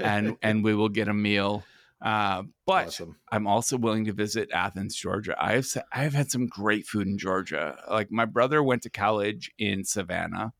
and 0.00 0.36
and 0.42 0.64
we 0.64 0.74
will 0.74 0.88
get 0.88 1.06
a 1.08 1.14
meal. 1.14 1.62
Uh, 2.04 2.42
but 2.66 2.88
awesome. 2.88 3.16
I'm 3.32 3.46
also 3.46 3.78
willing 3.78 4.04
to 4.04 4.12
visit 4.12 4.50
Athens, 4.52 4.94
Georgia. 4.94 5.34
I've 5.42 5.64
s- 5.64 5.78
I've 5.90 6.12
had 6.12 6.30
some 6.30 6.46
great 6.46 6.86
food 6.86 7.06
in 7.06 7.16
Georgia. 7.16 7.78
Like 7.90 8.10
my 8.12 8.26
brother 8.26 8.62
went 8.62 8.82
to 8.82 8.90
college 8.90 9.50
in 9.58 9.84
Savannah, 9.84 10.52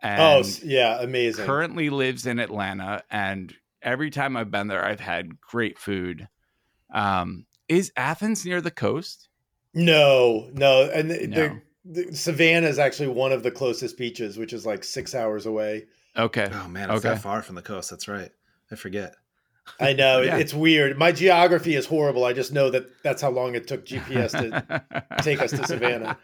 and 0.00 0.20
oh 0.22 0.48
yeah, 0.64 1.00
amazing. 1.02 1.44
currently 1.44 1.90
lives 1.90 2.24
in 2.26 2.38
Atlanta. 2.38 3.02
And 3.10 3.54
every 3.82 4.08
time 4.10 4.34
I've 4.34 4.50
been 4.50 4.68
there, 4.68 4.82
I've 4.82 5.00
had 5.00 5.40
great 5.42 5.78
food. 5.78 6.26
Um, 6.90 7.44
is 7.68 7.92
Athens 7.94 8.46
near 8.46 8.62
the 8.62 8.70
coast? 8.70 9.28
No, 9.74 10.48
no, 10.54 10.88
and 10.90 11.10
the, 11.10 11.26
No. 11.26 11.60
the, 11.84 12.04
the 12.04 12.16
Savannah 12.16 12.66
is 12.68 12.78
actually 12.78 13.08
one 13.08 13.32
of 13.32 13.42
the 13.42 13.50
closest 13.50 13.98
beaches, 13.98 14.38
which 14.38 14.54
is 14.54 14.64
like 14.64 14.84
six 14.84 15.14
hours 15.14 15.44
away. 15.44 15.84
Okay. 16.16 16.48
Oh 16.50 16.68
man, 16.68 16.88
it's 16.90 17.04
Okay. 17.04 17.14
that 17.14 17.20
far 17.20 17.42
from 17.42 17.56
the 17.56 17.62
coast. 17.62 17.90
That's 17.90 18.08
right. 18.08 18.30
I 18.72 18.76
forget. 18.76 19.14
I 19.80 19.92
know 19.92 20.22
Yeah. 20.22 20.36
it's 20.38 20.54
weird. 20.54 20.96
My 20.98 21.12
geography 21.12 21.74
is 21.74 21.86
horrible. 21.86 22.24
I 22.24 22.32
just 22.32 22.52
know 22.52 22.70
that 22.70 23.02
that's 23.02 23.20
how 23.20 23.30
long 23.30 23.54
it 23.54 23.66
took 23.66 23.84
GPS 23.84 24.30
to 24.32 25.02
take 25.22 25.40
us 25.40 25.50
to 25.50 25.66
Savannah. 25.66 26.16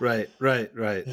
Right, 0.00 0.28
right, 0.38 0.70
right. 0.74 1.06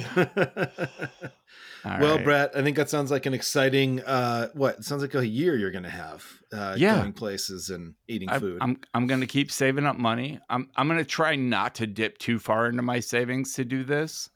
All 1.83 1.99
well, 1.99 2.15
right. 2.15 2.23
Brett, 2.23 2.51
I 2.55 2.63
think 2.63 2.77
that 2.77 2.89
sounds 2.89 3.11
like 3.11 3.27
an 3.27 3.35
exciting. 3.35 4.01
Uh, 4.01 4.47
what? 4.53 4.79
It 4.79 4.85
sounds 4.85 5.03
like 5.03 5.13
a 5.13 5.25
year 5.27 5.55
you're 5.55 5.69
going 5.71 5.83
to 5.83 5.89
have. 5.89 6.25
Uh, 6.51 6.75
Yeah. 6.77 6.97
going 6.97 7.13
places 7.13 7.69
and 7.69 7.93
eating 8.07 8.29
I, 8.29 8.39
food. 8.39 8.57
I'm 8.61 8.77
I'm 8.93 9.05
gonna 9.07 9.27
keep 9.27 9.51
saving 9.51 9.85
up 9.85 9.95
money. 9.97 10.39
I'm 10.49 10.69
I'm 10.75 10.87
gonna 10.87 11.03
try 11.03 11.35
not 11.35 11.75
to 11.75 11.87
dip 11.87 12.17
too 12.17 12.39
far 12.39 12.67
into 12.67 12.81
my 12.81 13.01
savings 13.01 13.53
to 13.55 13.65
do 13.65 13.83
this. 13.83 14.29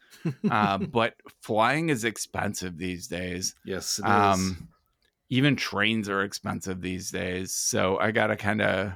Uh, 0.49 0.77
but 0.91 1.15
flying 1.41 1.89
is 1.89 2.03
expensive 2.03 2.77
these 2.77 3.07
days. 3.07 3.55
yes, 3.65 3.99
it 4.03 4.07
is. 4.07 4.51
Even 5.30 5.55
trains 5.55 6.09
are 6.09 6.23
expensive 6.23 6.82
these 6.82 7.11
days. 7.11 7.53
So 7.53 7.97
I 7.97 8.11
gotta 8.11 8.36
kind 8.36 8.61
of 8.61 8.93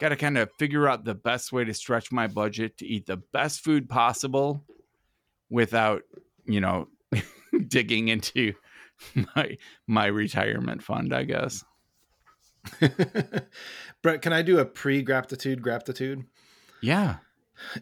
gotta 0.00 0.16
kind 0.16 0.36
of 0.36 0.50
figure 0.58 0.88
out 0.88 1.04
the 1.04 1.14
best 1.14 1.52
way 1.52 1.64
to 1.64 1.72
stretch 1.72 2.10
my 2.10 2.26
budget 2.26 2.78
to 2.78 2.86
eat 2.86 3.06
the 3.06 3.18
best 3.32 3.62
food 3.62 3.88
possible 3.88 4.64
without, 5.48 6.02
you 6.44 6.60
know, 6.60 6.88
digging 7.68 8.08
into 8.08 8.54
my 9.36 9.56
my 9.86 10.06
retirement 10.06 10.82
fund. 10.82 11.14
I 11.14 11.24
guess. 11.24 11.64
Brett, 14.02 14.22
can 14.22 14.32
I 14.32 14.42
do 14.42 14.58
a 14.58 14.64
pre 14.64 15.02
gratitude 15.02 15.62
gratitude? 15.62 16.24
Yeah. 16.80 17.16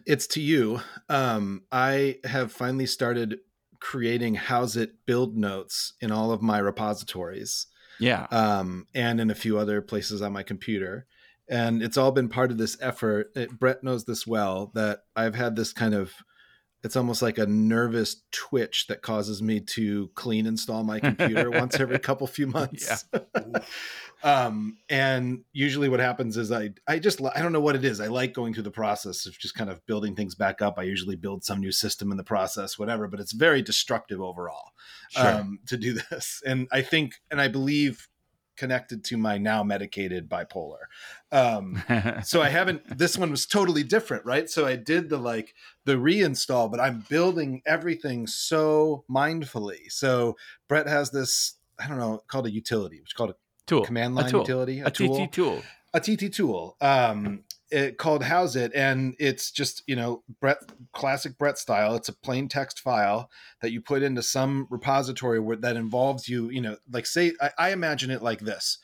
It's 0.05 0.27
to 0.27 0.41
you. 0.41 0.81
Um, 1.09 1.63
I 1.71 2.19
have 2.23 2.51
finally 2.51 2.85
started 2.85 3.39
creating 3.79 4.35
Howzit 4.35 4.91
build 5.05 5.35
notes 5.35 5.93
in 6.01 6.11
all 6.11 6.31
of 6.31 6.41
my 6.41 6.59
repositories 6.59 7.67
Yeah. 8.01 8.27
um, 8.31 8.87
and 8.93 9.21
in 9.21 9.31
a 9.31 9.35
few 9.35 9.57
other 9.57 9.81
places 9.81 10.21
on 10.21 10.33
my 10.33 10.43
computer. 10.43 11.05
And 11.47 11.81
it's 11.83 11.97
all 11.97 12.11
been 12.11 12.29
part 12.29 12.51
of 12.51 12.57
this 12.57 12.77
effort. 12.81 13.31
It, 13.35 13.57
Brett 13.59 13.83
knows 13.83 14.05
this 14.05 14.27
well 14.27 14.71
that 14.73 15.03
I've 15.15 15.35
had 15.35 15.55
this 15.55 15.71
kind 15.71 15.93
of, 15.93 16.13
it's 16.83 16.95
almost 16.95 17.21
like 17.21 17.37
a 17.37 17.45
nervous 17.45 18.23
twitch 18.31 18.87
that 18.87 19.01
causes 19.01 19.41
me 19.41 19.59
to 19.59 20.09
clean 20.15 20.45
install 20.47 20.83
my 20.83 20.99
computer 20.99 21.49
once 21.51 21.79
every 21.79 21.99
couple 21.99 22.25
few 22.25 22.47
months. 22.47 23.05
um, 24.23 24.77
and 24.89 25.43
usually 25.53 25.89
what 25.89 25.99
happens 25.99 26.37
is 26.37 26.51
I, 26.51 26.71
I 26.87 26.99
just, 26.99 27.21
I 27.21 27.41
don't 27.41 27.53
know 27.53 27.59
what 27.61 27.75
it 27.75 27.85
is. 27.85 27.99
I 27.99 28.07
like 28.07 28.33
going 28.33 28.53
through 28.53 28.63
the 28.63 28.71
process 28.71 29.25
of 29.25 29.37
just 29.37 29.55
kind 29.55 29.69
of 29.69 29.85
building 29.85 30.15
things 30.15 30.33
back 30.35 30.61
up. 30.61 30.75
I 30.77 30.83
usually 30.83 31.15
build 31.15 31.43
some 31.43 31.59
new 31.59 31.71
system 31.71 32.11
in 32.11 32.17
the 32.17 32.23
process, 32.23 32.79
whatever, 32.79 33.07
but 33.07 33.19
it's 33.19 33.33
very 33.33 33.61
destructive 33.61 34.19
overall 34.21 34.71
Sure. 35.09 35.27
um, 35.27 35.59
to 35.67 35.77
do 35.77 35.93
this. 36.09 36.41
And 36.45 36.67
I 36.71 36.81
think, 36.81 37.15
and 37.29 37.39
I 37.39 37.47
believe 37.47 38.07
connected 38.61 39.03
to 39.03 39.17
my 39.17 39.39
now 39.39 39.63
medicated 39.63 40.29
bipolar. 40.29 40.83
Um, 41.31 41.81
so 42.23 42.43
I 42.43 42.49
haven't, 42.49 42.95
this 42.95 43.17
one 43.17 43.31
was 43.31 43.47
totally 43.47 43.81
different, 43.81 44.23
right? 44.23 44.47
So 44.47 44.67
I 44.67 44.75
did 44.75 45.09
the 45.09 45.17
like 45.17 45.55
the 45.85 45.95
reinstall, 45.95 46.69
but 46.69 46.79
I'm 46.79 47.03
building 47.09 47.63
everything 47.65 48.27
so 48.27 49.03
mindfully. 49.09 49.91
So 49.91 50.37
Brett 50.67 50.87
has 50.87 51.09
this, 51.09 51.55
I 51.79 51.87
don't 51.87 51.97
know, 51.97 52.21
called 52.27 52.45
a 52.45 52.51
utility, 52.51 53.01
which 53.01 53.15
called 53.15 53.31
a 53.31 53.35
tool. 53.65 53.83
command 53.83 54.13
a 54.13 54.21
line 54.21 54.29
tool. 54.29 54.41
utility, 54.41 54.81
A, 54.81 54.91
tool 54.91 55.25
TT 55.25 55.31
tool. 55.31 55.63
a 55.95 55.99
TT 55.99 56.31
tool 56.31 56.77
um, 56.81 57.43
it, 57.71 57.97
called 57.97 58.23
Howzit, 58.23 58.71
and 58.75 59.15
it's 59.19 59.51
just 59.51 59.83
you 59.87 59.95
know 59.95 60.23
Brett 60.39 60.57
classic 60.93 61.37
Brett 61.37 61.57
style. 61.57 61.95
It's 61.95 62.09
a 62.09 62.13
plain 62.13 62.47
text 62.47 62.79
file 62.79 63.29
that 63.61 63.71
you 63.71 63.81
put 63.81 64.03
into 64.03 64.21
some 64.21 64.67
repository 64.69 65.39
where 65.39 65.57
that 65.57 65.75
involves 65.75 66.27
you. 66.27 66.49
You 66.49 66.61
know, 66.61 66.77
like 66.91 67.05
say 67.05 67.33
I, 67.41 67.51
I 67.57 67.69
imagine 67.71 68.11
it 68.11 68.21
like 68.21 68.39
this. 68.39 68.77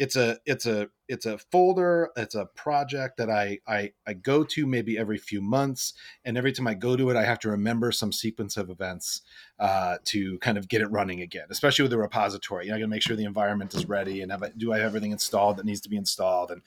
It's 0.00 0.16
a 0.16 0.38
it's 0.46 0.64
a 0.64 0.88
it's 1.08 1.26
a 1.26 1.36
folder. 1.36 2.08
It's 2.16 2.34
a 2.34 2.46
project 2.46 3.18
that 3.18 3.28
I, 3.28 3.58
I 3.68 3.92
I 4.06 4.14
go 4.14 4.44
to 4.44 4.66
maybe 4.66 4.96
every 4.96 5.18
few 5.18 5.42
months, 5.42 5.92
and 6.24 6.38
every 6.38 6.52
time 6.52 6.66
I 6.66 6.72
go 6.72 6.96
to 6.96 7.10
it, 7.10 7.16
I 7.16 7.24
have 7.24 7.38
to 7.40 7.50
remember 7.50 7.92
some 7.92 8.10
sequence 8.10 8.56
of 8.56 8.70
events 8.70 9.20
uh, 9.58 9.98
to 10.06 10.38
kind 10.38 10.56
of 10.56 10.68
get 10.68 10.80
it 10.80 10.90
running 10.90 11.20
again. 11.20 11.48
Especially 11.50 11.82
with 11.82 11.90
the 11.90 11.98
repository, 11.98 12.64
you 12.64 12.70
know, 12.70 12.76
I 12.76 12.78
got 12.78 12.86
to 12.86 12.88
make 12.88 13.02
sure 13.02 13.14
the 13.14 13.24
environment 13.26 13.74
is 13.74 13.86
ready, 13.86 14.22
and 14.22 14.32
have 14.32 14.42
I, 14.42 14.52
do 14.56 14.72
I 14.72 14.78
have 14.78 14.86
everything 14.86 15.12
installed 15.12 15.58
that 15.58 15.66
needs 15.66 15.82
to 15.82 15.90
be 15.90 15.98
installed, 15.98 16.50
and 16.50 16.62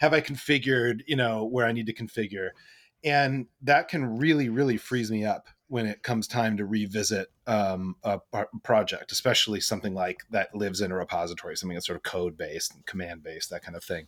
have 0.00 0.14
I 0.14 0.22
configured 0.22 1.02
you 1.06 1.16
know 1.16 1.44
where 1.44 1.66
I 1.66 1.72
need 1.72 1.86
to 1.86 1.94
configure 1.94 2.52
and 3.04 3.46
that 3.62 3.86
can 3.86 4.18
really 4.18 4.48
really 4.48 4.76
freeze 4.76 5.08
me 5.08 5.24
up 5.24 5.48
when 5.68 5.86
it 5.86 6.02
comes 6.02 6.26
time 6.26 6.56
to 6.56 6.64
revisit 6.64 7.28
um, 7.46 7.94
a, 8.02 8.20
project 8.62 9.12
especially 9.12 9.60
something 9.60 9.94
like 9.94 10.20
that 10.30 10.54
lives 10.54 10.80
in 10.80 10.90
a 10.90 10.96
repository 10.96 11.56
something 11.56 11.74
that's 11.74 11.86
sort 11.86 11.96
of 11.96 12.02
code 12.02 12.36
based 12.36 12.74
and 12.74 12.84
command 12.86 13.22
based 13.22 13.50
that 13.50 13.62
kind 13.62 13.76
of 13.76 13.84
thing. 13.84 14.06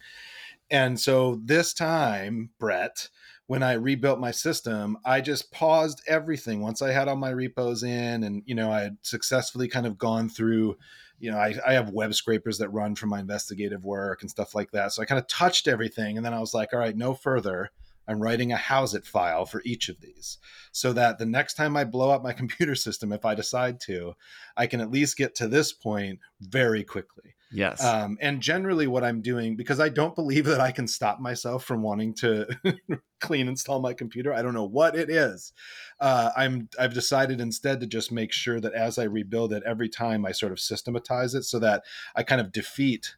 And 0.70 0.98
so 0.98 1.40
this 1.44 1.72
time 1.72 2.50
brett 2.58 3.08
when 3.46 3.62
i 3.62 3.72
rebuilt 3.72 4.18
my 4.18 4.30
system 4.30 4.96
i 5.04 5.20
just 5.20 5.52
paused 5.52 6.02
everything. 6.06 6.60
Once 6.60 6.82
i 6.82 6.90
had 6.90 7.08
all 7.08 7.16
my 7.16 7.30
repos 7.30 7.82
in 7.82 8.24
and 8.24 8.42
you 8.46 8.54
know 8.54 8.72
i 8.72 8.80
had 8.80 8.96
successfully 9.02 9.68
kind 9.68 9.86
of 9.86 9.98
gone 9.98 10.28
through 10.28 10.76
you 11.18 11.30
know 11.30 11.38
I, 11.38 11.54
I 11.66 11.72
have 11.74 11.90
web 11.90 12.14
scrapers 12.14 12.58
that 12.58 12.70
run 12.70 12.94
from 12.94 13.10
my 13.10 13.20
investigative 13.20 13.84
work 13.84 14.22
and 14.22 14.30
stuff 14.30 14.54
like 14.54 14.70
that. 14.72 14.92
So 14.92 15.02
i 15.02 15.04
kind 15.04 15.18
of 15.18 15.26
touched 15.28 15.68
everything 15.68 16.16
and 16.16 16.24
then 16.24 16.34
i 16.34 16.40
was 16.40 16.54
like 16.54 16.72
all 16.72 16.80
right 16.80 16.96
no 16.96 17.12
further 17.14 17.70
I'm 18.10 18.20
writing 18.20 18.52
a 18.52 18.56
Howzit 18.56 19.06
file 19.06 19.46
for 19.46 19.62
each 19.64 19.88
of 19.88 20.00
these 20.00 20.38
so 20.72 20.92
that 20.94 21.18
the 21.18 21.26
next 21.26 21.54
time 21.54 21.76
I 21.76 21.84
blow 21.84 22.10
up 22.10 22.24
my 22.24 22.32
computer 22.42 22.74
system, 22.74 23.12
if 23.12 23.24
I 23.24 23.36
decide 23.36 23.78
to, 23.82 24.14
I 24.56 24.66
can 24.66 24.80
at 24.80 24.90
least 24.90 25.16
get 25.16 25.36
to 25.36 25.46
this 25.46 25.72
point 25.72 26.18
very 26.40 26.82
quickly. 26.82 27.36
Yes. 27.52 27.84
Um, 27.84 28.16
and 28.20 28.40
generally, 28.40 28.86
what 28.86 29.02
I'm 29.02 29.22
doing, 29.22 29.56
because 29.56 29.80
I 29.80 29.88
don't 29.88 30.14
believe 30.14 30.44
that 30.44 30.60
I 30.60 30.70
can 30.70 30.86
stop 30.86 31.18
myself 31.20 31.64
from 31.64 31.82
wanting 31.82 32.14
to 32.14 32.46
clean 33.20 33.48
install 33.48 33.80
my 33.80 33.92
computer. 33.92 34.32
I 34.32 34.42
don't 34.42 34.54
know 34.54 34.68
what 34.68 34.94
it 34.94 35.10
is. 35.10 35.52
Uh, 35.98 36.30
I'm 36.36 36.68
I've 36.78 36.94
decided 36.94 37.40
instead 37.40 37.80
to 37.80 37.86
just 37.86 38.12
make 38.12 38.32
sure 38.32 38.60
that 38.60 38.72
as 38.74 38.98
I 38.98 39.04
rebuild 39.04 39.52
it, 39.52 39.64
every 39.66 39.88
time 39.88 40.24
I 40.24 40.30
sort 40.30 40.52
of 40.52 40.60
systematize 40.60 41.34
it, 41.34 41.42
so 41.42 41.58
that 41.58 41.82
I 42.14 42.22
kind 42.22 42.40
of 42.40 42.52
defeat 42.52 43.16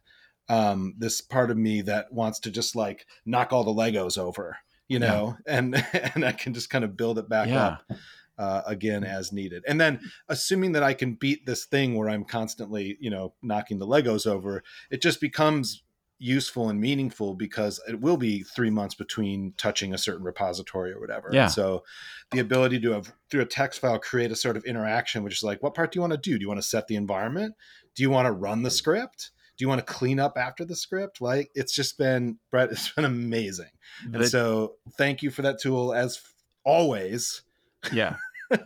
um, 0.49 0.95
this 0.97 1.21
part 1.21 1.51
of 1.51 1.57
me 1.57 1.81
that 1.83 2.11
wants 2.11 2.39
to 2.41 2.51
just 2.51 2.75
like 2.75 3.05
knock 3.25 3.53
all 3.53 3.63
the 3.63 3.71
Legos 3.71 4.17
over 4.17 4.57
you 4.87 4.99
know, 4.99 5.37
yeah. 5.47 5.57
and 5.57 5.85
and 6.15 6.25
I 6.25 6.31
can 6.31 6.53
just 6.53 6.69
kind 6.69 6.83
of 6.83 6.97
build 6.97 7.17
it 7.17 7.29
back 7.29 7.49
yeah. 7.49 7.65
up 7.65 7.83
uh, 8.37 8.61
again 8.65 9.03
as 9.03 9.31
needed. 9.31 9.63
And 9.67 9.79
then 9.79 9.99
assuming 10.29 10.73
that 10.73 10.83
I 10.83 10.93
can 10.93 11.15
beat 11.15 11.45
this 11.45 11.65
thing 11.65 11.95
where 11.95 12.09
I'm 12.09 12.25
constantly, 12.25 12.97
you 12.99 13.09
know, 13.09 13.33
knocking 13.41 13.79
the 13.79 13.87
Legos 13.87 14.25
over, 14.27 14.63
it 14.89 15.01
just 15.01 15.21
becomes 15.21 15.83
useful 16.19 16.69
and 16.69 16.79
meaningful 16.79 17.33
because 17.33 17.81
it 17.87 17.99
will 17.99 18.15
be 18.15 18.43
three 18.43 18.69
months 18.69 18.95
between 18.95 19.53
touching 19.57 19.93
a 19.93 19.97
certain 19.97 20.23
repository 20.23 20.93
or 20.93 20.99
whatever. 20.99 21.29
Yeah. 21.33 21.47
so 21.47 21.83
the 22.31 22.39
ability 22.39 22.79
to 22.79 22.91
have 22.91 23.13
through 23.29 23.41
a 23.41 23.45
text 23.45 23.81
file 23.81 23.99
create 23.99 24.31
a 24.31 24.35
sort 24.35 24.55
of 24.55 24.63
interaction, 24.63 25.23
which 25.23 25.33
is 25.33 25.43
like, 25.43 25.61
what 25.61 25.73
part 25.73 25.91
do 25.91 25.97
you 25.97 26.01
want 26.01 26.13
to 26.13 26.17
do? 26.17 26.37
Do 26.37 26.41
you 26.41 26.47
want 26.47 26.61
to 26.61 26.67
set 26.67 26.87
the 26.87 26.95
environment? 26.95 27.55
Do 27.95 28.03
you 28.03 28.09
want 28.09 28.27
to 28.27 28.31
run 28.31 28.63
the 28.63 28.71
script? 28.71 29.31
Do 29.57 29.63
you 29.63 29.69
want 29.69 29.85
to 29.85 29.93
clean 29.93 30.19
up 30.19 30.37
after 30.37 30.65
the 30.65 30.75
script? 30.75 31.21
Like 31.21 31.49
it's 31.55 31.73
just 31.73 31.97
been 31.97 32.37
brett 32.51 32.71
it's 32.71 32.89
been 32.89 33.05
amazing. 33.05 33.71
The, 34.09 34.19
and 34.19 34.27
so 34.27 34.75
thank 34.97 35.21
you 35.21 35.31
for 35.31 35.43
that 35.43 35.59
tool 35.59 35.93
as 35.93 36.21
always. 36.63 37.41
Yeah. 37.91 38.15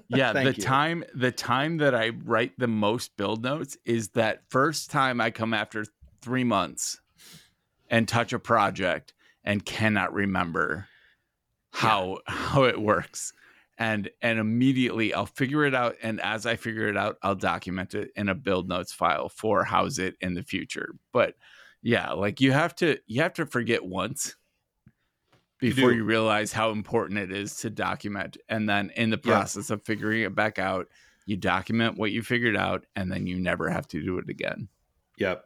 Yeah 0.10 0.34
the 0.34 0.44
you. 0.44 0.52
time 0.54 1.04
the 1.16 1.32
time 1.32 1.78
that 1.78 1.96
i 1.96 2.10
write 2.10 2.52
the 2.58 2.68
most 2.68 3.16
build 3.16 3.42
notes 3.42 3.78
is 3.86 4.10
that 4.10 4.42
first 4.50 4.92
time 4.92 5.22
i 5.22 5.32
come 5.32 5.54
after 5.54 5.86
three 6.22 6.44
months 6.44 7.00
and 7.90 8.06
touch 8.06 8.34
a 8.34 8.40
project 8.40 9.14
and 9.46 9.64
cannot 9.66 10.14
remember 10.14 10.88
how 11.72 12.18
yeah. 12.28 12.36
how 12.36 12.64
it 12.64 12.82
works 12.82 13.32
and 13.78 14.10
and 14.22 14.40
immediately 14.40 15.14
I'll 15.14 15.26
figure 15.26 15.66
it 15.66 15.76
out. 15.76 15.96
And 16.02 16.20
as 16.22 16.46
I 16.46 16.56
figure 16.56 16.88
it 16.88 16.98
out, 16.98 17.18
I'll 17.22 17.36
document 17.36 17.94
it 17.94 18.12
in 18.16 18.30
a 18.30 18.36
build 18.36 18.68
notes 18.68 18.94
file 18.94 19.30
for 19.30 19.64
Howzit 19.64 20.14
in 20.22 20.34
the 20.34 20.44
future. 20.44 20.96
But 21.14 21.36
yeah, 21.82 22.12
like 22.12 22.42
you 22.42 22.52
have 22.52 22.76
to 22.76 22.98
you 23.08 23.22
have 23.22 23.34
to 23.34 23.46
forget 23.46 23.86
once 23.86 24.36
before 25.60 25.92
you, 25.92 25.98
you 25.98 26.04
realize 26.04 26.52
how 26.52 26.72
important 26.72 27.20
it 27.20 27.32
is 27.32 27.56
to 27.58 27.70
document. 27.70 28.38
And 28.50 28.68
then 28.68 28.92
in 28.96 29.10
the 29.10 29.18
process 29.18 29.70
yeah. 29.70 29.76
of 29.76 29.86
figuring 29.86 30.22
it 30.22 30.36
back 30.36 30.60
out, 30.60 30.88
you 31.26 31.36
document 31.36 31.98
what 31.98 32.12
you 32.12 32.22
figured 32.22 32.56
out, 32.56 32.86
and 32.96 33.12
then 33.12 33.28
you 33.28 33.40
never 33.40 33.70
have 33.70 33.88
to 33.90 34.02
do 34.02 34.18
it 34.18 34.30
again. 34.30 34.70
Yep. 35.18 35.46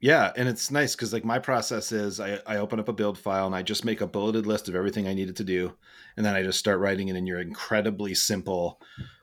Yeah, 0.00 0.32
and 0.34 0.48
it's 0.48 0.70
nice 0.70 0.96
because 0.96 1.12
like 1.12 1.26
my 1.26 1.38
process 1.38 1.92
is 1.92 2.20
I, 2.20 2.38
I 2.46 2.56
open 2.56 2.80
up 2.80 2.88
a 2.88 2.92
build 2.92 3.18
file 3.18 3.46
and 3.46 3.54
I 3.54 3.62
just 3.62 3.84
make 3.84 4.00
a 4.00 4.06
bulleted 4.06 4.46
list 4.46 4.68
of 4.68 4.74
everything 4.74 5.06
I 5.06 5.12
needed 5.12 5.36
to 5.36 5.44
do, 5.44 5.74
and 6.16 6.24
then 6.24 6.34
I 6.34 6.42
just 6.42 6.58
start 6.58 6.80
writing 6.80 7.08
it 7.08 7.16
in 7.16 7.26
your 7.26 7.40
incredibly 7.40 8.14
simple 8.14 8.80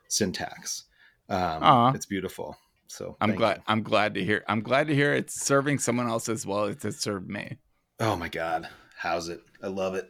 syntax. 0.07 0.83
Um, 1.29 1.95
it's 1.95 2.05
beautiful. 2.05 2.57
So 2.87 3.17
I'm 3.19 3.35
glad. 3.35 3.57
You. 3.57 3.63
I'm 3.67 3.81
glad 3.81 4.13
to 4.13 4.23
hear. 4.23 4.43
I'm 4.47 4.61
glad 4.61 4.87
to 4.87 4.95
hear 4.95 5.13
it's 5.13 5.33
serving 5.33 5.79
someone 5.79 6.07
else 6.07 6.29
as 6.29 6.45
well 6.45 6.65
as 6.65 6.85
it 6.85 6.93
served 6.93 7.27
me. 7.27 7.57
Oh 7.99 8.15
my 8.15 8.29
god, 8.29 8.69
how's 8.97 9.29
it? 9.29 9.41
I 9.63 9.67
love 9.67 9.95
it. 9.95 10.09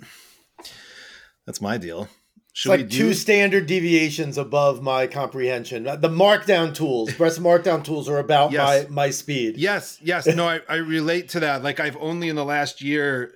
That's 1.46 1.62
my 1.62 1.78
deal. 1.78 2.10
Should 2.58 2.70
like 2.70 2.90
do... 2.90 2.98
two 2.98 3.14
standard 3.14 3.68
deviations 3.68 4.36
above 4.36 4.82
my 4.82 5.06
comprehension. 5.06 5.84
The 5.84 6.10
markdown 6.10 6.74
tools, 6.74 7.14
Brett's 7.14 7.38
markdown 7.38 7.84
tools 7.84 8.10
are 8.10 8.18
about 8.18 8.52
yes. 8.52 8.90
my 8.90 8.90
my 8.90 9.10
speed. 9.12 9.58
Yes, 9.58 10.00
yes. 10.02 10.26
No, 10.26 10.48
I, 10.48 10.62
I 10.68 10.78
relate 10.78 11.30
to 11.30 11.42
that. 11.42 11.62
Like 11.62 11.80
I've 11.80 11.98
only 11.98 12.30
in 12.30 12.36
the 12.36 12.44
last 12.44 12.82
year 12.82 13.32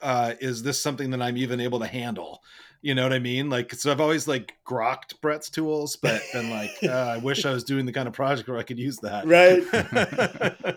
uh, 0.00 0.34
is 0.40 0.62
this 0.62 0.80
something 0.80 1.10
that 1.10 1.20
I'm 1.20 1.36
even 1.38 1.58
able 1.58 1.80
to 1.80 1.88
handle? 1.88 2.40
You 2.82 2.94
know 2.94 3.02
what 3.02 3.12
I 3.12 3.18
mean? 3.18 3.50
Like, 3.50 3.74
so 3.74 3.90
I've 3.90 4.00
always 4.00 4.28
like 4.28 4.54
grokked 4.64 5.20
Brett's 5.20 5.50
tools, 5.50 5.96
but 5.96 6.22
then 6.32 6.48
like, 6.48 6.70
uh, 6.84 7.16
I 7.16 7.18
wish 7.18 7.44
I 7.44 7.52
was 7.52 7.64
doing 7.64 7.84
the 7.84 7.92
kind 7.92 8.06
of 8.06 8.14
project 8.14 8.48
where 8.48 8.58
I 8.58 8.62
could 8.62 8.78
use 8.78 8.98
that. 8.98 9.26
Right. 9.26 9.64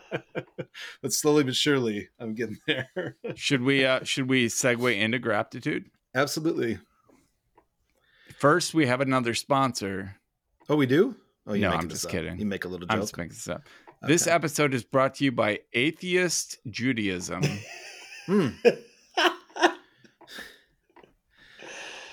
but 1.03 1.13
slowly 1.13 1.43
but 1.43 1.55
surely, 1.55 2.09
I'm 2.19 2.33
getting 2.33 2.57
there. 2.65 3.15
should 3.35 3.61
we 3.61 3.85
uh 3.85 4.03
should 4.05 4.27
we 4.27 4.47
segue 4.47 4.99
into 4.99 5.19
gratitude? 5.19 5.91
Absolutely. 6.15 6.79
First, 8.37 8.73
we 8.73 8.85
have 8.87 9.01
another 9.01 9.33
sponsor. 9.33 10.17
Oh, 10.67 10.75
we 10.75 10.85
do? 10.85 11.15
Oh, 11.47 11.53
you 11.53 11.61
no, 11.61 11.71
I'm 11.71 11.89
just 11.89 12.09
kidding. 12.09 12.37
You 12.39 12.45
make 12.45 12.65
a 12.65 12.67
little 12.67 12.87
joke. 12.87 12.93
I'm 12.93 13.01
just 13.01 13.17
making 13.17 13.29
this 13.29 13.47
up. 13.47 13.61
Okay. 14.03 14.13
This 14.13 14.27
episode 14.27 14.73
is 14.73 14.83
brought 14.83 15.15
to 15.15 15.23
you 15.23 15.31
by 15.31 15.59
Atheist 15.73 16.59
Judaism. 16.69 17.43
hmm. 18.25 18.49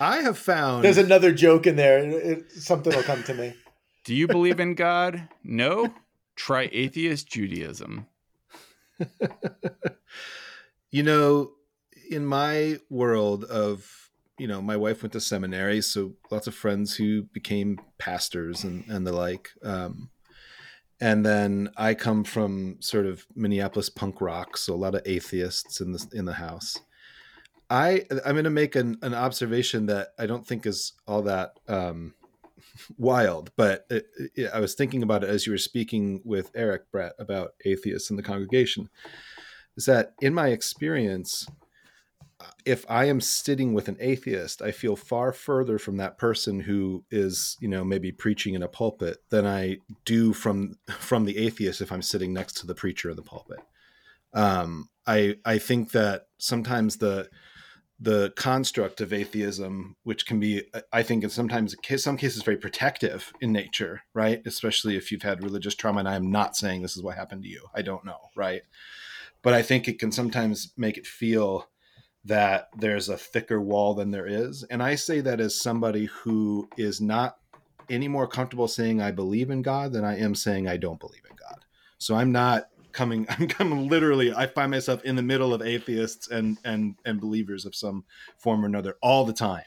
I 0.00 0.16
have 0.22 0.36
found 0.36 0.84
there's 0.84 0.98
another 0.98 1.32
joke 1.32 1.66
in 1.66 1.76
there. 1.76 1.98
It, 1.98 2.50
something 2.50 2.94
will 2.94 3.04
come 3.04 3.22
to 3.22 3.34
me. 3.34 3.54
Do 4.04 4.14
you 4.14 4.26
believe 4.26 4.58
in 4.58 4.74
God? 4.74 5.28
No. 5.44 5.94
Try 6.34 6.68
atheist 6.72 7.28
Judaism. 7.28 8.06
you 10.90 11.04
know, 11.04 11.52
in 12.10 12.26
my 12.26 12.78
world 12.90 13.44
of 13.44 14.01
you 14.38 14.46
know, 14.46 14.62
my 14.62 14.76
wife 14.76 15.02
went 15.02 15.12
to 15.12 15.20
seminary, 15.20 15.80
so 15.82 16.14
lots 16.30 16.46
of 16.46 16.54
friends 16.54 16.96
who 16.96 17.22
became 17.22 17.78
pastors 17.98 18.64
and, 18.64 18.84
and 18.88 19.06
the 19.06 19.12
like. 19.12 19.50
Um, 19.62 20.10
and 21.00 21.26
then 21.26 21.70
I 21.76 21.94
come 21.94 22.24
from 22.24 22.76
sort 22.80 23.06
of 23.06 23.26
Minneapolis 23.34 23.88
punk 23.88 24.20
rock, 24.20 24.56
so 24.56 24.72
a 24.72 24.76
lot 24.76 24.94
of 24.94 25.02
atheists 25.04 25.80
in 25.80 25.92
the 25.92 26.06
in 26.12 26.24
the 26.26 26.34
house. 26.34 26.78
I 27.68 28.04
I'm 28.24 28.34
going 28.34 28.44
to 28.44 28.50
make 28.50 28.76
an, 28.76 28.98
an 29.02 29.14
observation 29.14 29.86
that 29.86 30.08
I 30.18 30.26
don't 30.26 30.46
think 30.46 30.64
is 30.64 30.92
all 31.06 31.22
that 31.22 31.58
um, 31.66 32.14
wild, 32.98 33.50
but 33.56 33.84
it, 33.90 34.06
it, 34.36 34.50
I 34.54 34.60
was 34.60 34.74
thinking 34.74 35.02
about 35.02 35.24
it 35.24 35.30
as 35.30 35.44
you 35.44 35.52
were 35.52 35.58
speaking 35.58 36.20
with 36.24 36.50
Eric 36.54 36.90
Brett 36.92 37.14
about 37.18 37.54
atheists 37.64 38.10
in 38.10 38.16
the 38.16 38.22
congregation. 38.22 38.88
Is 39.76 39.86
that 39.86 40.12
in 40.20 40.34
my 40.34 40.48
experience, 40.48 41.48
if 42.64 42.84
I 42.88 43.06
am 43.06 43.20
sitting 43.20 43.74
with 43.74 43.88
an 43.88 43.96
atheist, 44.00 44.62
I 44.62 44.70
feel 44.70 44.96
far 44.96 45.32
further 45.32 45.78
from 45.78 45.96
that 45.96 46.18
person 46.18 46.60
who 46.60 47.04
is, 47.10 47.56
you 47.60 47.68
know, 47.68 47.84
maybe 47.84 48.12
preaching 48.12 48.54
in 48.54 48.62
a 48.62 48.68
pulpit 48.68 49.18
than 49.30 49.46
I 49.46 49.78
do 50.04 50.32
from 50.32 50.78
from 50.98 51.24
the 51.24 51.38
atheist 51.38 51.80
if 51.80 51.92
I'm 51.92 52.02
sitting 52.02 52.32
next 52.32 52.58
to 52.58 52.66
the 52.66 52.74
preacher 52.74 53.10
in 53.10 53.16
the 53.16 53.22
pulpit. 53.22 53.60
Um, 54.34 54.88
I 55.06 55.36
I 55.44 55.58
think 55.58 55.92
that 55.92 56.26
sometimes 56.38 56.98
the 56.98 57.28
the 58.02 58.32
construct 58.34 59.00
of 59.00 59.12
atheism, 59.12 59.94
which 60.02 60.26
can 60.26 60.40
be, 60.40 60.64
I 60.92 61.04
think, 61.04 61.22
in 61.22 61.30
sometimes 61.30 61.76
some 61.98 62.16
cases 62.16 62.42
very 62.42 62.56
protective 62.56 63.32
in 63.40 63.52
nature, 63.52 64.02
right? 64.12 64.42
Especially 64.44 64.96
if 64.96 65.12
you've 65.12 65.22
had 65.22 65.44
religious 65.44 65.76
trauma. 65.76 66.00
And 66.00 66.08
I 66.08 66.16
am 66.16 66.28
not 66.28 66.56
saying 66.56 66.82
this 66.82 66.96
is 66.96 67.02
what 67.02 67.16
happened 67.16 67.44
to 67.44 67.48
you. 67.48 67.68
I 67.76 67.82
don't 67.82 68.04
know, 68.04 68.18
right? 68.34 68.62
But 69.40 69.54
I 69.54 69.62
think 69.62 69.86
it 69.86 70.00
can 70.00 70.10
sometimes 70.10 70.72
make 70.76 70.98
it 70.98 71.06
feel 71.06 71.68
that 72.24 72.68
there's 72.76 73.08
a 73.08 73.16
thicker 73.16 73.60
wall 73.60 73.94
than 73.94 74.10
there 74.10 74.26
is. 74.26 74.62
And 74.64 74.82
I 74.82 74.94
say 74.94 75.20
that 75.20 75.40
as 75.40 75.60
somebody 75.60 76.06
who 76.06 76.68
is 76.76 77.00
not 77.00 77.36
any 77.90 78.08
more 78.08 78.26
comfortable 78.26 78.68
saying 78.68 79.00
I 79.00 79.10
believe 79.10 79.50
in 79.50 79.62
God 79.62 79.92
than 79.92 80.04
I 80.04 80.18
am 80.18 80.34
saying 80.34 80.68
I 80.68 80.76
don't 80.76 81.00
believe 81.00 81.24
in 81.28 81.36
God. 81.36 81.64
So 81.98 82.14
I'm 82.14 82.32
not 82.32 82.68
coming 82.92 83.26
I'm 83.30 83.48
coming 83.48 83.88
literally 83.88 84.32
I 84.32 84.46
find 84.46 84.70
myself 84.70 85.02
in 85.04 85.16
the 85.16 85.22
middle 85.22 85.52
of 85.52 85.62
atheists 85.62 86.28
and 86.28 86.58
and 86.64 86.94
and 87.04 87.20
believers 87.20 87.64
of 87.64 87.74
some 87.74 88.04
form 88.38 88.62
or 88.64 88.66
another 88.68 88.96
all 89.02 89.24
the 89.24 89.32
time. 89.32 89.64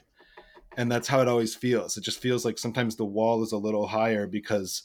And 0.78 0.90
that's 0.90 1.08
how 1.08 1.20
it 1.20 1.28
always 1.28 1.54
feels. 1.54 1.96
It 1.96 2.04
just 2.04 2.20
feels 2.20 2.44
like 2.44 2.58
sometimes 2.58 2.96
the 2.96 3.04
wall 3.04 3.42
is 3.42 3.52
a 3.52 3.58
little 3.58 3.86
higher 3.86 4.26
because 4.26 4.82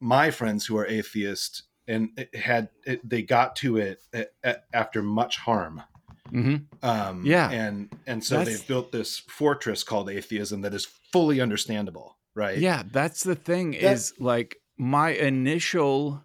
my 0.00 0.30
friends 0.30 0.66
who 0.66 0.76
are 0.76 0.86
atheists 0.86 1.64
and 1.86 2.26
had 2.34 2.68
it, 2.84 3.08
they 3.08 3.22
got 3.22 3.56
to 3.56 3.76
it 3.76 4.00
a- 4.14 4.26
a- 4.42 4.56
after 4.72 5.02
much 5.02 5.36
harm 5.38 5.82
hmm 6.30 6.56
um 6.82 7.24
Yeah. 7.26 7.50
and 7.50 7.92
and 8.06 8.22
so 8.24 8.38
That's- 8.38 8.58
they've 8.58 8.68
built 8.68 8.92
this 8.92 9.18
fortress 9.18 9.82
called 9.82 10.08
atheism 10.10 10.60
that 10.62 10.72
is 10.74 10.86
fully 11.12 11.40
understandable 11.40 12.16
right 12.34 12.58
Yeah, 12.58 12.82
that's 12.90 13.22
the 13.24 13.34
thing 13.34 13.72
That- 13.72 13.82
is 13.82 14.14
like 14.18 14.56
my 14.78 15.10
initial 15.10 16.24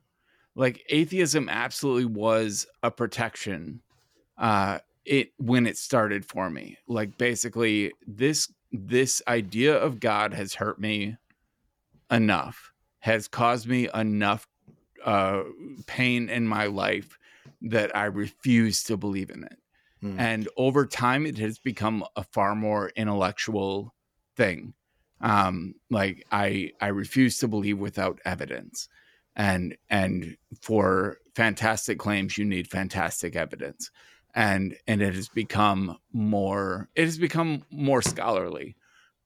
like 0.55 0.83
atheism 0.89 1.49
absolutely 1.49 2.05
was 2.05 2.65
a 2.83 2.91
protection 2.91 3.81
uh 4.37 4.79
it 5.05 5.33
when 5.37 5.67
it 5.67 5.77
started 5.77 6.25
for 6.25 6.49
me. 6.49 6.77
Like 6.87 7.17
basically 7.17 7.91
this 8.07 8.51
this 8.71 9.21
idea 9.27 9.75
of 9.77 9.99
God 9.99 10.33
has 10.33 10.55
hurt 10.55 10.79
me 10.79 11.15
enough, 12.09 12.71
has 12.99 13.27
caused 13.27 13.67
me 13.67 13.87
enough 13.93 14.47
uh 15.03 15.43
pain 15.85 16.29
in 16.29 16.47
my 16.47 16.65
life 16.67 17.17
that 17.61 17.95
I 17.95 18.05
refuse 18.05 18.83
to 18.83 18.97
believe 18.97 19.29
in 19.29 19.43
it. 19.43 19.57
Hmm. 20.05 20.19
And 20.19 20.47
over 20.55 20.85
time 20.85 21.25
it 21.25 21.39
has 21.39 21.57
become 21.57 22.05
a 22.15 22.23
far 22.23 22.53
more 22.55 22.91
intellectual 22.95 23.93
thing. 24.35 24.73
Um 25.19 25.75
like 25.89 26.25
i 26.31 26.71
i 26.79 26.87
refuse 26.87 27.39
to 27.39 27.47
believe 27.47 27.79
without 27.79 28.19
evidence. 28.23 28.87
And 29.35 29.77
and 29.89 30.37
for 30.61 31.17
fantastic 31.35 31.97
claims 31.97 32.37
you 32.37 32.45
need 32.45 32.67
fantastic 32.67 33.35
evidence. 33.35 33.89
And 34.35 34.77
and 34.87 35.01
it 35.01 35.15
has 35.15 35.29
become 35.29 35.97
more 36.13 36.87
it 36.95 37.05
has 37.05 37.17
become 37.17 37.63
more 37.71 38.03
scholarly. 38.03 38.75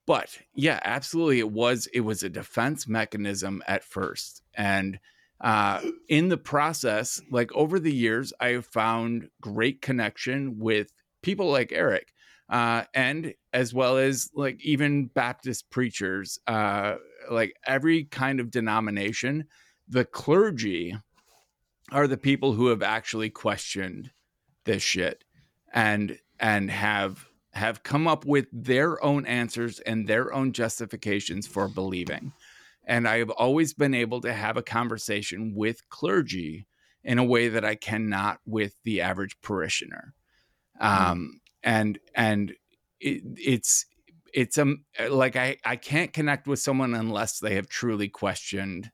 But 0.06 0.38
yeah 0.54 0.80
absolutely 0.84 1.40
it 1.40 1.52
was 1.52 1.88
it 1.94 2.02
was 2.02 2.24
a 2.24 2.30
defense 2.30 2.88
mechanism 2.88 3.62
at 3.68 3.84
first. 3.84 4.42
And 4.54 5.00
uh 5.42 5.82
in 6.10 6.30
the 6.30 6.38
process 6.38 7.22
like 7.32 7.52
over 7.54 7.80
the 7.80 7.94
years 7.94 8.34
i 8.40 8.50
have 8.50 8.66
found 8.66 9.30
great 9.42 9.82
connection 9.82 10.58
with 10.60 10.92
people 11.22 11.50
like 11.50 11.72
eric 11.72 12.14
uh, 12.50 12.84
and 12.96 13.34
as 13.54 13.74
well 13.74 13.98
as 13.98 14.30
like 14.34 14.60
even 14.66 15.06
Baptist 15.06 15.70
preachers, 15.70 16.40
uh, 16.48 16.96
like 17.30 17.56
every 17.68 18.06
kind 18.06 18.40
of 18.40 18.50
denomination, 18.50 19.46
the 19.88 20.06
clergy 20.06 20.96
are 21.92 22.08
the 22.08 22.18
people 22.18 22.54
who 22.54 22.68
have 22.68 22.82
actually 22.82 23.30
questioned 23.30 24.12
this 24.66 24.82
shit 24.82 25.24
and 25.74 26.18
and 26.40 26.72
have 26.72 27.26
have 27.54 27.84
come 27.84 28.08
up 28.08 28.26
with 28.26 28.48
their 28.52 29.04
own 29.04 29.26
answers 29.26 29.80
and 29.82 30.08
their 30.08 30.34
own 30.34 30.52
justifications 30.52 31.48
for 31.48 31.68
believing. 31.68 32.32
And 32.90 33.08
I 33.08 33.20
have 33.20 33.30
always 33.30 33.76
been 33.76 33.94
able 33.94 34.20
to 34.22 34.34
have 34.34 34.58
a 34.58 34.64
conversation 34.64 35.54
with 35.56 35.88
clergy 35.90 36.66
in 37.04 37.20
a 37.20 37.24
way 37.24 37.48
that 37.48 37.64
I 37.64 37.76
cannot 37.76 38.40
with 38.48 38.74
the 38.84 39.02
average 39.02 39.40
parishioner. 39.42 40.16
Um, 40.82 41.40
and 41.62 42.00
and 42.16 42.52
it, 43.00 43.22
it's 43.38 43.86
it's 44.34 44.58
um 44.58 44.86
like 45.10 45.36
I 45.36 45.58
I 45.64 45.76
can't 45.76 46.12
connect 46.12 46.48
with 46.48 46.60
someone 46.60 46.96
unless 46.96 47.40
they 47.40 47.56
have 47.56 47.70
truly 47.70 48.10
questioned 48.10 48.92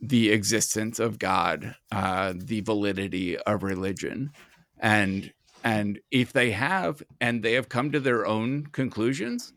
the 0.00 0.30
existence 0.30 0.98
of 0.98 1.18
God, 1.18 1.76
uh, 1.92 2.32
the 2.36 2.60
validity 2.60 3.38
of 3.38 3.62
religion, 3.62 4.32
and 4.78 5.32
and 5.62 6.00
if 6.10 6.32
they 6.32 6.50
have 6.50 7.02
and 7.20 7.42
they 7.42 7.52
have 7.52 7.68
come 7.68 7.92
to 7.92 8.00
their 8.00 8.26
own 8.26 8.66
conclusions, 8.66 9.52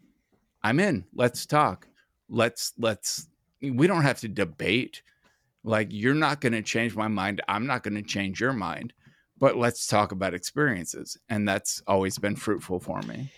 I'm 0.62 0.80
in. 0.80 1.06
Let's 1.14 1.48
talk. 1.48 1.88
Let's 2.32 2.74
let's. 2.80 3.28
We 3.62 3.88
don't 3.88 4.04
have 4.04 4.22
to 4.22 4.30
debate. 4.30 5.04
Like 5.64 5.90
you're 5.92 6.16
not 6.16 6.42
going 6.42 6.54
to 6.54 6.64
change 6.64 6.96
my 6.96 7.10
mind. 7.10 7.42
I'm 7.48 7.68
not 7.68 7.84
going 7.84 7.96
to 7.96 8.02
change 8.02 8.42
your 8.42 8.54
mind 8.54 8.94
but 9.40 9.58
let's 9.58 9.88
talk 9.88 10.14
about 10.14 10.36
experiences 10.36 11.18
and 11.30 11.50
that's 11.50 11.82
always 11.88 12.20
been 12.20 12.36
fruitful 12.36 12.80
for 12.80 13.02
me 13.04 13.30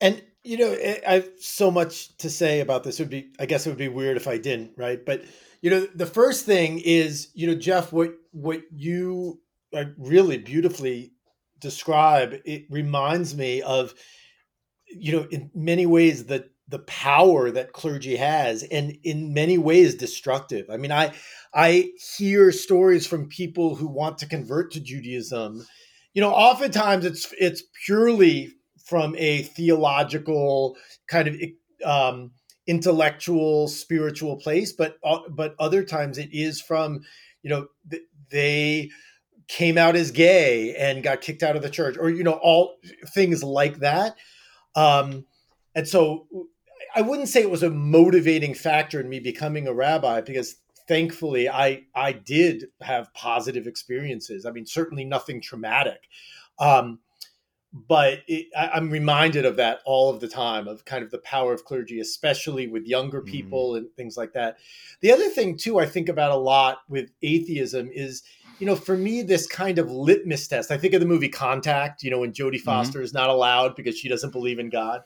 And 0.00 0.22
you 0.44 0.58
know, 0.58 0.72
I 0.72 1.00
I 1.06 1.14
have 1.14 1.30
so 1.40 1.70
much 1.70 2.16
to 2.18 2.30
say 2.30 2.60
about 2.60 2.84
this. 2.84 2.98
It 3.00 3.04
would 3.04 3.10
be, 3.10 3.32
I 3.38 3.46
guess, 3.46 3.66
it 3.66 3.70
would 3.70 3.78
be 3.78 3.88
weird 3.88 4.16
if 4.16 4.28
I 4.28 4.38
didn't, 4.38 4.72
right? 4.76 5.04
But 5.04 5.24
you 5.60 5.70
know, 5.70 5.86
the 5.94 6.06
first 6.06 6.46
thing 6.46 6.80
is, 6.84 7.30
you 7.34 7.46
know, 7.46 7.54
Jeff, 7.54 7.92
what 7.92 8.14
what 8.32 8.62
you 8.74 9.40
really 9.98 10.38
beautifully 10.38 11.12
describe. 11.60 12.34
It 12.44 12.66
reminds 12.70 13.36
me 13.36 13.62
of, 13.62 13.94
you 14.88 15.12
know, 15.12 15.28
in 15.30 15.50
many 15.54 15.86
ways 15.86 16.26
the 16.26 16.50
the 16.72 16.80
power 16.80 17.50
that 17.50 17.74
clergy 17.74 18.16
has, 18.16 18.62
and 18.62 18.96
in 19.04 19.34
many 19.34 19.58
ways 19.58 19.94
destructive. 19.94 20.70
I 20.70 20.78
mean, 20.78 20.90
I 20.90 21.12
I 21.54 21.90
hear 22.16 22.50
stories 22.50 23.06
from 23.06 23.28
people 23.28 23.74
who 23.76 23.86
want 23.86 24.16
to 24.18 24.26
convert 24.26 24.72
to 24.72 24.80
Judaism. 24.80 25.66
You 26.14 26.22
know, 26.22 26.32
oftentimes 26.32 27.04
it's 27.04 27.32
it's 27.38 27.62
purely 27.84 28.54
from 28.86 29.14
a 29.18 29.42
theological 29.42 30.78
kind 31.08 31.28
of 31.28 31.36
um, 31.84 32.30
intellectual, 32.66 33.68
spiritual 33.68 34.38
place, 34.38 34.72
but 34.72 34.96
uh, 35.04 35.18
but 35.28 35.54
other 35.58 35.84
times 35.84 36.16
it 36.16 36.30
is 36.32 36.58
from 36.58 37.02
you 37.42 37.50
know 37.50 37.66
th- 37.90 38.02
they 38.30 38.88
came 39.46 39.76
out 39.76 39.94
as 39.94 40.10
gay 40.10 40.74
and 40.74 41.02
got 41.02 41.20
kicked 41.20 41.42
out 41.42 41.54
of 41.54 41.60
the 41.60 41.68
church, 41.68 41.98
or 41.98 42.08
you 42.08 42.24
know 42.24 42.40
all 42.42 42.78
things 43.12 43.44
like 43.44 43.80
that. 43.80 44.16
Um, 44.74 45.26
and 45.74 45.86
so 45.86 46.26
I 46.94 47.02
wouldn't 47.02 47.28
say 47.28 47.42
it 47.42 47.50
was 47.50 47.62
a 47.62 47.70
motivating 47.70 48.54
factor 48.54 49.00
in 49.00 49.08
me 49.08 49.20
becoming 49.20 49.66
a 49.66 49.72
rabbi 49.74 50.20
because 50.20 50.56
thankfully 50.88 51.48
I 51.48 51.84
I 51.94 52.12
did 52.12 52.66
have 52.80 53.12
positive 53.14 53.66
experiences. 53.66 54.44
I 54.46 54.50
mean, 54.50 54.66
certainly 54.66 55.04
nothing 55.04 55.40
traumatic. 55.40 56.08
Um, 56.58 56.98
but 57.72 58.18
it, 58.28 58.48
I, 58.56 58.68
I'm 58.74 58.90
reminded 58.90 59.46
of 59.46 59.56
that 59.56 59.78
all 59.86 60.10
of 60.10 60.20
the 60.20 60.28
time 60.28 60.68
of 60.68 60.84
kind 60.84 61.02
of 61.02 61.10
the 61.10 61.18
power 61.18 61.54
of 61.54 61.64
clergy, 61.64 62.00
especially 62.00 62.66
with 62.66 62.86
younger 62.86 63.22
Mhm. 63.22 63.26
people 63.26 63.76
and 63.76 63.86
things 63.96 64.16
like 64.16 64.34
that. 64.34 64.58
The 65.00 65.10
other 65.12 65.28
thing 65.30 65.56
too, 65.56 65.78
I 65.78 65.86
think 65.86 66.10
about 66.10 66.32
a 66.32 66.36
lot 66.36 66.80
with 66.90 67.10
atheism 67.22 67.90
is, 67.90 68.22
you 68.58 68.66
know, 68.66 68.76
for 68.76 68.96
me, 68.96 69.22
this 69.22 69.46
kind 69.46 69.78
of 69.78 69.90
litmus 69.90 70.46
test. 70.48 70.70
I 70.70 70.76
think 70.76 70.92
of 70.92 71.00
the 71.00 71.06
movie 71.06 71.30
Contact. 71.30 72.02
You 72.02 72.10
know, 72.10 72.18
when 72.18 72.32
Jodie 72.32 72.60
Foster 72.60 73.00
is 73.00 73.14
not 73.14 73.30
allowed 73.30 73.74
because 73.74 73.96
she 73.96 74.08
doesn't 74.08 74.32
believe 74.32 74.58
in 74.58 74.68
God. 74.68 75.00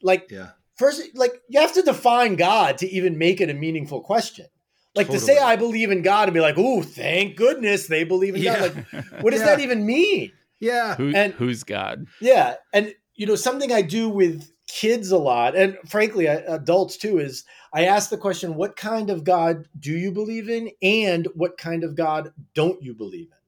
Like 0.00 0.30
yeah 0.30 0.50
first, 0.76 1.02
like 1.14 1.32
you 1.48 1.60
have 1.60 1.72
to 1.74 1.82
define 1.82 2.36
God 2.36 2.78
to 2.78 2.88
even 2.88 3.18
make 3.18 3.40
it 3.40 3.50
a 3.50 3.54
meaningful 3.54 4.00
question. 4.00 4.46
Like 4.94 5.08
to 5.08 5.18
say 5.18 5.38
I 5.38 5.56
believe 5.56 5.90
in 5.90 6.02
God 6.02 6.28
and 6.28 6.34
be 6.34 6.40
like, 6.40 6.54
oh, 6.56 6.80
thank 6.82 7.36
goodness 7.36 7.88
they 7.88 8.04
believe 8.04 8.36
in 8.36 8.42
Yeah. 8.42 8.68
God. 8.68 8.86
Like, 8.92 9.04
what 9.22 9.30
does 9.32 9.40
Yeah. 9.40 9.46
that 9.46 9.60
even 9.60 9.84
mean? 9.86 10.32
yeah 10.60 10.94
Who, 10.94 11.12
And- 11.14 11.32
who's 11.34 11.64
god 11.64 12.06
Yeah, 12.20 12.54
and 12.72 12.94
you 13.16 13.26
know 13.26 13.34
something 13.34 13.72
I 13.72 13.82
do 13.82 14.08
with 14.08 14.50
kids 14.68 15.10
a 15.10 15.18
lot, 15.18 15.54
and 15.56 15.76
frankly, 15.86 16.26
adults 16.26 16.96
too, 16.96 17.18
is 17.18 17.44
I 17.72 17.84
ask 17.84 18.08
the 18.08 18.16
question, 18.16 18.54
"What 18.54 18.76
kind 18.76 19.10
of 19.10 19.24
God 19.24 19.68
do 19.78 19.92
you 19.92 20.10
believe 20.12 20.48
in, 20.48 20.70
and 20.80 21.26
what 21.34 21.58
kind 21.58 21.84
of 21.84 21.96
God 21.96 22.32
don't 22.54 22.80
you 22.82 22.94
believe 22.94 23.26
in?" 23.26 23.38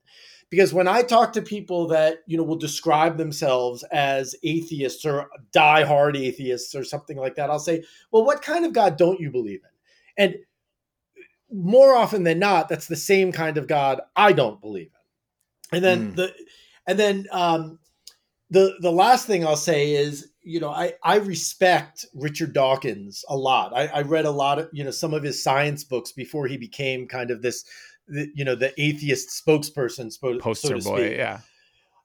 Because 0.49 0.73
when 0.73 0.87
I 0.87 1.03
talk 1.03 1.33
to 1.33 1.43
people 1.43 1.89
that 1.89 2.19
you 2.27 2.37
know 2.37 2.45
will 2.45 2.57
describe 2.57 3.17
themselves 3.19 3.83
as 3.93 4.35
atheists 4.45 5.05
or 5.05 5.29
diehard 5.55 6.17
atheists 6.17 6.75
or 6.75 6.85
something 6.85 7.17
like 7.17 7.35
that, 7.35 7.51
I'll 7.51 7.59
say, 7.59 7.83
"Well, 8.13 8.25
what 8.25 8.43
kind 8.43 8.65
of 8.65 8.73
God 8.73 8.97
don't 8.97 9.21
you 9.21 9.31
believe 9.31 9.61
in?" 10.19 10.25
And 10.25 10.37
more 11.53 11.95
often 11.95 12.25
than 12.25 12.39
not, 12.39 12.69
that's 12.69 12.87
the 12.89 12.97
same 12.97 13.33
kind 13.33 13.57
of 13.57 13.67
God 13.69 14.01
I 14.17 14.33
don't 14.33 14.61
believe 14.61 14.91
in. 15.73 15.77
And 15.77 15.85
then 15.85 16.13
Mm. 16.13 16.17
the 16.17 16.35
and 16.87 16.99
then 16.99 17.27
um, 17.33 17.79
the 18.51 18.77
the 18.81 18.93
last 18.93 19.27
thing 19.27 19.45
I'll 19.45 19.57
say 19.57 19.95
is, 19.95 20.31
you 20.43 20.61
know, 20.61 20.71
I 20.71 20.95
I 21.03 21.17
respect 21.17 22.07
Richard 22.15 22.53
Dawkins 22.53 23.25
a 23.29 23.37
lot. 23.37 23.73
I, 23.75 23.87
I 23.89 24.03
read 24.03 24.25
a 24.27 24.31
lot 24.31 24.59
of 24.61 24.69
you 24.73 24.85
know 24.85 24.93
some 24.93 25.15
of 25.15 25.23
his 25.25 25.43
science 25.43 25.83
books 25.85 26.13
before 26.13 26.47
he 26.47 26.57
became 26.57 27.09
kind 27.09 27.31
of 27.31 27.43
this, 27.43 27.65
the, 28.09 28.29
you 28.35 28.45
know, 28.45 28.55
the 28.55 28.73
atheist 28.81 29.29
spokesperson, 29.31 30.17
spo- 30.17 30.41
poster 30.41 30.69
so 30.69 30.75
to 30.79 30.85
boy 30.85 31.07
speak 31.07 31.19
yeah 31.19 31.41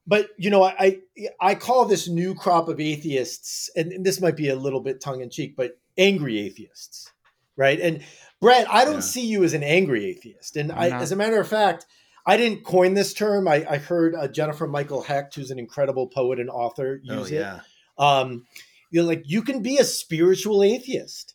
but 0.08 0.30
you 0.38 0.49
know 0.49 0.64
I, 0.64 0.74
I 0.80 1.28
i 1.39 1.56
call 1.56 1.86
this 1.86 2.08
new 2.08 2.34
crop 2.34 2.68
of 2.70 2.80
atheists 2.80 3.70
and, 3.76 3.91
and 3.91 4.04
this 4.06 4.20
might 4.20 4.36
be 4.36 4.49
a 4.49 4.56
little 4.56 4.80
bit 4.80 4.99
tongue-in-cheek 4.99 5.56
but 5.56 5.78
angry 5.95 6.39
atheists 6.39 7.12
right 7.56 7.80
and 7.80 8.02
brett 8.39 8.66
i 8.74 8.84
don't 8.84 8.95
Yeah. 8.95 8.99
see 9.02 9.26
you 9.28 9.43
as 9.43 9.54
an 9.54 9.62
angry 9.64 10.06
atheist 10.06 10.58
and 10.58 10.72
I'm 10.72 10.80
I, 10.80 10.89
not. 10.89 11.02
as 11.04 11.12
a 11.12 11.16
matter 11.16 11.39
of 11.39 11.47
fact 11.47 11.86
I 12.24 12.38
didn't 12.38 12.64
coin 12.64 12.93
this 12.93 13.16
term. 13.16 13.47
I, 13.47 13.66
I 13.68 13.78
heard 13.78 14.14
uh, 14.14 14.28
Jennifer 14.28 14.68
Michael 14.68 15.02
Hecht, 15.02 15.34
who's 15.34 15.49
an 15.49 15.58
incredible 15.58 16.06
poet 16.06 16.39
and 16.39 16.52
author, 16.52 16.99
use 17.04 17.32
oh 17.32 17.36
it. 17.36 17.39
yeah. 17.39 17.60
Um, 17.97 18.45
you 18.91 19.02
know, 19.02 19.08
like 19.08 19.24
you 19.26 19.41
can 19.41 19.64
be 19.64 19.80
a 19.80 19.84
spiritual 19.84 20.62
atheist 20.62 21.34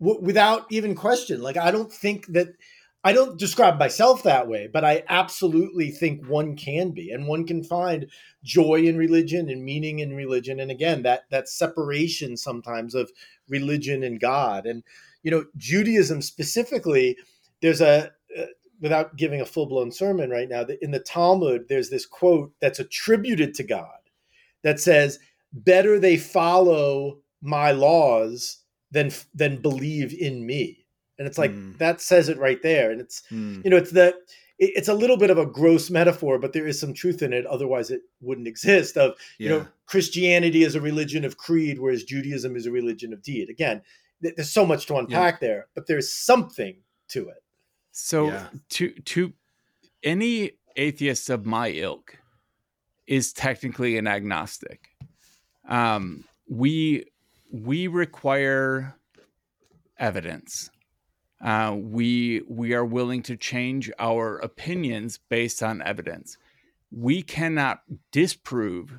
w- 0.00 0.20
without 0.20 0.66
even 0.70 0.96
question. 0.96 1.40
Like 1.40 1.56
I 1.56 1.70
don't 1.70 1.92
think 1.92 2.26
that 2.32 2.48
I 3.06 3.12
don't 3.12 3.38
describe 3.38 3.78
myself 3.78 4.22
that 4.22 4.48
way, 4.48 4.66
but 4.72 4.82
I 4.82 5.04
absolutely 5.10 5.90
think 5.90 6.26
one 6.26 6.56
can 6.56 6.92
be, 6.92 7.10
and 7.10 7.26
one 7.26 7.46
can 7.46 7.62
find 7.62 8.06
joy 8.42 8.76
in 8.76 8.96
religion 8.96 9.50
and 9.50 9.62
meaning 9.62 9.98
in 9.98 10.16
religion. 10.16 10.58
And 10.58 10.70
again, 10.70 11.02
that 11.02 11.24
that 11.30 11.48
separation 11.48 12.38
sometimes 12.38 12.94
of 12.94 13.12
religion 13.46 14.02
and 14.02 14.18
God, 14.18 14.64
and 14.66 14.82
you 15.22 15.30
know, 15.30 15.44
Judaism 15.56 16.22
specifically. 16.22 17.18
There's 17.60 17.80
a 17.80 18.10
uh, 18.38 18.46
without 18.80 19.16
giving 19.16 19.40
a 19.40 19.46
full 19.46 19.66
blown 19.66 19.92
sermon 19.92 20.30
right 20.30 20.48
now. 20.48 20.64
That 20.64 20.82
in 20.82 20.90
the 20.90 21.00
Talmud, 21.00 21.66
there's 21.68 21.90
this 21.90 22.06
quote 22.06 22.52
that's 22.60 22.78
attributed 22.78 23.54
to 23.54 23.64
God 23.64 23.98
that 24.62 24.80
says, 24.80 25.18
"Better 25.52 25.98
they 25.98 26.16
follow 26.16 27.20
my 27.42 27.72
laws 27.72 28.58
than 28.90 29.12
than 29.34 29.60
believe 29.60 30.14
in 30.14 30.46
me." 30.46 30.83
And 31.18 31.26
it's 31.28 31.38
like 31.38 31.52
Mm. 31.52 31.78
that 31.78 32.00
says 32.00 32.28
it 32.28 32.38
right 32.38 32.60
there. 32.62 32.90
And 32.90 33.00
it's 33.00 33.22
Hmm. 33.28 33.60
you 33.64 33.70
know 33.70 33.76
it's 33.76 33.92
the 33.92 34.14
it- 34.56 34.70
it's 34.76 34.86
a 34.88 34.94
little 34.94 35.16
bit 35.16 35.30
of 35.30 35.38
a 35.38 35.44
gross 35.46 35.90
metaphor, 35.90 36.38
but 36.38 36.52
there 36.52 36.64
is 36.66 36.78
some 36.78 36.94
truth 36.94 37.22
in 37.22 37.32
it. 37.32 37.44
Otherwise, 37.46 37.90
it 37.90 38.02
wouldn't 38.20 38.46
exist. 38.46 38.96
Of 38.96 39.18
you 39.38 39.48
Yeah. 39.48 39.56
know, 39.58 39.68
Christianity 39.86 40.62
is 40.62 40.76
a 40.76 40.80
religion 40.80 41.24
of 41.24 41.36
creed, 41.36 41.80
whereas 41.80 42.04
Judaism 42.04 42.54
is 42.54 42.64
a 42.66 42.70
religion 42.70 43.12
of 43.12 43.20
deed. 43.20 43.50
Again, 43.50 43.82
th- 44.22 44.36
there's 44.36 44.50
so 44.52 44.64
much 44.64 44.86
to 44.86 44.96
unpack 44.96 45.40
there, 45.40 45.66
but 45.74 45.86
there's 45.88 46.12
something 46.12 46.76
to 47.08 47.28
it. 47.30 47.42
So 47.90 48.28
Yeah. 48.28 48.48
to 48.70 48.90
to 48.90 49.32
any 50.04 50.52
atheist 50.76 51.30
of 51.30 51.44
my 51.46 51.70
ilk 51.70 52.18
is 53.08 53.32
technically 53.32 53.96
an 53.98 54.06
agnostic. 54.06 54.88
Um, 55.68 56.24
we 56.48 57.06
we 57.50 57.86
require 57.88 58.94
evidence. 59.98 60.70
Uh, 61.44 61.76
we 61.78 62.42
we 62.48 62.74
are 62.74 62.86
willing 62.86 63.22
to 63.22 63.36
change 63.36 63.92
our 64.00 64.38
opinions 64.38 65.20
based 65.28 65.62
on 65.62 65.82
evidence. 65.82 66.38
We 66.90 67.22
cannot 67.22 67.82
disprove 68.12 68.98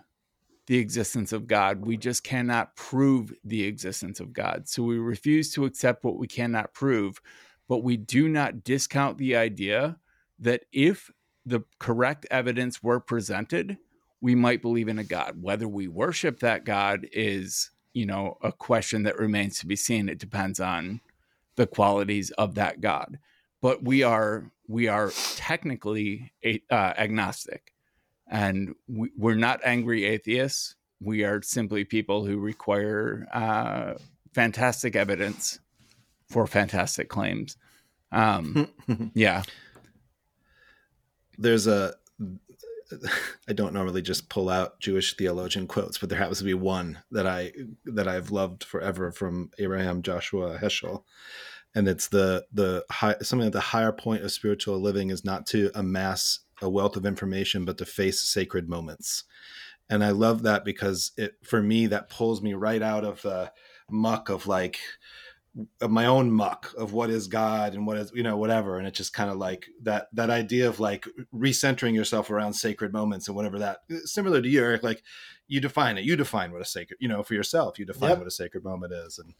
the 0.67 0.77
existence 0.77 1.33
of 1.33 1.47
God. 1.47 1.85
We 1.85 1.97
just 1.97 2.23
cannot 2.23 2.75
prove 2.75 3.33
the 3.43 3.65
existence 3.65 4.19
of 4.19 4.33
God. 4.33 4.69
So 4.69 4.83
we 4.83 4.99
refuse 4.99 5.53
to 5.53 5.65
accept 5.65 6.05
what 6.05 6.17
we 6.17 6.27
cannot 6.27 6.73
prove 6.73 7.19
but 7.67 7.79
we 7.83 7.97
do 7.97 8.29
not 8.29 8.63
discount 8.63 9.17
the 9.17 9.35
idea 9.35 9.97
that 10.39 10.65
if 10.71 11.11
the 11.45 11.63
correct 11.79 12.25
evidence 12.29 12.83
were 12.83 12.99
presented, 12.99 13.77
we 14.21 14.35
might 14.35 14.61
believe 14.61 14.87
in 14.87 14.99
a 14.99 15.03
God. 15.03 15.41
Whether 15.41 15.67
we 15.67 15.87
worship 15.87 16.39
that 16.39 16.65
God 16.65 17.07
is, 17.11 17.71
you 17.93 18.05
know, 18.05 18.37
a 18.41 18.51
question 18.51 19.03
that 19.03 19.19
remains 19.19 19.59
to 19.59 19.67
be 19.67 19.75
seen. 19.75 20.09
It 20.09 20.19
depends 20.19 20.59
on 20.59 21.01
the 21.55 21.67
qualities 21.67 22.31
of 22.31 22.55
that 22.55 22.81
God. 22.81 23.19
But 23.61 23.83
we 23.83 24.03
are 24.03 24.51
we 24.67 24.87
are 24.87 25.11
technically 25.35 26.33
a, 26.43 26.61
uh, 26.69 26.93
agnostic, 26.97 27.71
and 28.27 28.75
we, 28.87 29.11
we're 29.17 29.35
not 29.35 29.61
angry 29.63 30.05
atheists. 30.05 30.75
We 31.01 31.23
are 31.23 31.41
simply 31.41 31.83
people 31.83 32.25
who 32.25 32.37
require 32.37 33.27
uh, 33.33 33.93
fantastic 34.33 34.95
evidence 34.95 35.59
for 36.29 36.47
fantastic 36.47 37.09
claims. 37.09 37.57
Um, 38.11 38.69
yeah, 39.13 39.43
There's 41.37 41.67
a. 41.67 41.93
I 43.47 43.53
don't 43.53 43.73
normally 43.73 44.01
just 44.01 44.29
pull 44.29 44.49
out 44.49 44.79
Jewish 44.79 45.15
theologian 45.15 45.67
quotes, 45.67 45.97
but 45.97 46.09
there 46.09 46.17
happens 46.17 46.39
to 46.39 46.43
be 46.43 46.53
one 46.53 46.99
that 47.11 47.27
I 47.27 47.51
that 47.85 48.07
I've 48.07 48.31
loved 48.31 48.63
forever 48.63 49.11
from 49.11 49.51
Abraham 49.57 50.01
Joshua 50.01 50.57
Heschel, 50.57 51.03
and 51.73 51.87
it's 51.87 52.07
the 52.07 52.45
the 52.51 52.85
high, 52.89 53.15
something 53.21 53.47
at 53.47 53.53
the 53.53 53.59
higher 53.59 53.91
point 53.91 54.23
of 54.23 54.31
spiritual 54.31 54.79
living 54.79 55.09
is 55.09 55.25
not 55.25 55.45
to 55.47 55.71
amass 55.75 56.39
a 56.61 56.69
wealth 56.69 56.95
of 56.95 57.05
information, 57.05 57.65
but 57.65 57.77
to 57.79 57.85
face 57.85 58.21
sacred 58.21 58.69
moments. 58.69 59.23
And 59.89 60.03
I 60.03 60.11
love 60.11 60.43
that 60.43 60.65
because 60.65 61.11
it 61.17 61.35
for 61.43 61.61
me 61.61 61.87
that 61.87 62.09
pulls 62.09 62.41
me 62.41 62.53
right 62.53 62.81
out 62.81 63.03
of 63.03 63.21
the 63.21 63.51
muck 63.89 64.29
of 64.29 64.47
like 64.47 64.79
of 65.81 65.89
my 65.89 66.05
own 66.05 66.31
muck 66.31 66.73
of 66.77 66.91
what 66.91 67.09
is 67.09 67.27
God 67.27 67.73
and 67.73 67.87
what 67.87 67.97
is 67.97 68.11
you 68.13 68.23
know 68.23 68.35
whatever 68.37 68.77
and 68.77 68.85
it's 68.87 68.97
just 68.97 69.13
kind 69.13 69.29
of 69.29 69.37
like 69.37 69.67
that 69.83 70.07
that 70.13 70.29
idea 70.29 70.67
of 70.67 70.79
like 70.79 71.05
recentering 71.33 71.93
yourself 71.95 72.29
around 72.29 72.53
sacred 72.53 72.91
moments 72.91 73.27
and 73.27 73.35
whatever 73.37 73.59
that 73.59 73.79
similar 74.03 74.41
to 74.41 74.49
you 74.49 74.61
Eric 74.61 74.83
like 74.83 75.01
you 75.47 75.61
define 75.61 75.97
it 75.97 76.03
you 76.03 76.15
define 76.17 76.51
what 76.51 76.61
a 76.61 76.65
sacred 76.65 76.97
you 76.99 77.07
know 77.07 77.23
for 77.23 77.35
yourself 77.35 77.79
you 77.79 77.85
define 77.85 78.09
Yep. 78.09 78.17
what 78.19 78.27
a 78.27 78.31
sacred 78.31 78.63
moment 78.65 78.91
is 78.93 79.17
and 79.17 79.33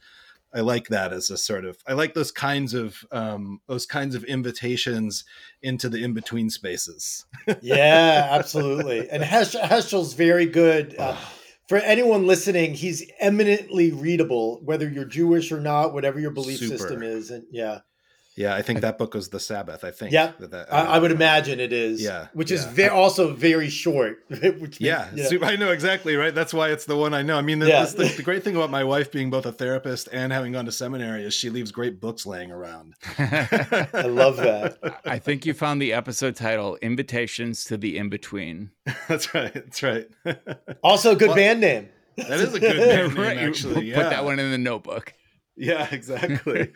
I 0.53 0.61
like 0.61 0.88
that 0.88 1.11
as 1.11 1.30
a 1.30 1.38
sort 1.38 1.66
of 1.66 1.80
I 1.86 1.91
like 1.93 2.13
those 2.13 2.32
kinds 2.32 2.74
of 2.74 3.03
um 3.11 3.59
those 3.68 3.86
kinds 3.86 4.16
of 4.16 4.24
invitations 4.24 5.26
into 5.61 5.89
the 5.89 6.01
in 6.01 6.13
between 6.13 6.49
spaces 6.49 7.26
Yeah, 7.61 8.30
absolutely. 8.32 9.09
And 9.09 9.22
Hesch- 9.22 9.59
Heschel's 9.61 10.13
very 10.13 10.45
good. 10.45 10.95
Uh, 10.97 11.18
for 11.68 11.78
anyone 11.78 12.28
listening, 12.28 12.74
he's 12.74 13.09
eminently 13.20 13.91
readable, 13.91 14.61
whether 14.63 14.88
you're 14.88 15.05
Jewish 15.05 15.51
or 15.51 15.59
not, 15.59 15.93
whatever 15.93 16.20
your 16.20 16.32
belief 16.32 16.59
Super. 16.59 16.78
system 16.78 17.03
is. 17.03 17.32
And 17.32 17.45
yeah, 17.51 17.80
yeah 18.36 18.54
I 18.56 18.62
think 18.62 18.82
that 18.82 18.98
book 18.98 19.14
was 19.14 19.30
the 19.30 19.40
Sabbath 19.40 19.84
I 19.84 19.92
think 19.92 20.12
Yeah. 20.12 20.34
that, 20.40 20.52
that- 20.52 20.74
I, 20.74 20.82
I 20.96 21.00
would 21.00 21.12
uh, 21.12 21.16
imagine 21.16 21.60
it 21.60 21.72
is. 21.74 22.02
Yeah, 22.02 22.28
which 22.34 22.52
is 22.52 22.64
yeah. 22.66 22.72
ve- 22.72 22.88
also 22.90 23.34
very 23.34 23.70
short. 23.70 24.20
Which 24.30 24.80
Yeah, 24.82 25.08
makes- 25.14 25.30
super- 25.30 25.46
I 25.46 25.56
know 25.56 25.72
exactly, 25.72 26.16
right? 26.16 26.34
That's 26.36 26.54
why 26.54 26.70
it's 26.72 26.86
the 26.86 26.98
one 26.98 27.14
I 27.14 27.22
know. 27.22 27.38
I 27.38 27.42
mean, 27.42 27.60
the, 27.60 27.68
Yeah. 27.68 27.82
this- 27.82 27.94
the, 27.94 28.06
the 28.18 28.24
great 28.30 28.44
thing 28.44 28.56
about 28.56 28.70
my 28.70 28.84
wife 28.84 29.12
being 29.12 29.30
both 29.30 29.46
a 29.46 29.52
therapist 29.52 30.10
and 30.12 30.32
having 30.34 30.52
gone 30.54 30.66
to 30.66 30.72
seminary 30.72 31.24
is 31.24 31.34
she 31.34 31.50
leaves 31.50 31.72
great 31.72 32.00
books 32.02 32.26
laying 32.26 32.52
around. 32.52 32.96
I 33.18 34.06
love 34.08 34.38
that. 34.38 34.78
I 35.06 35.20
think 35.20 35.46
you 35.46 35.54
found 35.54 35.82
the 35.82 35.94
episode 35.94 36.36
title 36.36 36.78
"Invitations 36.82 37.64
to 37.66 37.78
the 37.78 37.98
In 37.98 38.10
Between." 38.10 38.72
that's 39.08 39.34
right. 39.34 39.54
That's 39.54 39.82
right. 39.84 40.08
Also, 40.84 41.12
a 41.12 41.16
good 41.16 41.28
Well- 41.30 41.38
band 41.38 41.62
name. 41.62 41.90
That 42.18 42.40
is 42.40 42.54
a 42.54 42.60
good 42.60 42.78
band 42.78 43.14
name, 43.16 43.40
You 43.40 43.48
actually. 43.50 43.92
Put 43.92 44.10
that 44.10 44.24
one 44.24 44.40
in 44.40 44.50
the 44.52 44.58
notebook. 44.58 45.14
Yeah, 45.58 45.88
exactly. 45.92 46.72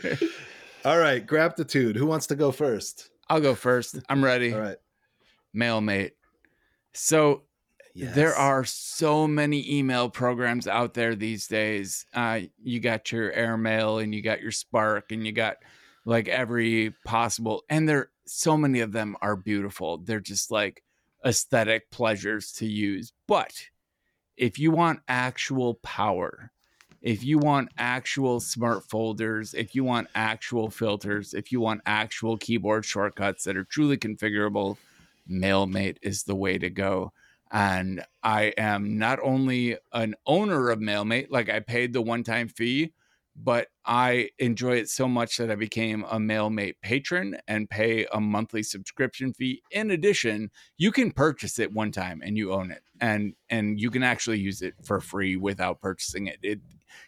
All 0.90 0.98
right, 0.98 1.24
gratitude. 1.24 1.96
Who 1.96 2.08
wants 2.08 2.26
to 2.26 2.36
go 2.36 2.52
first? 2.52 3.12
I'll 3.30 3.42
go 3.42 3.54
first. 3.54 4.00
I'm 4.10 4.24
ready. 4.24 4.52
All 4.56 4.60
right. 4.60 4.78
MailMate. 5.56 6.14
So 6.96 7.44
there 7.94 8.34
are 8.34 8.66
so 8.66 9.28
many 9.28 9.78
email 9.78 10.10
programs 10.10 10.68
out 10.68 10.96
there 10.96 11.14
these 11.14 11.46
days. 11.46 12.08
Uh, 12.12 12.40
you 12.58 12.80
got 12.80 13.12
your 13.12 13.32
airmail 13.34 14.00
and 14.00 14.16
you 14.16 14.24
got 14.24 14.42
your 14.42 14.50
Spark 14.50 15.12
and 15.12 15.28
you 15.28 15.32
got 15.32 15.58
like 16.06 16.28
every 16.28 16.96
possible, 17.06 17.64
and 17.70 17.88
there 17.88 18.10
so 18.26 18.58
many 18.58 18.80
of 18.80 18.92
them 18.92 19.16
are 19.22 19.36
beautiful. 19.36 20.00
They're 20.00 20.20
just 20.20 20.50
like 20.50 20.82
aesthetic 21.24 21.92
pleasures 21.92 22.52
to 22.54 22.66
use. 22.66 23.14
But 23.28 23.54
if 24.38 24.58
you 24.58 24.72
want 24.72 25.02
actual 25.08 25.76
power, 25.76 26.52
if 27.02 27.24
you 27.24 27.38
want 27.38 27.70
actual 27.78 28.40
smart 28.40 28.84
folders, 28.90 29.54
if 29.54 29.74
you 29.74 29.84
want 29.84 30.10
actual 30.16 30.70
filters, 30.70 31.34
if 31.34 31.52
you 31.52 31.62
want 31.62 31.82
actual 31.86 32.38
keyboard 32.38 32.86
shortcuts 32.86 33.44
that 33.46 33.56
are 33.56 33.64
truly 33.64 33.98
configurable, 33.98 34.78
MailMate 35.30 35.98
is 36.02 36.24
the 36.24 36.36
way 36.36 36.58
to 36.58 36.70
go. 36.70 37.14
And 37.52 38.04
I 38.22 38.54
am 38.58 38.98
not 38.98 39.20
only 39.24 39.78
an 39.94 40.16
owner 40.28 40.70
of 40.70 40.80
MailMate, 40.80 41.28
like 41.30 41.50
I 41.50 41.62
paid 41.62 41.94
the 41.94 42.02
one 42.02 42.24
time 42.24 42.48
fee, 42.48 42.94
but 43.42 43.68
I 43.86 44.30
enjoy 44.38 44.78
it 44.78 44.90
so 44.90 45.08
much 45.08 45.38
that 45.38 45.50
I 45.50 45.56
became 45.56 46.04
a 46.04 46.18
MailMate 46.18 46.76
patron 46.82 47.38
and 47.48 47.70
pay 47.70 48.06
a 48.12 48.20
monthly 48.20 48.64
subscription 48.64 49.34
fee. 49.34 49.62
In 49.72 49.92
addition, 49.92 50.52
you 50.78 50.92
can 50.92 51.12
purchase 51.12 51.58
it 51.58 51.72
one 51.72 51.92
time 51.92 52.22
and 52.24 52.38
you 52.38 52.54
own 52.54 52.72
it, 52.72 52.84
and 53.00 53.34
and 53.50 53.80
you 53.80 53.90
can 53.92 54.04
actually 54.04 54.40
use 54.40 54.62
it 54.62 54.74
for 54.84 55.00
free 55.00 55.38
without 55.38 55.80
purchasing 55.80 56.28
it. 56.28 56.40
It 56.44 56.60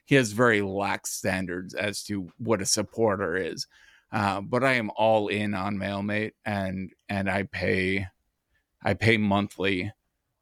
he 0.05 0.15
has 0.15 0.31
very 0.31 0.61
lax 0.61 1.11
standards 1.11 1.73
as 1.73 2.03
to 2.03 2.29
what 2.37 2.61
a 2.61 2.65
supporter 2.65 3.35
is, 3.35 3.67
uh, 4.11 4.41
but 4.41 4.63
I 4.63 4.73
am 4.73 4.91
all 4.95 5.27
in 5.27 5.53
on 5.53 5.77
MailMate, 5.77 6.33
and 6.45 6.91
and 7.09 7.29
I 7.29 7.43
pay 7.43 8.07
I 8.81 8.93
pay 8.93 9.17
monthly 9.17 9.91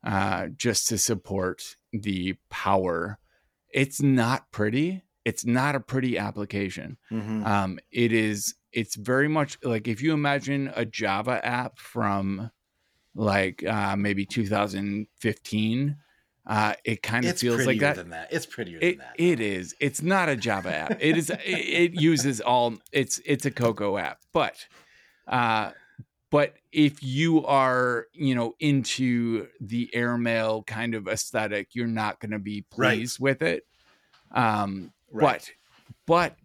uh, 0.04 0.48
just 0.56 0.88
to 0.90 0.98
support 0.98 1.76
the 1.92 2.36
power. 2.50 3.18
It's 3.74 4.02
not 4.02 4.52
pretty. 4.52 5.04
It's 5.30 5.46
not 5.46 5.76
a 5.76 5.80
pretty 5.80 6.18
application. 6.18 6.98
Mhm. 7.12 7.46
Um, 7.46 7.80
it 7.92 8.12
is. 8.12 8.56
It's 8.72 8.96
very 8.96 9.28
much 9.28 9.58
like 9.64 9.88
if 9.88 10.02
you 10.02 10.14
imagine 10.14 10.72
a 10.76 10.86
Java 10.86 11.44
app 11.46 11.78
from 11.80 12.52
like 13.16 13.64
uh, 13.66 13.96
maybe 13.96 14.26
2015. 14.26 15.98
Uh, 16.46 16.74
it 16.84 17.04
kind 17.04 17.26
of 17.26 17.32
It's 17.32 17.42
feels 17.42 17.66
like 17.66 17.80
that. 17.80 17.96
than 17.98 18.10
that. 18.10 18.34
It's 18.34 18.46
prettier 18.48 18.80
It 18.80 18.98
than 18.98 18.98
that. 19.00 19.14
it 19.20 19.40
is. 19.40 19.76
It's 19.80 20.02
not 20.02 20.30
a 20.30 20.36
Java 20.36 20.74
app. 20.74 20.98
It 21.00 21.16
is. 21.18 21.30
It, 21.30 21.40
it 21.46 21.94
uses 21.94 22.42
all. 22.42 22.78
It's 22.92 23.22
it's 23.26 23.46
a 23.46 23.52
Cocoa 23.52 23.98
app, 23.98 24.20
but 24.34 24.66
uh, 25.28 25.72
but 26.32 26.56
if 26.72 27.04
you 27.04 27.46
are, 27.46 28.08
you 28.14 28.34
know, 28.36 28.56
into 28.60 29.48
the 29.62 29.90
airmail 29.94 30.64
kind 30.64 30.96
of 30.96 31.08
aesthetic, 31.08 31.76
you're 31.76 31.88
not 31.88 32.20
going 32.20 32.32
to 32.32 32.40
be 32.40 32.66
Right. 32.76 32.96
pleased 32.98 33.20
with 33.20 33.42
it. 33.44 33.66
Um, 34.32 34.92
Right. 35.12 35.52
but 36.06 36.36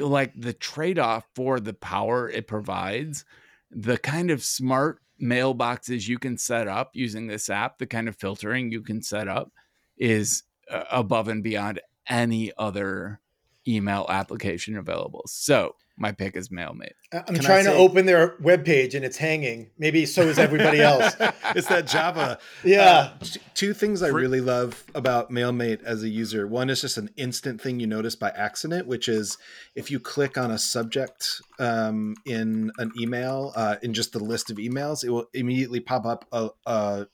but 0.00 0.02
like 0.02 0.32
the 0.36 0.52
trade-off 0.52 1.24
for 1.34 1.60
the 1.60 1.74
power 1.74 2.28
it 2.28 2.46
provides, 2.46 3.24
the 3.70 3.98
kind 3.98 4.30
of 4.30 4.42
smart 4.42 5.00
mailboxes 5.22 6.08
you 6.08 6.18
can 6.18 6.36
set 6.36 6.68
up 6.68 6.90
using 6.94 7.26
this 7.26 7.48
app, 7.48 7.78
the 7.78 7.86
kind 7.86 8.08
of 8.08 8.16
filtering 8.16 8.72
you 8.72 8.82
can 8.82 9.02
set 9.02 9.28
up 9.28 9.52
is 9.96 10.42
uh, 10.70 10.84
above 10.90 11.28
and 11.28 11.42
beyond 11.42 11.80
any 12.08 12.52
other 12.58 13.20
email 13.66 14.06
application 14.08 14.76
available. 14.76 15.22
So 15.26 15.74
my 15.96 16.10
pick 16.10 16.34
is 16.34 16.48
MailMate. 16.48 16.90
I- 17.12 17.18
I'm 17.18 17.24
Can 17.26 17.36
I 17.36 17.40
trying 17.40 17.64
to 17.66 17.72
open 17.74 18.04
their 18.04 18.30
webpage 18.38 18.94
and 18.94 19.04
it's 19.04 19.16
hanging. 19.16 19.70
Maybe 19.78 20.06
so 20.06 20.22
is 20.22 20.38
everybody 20.40 20.80
else. 20.80 21.14
it's 21.54 21.68
that 21.68 21.86
Java. 21.86 22.38
Yeah. 22.64 23.12
Uh, 23.20 23.24
two 23.54 23.72
things 23.74 24.02
I 24.02 24.08
really 24.08 24.40
love 24.40 24.82
about 24.94 25.30
MailMate 25.30 25.82
as 25.84 26.02
a 26.02 26.08
user. 26.08 26.46
One 26.48 26.68
is 26.68 26.80
just 26.80 26.96
an 26.98 27.10
instant 27.16 27.60
thing 27.60 27.78
you 27.78 27.86
notice 27.86 28.16
by 28.16 28.30
accident, 28.30 28.88
which 28.88 29.08
is 29.08 29.38
if 29.76 29.90
you 29.90 30.00
click 30.00 30.36
on 30.36 30.50
a 30.50 30.58
subject 30.58 31.40
um, 31.60 32.16
in 32.26 32.72
an 32.78 32.90
email, 32.98 33.52
uh, 33.54 33.76
in 33.82 33.94
just 33.94 34.12
the 34.12 34.18
list 34.22 34.50
of 34.50 34.56
emails, 34.56 35.04
it 35.04 35.10
will 35.10 35.28
immediately 35.32 35.78
pop 35.80 36.04
up 36.06 36.24
a, 36.32 36.48
a 36.66 37.06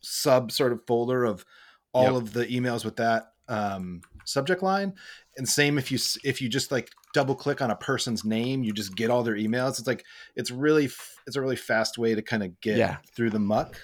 sub 0.00 0.52
sort 0.52 0.72
of 0.72 0.86
folder 0.86 1.24
of 1.24 1.44
all 1.92 2.04
Yep. 2.04 2.12
of 2.14 2.32
the 2.34 2.46
emails 2.46 2.84
with 2.84 2.96
that 2.96 3.32
um, 3.48 4.02
subject 4.28 4.62
line. 4.62 4.94
And 5.36 5.48
same 5.48 5.78
if 5.78 5.90
you 5.90 5.98
if 6.24 6.40
you 6.42 6.48
just 6.48 6.70
like 6.70 6.90
double 7.14 7.34
click 7.34 7.60
on 7.62 7.70
a 7.70 7.76
person's 7.76 8.24
name, 8.24 8.62
you 8.62 8.72
just 8.72 8.94
get 8.96 9.10
all 9.10 9.22
their 9.22 9.36
emails. 9.36 9.78
It's 9.78 9.86
like 9.86 10.04
it's 10.36 10.50
really 10.50 10.90
it's 11.26 11.36
a 11.36 11.40
really 11.40 11.56
fast 11.56 11.98
way 11.98 12.14
to 12.14 12.22
kind 12.22 12.42
of 12.42 12.60
get 12.60 12.76
Yeah. 12.78 12.96
through 13.14 13.30
the 13.30 13.38
muck. 13.38 13.76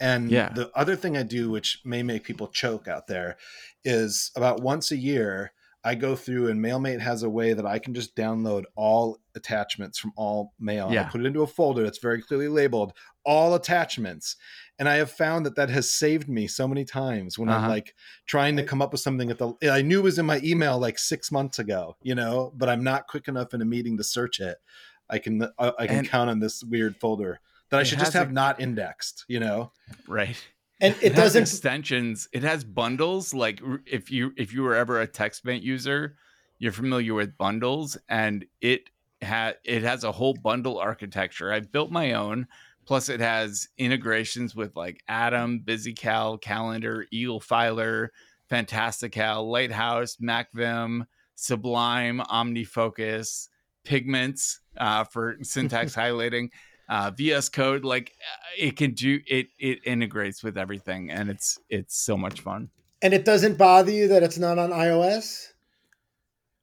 And 0.00 0.30
Yeah. 0.30 0.50
the 0.52 0.70
other 0.74 0.96
thing 0.96 1.16
I 1.16 1.22
do, 1.22 1.50
which 1.50 1.80
may 1.84 2.02
make 2.02 2.24
people 2.24 2.48
choke 2.48 2.88
out 2.88 3.06
there, 3.06 3.36
is 3.84 4.30
about 4.34 4.62
once 4.62 4.90
a 4.90 4.96
year, 4.96 5.52
I 5.86 5.94
go 5.94 6.16
through 6.16 6.48
and 6.48 6.58
MailMate 6.64 7.00
has 7.00 7.22
a 7.24 7.28
way 7.30 7.52
that 7.52 7.66
I 7.66 7.78
can 7.78 7.92
just 7.92 8.16
download 8.16 8.64
all 8.74 9.18
attachments 9.34 9.98
from 9.98 10.12
all 10.16 10.54
mail. 10.58 10.88
and 10.88 10.98
I 10.98 11.02
Yeah. 11.02 11.08
put 11.10 11.20
it 11.20 11.26
into 11.26 11.42
a 11.42 11.46
folder 11.46 11.82
that's 11.82 11.98
very 11.98 12.22
clearly 12.22 12.48
labeled 12.48 12.94
all 13.24 13.54
attachments. 13.54 14.36
And 14.78 14.88
I 14.88 14.96
have 14.96 15.10
found 15.10 15.44
that 15.46 15.56
that 15.56 15.68
has 15.70 15.92
saved 15.92 16.28
me 16.28 16.46
so 16.46 16.66
many 16.66 16.84
times 16.84 17.38
when 17.38 17.48
I'm 17.48 17.60
Uh-huh. 17.64 17.68
like 17.68 17.94
trying 18.26 18.56
to 18.56 18.64
come 18.64 18.80
up 18.82 18.92
with 18.92 19.00
something 19.02 19.30
at 19.30 19.38
the 19.38 19.52
I 19.70 19.82
knew 19.82 20.00
was 20.02 20.18
in 20.18 20.26
my 20.26 20.40
email 20.42 20.78
like 20.78 20.98
six 20.98 21.30
months 21.30 21.58
ago, 21.58 21.96
you 22.02 22.14
know, 22.14 22.52
but 22.56 22.68
I'm 22.68 22.82
not 22.82 23.06
quick 23.06 23.28
enough 23.28 23.52
in 23.54 23.60
a 23.60 23.64
meeting 23.66 23.96
to 23.98 24.04
search 24.04 24.40
it. 24.40 24.56
I 25.10 25.18
can 25.18 25.42
I, 25.58 25.72
I 25.78 25.86
can 25.86 25.98
And- 25.98 26.08
count 26.08 26.30
on 26.30 26.40
this 26.40 26.64
weird 26.64 26.96
folder 26.96 27.40
that 27.70 27.80
I 27.80 27.82
should 27.82 27.98
just 27.98 28.12
has 28.12 28.14
a- 28.14 28.24
have 28.24 28.32
not 28.32 28.58
indexed, 28.60 29.24
you 29.28 29.40
know. 29.40 29.72
Right. 30.08 30.36
And 30.84 30.94
it 31.00 31.14
has 31.14 31.24
doesn't 31.24 31.42
extensions. 31.42 32.28
It 32.32 32.42
has 32.42 32.62
bundles. 32.62 33.32
Like 33.32 33.62
if 33.86 34.10
you 34.10 34.34
if 34.36 34.52
you 34.52 34.62
were 34.62 34.74
ever 34.74 35.00
a 35.00 35.08
TextMate 35.08 35.62
user, 35.62 36.16
you're 36.58 36.72
familiar 36.72 37.14
with 37.14 37.38
bundles, 37.38 37.96
and 38.10 38.44
it 38.60 38.90
had 39.22 39.56
it 39.64 39.82
has 39.82 40.04
a 40.04 40.12
whole 40.12 40.34
bundle 40.34 40.78
architecture. 40.78 41.50
I've 41.50 41.72
built 41.72 41.90
my 41.90 42.12
own. 42.12 42.46
Plus, 42.84 43.08
it 43.08 43.20
has 43.20 43.66
integrations 43.78 44.54
with 44.54 44.76
like 44.76 45.02
Atom, 45.08 45.62
BusyCal, 45.64 46.38
Calendar, 46.42 47.06
EagleFiler, 47.14 48.08
Fantastical, 48.50 49.50
Lighthouse, 49.50 50.16
MacVim, 50.16 51.06
Sublime, 51.34 52.20
OmniFocus, 52.30 53.48
Pygments 53.84 54.60
uh, 54.76 55.04
for 55.04 55.38
syntax 55.40 55.94
highlighting 55.96 56.50
uh, 56.88 57.10
VS 57.16 57.48
Code. 57.48 57.84
Like 57.84 58.12
uh, 58.20 58.64
it 58.66 58.76
can 58.76 58.92
do 58.92 59.20
it. 59.26 59.46
It 59.58 59.80
integrates 59.84 60.42
with 60.42 60.56
everything, 60.58 61.10
and 61.10 61.30
it's 61.30 61.58
it's 61.68 61.96
so 61.96 62.16
much 62.16 62.40
fun. 62.40 62.70
and 63.02 63.12
it 63.14 63.24
doesn't 63.24 63.58
bother 63.58 63.90
you 63.90 64.08
that 64.08 64.22
it's 64.22 64.38
not 64.38 64.58
on 64.58 64.70
iOS. 64.70 65.48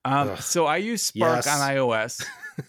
Um, 0.04 0.36
so 0.38 0.66
I 0.66 0.78
use 0.78 1.04
Spark 1.04 1.46
Yes. 1.46 1.48
on 1.48 1.60
iOS. 1.76 2.26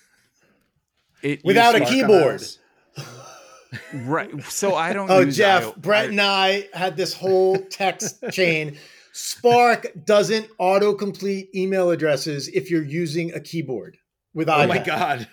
It 1.23 1.45
Without 1.45 1.75
a 1.77 1.79
uses- 1.81 1.99
Spark 1.99 2.11
on 2.11 2.19
keyboard. 2.19 4.07
right? 4.07 4.43
So 4.45 4.75
I 4.75 4.93
don't. 4.93 5.11
Oh, 5.11 5.21
use 5.21 5.37
Jeff, 5.37 5.63
IO 5.65 5.75
Brett 5.79 6.05
I- 6.07 6.09
and 6.09 6.21
I 6.21 6.69
had 6.75 6.97
this 6.97 7.15
whole 7.15 7.59
text 7.59 8.23
chain. 8.33 8.77
Spark 9.13 9.87
doesn't 10.05 10.49
autocomplete 10.59 11.49
email 11.55 11.91
addresses 11.91 12.49
if 12.49 12.71
you're 12.71 12.83
using 12.85 13.33
a 13.35 13.41
keyboard 13.41 13.99
with 14.35 14.49
Oh 14.49 14.67
my 14.67 14.79
god! 14.79 15.29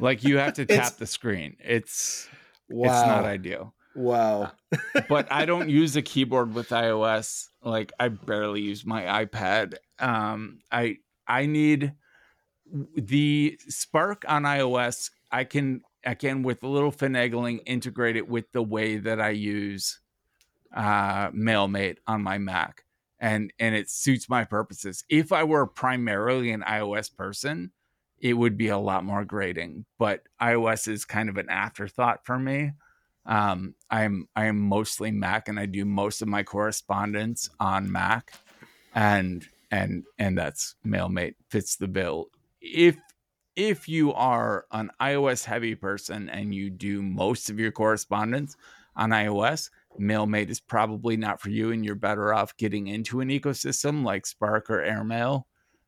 Like 0.00 0.24
you 0.24 0.38
have 0.38 0.54
to 0.54 0.66
tap 0.66 0.96
the 0.96 1.06
screen. 1.06 1.56
It's 1.60 2.28
Wow! 2.68 2.92
it's 2.92 3.06
not 3.06 3.24
ideal. 3.24 3.74
wow! 3.94 4.52
but 5.08 5.30
I 5.30 5.44
don't 5.44 5.68
use 5.68 5.96
a 5.96 6.02
keyboard 6.02 6.54
with 6.54 6.68
iOS. 6.70 7.48
Like 7.62 7.92
I 7.98 8.08
barely 8.08 8.60
use 8.60 8.84
my 8.84 9.24
iPad. 9.24 9.74
Um, 9.98 10.60
I 10.70 10.98
I 11.26 11.46
need 11.46 11.94
the 12.96 13.58
Spark 13.68 14.24
on 14.28 14.42
iOS. 14.42 15.10
I 15.30 15.44
can 15.44 15.82
I 16.04 16.14
can 16.14 16.42
with 16.42 16.62
a 16.62 16.68
little 16.68 16.92
finagling 16.92 17.60
integrate 17.66 18.16
it 18.16 18.28
with 18.28 18.52
the 18.52 18.62
way 18.62 18.98
that 18.98 19.20
I 19.20 19.30
use 19.30 20.00
uh, 20.74 21.30
MailMate 21.30 21.96
on 22.06 22.22
my 22.22 22.38
Mac, 22.38 22.84
and 23.18 23.52
and 23.58 23.74
it 23.74 23.90
suits 23.90 24.28
my 24.28 24.44
purposes. 24.44 25.04
If 25.08 25.32
I 25.32 25.44
were 25.44 25.66
primarily 25.66 26.50
an 26.50 26.62
iOS 26.62 27.14
person, 27.14 27.72
it 28.20 28.34
would 28.34 28.56
be 28.56 28.68
a 28.68 28.78
lot 28.78 29.04
more 29.04 29.24
grading. 29.24 29.84
But 29.98 30.22
iOS 30.40 30.88
is 30.88 31.04
kind 31.04 31.28
of 31.28 31.36
an 31.36 31.48
afterthought 31.48 32.24
for 32.24 32.38
me 32.38 32.72
um 33.28 33.74
i 33.90 34.02
am 34.02 34.26
i 34.34 34.46
am 34.46 34.58
mostly 34.58 35.10
mac 35.10 35.48
and 35.48 35.60
i 35.60 35.66
do 35.66 35.84
most 35.84 36.22
of 36.22 36.28
my 36.28 36.42
correspondence 36.42 37.50
on 37.60 37.92
mac 37.92 38.32
and 38.94 39.46
and 39.70 40.02
and 40.18 40.36
that's 40.36 40.74
mailmate 40.84 41.34
fits 41.50 41.76
the 41.76 41.86
bill 41.86 42.26
if 42.60 42.96
if 43.54 43.86
you 43.86 44.12
are 44.14 44.64
an 44.72 44.90
ios 45.00 45.44
heavy 45.44 45.74
person 45.74 46.28
and 46.30 46.54
you 46.54 46.70
do 46.70 47.02
most 47.02 47.50
of 47.50 47.60
your 47.60 47.70
correspondence 47.70 48.56
on 48.96 49.10
ios 49.10 49.68
mailmate 50.00 50.48
is 50.48 50.60
probably 50.60 51.16
not 51.16 51.38
for 51.38 51.50
you 51.50 51.70
and 51.70 51.84
you're 51.84 51.94
better 51.94 52.32
off 52.32 52.56
getting 52.56 52.86
into 52.86 53.20
an 53.20 53.28
ecosystem 53.28 54.04
like 54.04 54.24
spark 54.24 54.70
or 54.70 54.80
airmail 54.80 55.46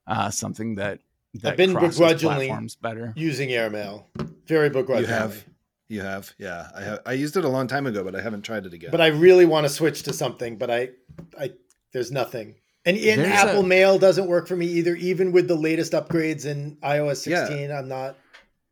uh 0.09 0.29
something 0.29 0.75
that 0.75 1.01
that 1.35 1.57
been 1.57 1.73
crosses 1.75 1.99
begrudgingly- 1.99 2.47
platforms 2.47 2.75
better 2.77 3.13
Using 3.17 3.51
airmail. 3.53 4.09
Very 4.47 4.67
You 4.67 4.73
begrudgingly. 4.73 5.13
have, 5.13 5.45
you 5.89 6.01
have, 6.01 6.33
yeah. 6.39 6.69
I 6.75 6.83
have. 6.83 7.01
I 7.07 7.13
used 7.13 7.37
it 7.37 7.45
a 7.45 7.49
long 7.49 7.67
time 7.69 7.87
ago, 7.87 8.03
but 8.05 8.15
I 8.17 8.21
haven't 8.21 8.43
tried 8.43 8.67
it 8.67 8.73
again. 8.75 8.91
But 8.91 9.01
I 9.01 9.09
really 9.09 9.45
want 9.47 9.65
to 9.65 9.69
switch 9.69 10.03
to 10.05 10.13
something, 10.13 10.57
but 10.59 10.71
I 10.71 10.91
I 11.39 11.53
there's 11.93 12.11
nothing. 12.13 12.57
And, 12.87 12.97
and 12.97 13.21
There's 13.21 13.31
Apple 13.33 13.61
a- 13.61 13.67
Mail 13.67 13.99
doesn't 13.99 14.27
work 14.27 14.49
for 14.49 14.57
me 14.57 14.67
either, 14.67 14.95
even 14.97 15.33
with 15.33 15.49
the 15.49 15.55
latest 15.55 15.93
upgrades 15.93 16.47
in 16.47 16.77
iOS 16.83 17.27
Yeah. 17.27 17.47
16. 17.47 17.71
I'm 17.71 17.89
not 17.89 18.17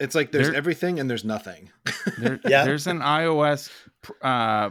it's 0.00 0.14
like 0.14 0.32
there's 0.32 0.46
There- 0.48 0.56
everything 0.56 0.98
and 1.00 1.10
there's 1.10 1.24
nothing. 1.24 1.70
There, 2.18 2.40
Yeah. 2.48 2.64
There's 2.64 2.86
an 2.86 3.00
iOS 3.00 3.68
uh, 4.22 4.70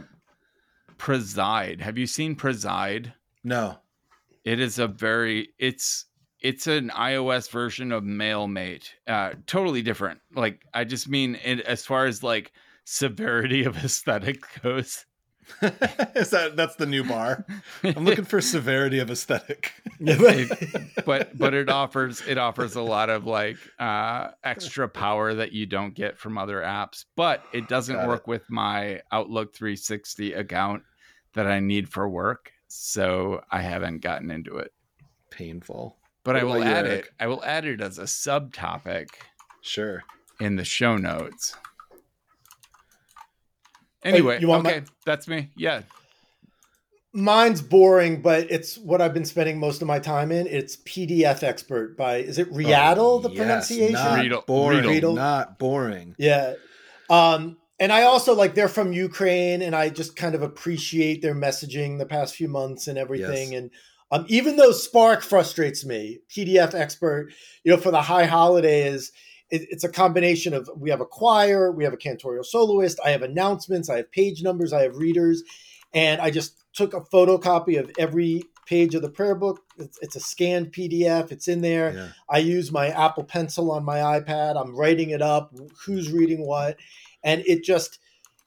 Preside. 0.96 1.80
Have 1.80 1.96
you 1.98 2.06
seen 2.06 2.34
Preside? 2.34 3.12
No. 3.44 3.78
It 4.44 4.58
is 4.60 4.78
a 4.78 4.88
very 4.88 5.50
it's 5.58 6.06
it's 6.40 6.66
an 6.66 6.90
iOS 6.90 7.50
version 7.50 7.92
of 7.92 8.04
MailMate. 8.04 8.88
Uh, 9.06 9.32
totally 9.46 9.82
different. 9.82 10.20
Like 10.34 10.60
I 10.72 10.84
just 10.84 11.08
mean 11.08 11.38
it, 11.44 11.60
as 11.60 11.84
far 11.84 12.06
as 12.06 12.22
like 12.22 12.52
severity 12.84 13.64
of 13.64 13.76
aesthetic 13.84 14.42
goes. 14.62 15.04
Is 15.62 16.28
that 16.30 16.56
that's 16.56 16.76
the 16.76 16.84
new 16.84 17.02
bar? 17.04 17.46
I'm 17.82 18.04
looking 18.04 18.26
for 18.26 18.40
severity 18.42 18.98
of 18.98 19.10
aesthetic. 19.10 19.72
It- 20.00 21.04
but 21.06 21.36
but 21.36 21.54
it 21.54 21.68
offers 21.68 22.20
it 22.28 22.38
offers 22.38 22.76
a 22.76 22.82
lot 22.82 23.10
of 23.10 23.24
like 23.26 23.56
uh 23.80 24.28
extra 24.44 24.88
power 24.88 25.34
that 25.34 25.52
you 25.52 25.66
don't 25.66 25.92
get 25.94 26.18
from 26.18 26.38
other 26.38 26.60
apps 26.60 27.04
but 27.16 27.42
it 27.52 27.66
doesn't 27.68 27.96
Got 27.96 28.06
work 28.06 28.26
with 28.28 28.48
my 28.48 29.00
outlook 29.10 29.54
360 29.54 30.34
account 30.34 30.84
that 31.34 31.48
i 31.48 31.58
need 31.58 31.88
for 31.88 32.08
work 32.08 32.52
so 32.68 33.42
i 33.50 33.60
haven't 33.60 34.02
gotten 34.02 34.30
into 34.30 34.56
it 34.58 34.72
Painful. 35.30 35.97
But 36.24 36.34
What 36.34 36.40
i 36.42 36.44
will 36.44 36.62
add 36.64 36.86
Eric? 36.86 37.06
it 37.06 37.10
i 37.20 37.26
will 37.26 37.42
add 37.44 37.64
it 37.64 37.80
as 37.80 37.98
a 37.98 38.02
subtopic 38.04 39.08
Sure. 39.62 40.02
in 40.40 40.56
the 40.56 40.64
show 40.64 40.96
notes 40.96 41.54
anyway 44.04 44.40
you 44.40 44.48
want 44.48 44.64
my- 44.64 44.82
that's 45.04 45.26
me 45.28 45.50
yeah 45.56 45.82
mine's 47.14 47.62
boring, 47.62 48.20
but 48.22 48.48
it's 48.50 48.76
what 48.78 49.00
I've 49.00 49.14
been 49.14 49.24
spending 49.24 49.58
most 49.58 49.80
of 49.82 49.88
my 49.88 49.98
time 49.98 50.30
in. 50.30 50.46
It's 50.46 50.76
PDF 50.76 51.42
Expert 51.42 51.96
by 51.96 52.18
is 52.18 52.38
it 52.38 52.48
Readdle 52.52 52.96
Oh, 52.98 53.18
the 53.18 53.30
yes, 53.30 53.38
pronunciation? 53.38 53.92
Not 53.94 54.18
Riedel- 54.18 54.44
boring. 54.46 54.84
Riedel. 54.86 55.14
Not 55.14 55.58
boring. 55.58 56.14
Yeah. 56.18 56.52
Um, 57.10 57.56
and 57.80 57.92
I 57.92 58.02
also 58.02 58.34
like 58.34 58.54
they're 58.54 58.68
from 58.68 58.92
Ukraine, 58.92 59.62
and 59.62 59.74
I 59.74 59.88
just 59.88 60.14
kind 60.16 60.34
of 60.34 60.42
appreciate 60.42 61.22
their 61.22 61.34
messaging 61.34 61.98
the 61.98 62.06
past 62.06 62.36
few 62.36 62.46
months 62.46 62.86
and 62.86 62.98
everything. 62.98 63.52
Yes. 63.52 63.58
And 63.62 63.70
um, 64.10 64.24
even 64.28 64.56
though 64.56 64.72
Spark 64.72 65.22
frustrates 65.22 65.84
me, 65.84 66.20
PDF 66.30 66.74
Expert, 66.74 67.32
you 67.64 67.72
know, 67.72 67.78
for 67.78 67.90
the 67.90 68.02
high 68.02 68.26
holidays, 68.26 69.12
it, 69.50 69.66
it's 69.70 69.84
a 69.84 69.88
combination 69.88 70.54
of 70.54 70.68
we 70.76 70.90
have 70.90 71.00
a 71.00 71.06
choir, 71.06 71.72
we 71.72 71.84
have 71.84 71.92
a 71.92 71.98
cantorial 71.98 72.44
soloist, 72.44 72.98
I 73.04 73.10
have 73.10 73.22
announcements, 73.22 73.88
I 73.90 73.98
have 73.98 74.12
page 74.12 74.42
numbers, 74.42 74.72
I 74.72 74.82
have 74.82 74.96
readers, 74.96 75.42
and 75.92 76.20
I 76.20 76.30
just 76.30 76.64
took 76.74 76.94
a 76.94 77.00
photocopy 77.00 77.78
of 77.78 77.90
every 77.98 78.42
page 78.66 78.94
of 78.94 79.02
the 79.02 79.08
prayer 79.08 79.34
book. 79.34 79.62
It's, 79.78 79.98
it's 80.02 80.16
a 80.16 80.20
scanned 80.20 80.72
PDF. 80.72 81.32
It's 81.32 81.48
in 81.48 81.62
there. 81.62 81.94
Yeah. 81.94 82.08
I 82.28 82.38
use 82.38 82.70
my 82.70 82.88
Apple 82.88 83.24
Pencil 83.24 83.70
on 83.70 83.84
my 83.84 83.96
iPad. 83.96 84.60
I'm 84.60 84.76
writing 84.76 85.10
it 85.10 85.22
up. 85.22 85.54
Who's 85.86 86.12
reading 86.12 86.46
what, 86.46 86.76
and 87.24 87.42
it 87.46 87.64
just 87.64 87.98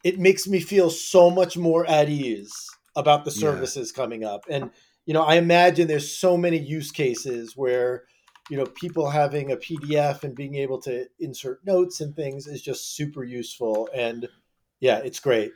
it 0.03 0.19
makes 0.19 0.47
me 0.47 0.59
feel 0.59 0.89
so 0.89 1.29
much 1.29 1.57
more 1.57 1.85
at 1.87 2.09
ease 2.09 2.53
about 2.95 3.25
the 3.25 3.31
Yeah. 3.31 3.39
services 3.39 3.91
coming 3.91 4.23
up. 4.23 4.43
And 4.49 4.71
you 5.11 5.13
know, 5.13 5.23
I 5.23 5.35
imagine 5.35 5.89
there's 5.89 6.17
so 6.17 6.37
many 6.37 6.57
use 6.57 6.89
cases 6.89 7.57
where 7.57 8.05
you 8.49 8.55
know 8.55 8.63
people 8.63 9.09
having 9.09 9.51
a 9.51 9.57
PDF 9.57 10.23
and 10.23 10.33
being 10.33 10.55
able 10.55 10.79
to 10.83 11.05
insert 11.19 11.65
notes 11.65 11.99
and 11.99 12.15
things 12.15 12.47
is 12.47 12.61
just 12.61 12.95
super 12.95 13.21
useful. 13.21 13.89
And 13.93 14.29
yeah, 14.79 14.99
it's 14.99 15.19
great. 15.19 15.51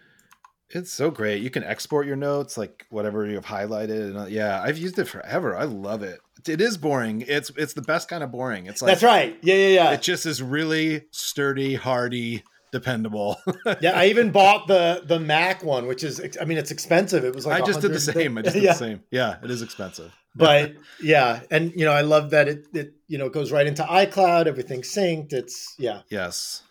It's 0.72 0.92
so 0.92 1.10
great. 1.10 1.42
You 1.42 1.50
can 1.50 1.64
export 1.64 2.06
your 2.06 2.18
notes, 2.18 2.58
like 2.58 2.86
whatever 2.90 3.26
you've 3.26 3.46
highlighted, 3.46 4.10
and 4.10 4.18
uh, 4.18 4.26
yeah, 4.26 4.62
I've 4.62 4.78
used 4.78 5.00
it 5.00 5.06
forever. 5.06 5.56
I 5.56 5.64
love 5.64 6.04
it. 6.04 6.20
It 6.46 6.60
is 6.60 6.76
boring. 6.76 7.24
It's 7.26 7.50
it's 7.56 7.72
the 7.72 7.82
best 7.82 8.10
kind 8.10 8.26
of 8.26 8.34
boring. 8.34 8.66
It's 8.66 8.82
like 8.82 8.90
That's 8.90 9.04
right. 9.04 9.38
Yeah, 9.42 9.56
yeah, 9.56 9.68
yeah. 9.68 9.92
It 9.92 10.02
just 10.02 10.26
is 10.26 10.44
really 10.44 11.06
sturdy, 11.12 11.76
hardy, 11.76 12.44
dependable. 12.76 13.40
yeah, 13.80 13.98
I 13.98 14.08
even 14.08 14.32
bought 14.32 14.68
the 14.68 15.02
the 15.06 15.18
Mac 15.18 15.64
one, 15.64 15.88
which 15.88 16.04
is 16.04 16.22
I 16.40 16.44
mean 16.44 16.58
it's 16.58 16.72
expensive. 16.72 17.24
It 17.24 17.34
was 17.34 17.46
like 17.46 17.64
I 17.64 17.66
just 17.66 17.80
did 17.80 17.94
the 17.94 18.00
same. 18.02 18.38
I 18.38 18.42
just 18.42 18.54
did 18.56 18.64
yeah. 18.64 18.74
the 18.74 18.78
same. 18.78 19.04
Yeah, 19.12 19.38
it 19.42 19.50
is 19.50 19.62
expensive. 19.62 20.14
But 20.38 20.74
yeah, 21.02 21.44
and 21.50 21.72
you 21.78 21.86
know 21.86 21.94
I 21.94 22.02
love 22.02 22.32
that 22.32 22.50
it 22.50 22.66
it 22.74 22.94
you 23.08 23.18
know 23.18 23.30
goes 23.30 23.54
right 23.54 23.66
into 23.66 23.84
iCloud. 23.84 24.48
Everything's 24.48 24.94
synced. 24.94 25.32
It's 25.32 25.74
yeah. 25.80 26.02
Yes, 26.10 26.62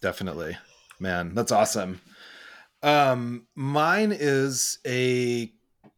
definitely. 0.00 0.56
Man, 0.98 1.32
that's 1.32 1.52
awesome. 1.52 2.00
Um, 2.82 3.46
mine 3.54 4.10
is 4.10 4.80
a 4.84 5.52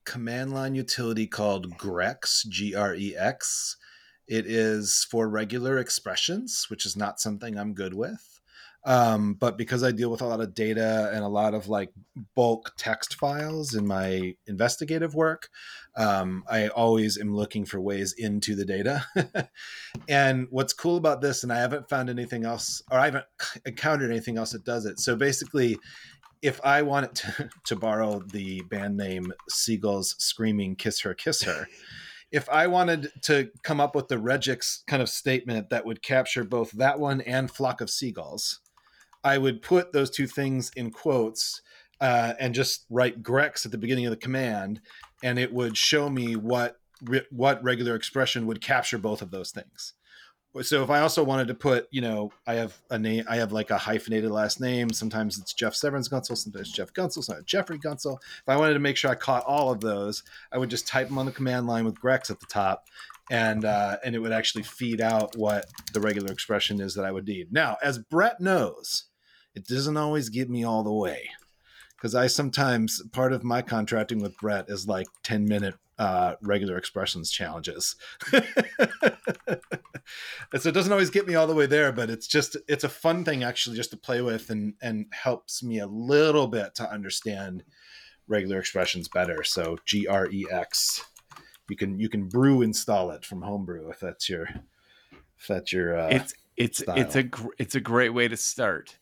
command 0.04 0.52
line 0.52 0.74
utility 0.74 1.26
called 1.26 1.78
Grex, 1.78 2.44
G 2.44 2.74
R 2.74 2.94
E 2.94 3.16
X. 3.16 3.78
It 4.28 4.44
is 4.44 5.06
for 5.10 5.26
regular 5.26 5.78
expressions, 5.78 6.66
which 6.68 6.84
is 6.84 6.94
not 6.94 7.20
something 7.20 7.56
I'm 7.56 7.72
good 7.72 7.94
with. 7.94 8.33
Um, 8.86 9.34
but 9.34 9.56
because 9.56 9.82
I 9.82 9.92
deal 9.92 10.10
with 10.10 10.20
a 10.20 10.26
lot 10.26 10.40
of 10.40 10.54
data 10.54 11.10
and 11.14 11.24
a 11.24 11.28
lot 11.28 11.54
of 11.54 11.68
like 11.68 11.90
bulk 12.34 12.74
text 12.76 13.14
files 13.14 13.74
in 13.74 13.86
my 13.86 14.34
investigative 14.46 15.14
work, 15.14 15.48
um, 15.96 16.44
I 16.48 16.68
always 16.68 17.18
am 17.18 17.34
looking 17.34 17.64
for 17.64 17.80
ways 17.80 18.12
into 18.12 18.54
the 18.54 18.64
data. 18.64 19.06
and 20.08 20.48
what's 20.50 20.74
cool 20.74 20.96
about 20.96 21.22
this, 21.22 21.42
and 21.42 21.52
I 21.52 21.58
haven't 21.58 21.88
found 21.88 22.10
anything 22.10 22.44
else, 22.44 22.82
or 22.90 22.98
I 22.98 23.06
haven't 23.06 23.26
encountered 23.64 24.10
anything 24.10 24.36
else 24.36 24.52
that 24.52 24.64
does 24.64 24.84
it. 24.84 25.00
So 25.00 25.16
basically, 25.16 25.78
if 26.42 26.60
I 26.62 26.82
wanted 26.82 27.14
to, 27.14 27.48
to 27.64 27.76
borrow 27.76 28.20
the 28.20 28.60
band 28.62 28.98
name 28.98 29.32
Seagulls 29.48 30.14
Screaming 30.18 30.76
Kiss 30.76 31.00
Her, 31.00 31.14
Kiss 31.14 31.42
Her, 31.42 31.66
if 32.30 32.48
I 32.50 32.66
wanted 32.66 33.12
to 33.22 33.48
come 33.62 33.80
up 33.80 33.94
with 33.94 34.08
the 34.08 34.16
regex 34.16 34.84
kind 34.86 35.00
of 35.00 35.08
statement 35.08 35.70
that 35.70 35.86
would 35.86 36.02
capture 36.02 36.44
both 36.44 36.72
that 36.72 36.98
one 36.98 37.20
and 37.20 37.50
Flock 37.50 37.80
of 37.80 37.88
Seagulls, 37.88 38.60
I 39.24 39.38
would 39.38 39.62
put 39.62 39.92
those 39.92 40.10
two 40.10 40.26
things 40.26 40.70
in 40.76 40.90
quotes 40.90 41.62
uh, 42.00 42.34
and 42.38 42.54
just 42.54 42.84
write 42.90 43.22
Grex 43.22 43.64
at 43.64 43.72
the 43.72 43.78
beginning 43.78 44.06
of 44.06 44.10
the 44.10 44.16
command, 44.16 44.80
and 45.22 45.38
it 45.38 45.52
would 45.52 45.76
show 45.76 46.10
me 46.10 46.36
what 46.36 46.76
re- 47.02 47.26
what 47.30 47.64
regular 47.64 47.94
expression 47.94 48.46
would 48.46 48.60
capture 48.60 48.98
both 48.98 49.22
of 49.22 49.30
those 49.30 49.50
things. 49.50 49.94
So 50.62 50.84
if 50.84 50.90
I 50.90 51.00
also 51.00 51.24
wanted 51.24 51.48
to 51.48 51.54
put, 51.54 51.88
you 51.90 52.00
know, 52.00 52.30
I 52.46 52.54
have 52.54 52.80
a 52.88 52.96
name, 52.96 53.24
I 53.28 53.36
have 53.36 53.50
like 53.50 53.70
a 53.70 53.78
hyphenated 53.78 54.30
last 54.30 54.60
name. 54.60 54.90
Sometimes 54.90 55.36
it's 55.36 55.52
Jeff 55.52 55.74
Severns 55.74 56.08
Guntzel, 56.08 56.36
sometimes 56.36 56.70
Jeff 56.70 56.92
Guntzel, 56.92 57.24
sometimes 57.24 57.46
Jeffrey 57.46 57.76
Guntzel. 57.76 58.18
If 58.22 58.48
I 58.48 58.56
wanted 58.56 58.74
to 58.74 58.78
make 58.78 58.96
sure 58.96 59.10
I 59.10 59.16
caught 59.16 59.44
all 59.46 59.72
of 59.72 59.80
those, 59.80 60.22
I 60.52 60.58
would 60.58 60.70
just 60.70 60.86
type 60.86 61.08
them 61.08 61.18
on 61.18 61.26
the 61.26 61.32
command 61.32 61.66
line 61.66 61.84
with 61.84 61.98
Grex 61.98 62.30
at 62.30 62.38
the 62.38 62.46
top, 62.46 62.84
and 63.32 63.64
uh, 63.64 63.96
and 64.04 64.14
it 64.14 64.20
would 64.20 64.30
actually 64.30 64.62
feed 64.62 65.00
out 65.00 65.36
what 65.36 65.66
the 65.92 66.00
regular 66.00 66.30
expression 66.30 66.80
is 66.80 66.94
that 66.94 67.04
I 67.04 67.10
would 67.10 67.26
need. 67.26 67.52
Now, 67.52 67.76
as 67.82 67.98
Brett 67.98 68.40
knows, 68.40 69.06
it 69.54 69.66
doesn't 69.66 69.96
always 69.96 70.28
get 70.28 70.50
me 70.50 70.64
all 70.64 70.82
the 70.82 70.92
way 70.92 71.30
because 71.96 72.14
I 72.14 72.26
sometimes 72.26 73.02
part 73.12 73.32
of 73.32 73.44
my 73.44 73.62
contracting 73.62 74.20
with 74.20 74.36
Brett 74.38 74.68
is 74.68 74.86
like 74.86 75.06
ten 75.22 75.46
minute 75.46 75.74
uh, 75.98 76.34
regular 76.42 76.76
expressions 76.76 77.30
challenges. 77.30 77.96
so 78.32 78.38
it 80.52 80.74
doesn't 80.74 80.92
always 80.92 81.10
get 81.10 81.26
me 81.26 81.34
all 81.34 81.46
the 81.46 81.54
way 81.54 81.66
there, 81.66 81.92
but 81.92 82.10
it's 82.10 82.26
just 82.26 82.56
it's 82.68 82.84
a 82.84 82.88
fun 82.88 83.24
thing 83.24 83.42
actually 83.42 83.76
just 83.76 83.90
to 83.90 83.96
play 83.96 84.20
with 84.20 84.50
and 84.50 84.74
and 84.82 85.06
helps 85.12 85.62
me 85.62 85.78
a 85.78 85.86
little 85.86 86.46
bit 86.46 86.74
to 86.74 86.90
understand 86.90 87.64
regular 88.26 88.58
expressions 88.58 89.08
better. 89.08 89.42
So 89.44 89.78
G 89.84 90.06
R 90.06 90.28
E 90.30 90.46
X, 90.50 91.04
you 91.68 91.76
can 91.76 91.98
you 91.98 92.08
can 92.08 92.28
brew 92.28 92.62
install 92.62 93.10
it 93.12 93.24
from 93.24 93.42
Homebrew 93.42 93.88
if 93.90 94.00
that's 94.00 94.28
your 94.28 94.48
if 95.38 95.46
that's 95.48 95.72
your 95.72 95.98
uh, 95.98 96.08
it's 96.08 96.34
it's 96.56 96.82
it's 96.88 97.16
a 97.16 97.22
gr- 97.22 97.54
it's 97.58 97.74
a 97.74 97.80
great 97.80 98.10
way 98.10 98.28
to 98.28 98.36
start. 98.36 98.98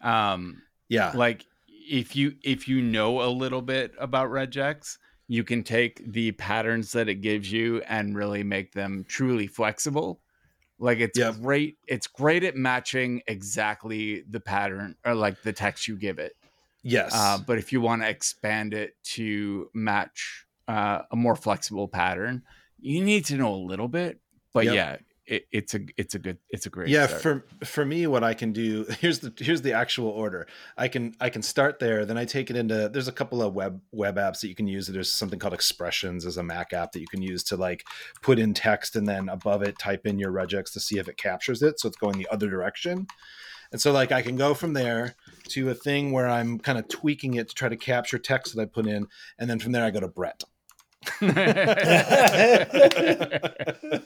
Um, 0.00 0.62
yeah 0.88 1.16
like 1.16 1.46
if 1.68 2.16
you 2.16 2.34
if 2.42 2.68
you 2.68 2.82
know 2.82 3.22
a 3.22 3.30
little 3.30 3.62
bit 3.62 3.94
about 3.98 4.30
regex 4.30 4.98
you 5.28 5.44
can 5.44 5.62
take 5.62 6.02
the 6.12 6.32
patterns 6.32 6.92
that 6.92 7.08
it 7.08 7.16
gives 7.16 7.50
you 7.50 7.80
and 7.82 8.16
really 8.16 8.42
make 8.42 8.72
them 8.72 9.04
truly 9.08 9.46
flexible 9.46 10.20
like 10.78 10.98
it's 10.98 11.18
Yep. 11.18 11.36
great 11.42 11.78
it's 11.88 12.06
great 12.06 12.44
at 12.44 12.56
matching 12.56 13.22
exactly 13.28 14.22
the 14.28 14.40
pattern 14.40 14.96
or 15.04 15.14
like 15.14 15.42
the 15.42 15.52
text 15.52 15.88
you 15.88 15.96
give 15.96 16.18
it 16.18 16.34
yes 16.82 17.12
uh, 17.12 17.38
but 17.38 17.58
if 17.58 17.72
you 17.72 17.80
want 17.80 18.02
to 18.02 18.08
expand 18.08 18.74
it 18.74 18.94
to 19.04 19.70
match 19.74 20.46
uh, 20.68 21.02
a 21.10 21.16
more 21.16 21.36
flexible 21.36 21.88
pattern 21.88 22.42
you 22.78 23.02
need 23.02 23.24
to 23.24 23.36
know 23.36 23.54
a 23.54 23.56
little 23.56 23.88
bit 23.88 24.20
but 24.52 24.66
Yep. 24.66 24.68
yeah 24.68 24.96
it, 25.26 25.46
it's 25.50 25.74
a 25.74 25.80
it's 25.96 26.14
a 26.14 26.18
good 26.18 26.38
it's 26.50 26.66
a 26.66 26.70
great 26.70 26.88
yeah 26.88 27.06
start. 27.06 27.22
for 27.22 27.46
for 27.64 27.84
me 27.84 28.06
what 28.06 28.22
i 28.22 28.32
can 28.32 28.52
do 28.52 28.86
here's 29.00 29.18
the 29.18 29.32
here's 29.38 29.62
the 29.62 29.72
actual 29.72 30.08
order. 30.08 30.46
I 30.76 30.88
can 30.88 31.14
i 31.20 31.30
can 31.30 31.42
start 31.42 31.78
there 31.78 32.04
then 32.04 32.16
i 32.16 32.24
take 32.24 32.50
it 32.50 32.56
into 32.56 32.88
there's 32.88 33.08
a 33.08 33.12
couple 33.12 33.42
of 33.42 33.54
web 33.54 33.80
web 33.92 34.16
apps 34.16 34.40
that 34.40 34.48
you 34.48 34.54
can 34.54 34.66
use. 34.66 34.86
There's 34.86 35.12
something 35.12 35.38
called 35.38 35.54
expressions 35.54 36.26
as 36.26 36.36
a 36.36 36.42
mac 36.42 36.72
app 36.72 36.92
that 36.92 37.00
you 37.00 37.08
can 37.08 37.22
use 37.22 37.42
to 37.44 37.56
like 37.56 37.84
put 38.22 38.38
in 38.38 38.54
text 38.54 38.96
and 38.96 39.06
then 39.06 39.28
above 39.28 39.62
it 39.62 39.78
type 39.78 40.06
in 40.06 40.18
your 40.18 40.32
regex 40.32 40.72
to 40.72 40.80
see 40.80 40.98
if 40.98 41.08
it 41.08 41.16
captures 41.16 41.62
it 41.62 41.80
so 41.80 41.88
it's 41.88 41.96
going 41.96 42.18
the 42.18 42.28
other 42.30 42.48
direction. 42.48 43.06
And 43.72 43.80
so 43.80 43.90
like 43.90 44.12
i 44.12 44.22
can 44.22 44.36
go 44.36 44.54
from 44.54 44.74
there 44.74 45.16
to 45.48 45.70
a 45.70 45.74
thing 45.74 46.12
where 46.12 46.28
i'm 46.28 46.58
kind 46.58 46.78
of 46.78 46.88
tweaking 46.88 47.34
it 47.34 47.48
to 47.48 47.54
try 47.54 47.68
to 47.68 47.76
capture 47.76 48.18
text 48.18 48.54
that 48.54 48.62
i 48.62 48.64
put 48.64 48.86
in 48.86 49.06
and 49.38 49.50
then 49.50 49.58
from 49.58 49.72
there 49.72 49.84
i 49.84 49.90
go 49.90 50.00
to 50.00 50.08
brett 50.08 50.44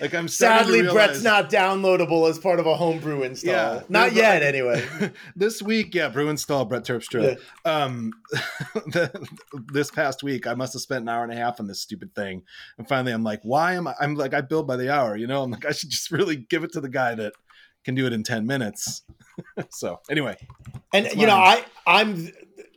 like 0.00 0.14
i'm 0.14 0.28
Sadly, 0.28 0.82
Brett's 0.82 1.22
not 1.22 1.50
downloadable 1.50 2.28
as 2.28 2.38
part 2.38 2.60
of 2.60 2.66
a 2.66 2.76
homebrew 2.76 3.22
install. 3.22 3.52
Yeah. 3.52 3.82
not 3.88 4.12
yet, 4.12 4.42
anyway. 4.42 4.86
this 5.36 5.62
week, 5.62 5.94
yeah, 5.94 6.08
brew 6.08 6.28
install 6.28 6.64
Brett 6.64 6.84
Terpstra. 6.84 7.38
Um, 7.64 8.12
the, 8.74 9.28
this 9.72 9.90
past 9.90 10.22
week, 10.22 10.46
I 10.46 10.54
must 10.54 10.72
have 10.72 10.82
spent 10.82 11.02
an 11.02 11.08
hour 11.08 11.24
and 11.24 11.32
a 11.32 11.36
half 11.36 11.60
on 11.60 11.66
this 11.66 11.80
stupid 11.80 12.14
thing, 12.14 12.42
and 12.78 12.88
finally, 12.88 13.12
I'm 13.12 13.24
like, 13.24 13.40
why 13.42 13.74
am 13.74 13.86
I? 13.86 13.94
I'm 14.00 14.14
like, 14.14 14.34
I 14.34 14.40
build 14.40 14.66
by 14.66 14.76
the 14.76 14.92
hour, 14.92 15.16
you 15.16 15.26
know. 15.26 15.42
I'm 15.42 15.50
like, 15.50 15.66
I 15.66 15.72
should 15.72 15.90
just 15.90 16.10
really 16.10 16.36
give 16.36 16.64
it 16.64 16.72
to 16.72 16.80
the 16.80 16.88
guy 16.88 17.14
that 17.14 17.32
can 17.84 17.94
do 17.94 18.06
it 18.06 18.12
in 18.12 18.22
ten 18.22 18.46
minutes. 18.46 19.02
so 19.70 20.00
anyway, 20.10 20.36
And 20.92 21.06
you 21.14 21.26
know. 21.26 21.36
I 21.36 21.64
I'm 21.86 22.30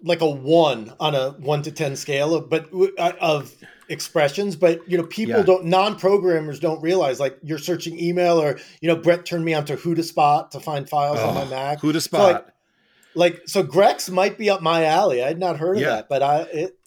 like 0.03 0.21
a 0.21 0.29
one 0.29 0.93
on 0.99 1.15
a 1.15 1.31
one 1.31 1.61
to 1.63 1.71
ten 1.71 1.95
scale 1.95 2.33
of 2.33 2.49
but 2.49 2.69
uh, 2.97 3.13
of 3.19 3.53
expressions. 3.91 4.55
But 4.55 4.79
you 4.89 4.97
know, 4.97 5.03
people 5.05 5.37
Yeah. 5.37 5.43
don't 5.43 5.65
non-programmers 5.65 6.59
don't 6.59 6.81
realize 6.81 7.19
like 7.19 7.37
you're 7.43 7.57
searching 7.59 7.99
email 7.99 8.41
or 8.41 8.57
you 8.81 8.87
know, 8.87 8.95
Brett 8.95 9.25
turned 9.25 9.45
me 9.45 9.53
onto 9.53 9.75
HoudahSpot 9.75 9.95
to 9.95 10.03
spot 10.03 10.51
to 10.51 10.59
find 10.59 10.89
files 10.89 11.19
on 11.19 11.35
my 11.35 11.45
Mac. 11.45 11.79
who 11.81 11.91
to 11.91 12.01
So, 12.01 12.05
spot? 12.05 12.33
like, 12.33 12.47
like 13.13 13.41
so, 13.47 13.61
Grex 13.63 14.09
might 14.09 14.37
be 14.37 14.49
up 14.49 14.61
my 14.61 14.85
alley. 14.85 15.21
I 15.23 15.27
had 15.27 15.39
not 15.39 15.57
heard 15.57 15.77
of 15.77 15.83
that, 15.83 16.07
but 16.09 16.23
I 16.23 16.41
it, 16.43 16.77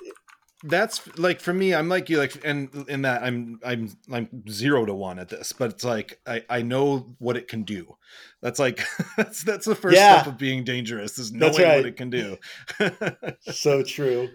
that's 0.67 1.19
like 1.19 1.43
for 1.43 1.53
me 1.53 1.75
i'm 1.75 1.91
like 1.91 2.09
you 2.09 2.17
like 2.17 2.43
and 2.43 2.71
in 2.89 3.03
that 3.03 3.23
i'm 3.23 3.61
i'm 3.63 3.91
i'm 4.11 4.49
zero 4.49 4.87
to 4.87 4.95
one 4.95 5.19
at 5.19 5.29
this 5.29 5.53
but 5.53 5.69
it's 5.73 5.85
like 5.85 6.19
i 6.27 6.43
i 6.49 6.63
know 6.63 7.05
what 7.19 7.37
it 7.37 7.49
can 7.49 7.65
do 7.65 7.95
that's 8.41 8.59
like 8.59 8.81
that's 9.19 9.43
that's 9.43 9.67
the 9.67 9.75
first 9.75 9.95
Yeah. 9.95 10.23
step 10.23 10.33
of 10.33 10.39
being 10.39 10.65
dangerous 10.65 11.19
is 11.19 11.31
That's 11.33 11.59
knowing 11.59 11.69
right. 11.71 11.77
what 11.77 11.87
it 11.87 11.97
can 11.99 12.09
do 12.09 12.39
so 13.53 13.83
true. 13.83 14.31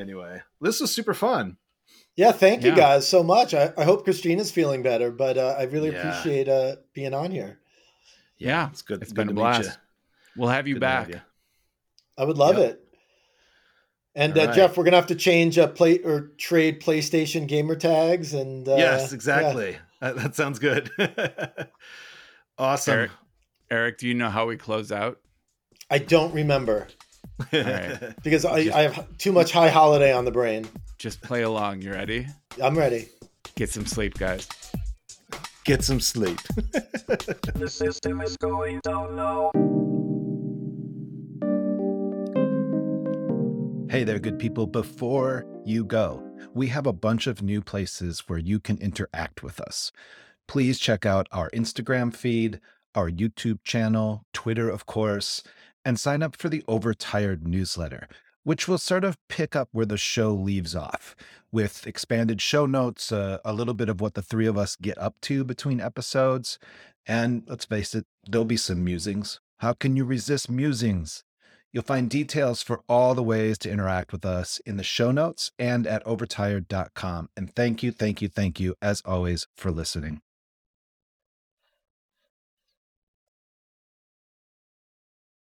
anyway 0.00 0.40
this 0.62 0.80
was 0.80 0.90
super 0.90 1.12
fun 1.12 1.58
Yeah, 2.16 2.30
thank 2.32 2.62
you 2.62 2.74
guys 2.74 3.08
so 3.08 3.22
much. 3.24 3.54
I, 3.54 3.72
I 3.76 3.84
hope 3.84 4.04
Christina's 4.04 4.52
feeling 4.52 4.82
better, 4.82 5.10
but 5.10 5.36
uh, 5.36 5.56
I 5.58 5.64
really 5.64 5.90
Yeah. 5.90 5.98
appreciate 6.08 6.48
uh, 6.48 6.76
being 6.92 7.12
on 7.12 7.30
here. 7.32 7.58
Yeah, 8.38 8.68
it's 8.68 8.82
good 8.82 9.02
it's 9.02 9.10
good 9.12 9.26
been 9.26 9.28
a 9.28 9.30
to 9.30 9.34
meet 9.34 9.40
blast. 9.40 9.78
we'll 10.36 10.48
have 10.48 10.68
you 10.68 10.74
Good 10.74 10.80
to 10.80 10.86
have 10.88 11.06
back 11.08 11.14
you. 11.16 11.20
I 12.16 12.24
would 12.24 12.38
love 12.38 12.58
Yep. 12.58 12.70
it. 12.70 12.80
And 14.16 14.38
uh, 14.38 14.46
right. 14.46 14.54
Jeff, 14.54 14.76
we're 14.76 14.84
gonna 14.84 14.96
have 14.96 15.08
to 15.08 15.16
change 15.16 15.58
a 15.58 15.66
plate 15.66 16.02
or 16.04 16.30
trade 16.38 16.80
PlayStation 16.80 17.48
gamer 17.48 17.74
tags 17.74 18.32
and 18.32 18.68
uh, 18.68 18.76
yes 18.76 19.10
yeah. 19.10 19.14
exactly 19.14 19.76
that, 20.00 20.14
that 20.16 20.34
sounds 20.36 20.60
good 20.60 20.90
awesome 22.58 22.94
Eric, 22.94 23.10
Eric, 23.70 23.98
do 23.98 24.06
you 24.06 24.14
know 24.14 24.30
how 24.30 24.46
we 24.46 24.56
close 24.56 24.92
out? 24.92 25.18
I 25.90 25.98
don't 25.98 26.32
remember 26.32 26.86
right. 27.52 28.14
because 28.22 28.44
I, 28.44 28.56
I 28.56 28.82
have 28.82 29.18
too 29.18 29.32
much 29.32 29.52
high 29.52 29.68
holiday 29.68 30.12
on 30.12 30.24
the 30.24 30.30
brain. 30.30 30.66
Just 30.98 31.20
play 31.22 31.42
along. 31.42 31.82
You 31.82 31.92
ready? 31.92 32.26
I'm 32.62 32.76
ready. 32.76 33.08
Get 33.56 33.70
some 33.70 33.86
sleep, 33.86 34.14
guys. 34.14 34.48
Get 35.64 35.82
some 35.82 36.00
sleep. 36.00 36.38
The 37.54 37.68
system 37.68 38.20
is 38.20 38.36
going 38.36 38.80
down 38.82 39.14
now. 39.14 39.50
Hey 43.90 44.02
there, 44.02 44.18
good 44.18 44.38
people. 44.38 44.66
Before 44.66 45.46
you 45.64 45.84
go, 45.84 46.22
we 46.52 46.66
have 46.68 46.86
a 46.86 46.92
bunch 46.92 47.26
of 47.26 47.42
new 47.42 47.62
places 47.62 48.24
where 48.26 48.38
you 48.38 48.58
can 48.58 48.76
interact 48.78 49.42
with 49.42 49.60
us. 49.60 49.92
Please 50.48 50.78
check 50.80 51.06
out 51.06 51.28
our 51.30 51.48
Instagram 51.50 52.14
feed, 52.14 52.60
our 52.94 53.10
YouTube 53.10 53.62
channel, 53.62 54.24
Twitter, 54.32 54.68
of 54.68 54.86
course, 54.86 55.42
and 55.84 55.98
sign 55.98 56.22
up 56.22 56.36
for 56.36 56.48
the 56.48 56.64
Overtired 56.66 57.46
newsletter, 57.46 58.08
which 58.42 58.68
will 58.68 58.78
sort 58.78 59.04
of 59.04 59.18
pick 59.28 59.54
up 59.56 59.68
where 59.72 59.86
the 59.86 59.96
show 59.96 60.32
leaves 60.32 60.74
off 60.74 61.14
with 61.52 61.86
expanded 61.86 62.40
show 62.40 62.66
notes, 62.66 63.12
uh, 63.12 63.38
a 63.44 63.52
little 63.52 63.74
bit 63.74 63.88
of 63.88 64.00
what 64.00 64.14
the 64.14 64.22
three 64.22 64.46
of 64.46 64.58
us 64.58 64.76
get 64.76 64.98
up 64.98 65.14
to 65.22 65.44
between 65.44 65.80
episodes. 65.80 66.58
And 67.06 67.44
let's 67.46 67.64
face 67.64 67.94
it, 67.94 68.06
there'll 68.28 68.44
be 68.44 68.56
some 68.56 68.84
musings. 68.84 69.40
How 69.58 69.72
can 69.72 69.96
you 69.96 70.04
resist 70.04 70.50
musings? 70.50 71.24
You'll 71.72 71.82
find 71.82 72.08
details 72.08 72.62
for 72.62 72.82
all 72.88 73.14
the 73.14 73.22
ways 73.22 73.58
to 73.58 73.70
interact 73.70 74.12
with 74.12 74.24
us 74.24 74.60
in 74.64 74.76
the 74.76 74.84
show 74.84 75.10
notes 75.10 75.50
and 75.58 75.86
at 75.86 76.06
overtired.com. 76.06 77.30
And 77.36 77.54
thank 77.54 77.82
you, 77.82 77.90
thank 77.90 78.22
you, 78.22 78.28
thank 78.28 78.60
you, 78.60 78.76
as 78.80 79.02
always, 79.04 79.48
for 79.56 79.72
listening. 79.72 80.20